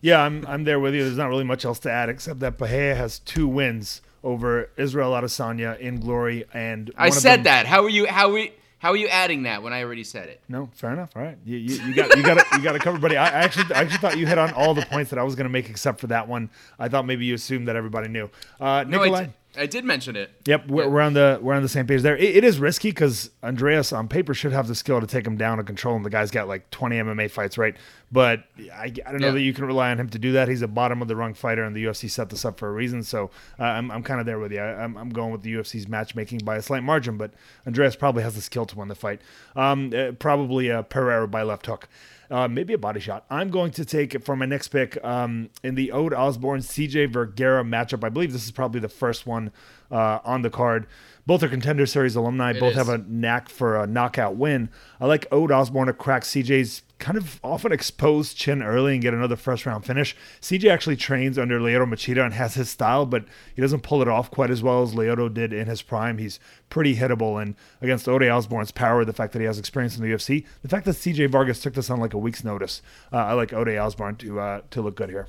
Yeah, 0.02 0.22
I'm 0.22 0.46
I'm 0.48 0.64
there 0.64 0.80
with 0.80 0.94
you. 0.94 1.04
There's 1.04 1.18
not 1.18 1.30
really 1.30 1.44
much 1.44 1.66
else 1.66 1.80
to 1.80 1.92
add 1.92 2.10
except 2.10 2.40
that 2.40 2.58
Pereira 2.58 2.96
has 2.96 3.20
two 3.20 3.48
wins 3.48 4.02
over 4.24 4.70
Israel 4.78 5.12
Adesanya 5.12 5.78
in 5.80 6.00
glory, 6.00 6.46
and 6.54 6.92
I 6.98 7.10
said 7.10 7.38
them, 7.38 7.44
that. 7.46 7.66
How 7.66 7.84
are 7.84 7.90
you? 7.90 8.08
How 8.08 8.32
we? 8.32 8.54
How 8.80 8.92
are 8.92 8.98
you 8.98 9.10
adding 9.10 9.44
that 9.44 9.62
when 9.62 9.74
I 9.74 9.84
already 9.84 10.06
said 10.06 10.30
it? 10.30 10.42
No, 10.48 10.70
fair 10.74 10.94
enough. 10.94 11.10
All 11.14 11.22
right, 11.22 11.38
you, 11.44 11.58
you, 11.58 11.84
you 11.84 11.94
got 11.94 12.16
you 12.16 12.24
got 12.24 12.38
it, 12.38 12.46
you 12.54 12.62
got 12.62 12.72
to 12.74 12.80
cover, 12.80 12.98
buddy. 12.98 13.18
I, 13.18 13.26
I, 13.26 13.44
actually 13.44 13.76
I 13.76 13.82
actually 13.82 13.98
thought 13.98 14.18
you 14.18 14.26
hit 14.26 14.38
on 14.38 14.54
all 14.54 14.74
the 14.74 14.86
points 14.86 15.10
that 15.10 15.20
I 15.20 15.24
was 15.24 15.36
going 15.36 15.46
to 15.46 15.52
make 15.52 15.70
except 15.70 16.00
for 16.00 16.08
that 16.08 16.30
one. 16.30 16.50
I 16.80 16.88
thought 16.88 17.06
maybe 17.06 17.26
you 17.26 17.36
assumed 17.36 17.68
that 17.68 17.76
everybody 17.76 18.08
knew. 18.08 18.30
Uh, 18.60 18.86
Nikolai. 18.88 19.26
No, 19.26 19.34
I 19.58 19.66
did 19.66 19.84
mention 19.84 20.16
it. 20.16 20.30
Yep, 20.46 20.68
we're, 20.68 20.88
we're, 20.88 21.02
on 21.02 21.14
the 21.14 21.40
we're 21.42 21.56
on 21.56 21.64
the 21.64 21.70
same 21.70 21.88
page 21.88 22.04
there. 22.04 22.16
it, 22.16 22.38
it 22.38 22.44
is 22.44 22.60
risky 22.60 22.90
because 22.90 23.32
Andreas 23.44 23.92
on 23.92 24.08
paper 24.08 24.36
should 24.36 24.52
have 24.52 24.68
the 24.68 24.76
skill 24.76 25.02
to 25.02 25.08
take 25.08 25.26
him 25.26 25.38
down 25.38 25.58
and 25.58 25.66
control 25.66 25.96
him. 25.96 26.04
The 26.04 26.12
guy's 26.12 26.30
got 26.30 26.48
like 26.48 26.70
20 26.70 26.98
MMA 26.98 27.32
fights, 27.32 27.58
right? 27.58 27.76
But 28.12 28.44
I, 28.72 28.86
I 28.86 28.90
don't 28.90 29.22
know 29.22 29.28
yeah. 29.28 29.34
that 29.34 29.42
you 29.42 29.54
can 29.54 29.66
rely 29.66 29.90
on 29.90 30.00
him 30.00 30.08
to 30.10 30.20
do 30.20 30.34
that. 30.34 30.50
He's 30.50 30.62
a 30.62 30.68
bottom 30.68 31.02
of 31.02 31.08
the 31.08 31.16
rung 31.16 31.34
fighter, 31.34 31.64
and 31.64 31.76
the 31.76 31.84
UFC 31.84 32.10
set 32.12 32.30
this 32.30 32.46
up 32.46 32.60
for 32.60 32.70
a 32.70 32.72
reason. 32.72 33.02
So 33.04 33.32
uh, 33.60 33.64
I'm, 33.64 33.90
I'm 33.90 34.04
kind 34.04 34.20
of 34.20 34.28
there 34.28 34.38
with 34.38 34.52
you. 34.52 34.60
I, 34.60 34.84
am 34.84 34.96
I'm 34.98 35.10
going 35.10 35.32
with 35.32 35.42
the 35.42 35.54
UFC's 35.56 35.88
matchmaking 35.88 36.40
by 36.40 36.58
a 36.58 36.62
slight 36.62 36.84
margin, 36.84 37.18
but 37.18 37.34
Andreas 37.66 37.96
probably 37.96 38.22
has 38.22 38.36
the 38.36 38.42
skill 38.42 38.68
to 38.68 38.78
win 38.78 38.88
the 38.88 38.96
fight. 38.96 39.20
Um, 39.56 39.92
uh, 39.96 40.12
probably 40.12 40.70
a 40.70 40.84
Pereira 40.84 41.28
by 41.28 41.42
left 41.42 41.66
hook 41.66 41.90
uh, 42.30 42.48
maybe 42.48 42.74
a 42.74 42.78
body 42.78 43.00
shot. 43.00 43.26
I'm 43.30 43.50
going 43.50 43.72
to 43.72 43.86
take 43.86 44.16
it 44.16 44.24
for 44.24 44.36
my 44.36 44.46
next 44.46 44.70
pick 44.70 45.04
um, 45.04 45.50
in 45.64 45.76
the 45.76 45.92
Ode 45.92 46.14
Osborne 46.14 46.62
CJ 46.62 47.12
Vergara 47.12 47.64
matchup. 47.64 48.04
I 48.04 48.10
believe 48.10 48.34
this 48.34 48.46
is 48.46 48.52
probably 48.52 48.80
the 48.80 48.90
first 48.90 49.26
one 49.26 49.52
uh, 49.92 50.20
on 50.24 50.42
the 50.42 50.50
card. 50.50 50.88
Both 51.30 51.44
are 51.44 51.48
contender 51.48 51.86
series 51.86 52.16
alumni. 52.16 52.54
It 52.54 52.60
both 52.60 52.72
is. 52.72 52.78
have 52.78 52.90
a 52.90 52.98
knack 52.98 53.50
for 53.50 53.80
a 53.80 53.86
knockout 53.86 54.36
win. 54.36 54.68
I 55.00 55.06
like 55.06 55.28
Ode 55.32 55.52
Osborne 55.52 55.86
to 55.86 55.94
crack 55.94 56.24
CJ's 56.24 56.82
kind 56.98 57.20
of 57.20 57.40
often 57.44 57.72
exposed 57.72 58.36
chin 58.36 58.64
early 58.64 58.94
and 58.94 59.02
get 59.04 59.14
another 59.14 59.36
first 59.36 59.68
round 59.68 59.86
finish. 59.86 60.16
CJ 60.42 60.72
actually 60.72 60.96
trains 60.96 61.38
under 61.38 61.60
Lyoto 61.60 61.86
Machida 61.86 62.26
and 62.26 62.34
has 62.34 62.56
his 62.56 62.72
style, 62.72 63.06
but 63.06 63.26
he 63.56 63.62
doesn't 63.62 63.84
pull 63.84 64.02
it 64.02 64.08
off 64.08 64.32
quite 64.32 64.50
as 64.50 64.64
well 64.64 64.82
as 64.82 64.96
Lyoto 64.96 65.32
did 65.32 65.54
in 65.54 65.68
his 65.68 65.84
prime. 65.84 66.18
He's 66.18 66.40
pretty 66.72 66.96
hittable. 66.96 67.40
And 67.40 67.54
against 67.80 68.10
Ode 68.10 68.24
Osborne's 68.24 68.72
power, 68.72 69.06
the 69.06 69.14
fact 69.14 69.34
that 69.34 69.40
he 69.40 69.46
has 69.46 69.60
experience 69.60 69.96
in 69.96 70.02
the 70.02 70.10
UFC, 70.10 70.48
the 70.64 70.68
fact 70.68 70.86
that 70.86 70.96
CJ 70.96 71.30
Vargas 71.30 71.62
took 71.62 71.76
this 71.76 71.92
on 71.92 72.00
like 72.00 72.16
a 72.16 72.18
week's 72.18 72.44
notice, 72.44 72.82
uh, 73.14 73.18
I 73.18 73.34
like 73.34 73.54
Ode 73.54 73.78
Osborne 73.78 74.16
to 74.16 74.40
uh, 74.40 74.62
to 74.72 74.82
look 74.82 74.96
good 74.96 75.12
here. 75.12 75.28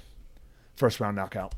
First 0.76 0.98
round 0.98 1.16
knockout. 1.16 1.54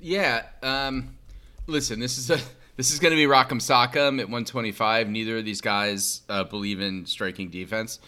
Yeah. 0.00 0.44
Um, 0.62 1.18
listen, 1.66 2.00
this 2.00 2.16
is 2.16 2.30
a 2.30 2.40
this 2.76 2.90
is 2.90 2.98
going 2.98 3.12
to 3.12 3.16
be 3.16 3.26
Rock'em 3.26 3.60
Sock'em 3.60 4.18
at 4.18 4.26
125. 4.26 5.08
Neither 5.08 5.38
of 5.38 5.44
these 5.44 5.60
guys 5.60 6.22
uh, 6.28 6.44
believe 6.44 6.80
in 6.80 7.06
striking 7.06 7.48
defense. 7.50 8.00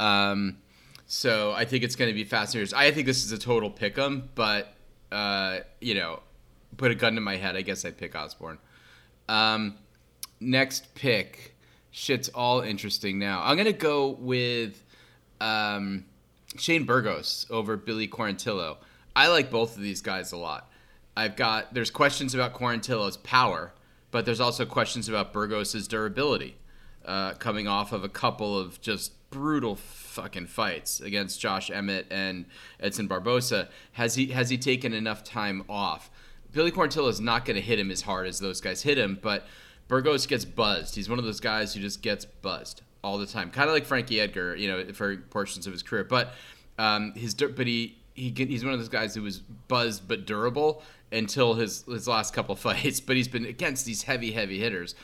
Um, 0.00 0.58
so 1.06 1.52
I 1.52 1.64
think 1.64 1.84
it's 1.84 1.96
going 1.96 2.10
to 2.10 2.14
be 2.14 2.24
fascinating. 2.24 2.74
I 2.76 2.90
think 2.90 3.06
this 3.06 3.24
is 3.24 3.32
a 3.32 3.38
total 3.38 3.70
pick 3.70 3.98
'em, 3.98 4.28
but, 4.34 4.74
uh, 5.12 5.58
you 5.80 5.94
know, 5.94 6.20
put 6.76 6.90
a 6.90 6.94
gun 6.94 7.14
to 7.14 7.20
my 7.20 7.36
head, 7.36 7.56
I 7.56 7.62
guess 7.62 7.84
I'd 7.84 7.96
pick 7.98 8.14
Osborne. 8.16 8.58
Um, 9.28 9.76
next 10.40 10.94
pick. 10.94 11.54
Shit's 11.90 12.28
all 12.30 12.60
interesting 12.60 13.18
now. 13.18 13.42
I'm 13.42 13.56
going 13.56 13.66
to 13.66 13.72
go 13.72 14.10
with 14.10 14.82
um, 15.40 16.04
Shane 16.58 16.84
Burgos 16.84 17.46
over 17.50 17.76
Billy 17.76 18.08
Quarantillo. 18.08 18.78
I 19.14 19.28
like 19.28 19.50
both 19.50 19.76
of 19.76 19.82
these 19.82 20.02
guys 20.02 20.32
a 20.32 20.36
lot. 20.36 20.70
I've 21.16 21.36
got, 21.36 21.72
there's 21.72 21.90
questions 21.90 22.34
about 22.34 22.52
Quarantillo's 22.52 23.16
power 23.18 23.72
but 24.16 24.24
there's 24.24 24.40
also 24.40 24.64
questions 24.64 25.10
about 25.10 25.30
Burgos's 25.34 25.86
durability, 25.86 26.56
uh, 27.04 27.34
coming 27.34 27.68
off 27.68 27.92
of 27.92 28.02
a 28.02 28.08
couple 28.08 28.58
of 28.58 28.80
just 28.80 29.12
brutal 29.28 29.76
fucking 29.76 30.46
fights 30.46 31.00
against 31.00 31.38
Josh 31.38 31.70
Emmett 31.70 32.06
and 32.10 32.46
Edson 32.80 33.08
Barboza. 33.08 33.68
Has 33.92 34.14
he 34.14 34.28
has 34.28 34.48
he 34.48 34.56
taken 34.56 34.94
enough 34.94 35.22
time 35.22 35.64
off? 35.68 36.10
Billy 36.50 36.72
Quarantillo 36.72 37.10
is 37.10 37.20
not 37.20 37.44
going 37.44 37.56
to 37.56 37.60
hit 37.60 37.78
him 37.78 37.90
as 37.90 38.00
hard 38.00 38.26
as 38.26 38.38
those 38.38 38.62
guys 38.62 38.80
hit 38.80 38.96
him, 38.96 39.18
but 39.20 39.46
Burgos 39.86 40.26
gets 40.26 40.46
buzzed. 40.46 40.94
He's 40.94 41.10
one 41.10 41.18
of 41.18 41.26
those 41.26 41.40
guys 41.40 41.74
who 41.74 41.80
just 41.80 42.00
gets 42.00 42.24
buzzed 42.24 42.80
all 43.04 43.18
the 43.18 43.26
time, 43.26 43.50
kind 43.50 43.68
of 43.68 43.74
like 43.74 43.84
Frankie 43.84 44.18
Edgar, 44.18 44.56
you 44.56 44.66
know, 44.66 44.94
for 44.94 45.18
portions 45.28 45.66
of 45.66 45.74
his 45.74 45.82
career. 45.82 46.04
But 46.04 46.32
um, 46.78 47.12
his 47.12 47.34
but 47.34 47.66
he 47.66 47.98
he 48.14 48.32
he's 48.34 48.64
one 48.64 48.72
of 48.72 48.78
those 48.78 48.88
guys 48.88 49.14
who 49.14 49.20
was 49.20 49.40
buzzed 49.40 50.08
but 50.08 50.24
durable 50.24 50.82
until 51.12 51.54
his 51.54 51.84
his 51.84 52.08
last 52.08 52.34
couple 52.34 52.54
fights. 52.56 53.00
But 53.00 53.16
he's 53.16 53.28
been 53.28 53.44
against 53.44 53.86
these 53.86 54.02
heavy 54.02 54.32
heavy 54.32 54.58
hitters. 54.58 54.94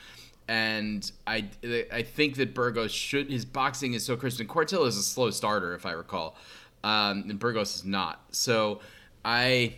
And 0.48 1.11
I, 1.26 1.48
I 1.92 2.03
think 2.03 2.34
that 2.36 2.53
Burgos 2.53 2.90
should 2.90 3.30
his 3.30 3.44
boxing 3.44 3.94
is 3.94 4.05
so 4.05 4.16
crisp. 4.16 4.40
And 4.40 4.48
Quarantillo 4.48 4.86
is 4.86 4.96
a 4.96 5.03
slow 5.03 5.30
starter, 5.30 5.74
if 5.74 5.86
I 5.86 5.92
recall, 5.92 6.36
um, 6.82 7.24
and 7.28 7.38
Burgos 7.38 7.76
is 7.76 7.84
not. 7.84 8.22
So 8.32 8.80
I 9.24 9.76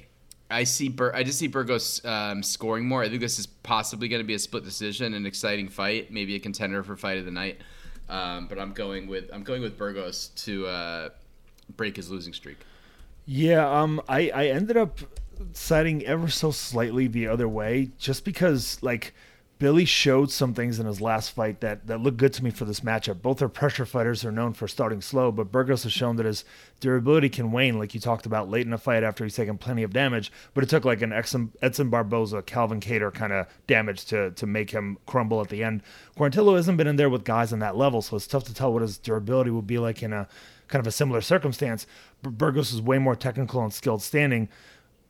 I 0.51 0.64
see 0.64 0.89
Bur- 0.89 1.14
I 1.14 1.22
just 1.22 1.39
see 1.39 1.49
Burgos 1.49 2.05
um, 2.05 2.43
scoring 2.43 2.87
more. 2.87 3.03
I 3.03 3.09
think 3.09 3.20
this 3.20 3.39
is 3.39 3.47
possibly 3.47 4.09
going 4.09 4.20
to 4.20 4.27
be 4.27 4.35
a 4.35 4.39
split 4.39 4.64
decision, 4.64 5.14
an 5.14 5.27
exciting 5.27 5.68
fight, 5.68 6.11
maybe 6.11 6.35
a 6.35 6.41
contender 6.41 6.83
for 6.83 6.97
fight 6.97 7.18
of 7.18 7.25
the 7.25 7.31
night. 7.31 7.61
Um, 8.09 8.47
but 8.49 8.59
I'm 8.59 8.72
going 8.72 9.07
with 9.07 9.31
I'm 9.33 9.43
going 9.43 9.62
with 9.62 9.77
Burgos 9.77 10.29
to 10.37 10.66
uh, 10.66 11.09
break 11.77 11.97
his 11.97 12.11
losing 12.11 12.33
streak. 12.33 12.59
Yeah, 13.27 13.68
um, 13.68 14.01
I 14.09 14.31
I 14.31 14.47
ended 14.49 14.77
up 14.77 14.99
siding 15.53 16.05
ever 16.05 16.28
so 16.28 16.51
slightly 16.51 17.07
the 17.07 17.26
other 17.26 17.49
way, 17.49 17.91
just 17.99 18.24
because 18.24 18.78
like 18.82 19.14
Billy 19.59 19.85
showed 19.85 20.30
some 20.32 20.53
things 20.53 20.80
in 20.80 20.87
his 20.87 21.01
last 21.01 21.30
fight 21.30 21.61
that, 21.61 21.87
that 21.87 22.01
looked 22.01 22.16
good 22.16 22.32
to 22.35 22.43
me 22.43 22.51
for 22.51 22.64
this 22.64 22.80
matchup. 22.80 23.22
Both 23.22 23.41
are 23.41 23.49
pressure 23.49 23.87
fighters 23.87 24.24
are 24.24 24.32
known 24.32 24.53
for 24.53 24.66
starting 24.66 25.01
slow, 25.01 25.30
but 25.30 25.53
Burgos 25.53 25.85
has 25.85 25.93
shown 25.93 26.16
that 26.16 26.26
his 26.26 26.45
durability 26.80 27.28
can 27.28 27.53
wane, 27.53 27.78
like 27.78 27.95
you 27.95 28.01
talked 28.01 28.26
about 28.26 28.51
late 28.51 28.64
in 28.64 28.72
the 28.72 28.78
fight 28.78 29.05
after 29.05 29.22
he's 29.24 29.37
taken 29.37 29.57
plenty 29.57 29.85
of 29.85 29.93
damage. 29.93 30.32
But 30.55 30.64
it 30.64 30.70
took 30.70 30.85
like 30.85 31.03
an 31.03 31.12
Edson, 31.12 31.53
Edson 31.62 31.89
Barboza, 31.89 32.43
Calvin 32.43 32.80
Kattar 32.80 33.14
kind 33.14 33.32
of 33.32 33.47
damage 33.68 34.07
to, 34.07 34.32
to 34.32 34.47
make 34.47 34.70
him 34.70 34.99
crumble 35.07 35.41
at 35.41 35.49
the 35.51 35.62
end. 35.62 35.82
Quarantillo 36.16 36.57
hasn't 36.57 36.76
been 36.76 36.89
in 36.89 36.97
there 36.97 37.11
with 37.11 37.24
guys 37.24 37.53
on 37.53 37.61
that 37.61 37.76
level, 37.76 38.03
so 38.03 38.16
it's 38.16 38.26
tough 38.26 38.45
to 38.45 38.55
tell 38.55 38.72
what 38.72 38.82
his 38.82 38.99
durability 38.99 39.51
will 39.51 39.62
be 39.62 39.78
like 39.78 40.03
in 40.03 40.12
a 40.12 40.26
kind 40.66 40.80
of 40.80 40.87
a 40.87 40.93
similar 40.93 41.20
circumstance. 41.20 41.87
But 42.22 42.37
Burgos 42.37 42.72
is 42.72 42.82
way 42.82 42.99
more 42.99 43.14
technical 43.14 43.62
and 43.62 43.72
skilled 43.72 44.03
standing 44.03 44.49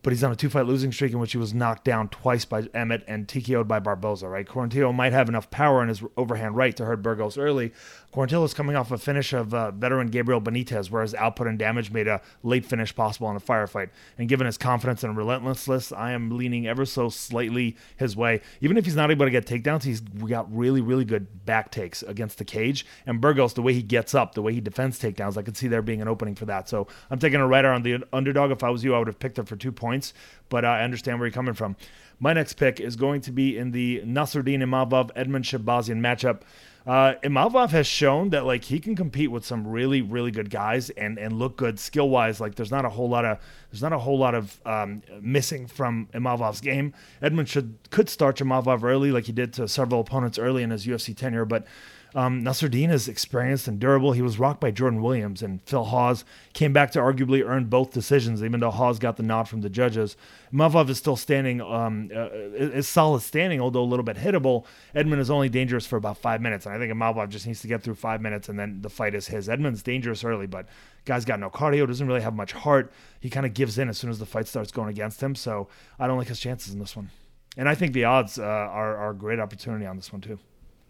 but 0.04 0.12
he's 0.12 0.22
on 0.22 0.30
a 0.30 0.36
two 0.36 0.50
fight 0.50 0.66
losing 0.66 0.92
streak 0.92 1.12
in 1.12 1.18
which 1.18 1.32
he 1.32 1.38
was 1.38 1.54
knocked 1.54 1.82
down 1.82 2.08
twice 2.10 2.44
by 2.44 2.62
Emmett 2.74 3.02
and 3.08 3.26
TKO'd 3.26 3.66
by 3.66 3.80
Barboza, 3.80 4.28
right? 4.28 4.46
Quarantillo 4.46 4.94
might 4.94 5.14
have 5.14 5.30
enough 5.30 5.50
power 5.50 5.82
in 5.82 5.88
his 5.88 6.02
overhand 6.18 6.54
right 6.56 6.76
to 6.76 6.84
hurt 6.84 7.02
Burgos 7.02 7.38
early. 7.38 7.72
Quarantillo 8.14 8.44
is 8.44 8.54
coming 8.54 8.76
off 8.76 8.92
a 8.92 8.98
finish 8.98 9.32
of 9.32 9.52
uh, 9.52 9.72
veteran 9.72 10.06
Gabriel 10.06 10.40
Benitez, 10.40 10.88
where 10.88 11.02
his 11.02 11.16
output 11.16 11.48
and 11.48 11.58
damage 11.58 11.90
made 11.90 12.06
a 12.06 12.20
late 12.44 12.64
finish 12.64 12.94
possible 12.94 13.28
in 13.28 13.34
a 13.34 13.40
firefight. 13.40 13.90
And 14.16 14.28
given 14.28 14.46
his 14.46 14.56
confidence 14.56 15.02
and 15.02 15.16
relentlessness, 15.16 15.90
I 15.90 16.12
am 16.12 16.30
leaning 16.30 16.64
ever 16.64 16.84
so 16.86 17.08
slightly 17.08 17.76
his 17.96 18.16
way. 18.16 18.40
Even 18.60 18.76
if 18.76 18.84
he's 18.84 18.94
not 18.94 19.10
able 19.10 19.26
to 19.26 19.32
get 19.32 19.46
takedowns, 19.46 19.82
he's 19.82 20.00
got 20.00 20.46
really, 20.54 20.80
really 20.80 21.04
good 21.04 21.44
back 21.44 21.72
takes 21.72 22.04
against 22.04 22.38
the 22.38 22.44
cage. 22.44 22.86
And 23.04 23.20
Burgos, 23.20 23.54
the 23.54 23.62
way 23.62 23.72
he 23.72 23.82
gets 23.82 24.14
up, 24.14 24.36
the 24.36 24.42
way 24.42 24.52
he 24.52 24.60
defends 24.60 25.00
takedowns, 25.00 25.36
I 25.36 25.42
could 25.42 25.56
see 25.56 25.66
there 25.66 25.82
being 25.82 26.00
an 26.00 26.06
opening 26.06 26.36
for 26.36 26.44
that. 26.44 26.68
So 26.68 26.86
I'm 27.10 27.18
taking 27.18 27.40
a 27.40 27.48
rider 27.48 27.72
on 27.72 27.82
the 27.82 28.04
underdog. 28.12 28.52
If 28.52 28.62
I 28.62 28.70
was 28.70 28.84
you, 28.84 28.94
I 28.94 28.98
would 28.98 29.08
have 29.08 29.18
picked 29.18 29.40
it 29.40 29.48
for 29.48 29.56
two 29.56 29.72
points 29.72 30.14
but 30.48 30.64
I 30.64 30.84
understand 30.84 31.18
where 31.18 31.26
you're 31.26 31.32
coming 31.32 31.54
from. 31.54 31.76
My 32.20 32.32
next 32.32 32.54
pick 32.54 32.78
is 32.78 32.96
going 32.96 33.20
to 33.22 33.32
be 33.32 33.58
in 33.58 33.72
the 33.72 34.02
Nassourdine 34.04 34.60
Imavov 34.60 35.10
Edmen 35.14 35.42
Shahbazyan 35.42 35.98
matchup. 35.98 36.42
Uh, 36.86 37.14
Imavov 37.22 37.70
has 37.70 37.86
shown 37.86 38.28
that 38.30 38.44
like 38.44 38.64
he 38.64 38.78
can 38.78 38.94
compete 38.94 39.30
with 39.30 39.42
some 39.42 39.66
really 39.66 40.02
really 40.02 40.30
good 40.30 40.50
guys 40.50 40.90
and 40.90 41.18
and 41.18 41.38
look 41.38 41.56
good 41.56 41.80
skill 41.80 42.10
wise. 42.10 42.40
Like 42.40 42.56
there's 42.56 42.70
not 42.70 42.84
a 42.84 42.90
whole 42.90 43.08
lot 43.08 43.24
of 43.24 43.38
there's 43.70 43.80
not 43.80 43.94
a 43.94 43.98
whole 43.98 44.18
lot 44.18 44.34
of 44.34 44.60
um, 44.66 45.02
missing 45.20 45.66
from 45.66 46.08
Imavov's 46.12 46.60
game. 46.60 46.92
Edmen 47.22 47.46
should 47.46 47.78
could 47.90 48.10
start 48.10 48.36
Imavov 48.36 48.82
early 48.82 49.10
like 49.12 49.24
he 49.24 49.32
did 49.32 49.54
to 49.54 49.66
several 49.66 50.00
opponents 50.00 50.38
early 50.38 50.62
in 50.62 50.70
his 50.70 50.86
UFC 50.86 51.16
tenure, 51.16 51.46
but 51.46 51.66
um, 52.14 52.42
Nassourdine 52.42 52.92
is 52.92 53.08
experienced 53.08 53.66
and 53.66 53.80
durable. 53.80 54.12
He 54.12 54.22
was 54.22 54.38
rocked 54.38 54.60
by 54.60 54.70
Jordan 54.70 55.02
Williams, 55.02 55.42
and 55.42 55.60
Phil 55.64 55.84
Hawes 55.84 56.24
came 56.52 56.72
back 56.72 56.92
to 56.92 57.00
arguably 57.00 57.44
earn 57.44 57.64
both 57.64 57.92
decisions, 57.92 58.42
even 58.42 58.60
though 58.60 58.70
Hawes 58.70 59.00
got 59.00 59.16
the 59.16 59.24
nod 59.24 59.48
from 59.48 59.62
the 59.62 59.68
judges. 59.68 60.16
Imavov 60.52 60.88
is 60.88 60.98
still 60.98 61.16
standing, 61.16 61.60
um, 61.60 62.10
uh, 62.14 62.28
is 62.30 62.86
solid 62.86 63.22
standing, 63.22 63.60
although 63.60 63.82
a 63.82 63.84
little 63.84 64.04
bit 64.04 64.16
hittable. 64.16 64.64
Edmen 64.94 65.18
is 65.18 65.28
only 65.28 65.48
dangerous 65.48 65.86
for 65.86 65.96
about 65.96 66.16
five 66.16 66.40
minutes, 66.40 66.66
and 66.66 66.74
I 66.74 66.78
think 66.78 66.92
Imavov 66.92 67.30
just 67.30 67.46
needs 67.48 67.60
to 67.62 67.68
get 67.68 67.82
through 67.82 67.96
five 67.96 68.20
minutes, 68.20 68.48
and 68.48 68.56
then 68.56 68.80
the 68.82 68.90
fight 68.90 69.16
is 69.16 69.26
his. 69.26 69.48
Edmen's 69.48 69.82
dangerous 69.82 70.22
early, 70.22 70.46
but 70.46 70.66
guy's 71.04 71.24
got 71.24 71.40
no 71.40 71.50
cardio, 71.50 71.86
doesn't 71.86 72.06
really 72.06 72.22
have 72.22 72.34
much 72.34 72.52
heart. 72.52 72.92
He 73.18 73.28
kind 73.28 73.44
of 73.44 73.54
gives 73.54 73.76
in 73.76 73.88
as 73.88 73.98
soon 73.98 74.10
as 74.10 74.20
the 74.20 74.26
fight 74.26 74.46
starts 74.46 74.70
going 74.70 74.88
against 74.88 75.20
him, 75.20 75.34
so 75.34 75.68
I 75.98 76.06
don't 76.06 76.18
like 76.18 76.28
his 76.28 76.38
chances 76.38 76.72
in 76.72 76.78
this 76.78 76.94
one. 76.94 77.10
And 77.56 77.68
I 77.68 77.74
think 77.74 77.92
the 77.92 78.04
odds 78.04 78.38
uh, 78.38 78.42
are, 78.42 78.96
are 78.96 79.10
a 79.10 79.14
great 79.14 79.40
opportunity 79.40 79.86
on 79.86 79.96
this 79.96 80.12
one, 80.12 80.20
too. 80.20 80.38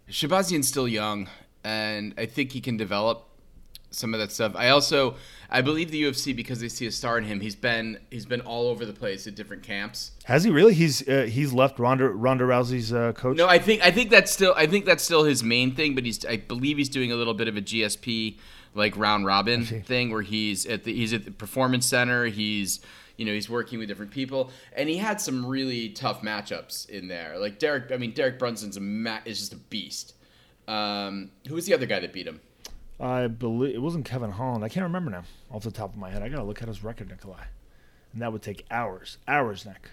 Shahbazyan's 0.09 0.67
still 0.67 0.87
young, 0.87 1.29
and 1.63 2.13
I 2.17 2.25
think 2.25 2.51
he 2.51 2.61
can 2.61 2.77
develop 2.77 3.27
some 3.95 4.13
of 4.13 4.19
that 4.19 4.31
stuff. 4.31 4.53
I 4.55 4.69
also 4.69 5.15
I 5.49 5.61
believe 5.61 5.91
the 5.91 6.03
UFC 6.03 6.35
because 6.35 6.59
they 6.59 6.69
see 6.69 6.85
a 6.85 6.91
star 6.91 7.17
in 7.17 7.23
him. 7.23 7.39
He's 7.39 7.55
been 7.55 7.99
he's 8.11 8.25
been 8.25 8.41
all 8.41 8.67
over 8.67 8.85
the 8.85 8.93
place 8.93 9.25
at 9.27 9.35
different 9.35 9.63
camps. 9.63 10.11
Has 10.25 10.43
he 10.43 10.51
really? 10.51 10.73
He's 10.73 11.07
uh, 11.07 11.27
he's 11.29 11.53
left 11.53 11.79
Ronda 11.79 12.09
Ronda 12.09 12.43
Rousey's 12.43 12.93
uh, 12.93 13.13
coach. 13.13 13.37
No, 13.37 13.47
I 13.47 13.59
think 13.59 13.81
I 13.83 13.91
think 13.91 14.09
that's 14.09 14.31
still 14.31 14.53
I 14.55 14.67
think 14.67 14.85
that's 14.85 15.03
still 15.03 15.23
his 15.23 15.43
main 15.43 15.73
thing. 15.73 15.95
But 15.95 16.05
he's 16.05 16.25
I 16.25 16.37
believe 16.37 16.77
he's 16.77 16.89
doing 16.89 17.11
a 17.11 17.15
little 17.15 17.33
bit 17.33 17.47
of 17.47 17.57
a 17.57 17.61
GSP 17.61 18.37
like 18.73 18.97
round 18.97 19.25
robin 19.25 19.63
thing 19.65 20.11
where 20.11 20.21
he's 20.21 20.65
at 20.65 20.83
the 20.83 20.93
he's 20.93 21.13
at 21.13 21.25
the 21.25 21.31
performance 21.31 21.85
center. 21.85 22.25
He's 22.25 22.81
you 23.17 23.25
know 23.25 23.31
he's 23.33 23.49
working 23.49 23.79
with 23.79 23.87
different 23.87 24.11
people 24.11 24.51
and 24.73 24.89
he 24.89 24.97
had 24.97 25.19
some 25.21 25.45
really 25.45 25.89
tough 25.89 26.21
matchups 26.21 26.89
in 26.89 27.07
there 27.07 27.37
like 27.37 27.59
derek 27.59 27.91
i 27.91 27.97
mean 27.97 28.11
derek 28.11 28.37
brunson's 28.37 28.77
a 28.77 28.81
ma- 28.81 29.19
is 29.25 29.39
just 29.39 29.53
a 29.53 29.57
beast 29.57 30.13
um, 30.67 31.29
who 31.47 31.53
was 31.53 31.65
the 31.67 31.73
other 31.73 31.85
guy 31.85 31.99
that 31.99 32.11
beat 32.11 32.27
him 32.27 32.41
I 32.99 33.27
believe 33.27 33.75
it 33.75 33.81
wasn't 33.81 34.05
Kevin 34.05 34.31
Holland. 34.31 34.63
I 34.63 34.69
can't 34.69 34.85
remember 34.85 35.11
now 35.11 35.23
off 35.51 35.63
the 35.63 35.71
top 35.71 35.91
of 35.91 35.97
my 35.99 36.09
head. 36.09 36.21
I 36.21 36.29
gotta 36.29 36.43
look 36.43 36.61
at 36.61 36.67
his 36.69 36.81
record, 36.83 37.09
Nikolai, 37.09 37.43
and 38.13 38.21
that 38.21 38.31
would 38.31 38.41
take 38.41 38.65
hours, 38.71 39.17
hours, 39.27 39.65
Nick. 39.65 39.89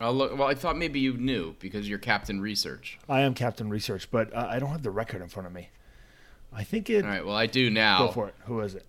I'll 0.00 0.12
look. 0.14 0.38
Well, 0.38 0.46
I 0.46 0.54
thought 0.54 0.76
maybe 0.76 1.00
you 1.00 1.14
knew 1.16 1.56
because 1.58 1.88
you're 1.88 1.98
Captain 1.98 2.40
Research. 2.40 2.98
I 3.08 3.22
am 3.22 3.34
Captain 3.34 3.68
Research, 3.70 4.10
but 4.10 4.32
uh, 4.34 4.46
I 4.48 4.58
don't 4.58 4.70
have 4.70 4.82
the 4.82 4.90
record 4.90 5.22
in 5.22 5.28
front 5.28 5.46
of 5.46 5.52
me. 5.52 5.70
I 6.52 6.64
think 6.64 6.90
it. 6.90 7.04
All 7.04 7.10
right. 7.10 7.26
Well, 7.26 7.34
I 7.34 7.46
do 7.46 7.70
now. 7.70 8.06
Go 8.06 8.12
for 8.12 8.28
it. 8.28 8.34
Who 8.44 8.60
is 8.60 8.74
it? 8.74 8.86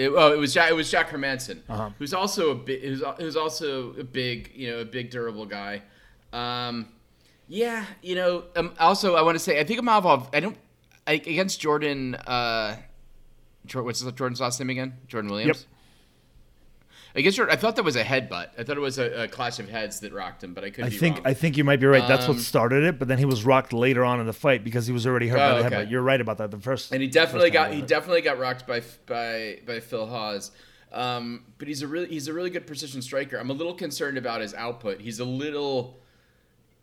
It, 0.00 0.08
oh, 0.14 0.32
it 0.32 0.38
was 0.38 0.54
Jack. 0.54 0.70
It 0.70 0.74
was 0.74 0.90
Jack 0.90 1.10
Hermansson, 1.10 1.60
Uh-huh. 1.68 1.90
who's 1.98 2.14
also 2.14 2.50
a 2.50 2.54
big, 2.54 2.82
who's, 2.82 3.02
who's 3.18 3.36
also 3.36 3.92
a 3.94 4.04
big, 4.04 4.50
you 4.54 4.70
know, 4.70 4.78
a 4.80 4.84
big 4.84 5.10
durable 5.10 5.44
guy. 5.46 5.82
Um, 6.32 6.88
yeah, 7.48 7.84
you 8.02 8.14
know. 8.14 8.44
Um, 8.56 8.72
also, 8.78 9.14
I 9.14 9.22
want 9.22 9.34
to 9.34 9.38
say, 9.40 9.60
I 9.60 9.64
think 9.64 9.80
Imavov. 9.80 10.28
I 10.34 10.40
don't 10.40 10.56
I, 11.06 11.14
against 11.14 11.60
Jordan. 11.60 12.14
Uh, 12.14 12.76
what's 13.74 14.00
Jordan's 14.12 14.40
last 14.40 14.58
name 14.60 14.70
again? 14.70 14.94
Jordan 15.06 15.30
Williams. 15.30 15.66
Against 17.14 17.36
Jordan, 17.38 17.52
I 17.52 17.58
thought 17.60 17.74
that 17.76 17.82
was 17.84 17.96
a 17.96 18.04
headbutt. 18.04 18.50
I 18.56 18.62
thought 18.62 18.76
it 18.76 18.80
was 18.80 18.98
a, 18.98 19.24
a 19.24 19.28
clash 19.28 19.58
of 19.58 19.68
heads 19.68 19.98
that 20.00 20.12
rocked 20.12 20.44
him, 20.44 20.54
but 20.54 20.62
I 20.64 20.70
could 20.70 20.84
I 20.84 20.90
think 20.90 21.16
wrong. 21.16 21.26
I 21.26 21.34
think 21.34 21.56
you 21.56 21.64
might 21.64 21.80
be 21.80 21.86
right. 21.86 22.06
That's 22.06 22.28
what 22.28 22.36
Um, 22.36 22.40
started 22.42 22.84
it, 22.84 22.98
but 23.00 23.08
then 23.08 23.18
he 23.18 23.24
was 23.24 23.44
rocked 23.44 23.72
later 23.72 24.04
on 24.04 24.20
in 24.20 24.26
the 24.26 24.32
fight 24.32 24.62
because 24.62 24.86
he 24.86 24.92
was 24.92 25.06
already 25.06 25.26
hurt 25.28 25.38
Oh, 25.40 25.54
by 25.54 25.62
the 25.62 25.66
okay. 25.66 25.76
headbutt. 25.86 25.90
You're 25.90 26.02
right 26.02 26.20
about 26.20 26.38
that. 26.38 26.50
The 26.52 26.58
first 26.58 26.92
and 26.92 27.02
he 27.02 27.08
definitely 27.08 27.50
got 27.50 27.72
he 27.72 27.78
I- 27.82 27.84
definitely 27.84 28.20
got 28.22 28.38
rocked 28.38 28.66
by 28.66 28.82
by 29.06 29.58
by 29.66 29.80
Phil 29.80 30.06
Hawes. 30.06 30.52
Um, 30.92 31.44
but 31.58 31.66
he's 31.68 31.82
a 31.82 31.86
really 31.88 32.06
he's 32.08 32.28
a 32.28 32.32
really 32.32 32.50
good 32.50 32.66
precision 32.66 33.02
striker. 33.02 33.36
I'm 33.38 33.50
a 33.50 33.54
little 33.54 33.74
concerned 33.74 34.16
about 34.18 34.40
his 34.40 34.54
output. 34.54 35.00
He's 35.00 35.20
a 35.20 35.24
little, 35.24 35.98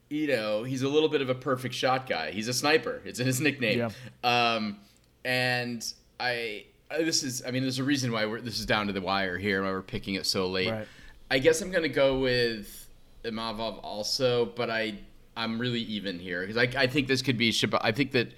you 0.09 0.27
know, 0.27 0.63
he's 0.63 0.81
a 0.81 0.87
little 0.89 1.09
bit 1.09 1.21
of 1.21 1.29
a 1.29 1.35
perfect 1.35 1.73
shot 1.75 2.07
guy. 2.07 2.31
He's 2.31 2.47
a 2.47 2.53
sniper. 2.53 3.01
It's 3.05 3.19
in 3.19 3.27
his 3.27 3.41
nickname. 3.41 3.79
Yeah. 3.79 3.89
Um, 4.55 4.77
and 5.25 5.85
I 6.19 6.65
this 6.89 7.23
is 7.23 7.43
I 7.45 7.51
mean 7.51 7.63
there's 7.63 7.79
a 7.79 7.83
reason 7.83 8.11
why 8.11 8.25
we're 8.25 8.41
this 8.41 8.59
is 8.59 8.65
down 8.65 8.87
to 8.87 8.93
the 8.93 9.01
wire 9.01 9.37
here 9.37 9.63
why 9.63 9.71
we're 9.71 9.81
picking 9.81 10.15
it 10.15 10.25
so 10.25 10.47
late. 10.47 10.71
Right. 10.71 10.87
I 11.29 11.39
guess 11.39 11.61
I'm 11.61 11.71
gonna 11.71 11.89
go 11.89 12.19
with 12.19 12.87
Imavov 13.23 13.79
also, 13.83 14.45
but 14.45 14.69
I 14.69 14.99
I'm 15.35 15.59
really 15.59 15.81
even 15.81 16.19
here 16.19 16.41
because 16.41 16.57
I, 16.57 16.83
I 16.83 16.87
think 16.87 17.07
this 17.07 17.21
could 17.21 17.37
be 17.37 17.51
Shab- 17.51 17.79
I 17.81 17.91
think 17.91 18.11
that 18.13 18.33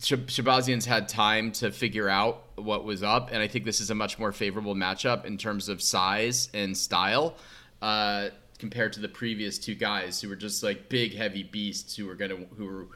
Shab- 0.00 0.26
Shahbazyan's 0.26 0.86
had 0.86 1.08
time 1.08 1.52
to 1.52 1.70
figure 1.70 2.08
out 2.08 2.44
what 2.56 2.84
was 2.84 3.02
up, 3.02 3.30
and 3.30 3.40
I 3.40 3.46
think 3.46 3.64
this 3.64 3.80
is 3.80 3.90
a 3.90 3.94
much 3.94 4.18
more 4.18 4.32
favorable 4.32 4.74
matchup 4.74 5.24
in 5.24 5.38
terms 5.38 5.68
of 5.68 5.80
size 5.80 6.48
and 6.52 6.76
style 6.76 7.36
uh, 7.80 8.30
compared 8.58 8.92
to 8.94 9.00
the 9.00 9.08
previous 9.08 9.58
two 9.58 9.74
guys 9.74 10.20
who 10.20 10.28
were 10.28 10.36
just 10.36 10.62
like 10.62 10.88
big, 10.88 11.14
heavy 11.14 11.44
beasts 11.44 11.94
who 11.94 12.06
were 12.06 12.14
gonna 12.14 12.36
who 12.56 12.66
were 12.66 12.86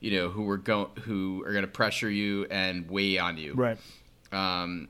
you 0.00 0.18
know 0.18 0.28
who 0.28 0.42
were 0.42 0.56
going 0.56 0.88
who 1.02 1.44
are 1.46 1.52
gonna 1.52 1.66
pressure 1.66 2.10
you 2.10 2.46
and 2.50 2.90
weigh 2.90 3.18
on 3.18 3.36
you. 3.36 3.54
right. 3.54 3.78
Um, 4.32 4.88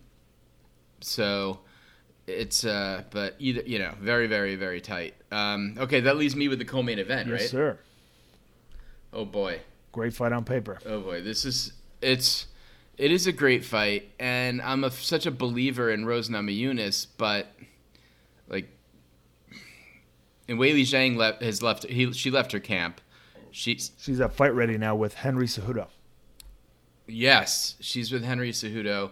so 1.01 1.61
it's 2.27 2.65
uh, 2.65 3.05
but 3.11 3.37
either 3.39 3.63
you 3.63 3.79
know 3.79 3.95
very 4.01 4.27
very 4.27 4.57
very 4.57 4.81
tight. 4.81 5.15
Um, 5.31 5.77
okay, 5.79 6.01
that 6.01 6.17
leaves 6.17 6.35
me 6.35 6.49
with 6.49 6.59
the 6.59 6.65
co-main 6.65 6.99
event, 6.99 7.31
right? 7.31 7.41
Yes, 7.41 7.43
right? 7.43 7.51
sir. 7.51 7.79
Oh 9.13 9.25
boy. 9.25 9.61
Great 9.93 10.13
fight 10.13 10.33
on 10.33 10.45
paper. 10.45 10.79
Oh 10.85 11.01
boy, 11.01 11.23
this 11.23 11.45
is 11.45 11.73
it's 12.03 12.47
it 12.99 13.11
is 13.11 13.27
a 13.27 13.33
great 13.33 13.65
fight, 13.65 14.11
and 14.19 14.61
I'm 14.63 14.85
a, 14.85 14.91
such 14.91 15.27
a 15.27 15.31
believer 15.31 15.91
in 15.91 16.07
Rose 16.07 16.29
Namajunas, 16.29 17.07
but 17.17 17.47
like 18.49 18.69
and 20.49 20.59
Weili 20.59 20.83
Zhang 20.83 21.17
left 21.17 21.43
has 21.43 21.63
left. 21.63 21.85
He 21.85 22.13
she 22.13 22.31
left 22.31 22.53
her 22.53 22.61
camp. 22.61 23.01
She's 23.51 23.93
She's 23.99 24.21
at 24.21 24.35
fight 24.35 24.55
ready 24.55 24.77
now 24.77 24.95
with 24.95 25.15
Henry 25.15 25.47
Cejudo. 25.47 25.89
yes, 27.07 27.77
she's 27.81 28.13
with 28.13 28.23
Henry 28.23 28.53
Cejudo, 28.53 29.11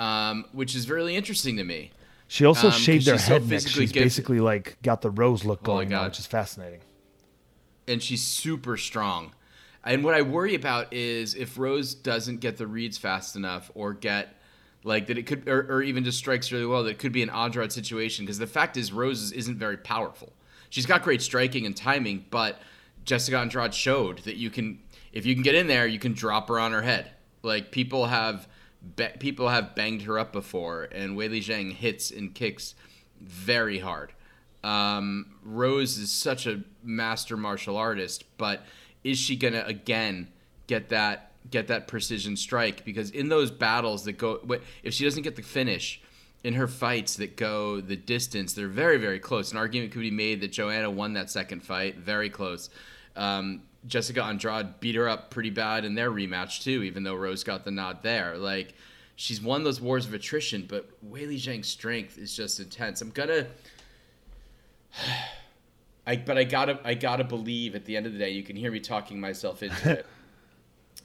um, 0.00 0.44
which 0.52 0.74
is 0.74 0.88
really 0.90 1.14
interesting 1.16 1.56
to 1.58 1.64
me. 1.64 1.90
She 2.28 2.44
also 2.44 2.68
Um, 2.68 2.72
shaved 2.72 3.06
her 3.08 3.18
so 3.18 3.34
head 3.34 3.48
neck. 3.48 3.60
She's 3.62 3.74
gifted. 3.90 4.02
basically 4.02 4.40
like 4.40 4.76
got 4.82 5.02
the 5.02 5.10
rose 5.10 5.44
look 5.44 5.60
Oh 5.62 5.66
going 5.66 5.88
now, 5.88 6.00
God. 6.00 6.10
which 6.10 6.18
is 6.20 6.26
fascinating. 6.26 6.80
and 7.88 8.02
she's 8.02 8.22
super 8.22 8.76
strong. 8.76 9.32
And 9.84 10.04
what 10.04 10.14
I 10.14 10.22
worry 10.22 10.54
about 10.54 10.92
is 10.92 11.34
if 11.34 11.58
Rose 11.58 11.94
doesn't 11.94 12.40
get 12.40 12.56
the 12.58 12.66
reads 12.66 12.98
fast 12.98 13.34
enough 13.34 13.70
or 13.74 13.94
get 13.94 14.34
like 14.84 15.06
that 15.08 15.18
it 15.18 15.26
could 15.26 15.48
or, 15.48 15.60
or 15.68 15.82
even 15.82 16.04
just 16.04 16.18
strikes 16.18 16.52
really 16.52 16.66
well 16.66 16.84
that 16.84 16.90
it 16.90 16.98
could 16.98 17.12
be 17.12 17.22
an 17.22 17.30
Andrade 17.30 17.72
situation 17.72 18.24
because 18.24 18.38
the 18.38 18.46
fact 18.46 18.76
is 18.76 18.92
Rose 18.92 19.32
isn't 19.32 19.58
very 19.58 19.76
powerful. 19.78 20.32
She's 20.68 20.86
got 20.86 21.02
great 21.02 21.20
striking 21.22 21.66
and 21.66 21.76
timing, 21.76 22.26
but 22.30 22.60
Jessica 23.04 23.38
Andrade 23.38 23.74
showed 23.74 24.18
that 24.20 24.36
you 24.36 24.50
can 24.50 24.78
if 25.12 25.26
you 25.26 25.34
can 25.34 25.42
get 25.42 25.54
in 25.56 25.66
there, 25.66 25.86
you 25.86 25.98
can 25.98 26.12
drop 26.12 26.48
her 26.48 26.60
on 26.60 26.70
her 26.72 26.82
head. 26.82 27.10
Like 27.42 27.72
people 27.72 28.06
have 28.06 28.46
be- 28.96 29.08
people 29.18 29.48
have 29.48 29.74
banged 29.74 30.02
her 30.02 30.18
up 30.18 30.32
before 30.32 30.84
and 30.84 31.16
Weili 31.16 31.38
Zhang 31.38 31.72
hits 31.72 32.10
and 32.10 32.34
kicks 32.34 32.74
very 33.20 33.78
hard. 33.78 34.12
Um, 34.62 35.36
Rose 35.42 35.98
is 35.98 36.10
such 36.10 36.46
a 36.46 36.62
master 36.82 37.36
martial 37.36 37.76
artist, 37.76 38.24
but 38.36 38.62
is 39.04 39.18
she 39.18 39.36
gonna 39.36 39.64
again 39.66 40.28
get 40.66 40.90
that 40.90 41.32
get 41.50 41.68
that 41.68 41.88
precision 41.88 42.36
strike? 42.36 42.84
Because 42.84 43.10
in 43.10 43.28
those 43.28 43.50
battles 43.50 44.04
that 44.04 44.18
go, 44.18 44.40
if 44.82 44.94
she 44.94 45.04
doesn't 45.04 45.22
get 45.22 45.36
the 45.36 45.42
finish 45.42 46.02
in 46.44 46.54
her 46.54 46.68
fights 46.68 47.16
that 47.16 47.36
go 47.36 47.80
the 47.80 47.96
distance, 47.96 48.52
they're 48.52 48.68
very 48.68 48.98
very 48.98 49.18
close. 49.18 49.52
An 49.52 49.58
argument 49.58 49.92
could 49.92 50.02
be 50.02 50.10
made 50.10 50.40
that 50.42 50.52
Joanna 50.52 50.90
won 50.90 51.14
that 51.14 51.30
second 51.30 51.62
fight, 51.62 51.96
very 51.96 52.28
close. 52.28 52.68
Um, 53.16 53.62
Jessica 53.86 54.22
Andrade 54.24 54.80
beat 54.80 54.94
her 54.94 55.08
up 55.08 55.30
pretty 55.30 55.50
bad 55.50 55.84
in 55.84 55.94
their 55.94 56.10
rematch 56.10 56.62
too, 56.62 56.82
even 56.82 57.02
though 57.02 57.14
Rose 57.14 57.44
got 57.44 57.64
the 57.64 57.70
nod 57.70 58.02
there. 58.02 58.36
Like 58.36 58.74
she's 59.16 59.40
won 59.40 59.64
those 59.64 59.80
wars 59.80 60.06
of 60.06 60.14
attrition, 60.14 60.66
but 60.68 60.88
Weili 61.08 61.36
Zhang's 61.36 61.68
strength 61.68 62.18
is 62.18 62.34
just 62.34 62.60
intense. 62.60 63.00
I'm 63.00 63.10
gonna. 63.10 63.46
I 66.06 66.16
but 66.16 66.38
I 66.38 66.44
gotta 66.44 66.80
I 66.84 66.94
gotta 66.94 67.24
believe 67.24 67.74
at 67.74 67.84
the 67.84 67.96
end 67.96 68.06
of 68.06 68.12
the 68.12 68.18
day 68.18 68.30
you 68.30 68.42
can 68.42 68.56
hear 68.56 68.70
me 68.70 68.80
talking 68.80 69.20
myself 69.20 69.62
into 69.62 69.98
it. 69.98 70.06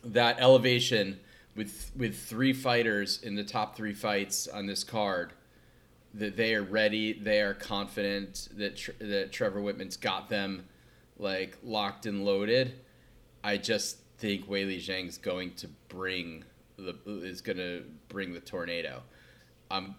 That 0.10 0.40
elevation 0.40 1.20
with 1.56 1.92
with 1.96 2.16
three 2.16 2.54
fighters 2.54 3.24
in 3.24 3.34
the 3.34 3.44
top 3.44 3.76
three 3.76 3.94
fights 3.94 4.48
on 4.48 4.68
this 4.68 4.84
card, 4.84 5.34
that 6.14 6.38
they 6.38 6.54
are 6.54 6.62
ready, 6.62 7.14
they 7.14 7.42
are 7.42 7.56
confident 7.56 8.50
that 8.56 8.78
Tr- 8.78 8.92
that 9.00 9.32
Trevor 9.32 9.62
Wittman's 9.62 9.98
got 9.98 10.30
them 10.30 10.66
like 11.18 11.58
locked 11.64 12.06
and 12.06 12.26
loaded. 12.26 12.80
I 13.44 13.58
just 13.58 13.98
think 14.18 14.48
Weili 14.48 14.78
Zhang's 14.78 15.18
going 15.18 15.54
to 15.56 15.68
bring 15.88 16.44
the 16.78 16.96
is 17.06 17.42
going 17.42 17.58
to 17.58 17.84
bring 18.10 18.34
the 18.34 18.40
tornado. 18.40 19.02
I'm 19.72 19.96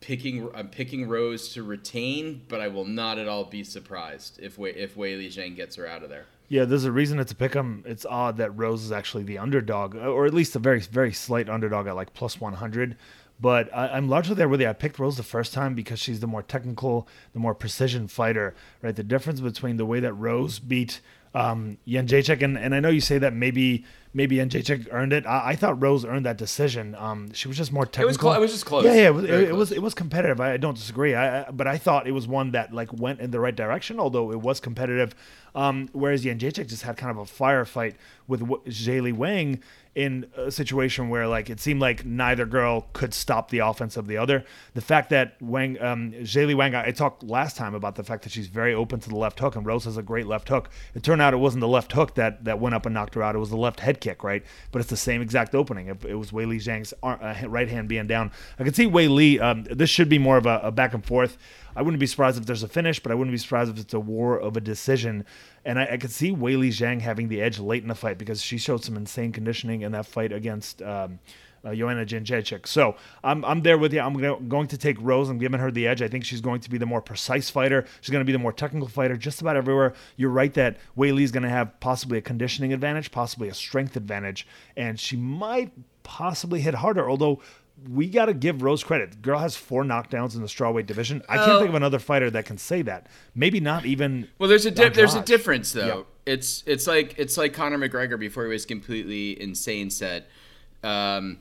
picking 0.00 0.48
I'm 0.54 0.68
picking 0.68 1.08
Rose 1.08 1.52
to 1.54 1.62
retain, 1.62 2.42
but 2.48 2.60
I 2.60 2.68
will 2.68 2.84
not 2.84 3.18
at 3.18 3.28
all 3.28 3.44
be 3.44 3.64
surprised 3.64 4.38
if 4.40 4.58
Wei, 4.58 4.70
if 4.70 4.96
Li 4.96 5.28
Zhang 5.28 5.56
gets 5.56 5.76
her 5.76 5.86
out 5.86 6.02
of 6.02 6.08
there. 6.08 6.26
Yeah, 6.48 6.64
there's 6.64 6.84
a 6.84 6.92
reason 6.92 7.18
it's 7.18 7.32
a 7.32 7.34
pick 7.34 7.54
'em. 7.54 7.84
It's 7.86 8.06
odd 8.06 8.38
that 8.38 8.56
Rose 8.56 8.82
is 8.82 8.92
actually 8.92 9.24
the 9.24 9.36
underdog, 9.38 9.94
or 9.94 10.24
at 10.24 10.32
least 10.32 10.56
a 10.56 10.58
very, 10.58 10.80
very 10.80 11.12
slight 11.12 11.48
underdog 11.48 11.86
at 11.86 11.94
like 11.94 12.14
plus 12.14 12.40
100. 12.40 12.96
But 13.40 13.74
I, 13.74 13.88
I'm 13.88 14.08
largely 14.08 14.34
there 14.34 14.48
with 14.48 14.60
you. 14.60 14.68
I 14.68 14.72
picked 14.72 14.98
Rose 14.98 15.16
the 15.16 15.22
first 15.22 15.52
time 15.52 15.74
because 15.74 15.98
she's 15.98 16.20
the 16.20 16.26
more 16.26 16.42
technical, 16.42 17.06
the 17.32 17.38
more 17.38 17.54
precision 17.54 18.08
fighter, 18.08 18.54
right? 18.82 18.94
The 18.94 19.04
difference 19.04 19.40
between 19.40 19.76
the 19.76 19.86
way 19.86 20.00
that 20.00 20.12
Rose 20.12 20.58
beat 20.58 21.00
um, 21.34 21.78
Jędrzejczyk, 21.86 22.42
and, 22.42 22.58
and 22.58 22.74
I 22.74 22.80
know 22.80 22.88
you 22.88 23.00
say 23.00 23.18
that 23.18 23.34
maybe 23.34 23.84
maybe 24.12 24.36
Jędrzejczyk 24.36 24.88
earned 24.90 25.12
it. 25.12 25.26
I, 25.26 25.50
I 25.50 25.56
thought 25.56 25.80
Rose 25.80 26.04
earned 26.04 26.26
that 26.26 26.36
decision. 26.38 26.94
Um, 26.94 27.32
she 27.32 27.48
was 27.48 27.56
just 27.56 27.72
more 27.72 27.84
technical. 27.84 28.08
was 28.08 28.16
clo- 28.16 28.34
it 28.34 28.40
was 28.40 28.52
just 28.52 28.66
close. 28.66 28.84
Yeah, 28.84 28.94
yeah, 28.94 29.06
it 29.08 29.14
was, 29.14 29.24
it, 29.24 29.30
it 29.30 29.54
was 29.54 29.72
it 29.72 29.82
was 29.82 29.94
competitive. 29.94 30.40
I, 30.40 30.54
I 30.54 30.56
don't 30.56 30.76
disagree. 30.76 31.14
I, 31.14 31.42
I 31.42 31.50
but 31.50 31.66
I 31.66 31.78
thought 31.78 32.06
it 32.06 32.12
was 32.12 32.26
one 32.26 32.52
that 32.52 32.72
like 32.72 32.92
went 32.92 33.20
in 33.20 33.30
the 33.30 33.40
right 33.40 33.54
direction, 33.54 33.98
although 34.00 34.32
it 34.32 34.40
was 34.40 34.60
competitive. 34.60 35.14
Um, 35.54 35.88
whereas 35.92 36.24
Jędrzejczyk 36.24 36.68
just 36.68 36.82
had 36.82 36.96
kind 36.96 37.10
of 37.10 37.18
a 37.18 37.24
firefight 37.24 37.94
with 38.26 38.40
w- 38.40 38.62
Zhayli 38.66 39.12
Wang 39.12 39.60
in 39.94 40.26
a 40.36 40.50
situation 40.52 41.08
where 41.08 41.26
like 41.26 41.50
it 41.50 41.58
seemed 41.58 41.80
like 41.80 42.04
neither 42.04 42.46
girl 42.46 42.86
could 42.92 43.12
stop 43.12 43.50
the 43.50 43.58
offense 43.58 43.96
of 43.96 44.06
the 44.06 44.16
other. 44.16 44.44
The 44.74 44.80
fact 44.80 45.10
that 45.10 45.34
Wang, 45.40 45.80
um, 45.82 46.12
Zhayli 46.12 46.54
Wang, 46.54 46.74
I, 46.76 46.86
I 46.86 46.90
talked 46.92 47.24
last 47.24 47.56
time 47.56 47.74
about 47.74 47.96
the 47.96 48.04
fact 48.04 48.22
that 48.22 48.30
she's 48.30 48.46
very 48.46 48.72
open 48.72 49.00
to 49.00 49.08
the 49.08 49.16
left 49.16 49.40
hook, 49.40 49.56
and 49.56 49.66
Rose 49.66 49.84
has 49.86 49.96
a 49.96 50.02
great 50.02 50.26
left 50.28 50.48
hook. 50.48 50.70
It 50.94 51.02
turned 51.02 51.20
out 51.20 51.34
it 51.34 51.38
wasn't 51.38 51.62
the 51.62 51.68
left 51.68 51.90
hook 51.92 52.14
that 52.14 52.44
that 52.44 52.60
went 52.60 52.76
up 52.76 52.86
and 52.86 52.94
knocked 52.94 53.14
her 53.14 53.22
out. 53.22 53.34
It 53.34 53.38
was 53.38 53.50
the 53.50 53.56
left 53.56 53.80
head 53.80 53.97
kick, 54.00 54.22
right? 54.24 54.44
But 54.72 54.80
it's 54.80 54.90
the 54.90 54.96
same 54.96 55.22
exact 55.22 55.54
opening. 55.54 55.88
It, 55.88 56.04
it 56.04 56.14
was 56.14 56.30
Weili 56.30 56.56
Zhang's 56.56 56.94
uh, 57.02 57.48
right 57.48 57.68
hand 57.68 57.88
being 57.88 58.06
down. 58.06 58.32
I 58.58 58.64
can 58.64 58.74
see 58.74 58.86
Weili. 58.86 59.40
Um, 59.40 59.64
this 59.64 59.90
should 59.90 60.08
be 60.08 60.18
more 60.18 60.36
of 60.36 60.46
a, 60.46 60.60
a 60.62 60.72
back 60.72 60.94
and 60.94 61.04
forth. 61.04 61.38
I 61.76 61.82
wouldn't 61.82 62.00
be 62.00 62.06
surprised 62.06 62.38
if 62.38 62.46
there's 62.46 62.62
a 62.62 62.68
finish, 62.68 63.00
but 63.00 63.12
I 63.12 63.14
wouldn't 63.14 63.32
be 63.32 63.38
surprised 63.38 63.70
if 63.70 63.78
it's 63.78 63.94
a 63.94 64.00
war 64.00 64.38
of 64.38 64.56
a 64.56 64.60
decision. 64.60 65.24
And 65.64 65.78
I, 65.78 65.86
I 65.92 65.96
could 65.96 66.10
see 66.10 66.32
Weili 66.32 66.68
Zhang 66.68 67.00
having 67.00 67.28
the 67.28 67.40
edge 67.40 67.58
late 67.58 67.82
in 67.82 67.88
the 67.88 67.94
fight 67.94 68.18
because 68.18 68.42
she 68.42 68.58
showed 68.58 68.82
some 68.82 68.96
insane 68.96 69.32
conditioning 69.32 69.82
in 69.82 69.92
that 69.92 70.06
fight 70.06 70.32
against. 70.32 70.82
Um, 70.82 71.20
uh, 71.64 71.74
Joanna 71.74 72.04
Jędrzejczyk. 72.06 72.66
So 72.66 72.96
I'm, 73.24 73.44
I'm 73.44 73.62
there 73.62 73.78
with 73.78 73.92
you. 73.92 74.00
I'm 74.00 74.14
gonna, 74.14 74.40
going 74.40 74.68
to 74.68 74.78
take 74.78 74.96
Rose. 75.00 75.28
I'm 75.28 75.38
giving 75.38 75.60
her 75.60 75.70
the 75.70 75.86
edge. 75.86 76.02
I 76.02 76.08
think 76.08 76.24
she's 76.24 76.40
going 76.40 76.60
to 76.60 76.70
be 76.70 76.78
the 76.78 76.86
more 76.86 77.00
precise 77.02 77.50
fighter. 77.50 77.84
She's 78.00 78.10
going 78.10 78.20
to 78.22 78.26
be 78.26 78.32
the 78.32 78.38
more 78.38 78.52
technical 78.52 78.88
fighter 78.88 79.16
just 79.16 79.40
about 79.40 79.56
everywhere. 79.56 79.94
You're 80.16 80.30
right 80.30 80.52
that 80.54 80.76
Weili's 80.96 81.30
going 81.32 81.42
to 81.44 81.48
have 81.48 81.78
possibly 81.80 82.18
a 82.18 82.22
conditioning 82.22 82.72
advantage, 82.72 83.10
possibly 83.10 83.48
a 83.48 83.54
strength 83.54 83.96
advantage, 83.96 84.46
and 84.76 84.98
she 84.98 85.16
might 85.16 85.72
possibly 86.02 86.60
hit 86.60 86.74
harder, 86.74 87.08
although 87.08 87.40
we 87.88 88.08
got 88.08 88.26
to 88.26 88.34
give 88.34 88.62
Rose 88.62 88.82
credit. 88.82 89.22
Girl 89.22 89.38
has 89.38 89.54
four 89.54 89.84
knockdowns 89.84 90.34
in 90.34 90.40
the 90.40 90.48
strawweight 90.48 90.86
division. 90.86 91.22
I 91.28 91.36
can't 91.36 91.50
Oh. 91.52 91.58
think 91.58 91.68
of 91.68 91.74
another 91.76 92.00
fighter 92.00 92.28
that 92.30 92.44
can 92.44 92.58
say 92.58 92.82
that. 92.82 93.06
Maybe 93.36 93.60
not 93.60 93.86
even. 93.86 94.26
Well, 94.38 94.48
there's 94.48 94.66
a 94.66 94.70
di- 94.72 94.88
there's 94.88 95.14
a 95.14 95.22
difference 95.22 95.72
though. 95.72 96.06
It's 96.26 96.64
it's 96.66 96.86
like 96.88 97.14
it's 97.18 97.36
like 97.38 97.52
Conor 97.52 97.78
McGregor 97.78 98.18
before 98.18 98.44
he 98.44 98.50
was 98.50 98.66
completely 98.66 99.40
insane 99.40 99.90
said, 99.90 100.24
um, 100.82 101.38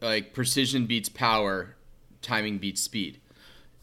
like 0.00 0.32
precision 0.34 0.86
beats 0.86 1.08
power, 1.08 1.76
timing 2.22 2.58
beats 2.58 2.80
speed, 2.82 3.20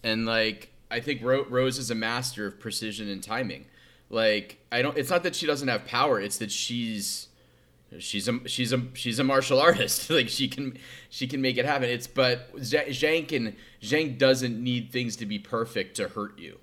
and 0.03 0.25
like 0.25 0.71
I 0.91 0.99
think 0.99 1.21
Ro- 1.23 1.45
Rose 1.49 1.77
is 1.77 1.89
a 1.91 1.95
master 1.95 2.45
of 2.45 2.59
precision 2.59 3.09
and 3.09 3.21
timing. 3.23 3.65
Like 4.09 4.59
I 4.71 4.81
don't. 4.81 4.97
It's 4.97 5.09
not 5.09 5.23
that 5.23 5.35
she 5.35 5.45
doesn't 5.47 5.67
have 5.67 5.85
power. 5.85 6.19
It's 6.19 6.37
that 6.37 6.51
she's 6.51 7.27
she's 7.99 8.27
a 8.27 8.47
she's 8.47 8.71
a 8.73 8.83
she's 8.93 9.17
a 9.19 9.23
martial 9.23 9.59
artist. 9.59 10.09
like 10.11 10.29
she 10.29 10.47
can 10.47 10.77
she 11.09 11.25
can 11.27 11.41
make 11.41 11.57
it 11.57 11.65
happen. 11.65 11.89
It's 11.89 12.05
but 12.07 12.49
Zha- 12.61 12.89
Zhang 12.89 13.27
can 13.27 13.55
Zhang 13.81 14.17
doesn't 14.17 14.61
need 14.61 14.91
things 14.91 15.15
to 15.17 15.25
be 15.25 15.39
perfect 15.39 15.95
to 15.97 16.09
hurt 16.09 16.37
you. 16.37 16.59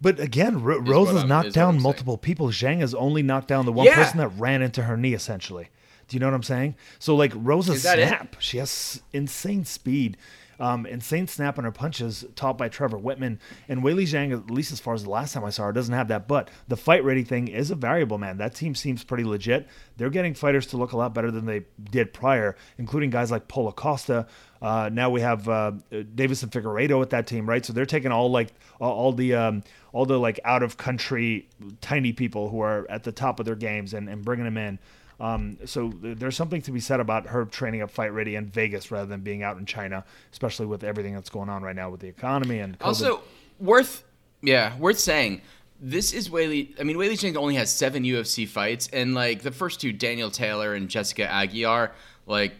But 0.00 0.20
again, 0.20 0.62
Ro- 0.62 0.78
Rose 0.80 1.10
has 1.10 1.24
knocked 1.24 1.52
down 1.54 1.80
multiple 1.80 2.18
people. 2.18 2.48
Zhang 2.48 2.80
has 2.80 2.94
only 2.94 3.22
knocked 3.22 3.48
down 3.48 3.64
the 3.64 3.72
one 3.72 3.86
Yeah. 3.86 3.94
person 3.94 4.18
that 4.18 4.28
ran 4.38 4.60
into 4.60 4.82
her 4.82 4.94
knee, 4.96 5.14
essentially. 5.14 5.68
Do 6.08 6.16
you 6.16 6.20
know 6.20 6.26
what 6.26 6.34
I'm 6.34 6.42
saying? 6.42 6.76
So, 6.98 7.16
like, 7.16 7.34
is 7.34 7.68
Is 7.68 7.84
it? 7.84 8.06
snap. 8.06 8.36
She 8.38 8.58
has 8.58 9.02
insane 9.12 9.64
speed, 9.64 10.16
um, 10.60 10.86
insane 10.86 11.26
snap 11.26 11.58
on 11.58 11.64
her 11.64 11.72
punches, 11.72 12.24
taught 12.36 12.56
by 12.56 12.68
Trevor 12.68 12.98
Wittman. 12.98 13.38
And 13.68 13.82
Weili 13.82 14.04
Zhang, 14.04 14.32
at 14.32 14.50
least 14.50 14.70
as 14.70 14.78
far 14.78 14.94
as 14.94 15.02
the 15.02 15.10
last 15.10 15.34
time 15.34 15.44
I 15.44 15.50
saw 15.50 15.64
her, 15.64 15.72
doesn't 15.72 15.92
have 15.92 16.06
that. 16.08 16.28
But 16.28 16.48
the 16.68 16.76
fight 16.76 17.04
ready 17.04 17.24
thing 17.24 17.48
is 17.48 17.72
a 17.72 17.74
variable, 17.74 18.18
man. 18.18 18.38
That 18.38 18.54
team 18.54 18.74
seems 18.76 19.02
pretty 19.02 19.24
legit. 19.24 19.66
They're 19.96 20.10
getting 20.10 20.32
fighters 20.32 20.66
to 20.68 20.76
look 20.76 20.92
a 20.92 20.96
lot 20.96 21.12
better 21.12 21.32
than 21.32 21.44
they 21.44 21.64
did 21.90 22.12
prior, 22.12 22.56
including 22.78 23.10
guys 23.10 23.32
like 23.32 23.48
Paulo 23.48 23.72
Costa. 23.72 24.26
Uh, 24.62 24.88
now 24.92 25.10
we 25.10 25.20
have 25.20 25.48
uh, 25.48 25.72
Deiveson 25.90 26.50
Figueiredo 26.50 26.98
with 27.00 27.10
that 27.10 27.26
team, 27.26 27.48
right? 27.48 27.66
So 27.66 27.72
they're 27.72 27.84
taking 27.84 28.12
all 28.12 28.30
like 28.30 28.54
all, 28.80 28.92
all 28.92 29.12
the 29.12 29.34
um, 29.34 29.64
all 29.92 30.06
the 30.06 30.18
like 30.18 30.38
out 30.44 30.62
of 30.62 30.76
country 30.76 31.48
tiny 31.80 32.12
people 32.12 32.48
who 32.48 32.60
are 32.60 32.86
at 32.88 33.02
the 33.02 33.12
top 33.12 33.40
of 33.40 33.44
their 33.44 33.56
games 33.56 33.92
and, 33.92 34.08
and 34.08 34.24
bringing 34.24 34.44
them 34.44 34.56
in. 34.56 34.78
Um, 35.18 35.58
so 35.64 35.90
th- 35.90 36.18
there's 36.18 36.36
something 36.36 36.60
to 36.62 36.72
be 36.72 36.80
said 36.80 37.00
about 37.00 37.26
her 37.28 37.44
training 37.46 37.82
up 37.82 37.90
fight 37.90 38.12
ready 38.12 38.36
in 38.36 38.46
Vegas 38.46 38.90
rather 38.90 39.06
than 39.06 39.20
being 39.20 39.42
out 39.42 39.56
in 39.58 39.64
China, 39.64 40.04
especially 40.32 40.66
with 40.66 40.84
everything 40.84 41.14
that's 41.14 41.30
going 41.30 41.48
on 41.48 41.62
right 41.62 41.76
now 41.76 41.88
with 41.88 42.00
the 42.00 42.08
economy 42.08 42.58
and 42.58 42.78
COVID. 42.78 42.86
Also, 42.86 43.22
worth 43.58 44.04
yeah, 44.42 44.76
worth 44.78 44.98
saying. 44.98 45.42
This 45.78 46.14
is 46.14 46.30
Weili. 46.30 46.74
I 46.80 46.84
mean, 46.84 46.96
Weili 46.96 47.12
Zhang 47.12 47.36
only 47.36 47.56
has 47.56 47.70
seven 47.70 48.02
UFC 48.02 48.48
fights, 48.48 48.88
and 48.94 49.14
like 49.14 49.42
the 49.42 49.50
first 49.52 49.78
two, 49.78 49.92
Danielle 49.92 50.30
Taylor 50.30 50.72
and 50.74 50.88
Jessica 50.88 51.30
Aguilar. 51.30 51.92
Like, 52.26 52.54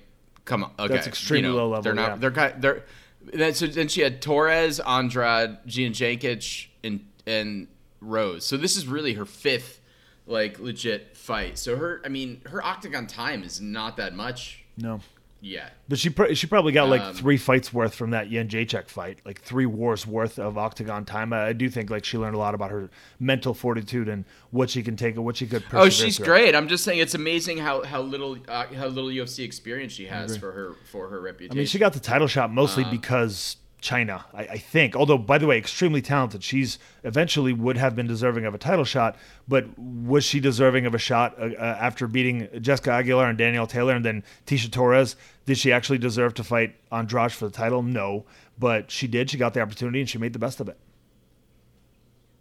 come 0.44 0.64
on, 0.64 0.70
okay, 0.78 0.94
That's 0.94 1.06
extremely 1.06 1.48
low 1.48 1.68
level, 1.68 1.82
They're 1.82 1.94
not. 1.94 2.22
yeah. 2.22 2.28
They're. 2.28 2.54
They're. 2.58 2.84
Then 3.32 3.54
so 3.54 3.66
then 3.66 3.88
she 3.88 4.02
had 4.02 4.20
Torres, 4.22 4.80
Andrade, 4.80 5.58
Gian 5.66 5.92
Jankic, 5.92 6.68
and 6.84 7.06
and 7.26 7.68
Rose. 8.00 8.44
So 8.44 8.56
this 8.56 8.76
is 8.76 8.86
really 8.86 9.14
her 9.14 9.24
fifth, 9.24 9.80
like 10.26 10.58
legit 10.58 11.16
fight. 11.16 11.58
So 11.58 11.76
her, 11.76 12.02
I 12.04 12.08
mean, 12.08 12.40
her 12.46 12.64
octagon 12.64 13.06
time 13.06 13.42
is 13.42 13.60
not 13.60 13.96
that 13.98 14.14
much 14.14 14.64
no. 14.76 15.00
Yeah. 15.40 15.68
But 15.88 15.98
she 15.98 16.10
pr- 16.10 16.32
she 16.34 16.46
probably 16.46 16.72
got 16.72 16.88
like 16.88 17.00
Um, 17.02 17.14
three 17.14 17.36
fights 17.36 17.72
worth 17.72 17.94
from 17.94 18.10
that 18.10 18.28
Jędrzejczyk 18.30 18.88
fight, 18.88 19.20
like 19.24 19.40
three 19.42 19.66
wars 19.66 20.06
worth 20.06 20.38
of 20.38 20.58
octagon 20.58 21.04
time. 21.04 21.32
I, 21.32 21.48
I 21.48 21.52
do 21.52 21.68
think 21.70 21.88
like 21.90 22.04
she 22.04 22.18
learned 22.18 22.34
a 22.34 22.38
lot 22.38 22.54
about 22.54 22.70
her 22.70 22.90
mental 23.20 23.54
fortitude 23.54 24.08
and 24.08 24.24
what 24.50 24.70
she 24.70 24.82
can 24.82 24.96
take 24.96 25.14
and 25.14 25.24
what 25.24 25.36
she 25.36 25.46
could. 25.46 25.62
Oh, 25.72 25.88
she's 25.90 26.16
through. 26.16 26.26
great. 26.26 26.54
I'm 26.56 26.68
just 26.68 26.84
saying 26.84 26.98
it's 26.98 27.14
amazing 27.14 27.58
how 27.58 27.84
how 27.84 28.00
little 28.02 28.38
uh, 28.48 28.66
how 28.74 28.86
little 28.88 29.10
UFC 29.10 29.44
experience 29.44 29.92
she 29.92 30.06
has 30.06 30.36
for 30.36 30.52
her 30.52 30.74
for 30.90 31.08
her 31.08 31.20
reputation. 31.20 31.56
I 31.56 31.58
mean, 31.58 31.66
she 31.66 31.78
got 31.78 31.92
the 31.92 32.00
title 32.00 32.26
shot 32.26 32.50
mostly 32.52 32.84
Uh, 32.84 32.90
because 32.90 33.56
China, 33.86 34.24
I, 34.34 34.42
I 34.42 34.58
think. 34.58 34.96
Although, 34.96 35.16
by 35.16 35.38
the 35.38 35.46
way, 35.46 35.56
extremely 35.56 36.02
talented. 36.02 36.42
She's 36.42 36.80
eventually 37.04 37.52
would 37.52 37.76
have 37.76 37.94
been 37.94 38.08
deserving 38.08 38.44
of 38.44 38.52
a 38.52 38.58
title 38.58 38.84
shot, 38.84 39.16
but 39.46 39.78
was 39.78 40.24
she 40.24 40.40
deserving 40.40 40.86
of 40.86 40.94
a 40.94 40.98
shot 40.98 41.36
uh, 41.38 41.50
uh, 41.56 41.78
after 41.80 42.08
beating 42.08 42.48
Jessica 42.60 42.90
Aguilar 42.90 43.28
and 43.28 43.38
Danielle 43.38 43.68
Taylor 43.68 43.94
and 43.94 44.04
then 44.04 44.24
Tecia 44.44 44.72
Torres? 44.72 45.14
Did 45.44 45.56
she 45.56 45.72
actually 45.72 45.98
deserve 45.98 46.34
to 46.34 46.42
fight 46.42 46.74
Andrade 46.90 47.30
for 47.30 47.44
the 47.44 47.52
title? 47.52 47.84
No, 47.84 48.24
but 48.58 48.90
she 48.90 49.06
did. 49.06 49.30
She 49.30 49.38
got 49.38 49.54
the 49.54 49.60
opportunity 49.60 50.00
and 50.00 50.10
she 50.10 50.18
made 50.18 50.32
the 50.32 50.40
best 50.40 50.58
of 50.58 50.68
it. 50.68 50.78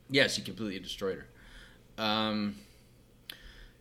yeah, 0.09 0.27
she 0.27 0.41
completely 0.41 0.79
destroyed 0.79 1.19
her. 1.19 2.03
Um, 2.03 2.55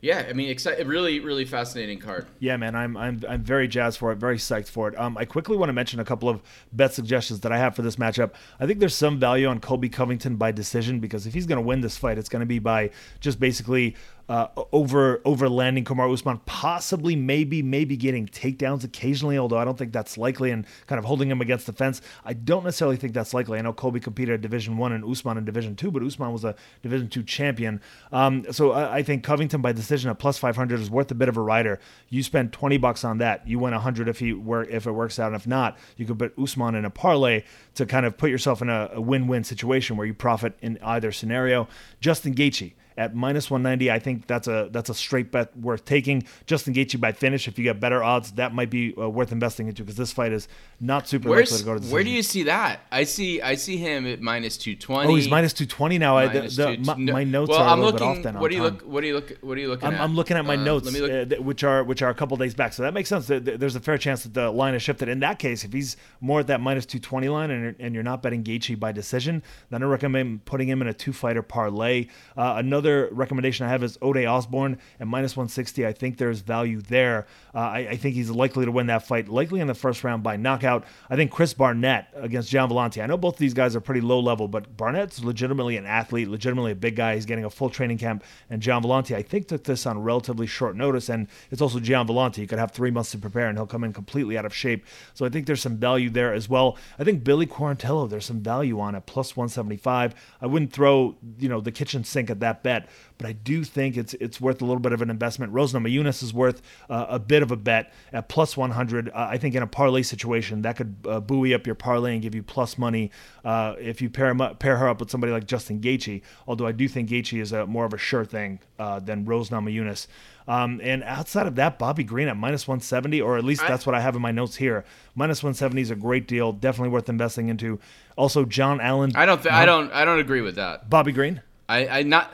yeah, 0.05 0.23
I 0.29 0.33
mean, 0.33 0.55
exci- 0.55 0.87
really 0.87 1.19
really 1.19 1.45
fascinating 1.45 1.97
card. 1.97 2.27
Yeah, 2.37 2.57
man, 2.57 2.75
I'm 2.75 2.95
I'm 2.95 3.23
I'm 3.27 3.41
very 3.41 3.67
jazzed 3.67 3.97
for 3.97 4.11
it, 4.11 4.17
very 4.17 4.37
psyched 4.37 4.67
for 4.67 4.87
it. 4.87 4.99
Um, 4.99 5.17
I 5.17 5.25
quickly 5.25 5.57
want 5.57 5.69
to 5.69 5.73
mention 5.73 5.99
a 5.99 6.05
couple 6.05 6.29
of 6.29 6.43
bet 6.71 6.93
suggestions 6.93 7.39
that 7.39 7.51
I 7.51 7.57
have 7.57 7.75
for 7.75 7.81
this 7.81 7.95
matchup. 7.95 8.33
I 8.59 8.67
think 8.67 8.77
there's 8.79 8.93
some 8.93 9.19
value 9.19 9.47
on 9.47 9.59
Colby 9.59 9.89
Covington 9.89 10.35
by 10.35 10.51
decision 10.51 10.99
because 10.99 11.25
if 11.25 11.33
he's 11.33 11.47
going 11.47 11.57
to 11.57 11.67
win 11.67 11.81
this 11.81 11.97
fight, 11.97 12.19
it's 12.19 12.29
going 12.29 12.41
to 12.41 12.45
be 12.45 12.59
by 12.59 12.91
just 13.19 13.39
basically 13.39 13.95
uh, 14.27 14.47
over 14.71 15.21
over 15.23 15.47
landing 15.47 15.83
Kamaru 15.83 16.13
Usman, 16.13 16.39
possibly 16.45 17.15
maybe 17.15 17.61
maybe 17.61 17.95
getting 17.95 18.27
takedowns 18.27 18.83
occasionally, 18.83 19.37
although 19.37 19.57
I 19.57 19.65
don't 19.65 19.77
think 19.77 19.93
that's 19.93 20.17
likely, 20.17 20.51
and 20.51 20.65
kind 20.87 20.97
of 20.97 21.05
holding 21.05 21.29
him 21.29 21.41
against 21.41 21.67
the 21.67 21.73
fence. 21.73 22.01
I 22.23 22.33
don't 22.33 22.63
necessarily 22.63 22.97
think 22.97 23.13
that's 23.13 23.33
likely. 23.33 23.59
I 23.59 23.61
know 23.61 23.73
Colby 23.73 23.99
competed 23.99 24.35
at 24.35 24.41
Division 24.41 24.77
One 24.77 24.91
and 24.93 25.05
Usman 25.05 25.37
in 25.37 25.45
Division 25.45 25.75
Two, 25.75 25.91
but 25.91 26.01
Usman 26.01 26.33
was 26.33 26.43
a 26.43 26.55
Division 26.81 27.07
Two 27.07 27.21
champion. 27.21 27.81
Um, 28.11 28.45
so 28.51 28.71
I, 28.71 28.97
I 28.97 29.03
think 29.03 29.23
Covington 29.23 29.61
by 29.61 29.71
decision 29.71 30.09
at 30.09 30.17
plus 30.17 30.39
500 30.39 30.79
is 30.79 30.89
worth 30.89 31.11
a 31.11 31.15
bit 31.15 31.29
of 31.29 31.37
a 31.37 31.41
rider. 31.41 31.79
You 32.09 32.23
spend 32.23 32.51
20 32.51 32.77
bucks 32.77 33.03
on 33.03 33.19
that, 33.19 33.47
you 33.47 33.59
win 33.59 33.73
100 33.73 34.07
if 34.07 34.19
he 34.19 34.33
work 34.33 34.69
if 34.71 34.87
it 34.87 34.91
works 34.91 35.19
out, 35.19 35.27
and 35.27 35.35
if 35.35 35.45
not, 35.45 35.77
you 35.97 36.05
could 36.05 36.17
put 36.17 36.33
Usman 36.39 36.73
in 36.73 36.85
a 36.85 36.89
parlay 36.89 37.43
to 37.75 37.85
kind 37.85 38.07
of 38.07 38.17
put 38.17 38.31
yourself 38.31 38.61
in 38.61 38.69
a, 38.69 38.89
a 38.93 39.01
win-win 39.01 39.43
situation 39.43 39.97
where 39.97 40.07
you 40.07 40.15
profit 40.15 40.57
in 40.61 40.79
either 40.81 41.11
scenario. 41.11 41.67
Justin 41.99 42.33
Gaethje 42.33 42.73
at 42.97 43.13
minus 43.15 43.51
190 43.51 43.91
i 43.91 43.99
think 43.99 44.25
that's 44.27 44.47
a 44.47 44.69
that's 44.71 44.89
a 44.89 44.93
straight 44.93 45.31
bet 45.31 45.55
worth 45.57 45.83
taking 45.85 46.23
justin 46.45 46.73
Gaethje 46.73 46.99
by 46.99 47.11
finish 47.11 47.47
if 47.47 47.57
you 47.57 47.63
get 47.63 47.79
better 47.79 48.03
odds 48.03 48.31
that 48.33 48.53
might 48.53 48.69
be 48.69 48.93
uh, 48.97 49.09
worth 49.09 49.31
investing 49.31 49.67
into 49.67 49.83
because 49.83 49.97
this 49.97 50.11
fight 50.13 50.31
is 50.31 50.47
not 50.79 51.07
super 51.07 51.29
likely 51.29 51.57
to 51.57 51.63
go 51.63 51.73
to 51.73 51.79
the 51.79 51.93
where 51.93 52.03
do 52.03 52.09
you 52.09 52.21
see 52.23 52.43
that? 52.43 52.81
I 52.91 53.03
see 53.05 53.41
I 53.41 53.55
see 53.55 53.77
him 53.77 54.05
at 54.07 54.21
minus 54.21 54.57
two 54.57 54.75
twenty. 54.75 55.11
oh 55.11 55.15
he's 55.15 55.29
minus 55.29 55.53
220 55.53 55.97
now 55.97 56.17
I, 56.17 56.27
the, 56.27 56.41
the, 56.41 56.75
two- 56.75 56.81
my, 56.83 56.95
no- 56.97 57.13
my 57.13 57.23
notes 57.23 57.49
well, 57.49 57.59
are 57.61 57.67
a 57.67 57.71
I'm 57.71 57.79
little 57.81 57.93
looking, 57.93 58.07
bit 58.23 58.27
off 58.27 58.33
then 58.33 58.41
What 58.41 58.51
do 58.51 58.57
you 58.57 58.63
time. 58.63 58.73
look? 58.73 58.81
What 58.83 59.01
do 59.01 59.07
you 59.07 59.13
look? 59.15 59.37
What 59.41 59.57
are 59.57 59.61
you 59.61 59.67
looking 59.69 59.87
I'm, 59.87 59.93
at? 59.95 60.01
I'm 60.01 60.15
looking 60.15 60.37
at 60.37 60.45
my 60.45 60.55
Uh, 60.55 60.63
notes, 60.63 60.95
uh, 60.95 61.25
which 61.39 61.63
are 61.63 61.83
which 61.83 62.01
are 62.01 62.09
a 62.09 62.13
couple 62.15 62.35
days 62.37 62.53
back. 62.53 62.73
So 62.73 62.83
that 62.83 62.93
makes 62.93 63.09
sense. 63.09 63.27
Th- 63.27 63.43
th- 63.43 63.59
There's 63.59 63.75
a 63.75 63.79
fair 63.79 63.97
chance 63.97 64.23
that 64.23 64.33
the 64.33 64.51
line 64.51 64.73
has 64.73 64.81
shifted. 64.83 65.07
In 65.09 65.19
that 65.19 65.39
case, 65.39 65.63
if 65.63 65.71
he's 65.73 65.97
more 66.21 66.39
at 66.41 66.47
that 66.47 66.61
minus 66.61 66.85
220 66.85 67.29
line 67.29 67.51
and 67.51 67.61
you're, 67.63 67.75
and 67.79 67.93
you're 67.93 68.03
not 68.03 68.21
betting 68.21 68.43
Gaethje 68.43 68.79
by 68.79 68.91
decision, 68.91 69.43
then 69.69 69.81
I 69.83 69.85
recommend 69.85 70.45
putting 70.45 70.67
him 70.69 70.81
in 70.81 70.87
a 70.87 70.93
two 70.93 71.13
fighter 71.13 71.41
parlay. 71.41 72.07
Uh, 72.37 72.55
another 72.85 73.09
recommendation 73.11 73.65
I 73.65 73.69
have 73.69 73.83
is 73.83 73.97
Ode 74.01 74.25
Osborne 74.25 74.77
at 74.99 75.07
minus 75.07 75.35
160. 75.35 75.85
I 75.85 75.93
think 75.93 76.17
there's 76.17 76.41
value 76.41 76.81
there. 76.81 77.25
Uh, 77.53 77.59
I, 77.59 77.77
I 77.91 77.95
think 77.95 78.15
he's 78.15 78.29
likely 78.29 78.65
to 78.65 78.71
win 78.71 78.87
that 78.87 79.07
fight, 79.07 79.27
likely 79.27 79.59
in 79.59 79.67
the 79.67 79.73
first 79.73 80.03
round 80.03 80.21
by 80.21 80.35
knockout. 80.35 80.85
I 81.09 81.15
think 81.15 81.31
Chris 81.31 81.53
Barnett 81.53 82.13
against 82.15 82.49
Gian 82.49 82.69
Villante. 82.69 83.01
I 83.01 83.07
know 83.07 83.17
both 83.17 83.35
of 83.35 83.39
these 83.39 83.53
guys 83.53 83.75
are 83.75 83.81
pretty 83.81 84.01
low 84.01 84.19
level, 84.19 84.47
but 84.47 84.77
Barnett's 84.77 85.23
legitimately 85.23 85.77
an 85.77 85.85
athlete, 85.85 86.27
legitimately 86.27 86.73
a 86.73 86.75
big 86.75 86.95
guy. 86.95 87.15
He's 87.15 87.25
getting 87.25 87.45
a 87.45 87.49
full 87.49 87.69
training 87.69 87.97
camp, 87.97 88.23
and 88.49 88.61
Gian 88.61 88.83
Villante, 88.83 89.15
I 89.15 89.21
think, 89.21 89.47
took 89.47 89.63
this 89.63 89.85
on 89.85 90.01
relatively 90.03 90.47
short 90.47 90.75
notice. 90.75 91.09
And 91.09 91.27
it's 91.49 91.61
also 91.61 91.79
Gian 91.79 92.07
Villante. 92.07 92.35
He 92.35 92.47
could 92.47 92.59
have 92.59 92.71
three 92.71 92.91
months 92.91 93.11
to 93.11 93.17
prepare, 93.17 93.47
and 93.47 93.57
he'll 93.57 93.67
come 93.67 93.83
in 93.83 93.93
completely 93.93 94.37
out 94.37 94.45
of 94.45 94.53
shape. 94.53 94.85
So 95.13 95.25
I 95.25 95.29
think 95.29 95.47
there's 95.47 95.61
some 95.61 95.77
value 95.77 96.09
there 96.09 96.33
as 96.33 96.47
well. 96.49 96.77
I 96.99 97.03
think 97.03 97.23
Billy 97.23 97.47
Quarantillo, 97.47 98.09
there's 98.09 98.25
some 98.25 98.41
value 98.41 98.79
on 98.79 98.95
at 98.95 99.05
plus 99.05 99.35
175. 99.35 100.13
I 100.41 100.45
wouldn't 100.45 100.71
throw 100.71 101.15
you 101.39 101.49
know 101.49 101.61
the 101.61 101.71
kitchen 101.71 102.03
sink 102.03 102.29
at 102.29 102.39
that 102.41 102.63
bet, 102.63 102.74
but 103.17 103.27
I 103.27 103.31
do 103.31 103.63
think 103.63 103.97
it's 103.97 104.13
it's 104.15 104.41
worth 104.41 104.61
a 104.61 104.65
little 104.65 104.79
bit 104.79 104.91
of 104.91 105.01
an 105.01 105.09
investment. 105.09 105.53
Rose 105.53 105.73
Namajunas 105.73 106.21
is 106.21 106.33
worth 106.33 106.61
uh, 106.89 107.05
a 107.09 107.19
bit 107.19 107.43
of 107.43 107.51
a 107.51 107.55
bet 107.55 107.93
at 108.11 108.27
plus 108.29 108.57
100. 108.57 109.09
Uh, 109.09 109.11
I 109.15 109.37
think 109.37 109.55
in 109.55 109.63
a 109.63 109.67
parlay 109.67 110.01
situation 110.01 110.63
that 110.63 110.75
could 110.75 110.95
uh, 111.07 111.19
buoy 111.19 111.53
up 111.53 111.65
your 111.65 111.75
parlay 111.75 112.13
and 112.13 112.21
give 112.21 112.35
you 112.35 112.43
plus 112.43 112.77
money 112.77 113.11
uh, 113.43 113.75
if 113.79 114.01
you 114.01 114.09
pair 114.09 114.29
him 114.29 114.41
up, 114.41 114.59
pair 114.59 114.77
her 114.77 114.89
up 114.89 114.99
with 114.99 115.09
somebody 115.09 115.31
like 115.31 115.47
Justin 115.47 115.79
Gaethje. 115.79 116.21
Although 116.47 116.67
I 116.67 116.71
do 116.71 116.87
think 116.87 117.09
Gaethje 117.09 117.41
is 117.41 117.51
a 117.51 117.65
more 117.65 117.85
of 117.85 117.93
a 117.93 117.97
sure 117.97 118.25
thing 118.25 118.59
uh, 118.79 118.99
than 118.99 119.25
Rose 119.25 119.49
Namajunas. 119.49 120.07
Um, 120.47 120.79
and 120.83 121.03
outside 121.03 121.47
of 121.47 121.55
that, 121.55 121.79
Bobby 121.79 122.03
Green 122.03 122.27
at 122.27 122.37
minus 122.37 122.67
170, 122.67 123.21
or 123.21 123.37
at 123.37 123.43
least 123.43 123.61
that's 123.67 123.85
what 123.85 123.95
I 123.95 124.01
have 124.01 124.15
in 124.15 124.21
my 124.21 124.31
notes 124.31 124.55
here. 124.55 124.85
Minus 125.15 125.41
170 125.41 125.81
is 125.81 125.91
a 125.91 125.95
great 125.95 126.27
deal, 126.27 126.51
definitely 126.51 126.89
worth 126.89 127.09
investing 127.09 127.49
into. 127.49 127.79
Also, 128.15 128.45
John 128.45 128.79
Allen. 128.79 129.11
I 129.15 129.25
don't. 129.25 129.41
Th- 129.41 129.53
I 129.53 129.65
don't. 129.65 129.91
I 129.91 130.05
don't 130.05 130.19
agree 130.19 130.41
with 130.41 130.55
that. 130.55 130.89
Bobby 130.89 131.11
Green. 131.11 131.41
I. 131.67 131.87
I 131.87 132.03
not. 132.03 132.31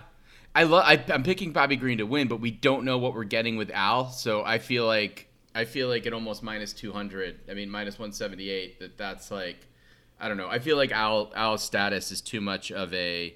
I 0.54 0.64
love. 0.64 0.84
I, 0.86 1.04
I'm 1.14 1.24
picking 1.24 1.52
Bobby 1.54 1.76
Green 1.76 1.98
to 2.00 2.06
win, 2.06 2.28
but 2.28 2.42
we 2.42 2.52
don't 2.52 2.84
know 2.84 2.98
what 2.98 3.14
we're 3.14 3.24
getting 3.24 3.58
with 3.58 3.72
Al. 3.72 4.10
So 4.10 4.44
I 4.44 4.60
feel 4.60 4.86
like. 4.86 5.28
I 5.54 5.66
feel 5.66 5.90
like 5.90 6.06
at 6.08 6.14
almost 6.14 6.44
minus 6.44 6.72
200. 6.74 7.42
I 7.50 7.54
mean 7.54 7.70
minus 7.70 7.96
178. 8.00 8.80
That 8.80 8.98
that's 8.98 9.32
like. 9.32 9.68
I 10.20 10.28
don't 10.28 10.38
know. 10.38 10.48
I 10.50 10.60
feel 10.60 10.78
like 10.78 10.92
Al 10.92 11.32
Al's 11.36 11.64
status 11.64 12.12
is 12.12 12.22
too 12.22 12.42
much 12.42 12.72
of 12.72 12.94
a. 12.94 13.36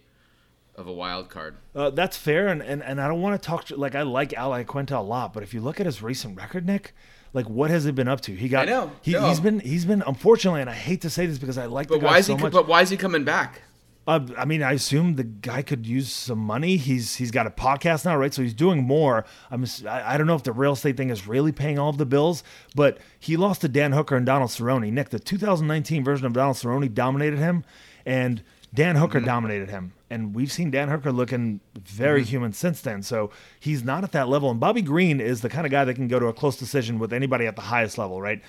Of 0.77 0.87
a 0.87 0.91
wild 0.93 1.29
card. 1.29 1.55
Uh, 1.73 1.89
that's 1.89 2.17
fair, 2.17 2.49
and, 2.49 2.61
and, 2.61 2.83
and 2.83 2.99
I 2.99 3.07
don't 3.07 3.21
want 3.21 3.41
to 3.41 3.47
talk 3.47 3.71
like 3.71 3.95
I 3.95 4.01
like 4.01 4.33
Al 4.33 4.51
Iaquinta 4.51 4.91
a 4.91 4.99
lot, 4.99 5.31
but 5.31 5.41
if 5.41 5.53
you 5.53 5.61
look 5.61 5.79
at 5.79 5.85
his 5.85 6.01
recent 6.01 6.35
record, 6.35 6.65
Nick, 6.65 6.93
like 7.31 7.47
what 7.47 7.69
has 7.69 7.85
he 7.85 7.91
been 7.91 8.09
up 8.09 8.19
to? 8.21 8.35
He 8.35 8.49
got 8.49 8.67
I 8.67 8.71
know, 8.71 8.91
he, 9.01 9.13
no. 9.13 9.25
he's 9.29 9.39
been 9.39 9.61
he's 9.61 9.85
been 9.85 10.03
unfortunately, 10.05 10.59
and 10.59 10.69
I 10.69 10.73
hate 10.73 10.99
to 11.03 11.09
say 11.09 11.27
this 11.27 11.37
because 11.37 11.57
I 11.57 11.67
like 11.67 11.87
But 11.87 11.93
the 11.93 11.99
guy 12.01 12.05
why 12.07 12.17
is 12.17 12.25
so 12.25 12.35
he? 12.35 12.43
much. 12.43 12.51
But 12.51 12.67
why 12.67 12.81
is 12.81 12.89
he 12.89 12.97
coming 12.97 13.23
back? 13.23 13.61
Uh, 14.07 14.19
I 14.37 14.45
mean, 14.45 14.61
I 14.61 14.73
assume 14.73 15.15
the 15.15 15.23
guy 15.23 15.63
could 15.63 15.87
use 15.87 16.11
some 16.11 16.37
money. 16.37 16.77
He's 16.77 17.15
he's 17.15 17.31
got 17.31 17.47
a 17.47 17.49
podcast 17.49 18.05
now, 18.05 18.15
right? 18.15 18.33
So 18.33 18.43
he's 18.43 18.53
doing 18.53 18.83
more. 18.83 19.25
I'm 19.49 19.65
I, 19.87 20.13
I 20.13 20.17
don't 20.17 20.27
know 20.27 20.35
if 20.35 20.43
the 20.43 20.51
real 20.51 20.73
estate 20.73 20.95
thing 20.95 21.09
is 21.09 21.27
really 21.27 21.51
paying 21.51 21.79
all 21.79 21.89
of 21.89 21.97
the 21.97 22.05
bills, 22.05 22.43
but 22.75 22.99
he 23.19 23.35
lost 23.35 23.61
to 23.61 23.67
Dan 23.67 23.93
Hooker 23.93 24.15
and 24.15 24.25
Donald 24.25 24.51
Cerrone. 24.51 24.91
Nick, 24.91 25.09
the 25.09 25.19
2019 25.19 26.03
version 26.03 26.27
of 26.27 26.33
Donald 26.33 26.57
Cerrone 26.57 26.93
dominated 26.93 27.39
him, 27.39 27.65
and 28.05 28.43
Dan 28.75 28.97
Hooker 28.97 29.21
dominated 29.21 29.69
him. 29.69 29.93
And 30.09 30.35
we've 30.35 30.51
seen 30.51 30.69
Dan 30.69 30.89
Hooker 30.89 31.11
looking 31.11 31.61
very 31.75 32.23
human 32.23 32.53
since 32.53 32.81
then. 32.81 33.01
So 33.01 33.31
he's 33.59 33.83
not 33.83 34.03
at 34.03 34.11
that 34.11 34.27
level. 34.27 34.51
And 34.51 34.59
Bobby 34.59 34.81
Green 34.81 35.19
is 35.19 35.41
the 35.41 35.49
kind 35.49 35.65
of 35.65 35.71
guy 35.71 35.83
that 35.85 35.95
can 35.95 36.07
go 36.07 36.19
to 36.19 36.27
a 36.27 36.33
close 36.33 36.57
decision 36.57 36.99
with 36.99 37.11
anybody 37.11 37.47
at 37.47 37.55
the 37.55 37.63
highest 37.63 37.97
level, 37.97 38.21
right? 38.21 38.41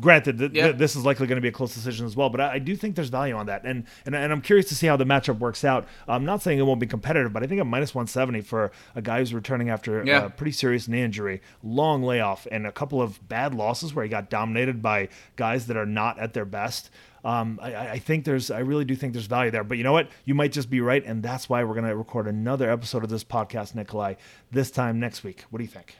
Granted, 0.00 0.38
th- 0.38 0.52
th- 0.52 0.76
this 0.76 0.94
is 0.96 1.04
likely 1.06 1.26
going 1.26 1.36
to 1.36 1.40
be 1.42 1.48
a 1.48 1.52
close 1.52 1.72
decision 1.72 2.04
as 2.04 2.14
well, 2.16 2.28
but 2.28 2.40
I, 2.40 2.54
I 2.54 2.58
do 2.58 2.76
think 2.76 2.96
there's 2.96 3.08
value 3.08 3.34
on 3.34 3.46
that, 3.46 3.64
and, 3.64 3.84
and 4.04 4.14
and 4.14 4.32
I'm 4.32 4.40
curious 4.42 4.68
to 4.68 4.74
see 4.74 4.86
how 4.86 4.96
the 4.96 5.04
matchup 5.04 5.38
works 5.38 5.64
out. 5.64 5.86
I'm 6.08 6.24
not 6.24 6.42
saying 6.42 6.58
it 6.58 6.62
won't 6.62 6.80
be 6.80 6.86
competitive, 6.86 7.32
but 7.32 7.42
I 7.42 7.46
think 7.46 7.60
a 7.60 7.64
minus 7.64 7.94
170 7.94 8.42
for 8.42 8.72
a 8.94 9.00
guy 9.00 9.20
who's 9.20 9.32
returning 9.32 9.70
after 9.70 10.04
Yeah. 10.04 10.26
a 10.26 10.30
pretty 10.30 10.52
serious 10.52 10.86
knee 10.88 11.02
injury, 11.02 11.40
long 11.62 12.02
layoff, 12.02 12.46
and 12.50 12.66
a 12.66 12.72
couple 12.72 13.00
of 13.00 13.26
bad 13.28 13.54
losses 13.54 13.94
where 13.94 14.04
he 14.04 14.08
got 14.10 14.28
dominated 14.28 14.82
by 14.82 15.08
guys 15.36 15.66
that 15.68 15.76
are 15.76 15.86
not 15.86 16.18
at 16.18 16.34
their 16.34 16.44
best. 16.44 16.90
Um, 17.24 17.58
I, 17.62 17.74
I 17.74 17.90
I 17.92 17.98
think 17.98 18.24
there's, 18.24 18.50
I 18.50 18.58
really 18.60 18.84
do 18.84 18.94
think 18.96 19.12
there's 19.12 19.26
value 19.26 19.50
there. 19.50 19.62
But 19.64 19.78
you 19.78 19.84
know 19.84 19.92
what? 19.92 20.08
You 20.24 20.34
might 20.34 20.52
just 20.52 20.68
be 20.70 20.80
right, 20.80 21.04
and 21.06 21.22
that's 21.22 21.48
why 21.48 21.62
we're 21.64 21.74
going 21.74 21.86
to 21.86 21.96
record 21.96 22.26
another 22.26 22.70
episode 22.70 23.04
of 23.04 23.10
this 23.10 23.24
podcast, 23.24 23.74
Nikolai, 23.74 24.14
this 24.50 24.70
time 24.70 24.98
next 25.00 25.22
week. 25.22 25.44
What 25.50 25.58
do 25.58 25.64
you 25.64 25.70
think? 25.70 25.96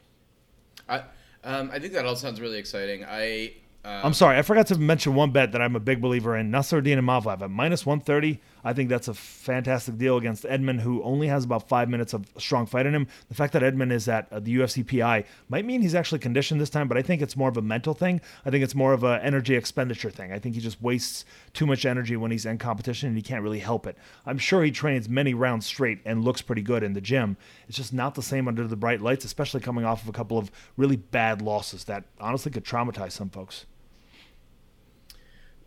I. 0.89 1.02
Um, 1.43 1.70
I 1.73 1.78
think 1.78 1.94
that 1.94 2.05
all 2.05 2.16
sounds 2.16 2.40
really 2.40 2.59
exciting. 2.59 3.05
I. 3.09 3.55
Um, 3.82 4.01
I'm 4.05 4.12
sorry, 4.12 4.36
I 4.36 4.43
forgot 4.43 4.66
to 4.66 4.78
mention 4.78 5.15
one 5.15 5.31
bet 5.31 5.52
that 5.52 5.62
I'm 5.62 5.74
a 5.74 5.81
big 5.81 6.02
believer 6.02 6.36
in. 6.36 6.51
Nassourdine 6.51 6.98
Imavov 6.98 7.40
at 7.40 7.51
minus 7.51 7.86
130. 7.86 8.39
I 8.62 8.74
think 8.74 8.90
that's 8.90 9.09
a 9.09 9.15
fantastic 9.15 9.97
deal 9.97 10.19
against 10.19 10.44
Edmen, 10.44 10.81
who 10.81 11.02
only 11.02 11.28
has 11.28 11.44
about 11.44 11.66
five 11.66 11.89
minutes 11.89 12.12
of 12.12 12.27
strong 12.36 12.66
fight 12.66 12.85
in 12.85 12.94
him. 12.94 13.07
The 13.28 13.35
fact 13.35 13.55
that 13.55 13.62
Edmen 13.62 13.90
is 13.90 14.07
at 14.07 14.31
uh, 14.31 14.39
the 14.39 14.55
UFC 14.55 14.86
PI 14.86 15.24
might 15.48 15.65
mean 15.65 15.81
he's 15.81 15.94
actually 15.94 16.19
conditioned 16.19 16.61
this 16.61 16.69
time, 16.69 16.89
but 16.89 16.98
I 16.98 17.02
think 17.02 17.23
it's 17.23 17.39
more 17.39 17.48
of 17.48 17.57
a 17.57 17.62
mental 17.62 17.94
thing. 17.94 18.20
I 18.44 18.51
think 18.51 18.62
it's 18.62 18.74
more 18.74 18.93
of 18.93 19.02
an 19.02 19.23
energy 19.23 19.55
expenditure 19.55 20.11
thing. 20.11 20.31
I 20.31 20.39
think 20.39 20.57
he 20.57 20.61
just 20.61 20.82
wastes 20.82 21.24
too 21.55 21.65
much 21.65 21.86
energy 21.86 22.19
when 22.19 22.31
he's 22.31 22.44
in 22.44 22.59
competition 22.59 23.09
and 23.09 23.16
he 23.16 23.23
can't 23.23 23.43
really 23.43 23.61
help 23.61 23.86
it. 23.86 23.97
I'm 24.27 24.39
sure 24.39 24.62
he 24.62 24.73
trains 24.73 25.09
many 25.09 25.32
rounds 25.32 25.65
straight 25.65 26.01
and 26.05 26.23
looks 26.23 26.43
pretty 26.43 26.62
good 26.62 26.82
in 26.82 26.93
the 26.93 27.01
gym. 27.01 27.39
It's 27.66 27.78
just 27.78 27.94
not 27.94 28.15
the 28.15 28.23
same 28.23 28.47
under 28.47 28.66
the 28.66 28.77
bright 28.77 29.01
lights, 29.01 29.24
especially 29.24 29.61
coming 29.61 29.86
off 29.86 30.02
of 30.02 30.09
a 30.11 30.12
couple 30.12 30.36
of 30.36 30.51
really 30.77 30.97
bad 30.97 31.40
losses 31.40 31.85
that 31.85 32.05
honestly 32.20 32.52
could 32.52 32.65
traumatize 32.65 33.12
some 33.12 33.31
folks. 33.31 33.65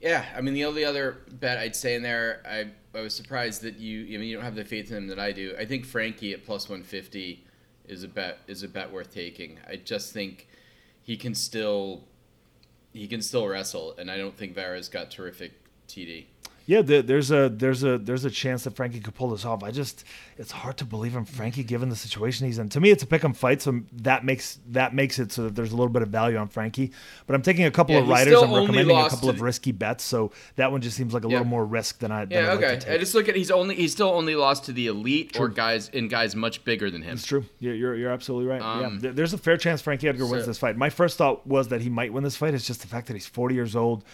Yeah, 0.04 0.26
I 0.36 0.42
mean 0.42 0.54
the 0.54 0.66
only 0.66 0.84
other 0.84 1.20
bet 1.32 1.58
I'd 1.58 1.78
say 1.78 1.96
in 1.96 2.04
there, 2.04 2.44
I 2.46 2.68
I 2.96 3.02
was 3.02 3.16
surprised 3.16 3.62
that 3.62 3.78
you 3.80 4.04
I 4.04 4.20
mean 4.20 4.28
you 4.28 4.36
don't 4.36 4.44
have 4.44 4.54
the 4.54 4.66
faith 4.66 4.92
in 4.92 4.98
him 4.98 5.08
that 5.08 5.18
I 5.18 5.32
do. 5.32 5.56
I 5.58 5.64
think 5.64 5.86
Frankie 5.86 6.34
at 6.34 6.44
plus 6.46 6.68
one 6.68 6.84
fifty 6.84 7.46
is 7.88 8.04
a 8.04 8.10
bet 8.10 8.40
is 8.46 8.64
a 8.64 8.68
bet 8.68 8.92
worth 8.92 9.14
taking. 9.14 9.60
I 9.66 9.78
just 9.78 10.12
think 10.12 10.50
he 11.02 11.16
can 11.16 11.34
still 11.34 12.04
he 12.92 13.08
can 13.08 13.22
still 13.22 13.48
wrestle, 13.48 13.96
and 13.98 14.12
I 14.12 14.18
don't 14.18 14.36
think 14.36 14.54
Vera's 14.54 14.90
got 14.90 15.10
terrific 15.10 15.54
TD. 15.88 16.26
Yeah, 16.66 16.82
there's 16.82 17.30
a 17.30 17.50
there's 17.50 17.84
a 17.84 17.98
there's 17.98 18.24
a 18.24 18.30
chance 18.30 18.64
that 18.64 18.76
Frankie 18.76 19.02
could 19.02 19.14
pull 19.16 19.32
this 19.32 19.44
off. 19.44 19.64
I 19.64 19.72
just 19.72 20.06
it's 20.38 20.52
hard 20.52 20.78
to 20.78 20.86
believe 20.86 21.14
in 21.16 21.26
Frankie 21.26 21.64
given 21.64 21.90
the 21.90 21.96
situation 21.96 22.48
he's 22.48 22.58
in. 22.58 22.70
To 22.70 22.80
me, 22.80 22.90
it's 22.90 23.04
a 23.04 23.06
pick 23.06 23.24
'em 23.26 23.34
fight, 23.34 23.62
so 23.62 23.82
that 23.98 24.24
makes 24.24 24.60
that 24.70 24.96
makes 24.96 25.20
it 25.20 25.34
so 25.34 25.44
that 25.44 25.56
there's 25.56 25.74
a 25.74 25.76
little 25.76 25.92
bit 25.92 26.02
of 26.04 26.08
value 26.08 26.38
on 26.38 26.48
Frankie. 26.48 26.92
But 27.28 27.36
I'm 27.36 27.42
taking 27.42 27.66
a 27.66 27.72
couple 27.72 27.96
Yeah, 27.96 28.02
of 28.02 28.08
riders. 28.08 28.34
I'm 28.42 28.54
recommending 28.54 28.96
a 28.96 29.10
couple 29.10 29.30
of 29.30 29.38
the- 29.40 29.44
risky 29.44 29.74
bets, 29.74 30.06
so 30.06 30.32
that 30.56 30.72
one 30.72 30.80
just 30.82 30.96
seems 30.96 31.14
like 31.14 31.26
a 31.26 31.28
Yeah. 31.28 31.34
little 31.40 31.48
more 31.48 31.66
risk 31.66 32.00
than 32.00 32.14
I. 32.14 32.26
Than 32.26 32.32
Yeah, 32.46 32.52
I'd 32.54 32.56
like 32.56 32.64
okay. 32.64 32.80
to 32.80 32.94
I 32.94 32.98
just 32.98 33.14
look 33.14 33.28
at 33.28 33.36
he's 33.36 33.52
only 33.52 33.76
he's 33.76 33.92
still 33.92 34.10
only 34.10 34.36
lost 34.36 34.64
to 34.66 34.72
the 34.72 34.88
elite 34.88 35.38
or 35.38 35.50
guys 35.50 35.90
in 35.90 36.08
guys 36.08 36.34
much 36.34 36.64
bigger 36.64 36.90
than 36.90 37.02
him. 37.02 37.14
It's 37.16 37.26
true. 37.26 37.44
You're 37.60 37.76
you're, 37.76 37.96
you're 37.96 38.12
absolutely 38.12 38.50
right. 38.50 38.62
yeah, 38.62 38.88
Um, 38.88 39.00
There- 39.02 39.12
there's 39.12 39.34
a 39.34 39.38
fair 39.38 39.58
chance 39.58 39.82
Frankie 39.82 40.08
Edgar 40.08 40.26
wins 40.28 40.46
this 40.46 40.60
fight. 40.60 40.78
My 40.78 40.90
first 40.90 41.18
thought 41.18 41.46
was 41.46 41.68
that 41.68 41.82
he 41.82 41.90
might 41.90 42.14
win 42.14 42.24
this 42.24 42.38
fight. 42.38 42.54
It's 42.54 42.66
just 42.66 42.80
the 42.82 42.88
fact 42.88 43.08
that 43.08 43.14
he's 43.16 43.28
40 43.28 43.54
years 43.54 43.76
old. 43.76 44.06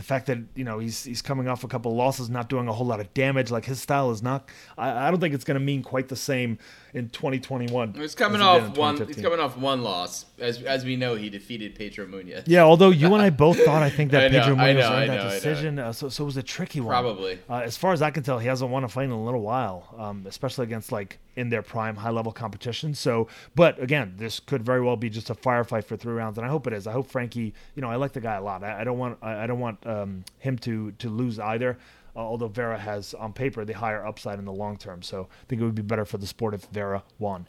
The 0.00 0.06
fact 0.06 0.28
that 0.28 0.38
you 0.54 0.64
know 0.64 0.78
he's 0.78 1.04
he's 1.04 1.20
coming 1.20 1.46
off 1.46 1.62
a 1.62 1.68
couple 1.68 1.94
losses, 1.94 2.30
not 2.30 2.48
doing 2.48 2.68
a 2.68 2.72
whole 2.72 2.86
lot 2.86 3.00
of 3.00 3.12
damage. 3.12 3.50
Like 3.50 3.66
his 3.66 3.82
style 3.82 4.10
is 4.10 4.22
not. 4.22 4.48
I, 4.78 5.08
I 5.08 5.10
don't 5.10 5.20
think 5.20 5.34
it's 5.34 5.44
going 5.44 5.60
to 5.60 5.60
mean 5.60 5.82
quite 5.82 6.08
the 6.08 6.16
same 6.16 6.56
in 6.94 7.08
2021. 7.10 7.94
He's 7.94 8.14
coming 8.14 8.40
as 8.40 8.46
it 8.46 8.60
did 8.60 8.70
off 8.70 8.76
one. 8.76 9.06
He's 9.06 9.20
coming 9.20 9.40
off 9.40 9.56
one 9.56 9.82
loss, 9.82 10.26
as 10.38 10.62
as 10.62 10.84
we 10.84 10.96
know, 10.96 11.14
he 11.14 11.30
defeated 11.30 11.74
Pedro 11.74 12.06
Munhoz. 12.06 12.44
Yeah, 12.46 12.62
although 12.62 12.90
you 12.90 13.12
and 13.14 13.22
I 13.22 13.30
both 13.30 13.58
thought 13.64 13.82
I 13.82 13.90
think 13.90 14.10
that 14.12 14.24
I 14.24 14.28
know, 14.28 14.40
Pedro 14.40 14.56
Munhoz 14.56 14.74
know, 14.74 14.92
earned 14.92 15.06
know, 15.08 15.24
that 15.24 15.30
decision, 15.30 15.78
uh, 15.78 15.92
so 15.92 16.08
so 16.08 16.24
it 16.24 16.26
was 16.26 16.36
a 16.36 16.42
tricky 16.42 16.80
one. 16.80 16.90
Probably. 16.90 17.38
Uh, 17.48 17.56
as 17.58 17.76
far 17.76 17.92
as 17.92 18.02
I 18.02 18.10
can 18.10 18.22
tell, 18.22 18.38
he 18.38 18.48
hasn't 18.48 18.70
won 18.70 18.84
a 18.84 18.88
fight 18.88 19.04
in 19.04 19.10
a 19.10 19.22
little 19.22 19.42
while, 19.42 19.94
um, 19.98 20.24
especially 20.26 20.64
against 20.64 20.92
like 20.92 21.18
in 21.36 21.48
their 21.48 21.62
prime 21.62 21.96
high 21.96 22.10
level 22.10 22.32
competition. 22.32 22.94
So, 22.94 23.28
but 23.54 23.80
again, 23.80 24.14
this 24.16 24.40
could 24.40 24.62
very 24.62 24.80
well 24.80 24.96
be 24.96 25.08
just 25.08 25.30
a 25.30 25.34
firefight 25.34 25.84
for 25.84 25.96
three 25.96 26.14
rounds, 26.14 26.38
and 26.38 26.46
I 26.46 26.50
hope 26.50 26.66
it 26.66 26.72
is. 26.72 26.86
I 26.86 26.92
hope 26.92 27.08
Frankie, 27.08 27.54
you 27.74 27.82
know, 27.82 27.90
I 27.90 27.96
like 27.96 28.12
the 28.12 28.20
guy 28.20 28.36
a 28.36 28.42
lot. 28.42 28.64
I, 28.64 28.80
I 28.80 28.84
don't 28.84 28.98
want 28.98 29.18
I, 29.22 29.44
I 29.44 29.46
don't 29.46 29.60
want 29.60 29.86
um, 29.86 30.24
him 30.38 30.58
to 30.58 30.92
to 30.92 31.08
lose 31.08 31.38
either. 31.38 31.78
Uh, 32.20 32.22
although 32.22 32.48
Vera 32.48 32.78
has 32.78 33.14
on 33.14 33.32
paper 33.32 33.64
the 33.64 33.72
higher 33.72 34.04
upside 34.04 34.38
in 34.38 34.44
the 34.44 34.52
long 34.52 34.76
term, 34.76 35.00
so 35.00 35.28
I 35.30 35.44
think 35.48 35.62
it 35.62 35.64
would 35.64 35.74
be 35.74 35.80
better 35.80 36.04
for 36.04 36.18
the 36.18 36.26
sport 36.26 36.52
if 36.52 36.66
Vera 36.66 37.02
won. 37.18 37.46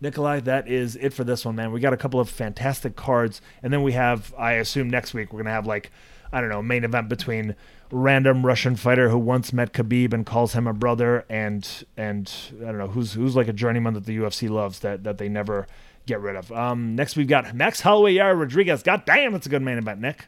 Nikolai, 0.00 0.40
that 0.40 0.66
is 0.66 0.96
it 0.96 1.12
for 1.12 1.24
this 1.24 1.44
one, 1.44 1.56
man. 1.56 1.72
We 1.72 1.80
got 1.80 1.92
a 1.92 1.98
couple 1.98 2.20
of 2.20 2.30
fantastic 2.30 2.96
cards, 2.96 3.42
and 3.62 3.70
then 3.70 3.82
we 3.82 3.92
have, 3.92 4.32
I 4.38 4.52
assume, 4.52 4.88
next 4.88 5.12
week 5.12 5.30
we're 5.30 5.40
gonna 5.42 5.54
have 5.54 5.66
like, 5.66 5.92
I 6.32 6.40
don't 6.40 6.48
know, 6.48 6.62
main 6.62 6.84
event 6.84 7.10
between 7.10 7.54
random 7.90 8.46
Russian 8.46 8.76
fighter 8.76 9.10
who 9.10 9.18
once 9.18 9.52
met 9.52 9.74
Khabib 9.74 10.14
and 10.14 10.24
calls 10.24 10.54
him 10.54 10.66
a 10.66 10.72
brother, 10.72 11.26
and 11.28 11.68
and 11.98 12.32
I 12.62 12.64
don't 12.64 12.78
know 12.78 12.88
who's 12.88 13.12
who's 13.12 13.36
like 13.36 13.48
a 13.48 13.52
journeyman 13.52 13.92
that 13.92 14.06
the 14.06 14.16
UFC 14.16 14.48
loves 14.48 14.78
that 14.78 15.04
that 15.04 15.18
they 15.18 15.28
never 15.28 15.66
get 16.06 16.20
rid 16.20 16.36
of. 16.36 16.50
Um, 16.50 16.96
next 16.96 17.14
we've 17.14 17.28
got 17.28 17.54
Max 17.54 17.82
Holloway, 17.82 18.14
Yair 18.14 18.38
Rodriguez. 18.40 18.82
God 18.82 19.04
damn, 19.04 19.32
that's 19.32 19.46
a 19.46 19.50
good 19.50 19.62
main 19.62 19.76
event, 19.76 20.00
Nick. 20.00 20.24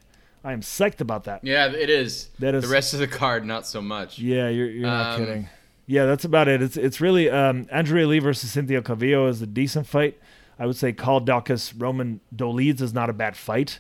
I 0.47 0.53
am 0.53 0.61
psyched 0.61 1.01
about 1.01 1.25
that. 1.25 1.43
Yeah, 1.43 1.67
it 1.73 1.91
is. 1.91 2.29
That 2.39 2.55
is- 2.55 2.63
the 2.63 2.69
rest 2.69 2.95
of 2.95 3.01
the 3.01 3.09
card, 3.09 3.45
not 3.45 3.67
so 3.67 3.83
much. 3.83 4.19
Yeah, 4.19 4.49
you're, 4.49 4.71
you're 4.71 4.87
not 4.87 5.15
Um, 5.15 5.21
kidding. 5.27 5.49
Yeah, 5.89 6.07
that's 6.07 6.25
about 6.25 6.49
it. 6.49 6.63
It's 6.63 6.77
it's 6.77 7.01
really 7.01 7.29
um, 7.31 7.67
Andrea 7.71 8.07
Lee 8.07 8.19
versus 8.19 8.51
Cynthia 8.53 8.81
Calvillo 8.83 9.29
is 9.29 9.41
a 9.43 9.47
decent 9.47 9.87
fight. 9.87 10.19
I 10.59 10.67
would 10.67 10.77
say 10.77 10.93
Carl 10.93 11.21
Daukaus, 11.21 11.73
Roman 11.77 12.21
Dolidze 12.35 12.81
is 12.81 12.93
not 12.95 13.11
a 13.11 13.13
bad 13.13 13.37
fight. 13.37 13.79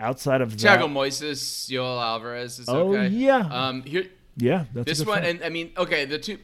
Outside 0.00 0.40
of 0.40 0.56
that, 0.60 0.80
Moises, 0.80 1.68
Yoel 1.70 2.00
Alvarez 2.00 2.58
is 2.60 2.68
Oh, 2.68 2.94
okay. 2.94 3.08
yeah. 3.08 3.38
Um, 3.50 3.82
here, 3.82 4.04
yeah, 4.36 4.66
that's 4.72 4.86
this 4.98 5.04
one, 5.06 5.20
fight. 5.22 5.28
and 5.28 5.42
I 5.44 5.48
mean, 5.48 5.72
okay, 5.76 6.04
the 6.04 6.18
two 6.18 6.38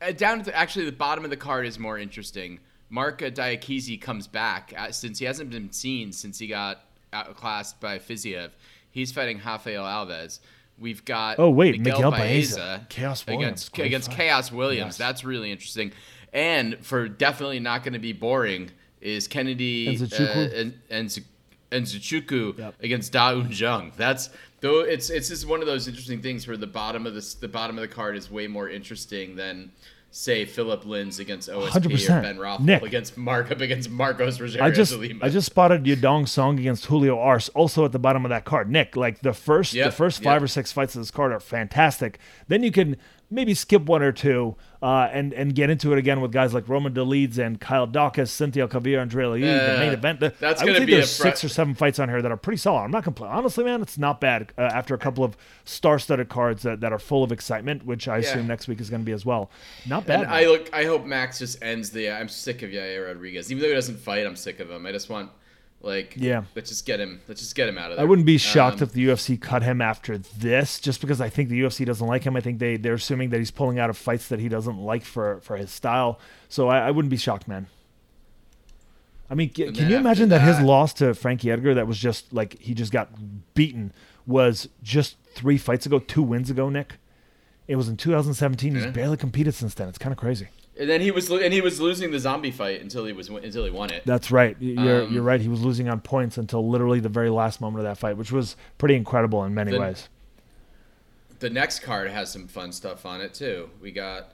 uh, 0.00 0.12
down 0.12 0.38
to 0.38 0.44
the, 0.46 0.56
actually 0.56 0.86
the 0.86 0.92
bottom 0.92 1.24
of 1.24 1.30
the 1.30 1.36
card 1.36 1.66
is 1.66 1.78
more 1.78 1.98
interesting. 1.98 2.60
Mark 2.88 3.18
Diakiese 3.20 4.00
comes 4.00 4.26
back 4.26 4.72
uh, 4.76 4.90
since 4.92 5.18
he 5.18 5.24
hasn't 5.26 5.50
been 5.50 5.70
seen 5.72 6.12
since 6.12 6.38
he 6.38 6.46
got 6.46 6.84
outclassed 7.12 7.80
by 7.80 7.98
Fiziev. 7.98 8.50
He's 8.92 9.10
fighting 9.10 9.40
Rafael 9.44 9.84
Alves. 9.84 10.38
We've 10.78 11.04
got 11.04 11.38
Oh, 11.38 11.50
wait, 11.50 11.78
Miguel, 11.80 11.96
Miguel 11.96 12.10
Baeza, 12.12 12.56
Baeza. 12.56 12.86
Khaos 12.88 13.26
Williams, 13.26 13.42
against 13.42 13.72
great 13.74 13.86
against 13.86 14.12
fight. 14.12 14.20
Khaos 14.30 14.52
Williams. 14.52 14.86
Yes. 14.94 14.96
That's 14.98 15.24
really 15.24 15.50
interesting. 15.52 15.92
And 16.32 16.78
for 16.84 17.08
definitely 17.08 17.60
not 17.60 17.82
going 17.82 17.92
to 17.92 17.98
be 17.98 18.12
boring 18.12 18.70
is 19.00 19.26
Kennedy 19.28 19.88
And 19.88 20.12
uh, 20.12 20.16
and 20.56 20.74
and 20.90 21.18
and 21.70 21.86
Nzechukwu 21.86 22.58
Yep. 22.58 22.74
against 22.82 23.12
Da 23.12 23.30
Un 23.30 23.50
Jung. 23.50 23.92
That's 23.96 24.30
though 24.60 24.80
it's 24.80 25.10
it's 25.10 25.28
just 25.28 25.46
one 25.46 25.60
of 25.60 25.66
those 25.66 25.88
interesting 25.88 26.22
things 26.22 26.46
where 26.48 26.56
the 26.56 26.66
bottom 26.66 27.06
of 27.06 27.14
this 27.14 27.34
the 27.34 27.48
bottom 27.48 27.76
of 27.78 27.82
the 27.82 27.94
card 27.94 28.16
is 28.16 28.30
way 28.30 28.46
more 28.46 28.68
interesting 28.68 29.36
than 29.36 29.72
say 30.12 30.44
Philip 30.44 30.84
Lins 30.84 31.18
against 31.18 31.48
OSP 31.48 31.70
100%. 31.70 32.18
or 32.18 32.22
Ben 32.22 32.66
Nick. 32.66 32.82
against 32.82 33.16
Mark 33.16 33.50
up 33.50 33.60
against 33.62 33.90
Marcos 33.90 34.38
Rogerio 34.38 34.60
I 34.60 34.70
just. 34.70 34.94
I 35.22 35.28
just 35.28 35.46
spotted 35.46 35.84
Yadong 35.84 36.28
Song 36.28 36.58
against 36.58 36.86
Julio 36.86 37.18
Arce 37.18 37.48
also 37.50 37.84
at 37.84 37.92
the 37.92 37.98
bottom 37.98 38.24
of 38.24 38.28
that 38.28 38.44
card. 38.44 38.70
Nick, 38.70 38.94
like 38.94 39.20
the 39.20 39.32
first 39.32 39.72
the 39.72 39.90
first 39.90 40.22
five 40.22 40.36
yep. 40.36 40.42
or 40.42 40.46
six 40.46 40.70
fights 40.70 40.94
of 40.94 41.00
this 41.00 41.10
card 41.10 41.32
are 41.32 41.40
fantastic. 41.40 42.18
Then 42.46 42.62
you 42.62 42.70
can 42.70 42.96
maybe 43.32 43.54
skip 43.54 43.82
one 43.82 44.02
or 44.02 44.12
two 44.12 44.54
uh, 44.82 45.08
and 45.12 45.32
and 45.32 45.54
get 45.54 45.70
into 45.70 45.92
it 45.92 45.98
again 45.98 46.20
with 46.20 46.32
guys 46.32 46.52
like 46.52 46.68
Roman 46.68 46.92
Dolidze 46.92 47.38
and 47.38 47.60
Kyle 47.60 47.86
Daukaus, 47.88 48.28
Cynthia 48.28 48.68
Calvillo, 48.68 49.00
Andrea 49.00 49.30
Lee, 49.30 49.40
the 49.40 49.76
main 49.78 49.92
event. 49.92 50.20
The, 50.20 50.34
that's 50.38 50.60
I 50.60 50.64
would 50.64 50.72
gonna 50.72 50.80
say 50.80 50.86
be 50.86 50.92
a 50.92 50.96
there's 50.96 51.10
six 51.10 51.42
or 51.42 51.48
seven 51.48 51.74
fights 51.74 51.98
on 51.98 52.08
here 52.08 52.20
that 52.20 52.30
are 52.30 52.36
pretty 52.36 52.58
solid. 52.58 52.82
I'm 52.82 52.90
not 52.90 53.04
complaining. 53.04 53.36
Honestly, 53.36 53.64
man, 53.64 53.82
it's 53.82 53.98
not 53.98 54.20
bad 54.20 54.52
uh, 54.58 54.62
after 54.62 54.94
a 54.94 54.98
couple 54.98 55.24
of 55.24 55.36
star-studded 55.64 56.28
cards 56.28 56.62
that, 56.62 56.80
that 56.80 56.92
are 56.92 56.98
full 56.98 57.24
of 57.24 57.32
excitement, 57.32 57.84
which 57.84 58.08
I 58.08 58.18
assume 58.18 58.46
next 58.46 58.68
week 58.68 58.80
is 58.80 58.90
going 58.90 59.02
to 59.02 59.06
be 59.06 59.12
as 59.12 59.24
well. 59.24 59.50
Not 59.86 60.06
bad. 60.06 60.26
I 60.26 60.46
look. 60.46 60.68
I 60.72 60.84
hope 60.84 61.04
Max 61.04 61.38
just 61.38 61.62
ends 61.62 61.90
the. 61.90 62.10
I'm 62.10 62.28
sick 62.28 62.62
of 62.62 62.70
Yair 62.70 63.06
Rodriguez. 63.06 63.50
Even 63.50 63.62
though 63.62 63.68
he 63.68 63.74
doesn't 63.74 63.98
fight, 63.98 64.26
I'm 64.26 64.36
sick 64.36 64.60
of 64.60 64.70
him. 64.70 64.84
I 64.86 64.92
just 64.92 65.08
want, 65.08 65.30
like, 65.82 66.14
Yeah. 66.16 66.44
Let's 66.54 66.68
just 66.70 66.86
get 66.86 67.00
him. 67.00 67.20
Let's 67.28 67.40
just 67.40 67.54
get 67.54 67.68
him 67.68 67.76
out 67.78 67.90
of 67.90 67.96
there. 67.96 68.04
I 68.04 68.08
wouldn't 68.08 68.26
be 68.26 68.38
shocked 68.38 68.78
Um, 68.80 68.84
if 68.84 68.92
the 68.92 69.06
UFC 69.06 69.40
cut 69.40 69.62
him 69.62 69.80
after 69.80 70.18
this, 70.18 70.80
just 70.80 71.00
because 71.00 71.20
I 71.20 71.28
think 71.28 71.48
the 71.48 71.60
UFC 71.60 71.84
doesn't 71.84 72.06
like 72.06 72.24
him. 72.24 72.36
I 72.36 72.40
think 72.40 72.58
they 72.58 72.76
they're 72.76 72.94
assuming 72.94 73.30
that 73.30 73.38
he's 73.38 73.50
pulling 73.50 73.78
out 73.78 73.90
of 73.90 73.96
fights 73.96 74.28
that 74.28 74.38
he 74.38 74.48
doesn't 74.48 74.78
like 74.78 75.04
for 75.04 75.40
for 75.40 75.56
his 75.56 75.70
style. 75.70 76.18
So 76.48 76.68
I, 76.68 76.88
I 76.88 76.90
wouldn't 76.90 77.10
be 77.10 77.16
shocked, 77.16 77.48
man. 77.48 77.66
I 79.30 79.34
mean, 79.34 79.48
can 79.48 79.74
you 79.74 79.96
imagine 79.96 80.28
that, 80.28 80.42
his 80.42 80.60
loss 80.60 80.92
to 80.94 81.14
Frankie 81.14 81.50
Edgar, 81.50 81.72
that 81.72 81.86
was 81.86 81.98
just 81.98 82.32
like 82.34 82.58
he 82.60 82.74
just 82.74 82.92
got 82.92 83.08
beaten, 83.54 83.94
was 84.26 84.68
just 84.82 85.16
three 85.34 85.56
fights 85.56 85.86
ago, 85.86 85.98
two 85.98 86.22
wins 86.22 86.50
ago, 86.50 86.68
Nick? 86.68 86.96
It 87.66 87.76
was 87.76 87.88
in 87.88 87.96
2017. 87.96 88.74
He's 88.74 88.86
barely 88.88 89.16
competed 89.16 89.54
since 89.54 89.72
then. 89.72 89.88
It's 89.88 89.96
kind 89.96 90.12
of 90.12 90.18
crazy. 90.18 90.48
And 90.82 90.90
then 90.90 91.00
he 91.00 91.12
was 91.12 91.30
lo- 91.30 91.38
and 91.38 91.54
he 91.54 91.60
was 91.60 91.80
losing 91.80 92.10
the 92.10 92.18
zombie 92.18 92.50
fight 92.50 92.80
until 92.80 93.04
he 93.04 93.12
was 93.12 93.28
until 93.28 93.64
he 93.64 93.70
won 93.70 93.92
it. 93.92 94.02
That's 94.04 94.32
right. 94.32 94.56
You're 94.58 95.02
Um, 95.02 95.14
you're 95.14 95.22
right. 95.22 95.40
He 95.40 95.46
was 95.46 95.60
losing 95.62 95.88
on 95.88 96.00
points 96.00 96.36
until 96.38 96.68
literally 96.68 96.98
the 96.98 97.08
very 97.08 97.30
last 97.30 97.60
moment 97.60 97.84
of 97.86 97.88
that 97.88 97.98
fight, 97.98 98.16
which 98.16 98.32
was 98.32 98.56
pretty 98.78 98.96
incredible 98.96 99.44
in 99.44 99.54
many 99.54 99.70
Then- 99.70 99.80
ways. 99.80 100.08
The 101.38 101.50
next 101.50 101.80
card 101.84 102.10
has 102.10 102.32
some 102.32 102.48
fun 102.48 102.72
stuff 102.72 103.06
on 103.06 103.20
it 103.20 103.32
too. 103.32 103.70
We 103.80 103.92
got 103.92 104.32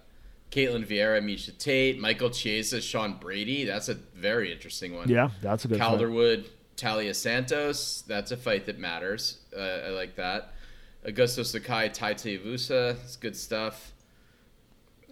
Ketlen 0.50 0.86
Vieira, 0.86 1.22
Miesha 1.22 1.56
Tate, 1.58 1.98
Michael 2.00 2.30
Chiesa, 2.30 2.80
Sean 2.80 3.18
Brady. 3.20 3.66
That's 3.66 3.90
a 3.90 3.94
very 4.14 4.50
interesting 4.50 4.94
one. 4.94 5.10
Yeah, 5.10 5.28
that's 5.42 5.66
a 5.66 5.68
good 5.68 5.78
fight. 5.78 5.86
Calderwood, 5.86 6.46
Taila 6.78 7.14
Santos. 7.14 8.04
That's 8.06 8.30
a 8.30 8.38
fight 8.38 8.64
that 8.64 8.78
matters. 8.78 9.36
Uh, 9.54 9.60
I 9.60 9.88
like 9.90 10.16
that. 10.16 10.54
Augusto 11.06 11.44
Sakai, 11.44 11.90
Tuivasa. 11.90 12.96
It's 13.04 13.16
good 13.16 13.36
stuff. 13.36 13.92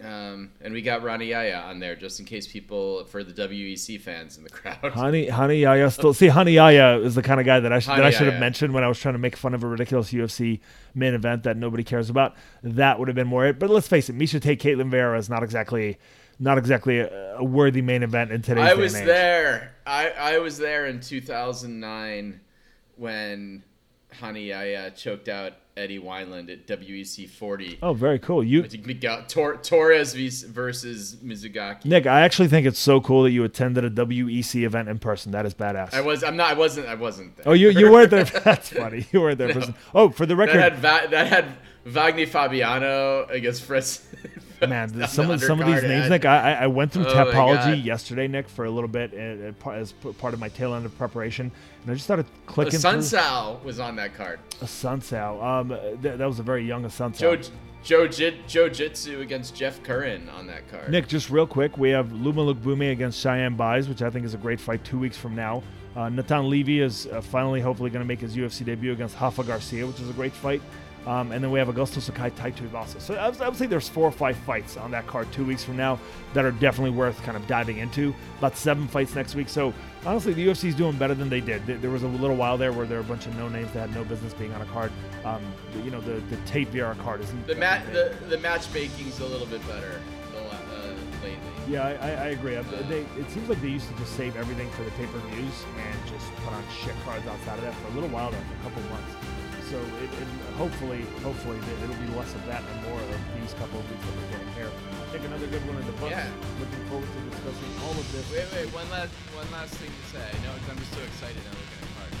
Um, 0.03 0.51
and 0.61 0.73
we 0.73 0.83
got 0.83 1.01
Rani 1.01 1.25
Yahya 1.25 1.55
on 1.55 1.79
there 1.79 1.95
just 1.95 2.19
in 2.19 2.25
case 2.27 2.45
people 2.47 3.05
for 3.05 3.23
the 3.23 3.33
WEC 3.33 3.99
fans 3.99 4.37
in 4.37 4.43
the 4.43 4.49
crowd. 4.51 4.77
Rani, 4.95 5.29
Rani 5.29 5.57
Yahya 5.61 5.89
still 5.89 6.13
see 6.13 6.29
Rani 6.29 6.51
Yahya 6.51 6.99
is 6.99 7.15
the 7.15 7.23
kind 7.23 7.39
of 7.39 7.45
guy 7.47 7.59
that 7.59 7.73
I 7.73 7.79
sh- 7.79 7.87
that 7.87 8.03
I 8.03 8.11
should 8.11 8.27
have 8.27 8.39
mentioned 8.39 8.73
when 8.73 8.83
I 8.83 8.87
was 8.87 8.99
trying 8.99 9.15
to 9.15 9.19
make 9.19 9.35
fun 9.35 9.55
of 9.55 9.63
a 9.63 9.67
ridiculous 9.67 10.11
UFC 10.11 10.59
main 10.93 11.15
event 11.15 11.43
that 11.43 11.57
nobody 11.57 11.83
cares 11.83 12.09
about. 12.11 12.35
That 12.61 12.99
would 12.99 13.07
have 13.07 13.15
been 13.15 13.27
more 13.27 13.47
it. 13.47 13.57
But 13.57 13.71
let's 13.71 13.87
face 13.87 14.07
it, 14.07 14.15
Miesha 14.15 14.39
Tate, 14.39 14.61
Ketlen 14.61 14.91
Vieira 14.91 15.17
is 15.17 15.29
not 15.29 15.41
exactly 15.41 15.97
not 16.39 16.59
exactly 16.59 16.99
a, 16.99 17.37
a 17.37 17.43
worthy 17.43 17.81
main 17.81 18.03
event 18.03 18.31
in 18.31 18.43
today's 18.43 18.69
I 18.69 18.75
was 18.75 18.93
there. 18.93 19.75
I, 19.87 20.09
I 20.11 20.37
was 20.37 20.59
there 20.59 20.85
in 20.85 20.99
2009 20.99 22.39
when 22.97 23.63
Rani 24.21 24.47
Yahya 24.49 24.91
choked 24.91 25.27
out 25.29 25.53
Eddie 25.77 25.99
Wineland 25.99 26.51
at 26.51 26.65
WEC 26.67 27.29
40. 27.29 27.79
Oh, 27.81 27.93
very 27.93 28.19
cool. 28.19 28.43
You 28.43 28.63
Tor- 29.27 29.57
Torres 29.57 30.13
versus 30.43 31.15
Mizugaki. 31.23 31.85
Nick, 31.85 32.07
I 32.07 32.21
actually 32.21 32.47
think 32.47 32.65
it's 32.65 32.79
so 32.79 32.99
cool 32.99 33.23
that 33.23 33.31
you 33.31 33.43
attended 33.43 33.85
a 33.85 33.89
WEC 33.89 34.63
event 34.65 34.89
in 34.89 34.99
person. 34.99 35.31
That 35.31 35.45
is 35.45 35.53
badass. 35.53 35.93
I 35.93 36.01
was. 36.01 36.23
I'm 36.23 36.35
not. 36.35 36.51
I 36.51 36.53
wasn't. 36.55 36.87
I 36.87 36.95
wasn't 36.95 37.35
there. 37.37 37.47
oh, 37.47 37.53
you 37.53 37.69
you 37.69 37.91
weren't 37.91 38.09
there. 38.09 38.23
That's 38.43 38.69
funny. 38.69 39.05
You 39.11 39.21
weren't 39.21 39.37
there 39.37 39.49
in 39.49 39.53
person. 39.53 39.75
Oh, 39.93 40.09
for 40.09 40.25
the 40.25 40.35
That 40.35 40.47
record, 40.47 40.59
had 40.61 40.75
Va- 40.77 41.07
that 41.11 41.27
had 41.27 41.45
Wagner 41.85 42.25
Fabiano 42.25 43.25
against 43.29 43.63
Fritz. 43.63 44.05
Man, 44.67 45.07
some 45.07 45.29
of 45.29 45.41
some 45.41 45.61
of 45.61 45.67
these 45.67 45.83
names, 45.83 46.05
ad. 46.05 46.09
Nick. 46.09 46.25
I, 46.25 46.53
I 46.53 46.63
I 46.63 46.67
went 46.67 46.91
through 46.91 47.05
Oh 47.07 47.13
Tapology 47.13 47.83
yesterday, 47.83 48.27
Nick, 48.27 48.49
for 48.49 48.65
a 48.65 48.71
little 48.71 48.87
bit 48.87 49.13
uh, 49.13 49.51
par- 49.53 49.75
as 49.75 49.91
part 49.91 50.33
of 50.33 50.39
my 50.39 50.49
tail 50.49 50.73
end 50.73 50.85
of 50.85 50.97
preparation, 50.97 51.51
and 51.83 51.91
I 51.91 51.93
just 51.93 52.05
started 52.05 52.25
clicking. 52.47 52.79
Sun 52.79 53.03
Sal 53.03 53.61
was 53.63 53.79
on 53.79 53.95
that 53.97 54.15
card. 54.15 54.39
Assunção. 54.61 55.43
Um, 55.43 55.69
th- 56.01 56.17
that 56.17 56.25
was 56.25 56.39
a 56.39 56.43
very 56.43 56.65
young 56.65 56.81
Joe 56.81 56.87
Assunção. 56.87 57.49
Joe 57.83 58.07
Jit 58.07 58.47
Joe 58.47 58.67
Jitsu 58.67 59.21
against 59.21 59.55
Jeff 59.55 59.81
Curran 59.83 60.27
on 60.29 60.47
that 60.47 60.69
card. 60.69 60.89
Nick, 60.89 61.07
just 61.07 61.29
real 61.29 61.47
quick, 61.47 61.77
we 61.77 61.91
have 61.91 62.11
Loma 62.11 62.41
Lookboonmee 62.53 62.91
against 62.91 63.23
Cheyanne 63.23 63.55
Buys, 63.55 63.87
which 63.87 64.01
I 64.01 64.09
think 64.09 64.25
is 64.25 64.33
a 64.33 64.37
great 64.37 64.59
fight 64.59 64.83
two 64.83 64.99
weeks 64.99 65.17
from 65.17 65.35
now. 65.35 65.63
Uh, 65.95 66.09
Natan 66.09 66.49
Levy 66.49 66.81
is 66.81 67.07
uh, 67.07 67.21
finally, 67.21 67.61
hopefully, 67.61 67.89
going 67.89 68.03
to 68.03 68.07
make 68.07 68.19
his 68.19 68.35
UFC 68.35 68.65
debut 68.65 68.91
against 68.91 69.19
Rafa 69.19 69.43
Garcia, 69.43 69.85
which 69.87 69.99
is 69.99 70.09
a 70.09 70.13
great 70.13 70.33
fight. 70.33 70.61
Um, 71.07 71.31
and 71.31 71.41
then 71.41 71.51
we 71.51 71.59
have 71.59 71.69
Augusto 71.69 72.01
Sakai 72.01 72.31
Tai 72.31 72.51
Tuivasa. 72.51 72.99
So 72.99 73.15
I 73.15 73.29
would, 73.29 73.41
I 73.41 73.47
would, 73.47 73.57
say 73.57 73.65
there's 73.65 73.87
four 73.87 74.09
or 74.09 74.11
five 74.11 74.35
fights 74.39 74.75
on 74.75 74.91
that 74.91 75.07
card 75.07 75.31
two 75.31 75.45
weeks 75.45 75.63
from 75.63 75.77
now 75.77 75.97
that 76.33 76.43
are 76.43 76.51
definitely 76.51 76.91
worth 76.91 77.23
kind 77.23 77.37
of 77.37 77.47
diving 77.47 77.77
into. 77.77 78.13
About 78.39 78.57
seven 78.57 78.89
fights 78.89 79.15
next 79.15 79.33
week. 79.33 79.47
So 79.47 79.73
honestly, 80.05 80.33
the 80.33 80.45
UFC 80.45 80.65
is 80.65 80.75
doing 80.75 80.97
better 80.97 81.15
than 81.15 81.29
they 81.29 81.39
did. 81.39 81.65
There 81.65 81.91
was 81.91 82.03
a 82.03 82.09
little 82.09 82.35
while 82.35 82.57
there 82.57 82.73
where 82.73 82.85
there 82.85 82.97
were 82.97 83.05
a 83.05 83.07
bunch 83.07 83.25
of 83.25 83.37
no 83.37 83.47
names 83.47 83.71
that 83.71 83.87
had 83.87 83.95
no 83.95 84.03
business 84.03 84.33
being 84.33 84.53
on 84.53 84.61
a 84.61 84.65
card. 84.65 84.91
Um, 85.23 85.41
you 85.81 85.91
know, 85.91 86.01
the 86.01 86.19
the 86.29 86.35
Tate 86.45 86.69
Vieira 86.73 86.97
card 86.99 87.21
isn't. 87.21 87.47
The 87.47 87.55
mat 87.55 87.85
the, 87.93 88.13
the 88.27 88.37
matchmaking's 88.39 89.21
a 89.21 89.25
little 89.25 89.47
bit 89.47 89.65
better 89.65 90.01
uh, 90.35 90.93
lately. 91.23 91.39
Yeah, 91.69 91.87
I, 91.87 91.91
I 91.91 92.27
agree. 92.29 92.57
Uh, 92.57 92.63
they, 92.89 93.05
it 93.17 93.31
seems 93.31 93.47
like 93.47 93.61
they 93.61 93.69
used 93.69 93.87
to 93.87 93.97
just 93.97 94.13
save 94.17 94.35
everything 94.35 94.69
for 94.71 94.83
the 94.83 94.91
pay 94.91 95.05
per 95.05 95.19
views 95.29 95.63
and 95.87 96.07
just 96.07 96.29
put 96.43 96.51
on 96.51 96.63
shit 96.83 96.95
cards 97.05 97.25
outside 97.27 97.59
of 97.59 97.63
that 97.63 97.73
for 97.75 97.87
a 97.87 97.91
little 97.91 98.09
while 98.09 98.29
there, 98.29 98.41
a 98.59 98.63
couple 98.63 98.81
months. 98.83 99.36
So 99.67 99.75
it, 99.75 100.07
it, 100.15 100.29
hopefully, 100.55 101.03
hopefully 101.27 101.59
it'll 101.83 101.99
be 101.99 102.07
less 102.15 102.31
of 102.31 102.39
that 102.47 102.63
and 102.63 102.77
more 102.87 103.03
of 103.03 103.19
these 103.35 103.51
couple 103.59 103.83
of 103.83 103.85
weeks 103.91 103.99
that 103.99 104.15
we're 104.15 104.31
getting 104.31 104.53
here. 104.55 104.71
I 104.71 105.05
think 105.11 105.27
another 105.27 105.43
good 105.51 105.59
one 105.67 105.75
in 105.75 105.83
the 105.83 105.97
book. 105.99 106.07
Yeah. 106.07 106.23
Looking 106.63 106.87
forward 106.87 107.03
to 107.03 107.19
discussing 107.27 107.71
all 107.83 107.91
of 107.91 108.07
this. 108.15 108.23
Wait, 108.31 108.47
wait, 108.55 108.71
one 108.71 108.87
last, 108.87 109.11
one 109.35 109.43
last 109.51 109.75
thing 109.75 109.91
to 109.91 110.05
say. 110.15 110.23
I 110.23 110.39
know 110.47 110.55
I'm 110.55 110.79
just 110.79 110.95
so 110.95 111.03
excited 111.03 111.43
now 111.43 111.51
looking 111.51 111.83
at 111.83 111.91
cards. 111.99 112.15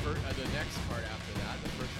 For, 0.00 0.12
uh, 0.16 0.32
the 0.40 0.48
next 0.56 0.80
part 0.88 1.04
after 1.04 1.32
that, 1.44 1.60
the 1.60 1.68
first 1.76 1.92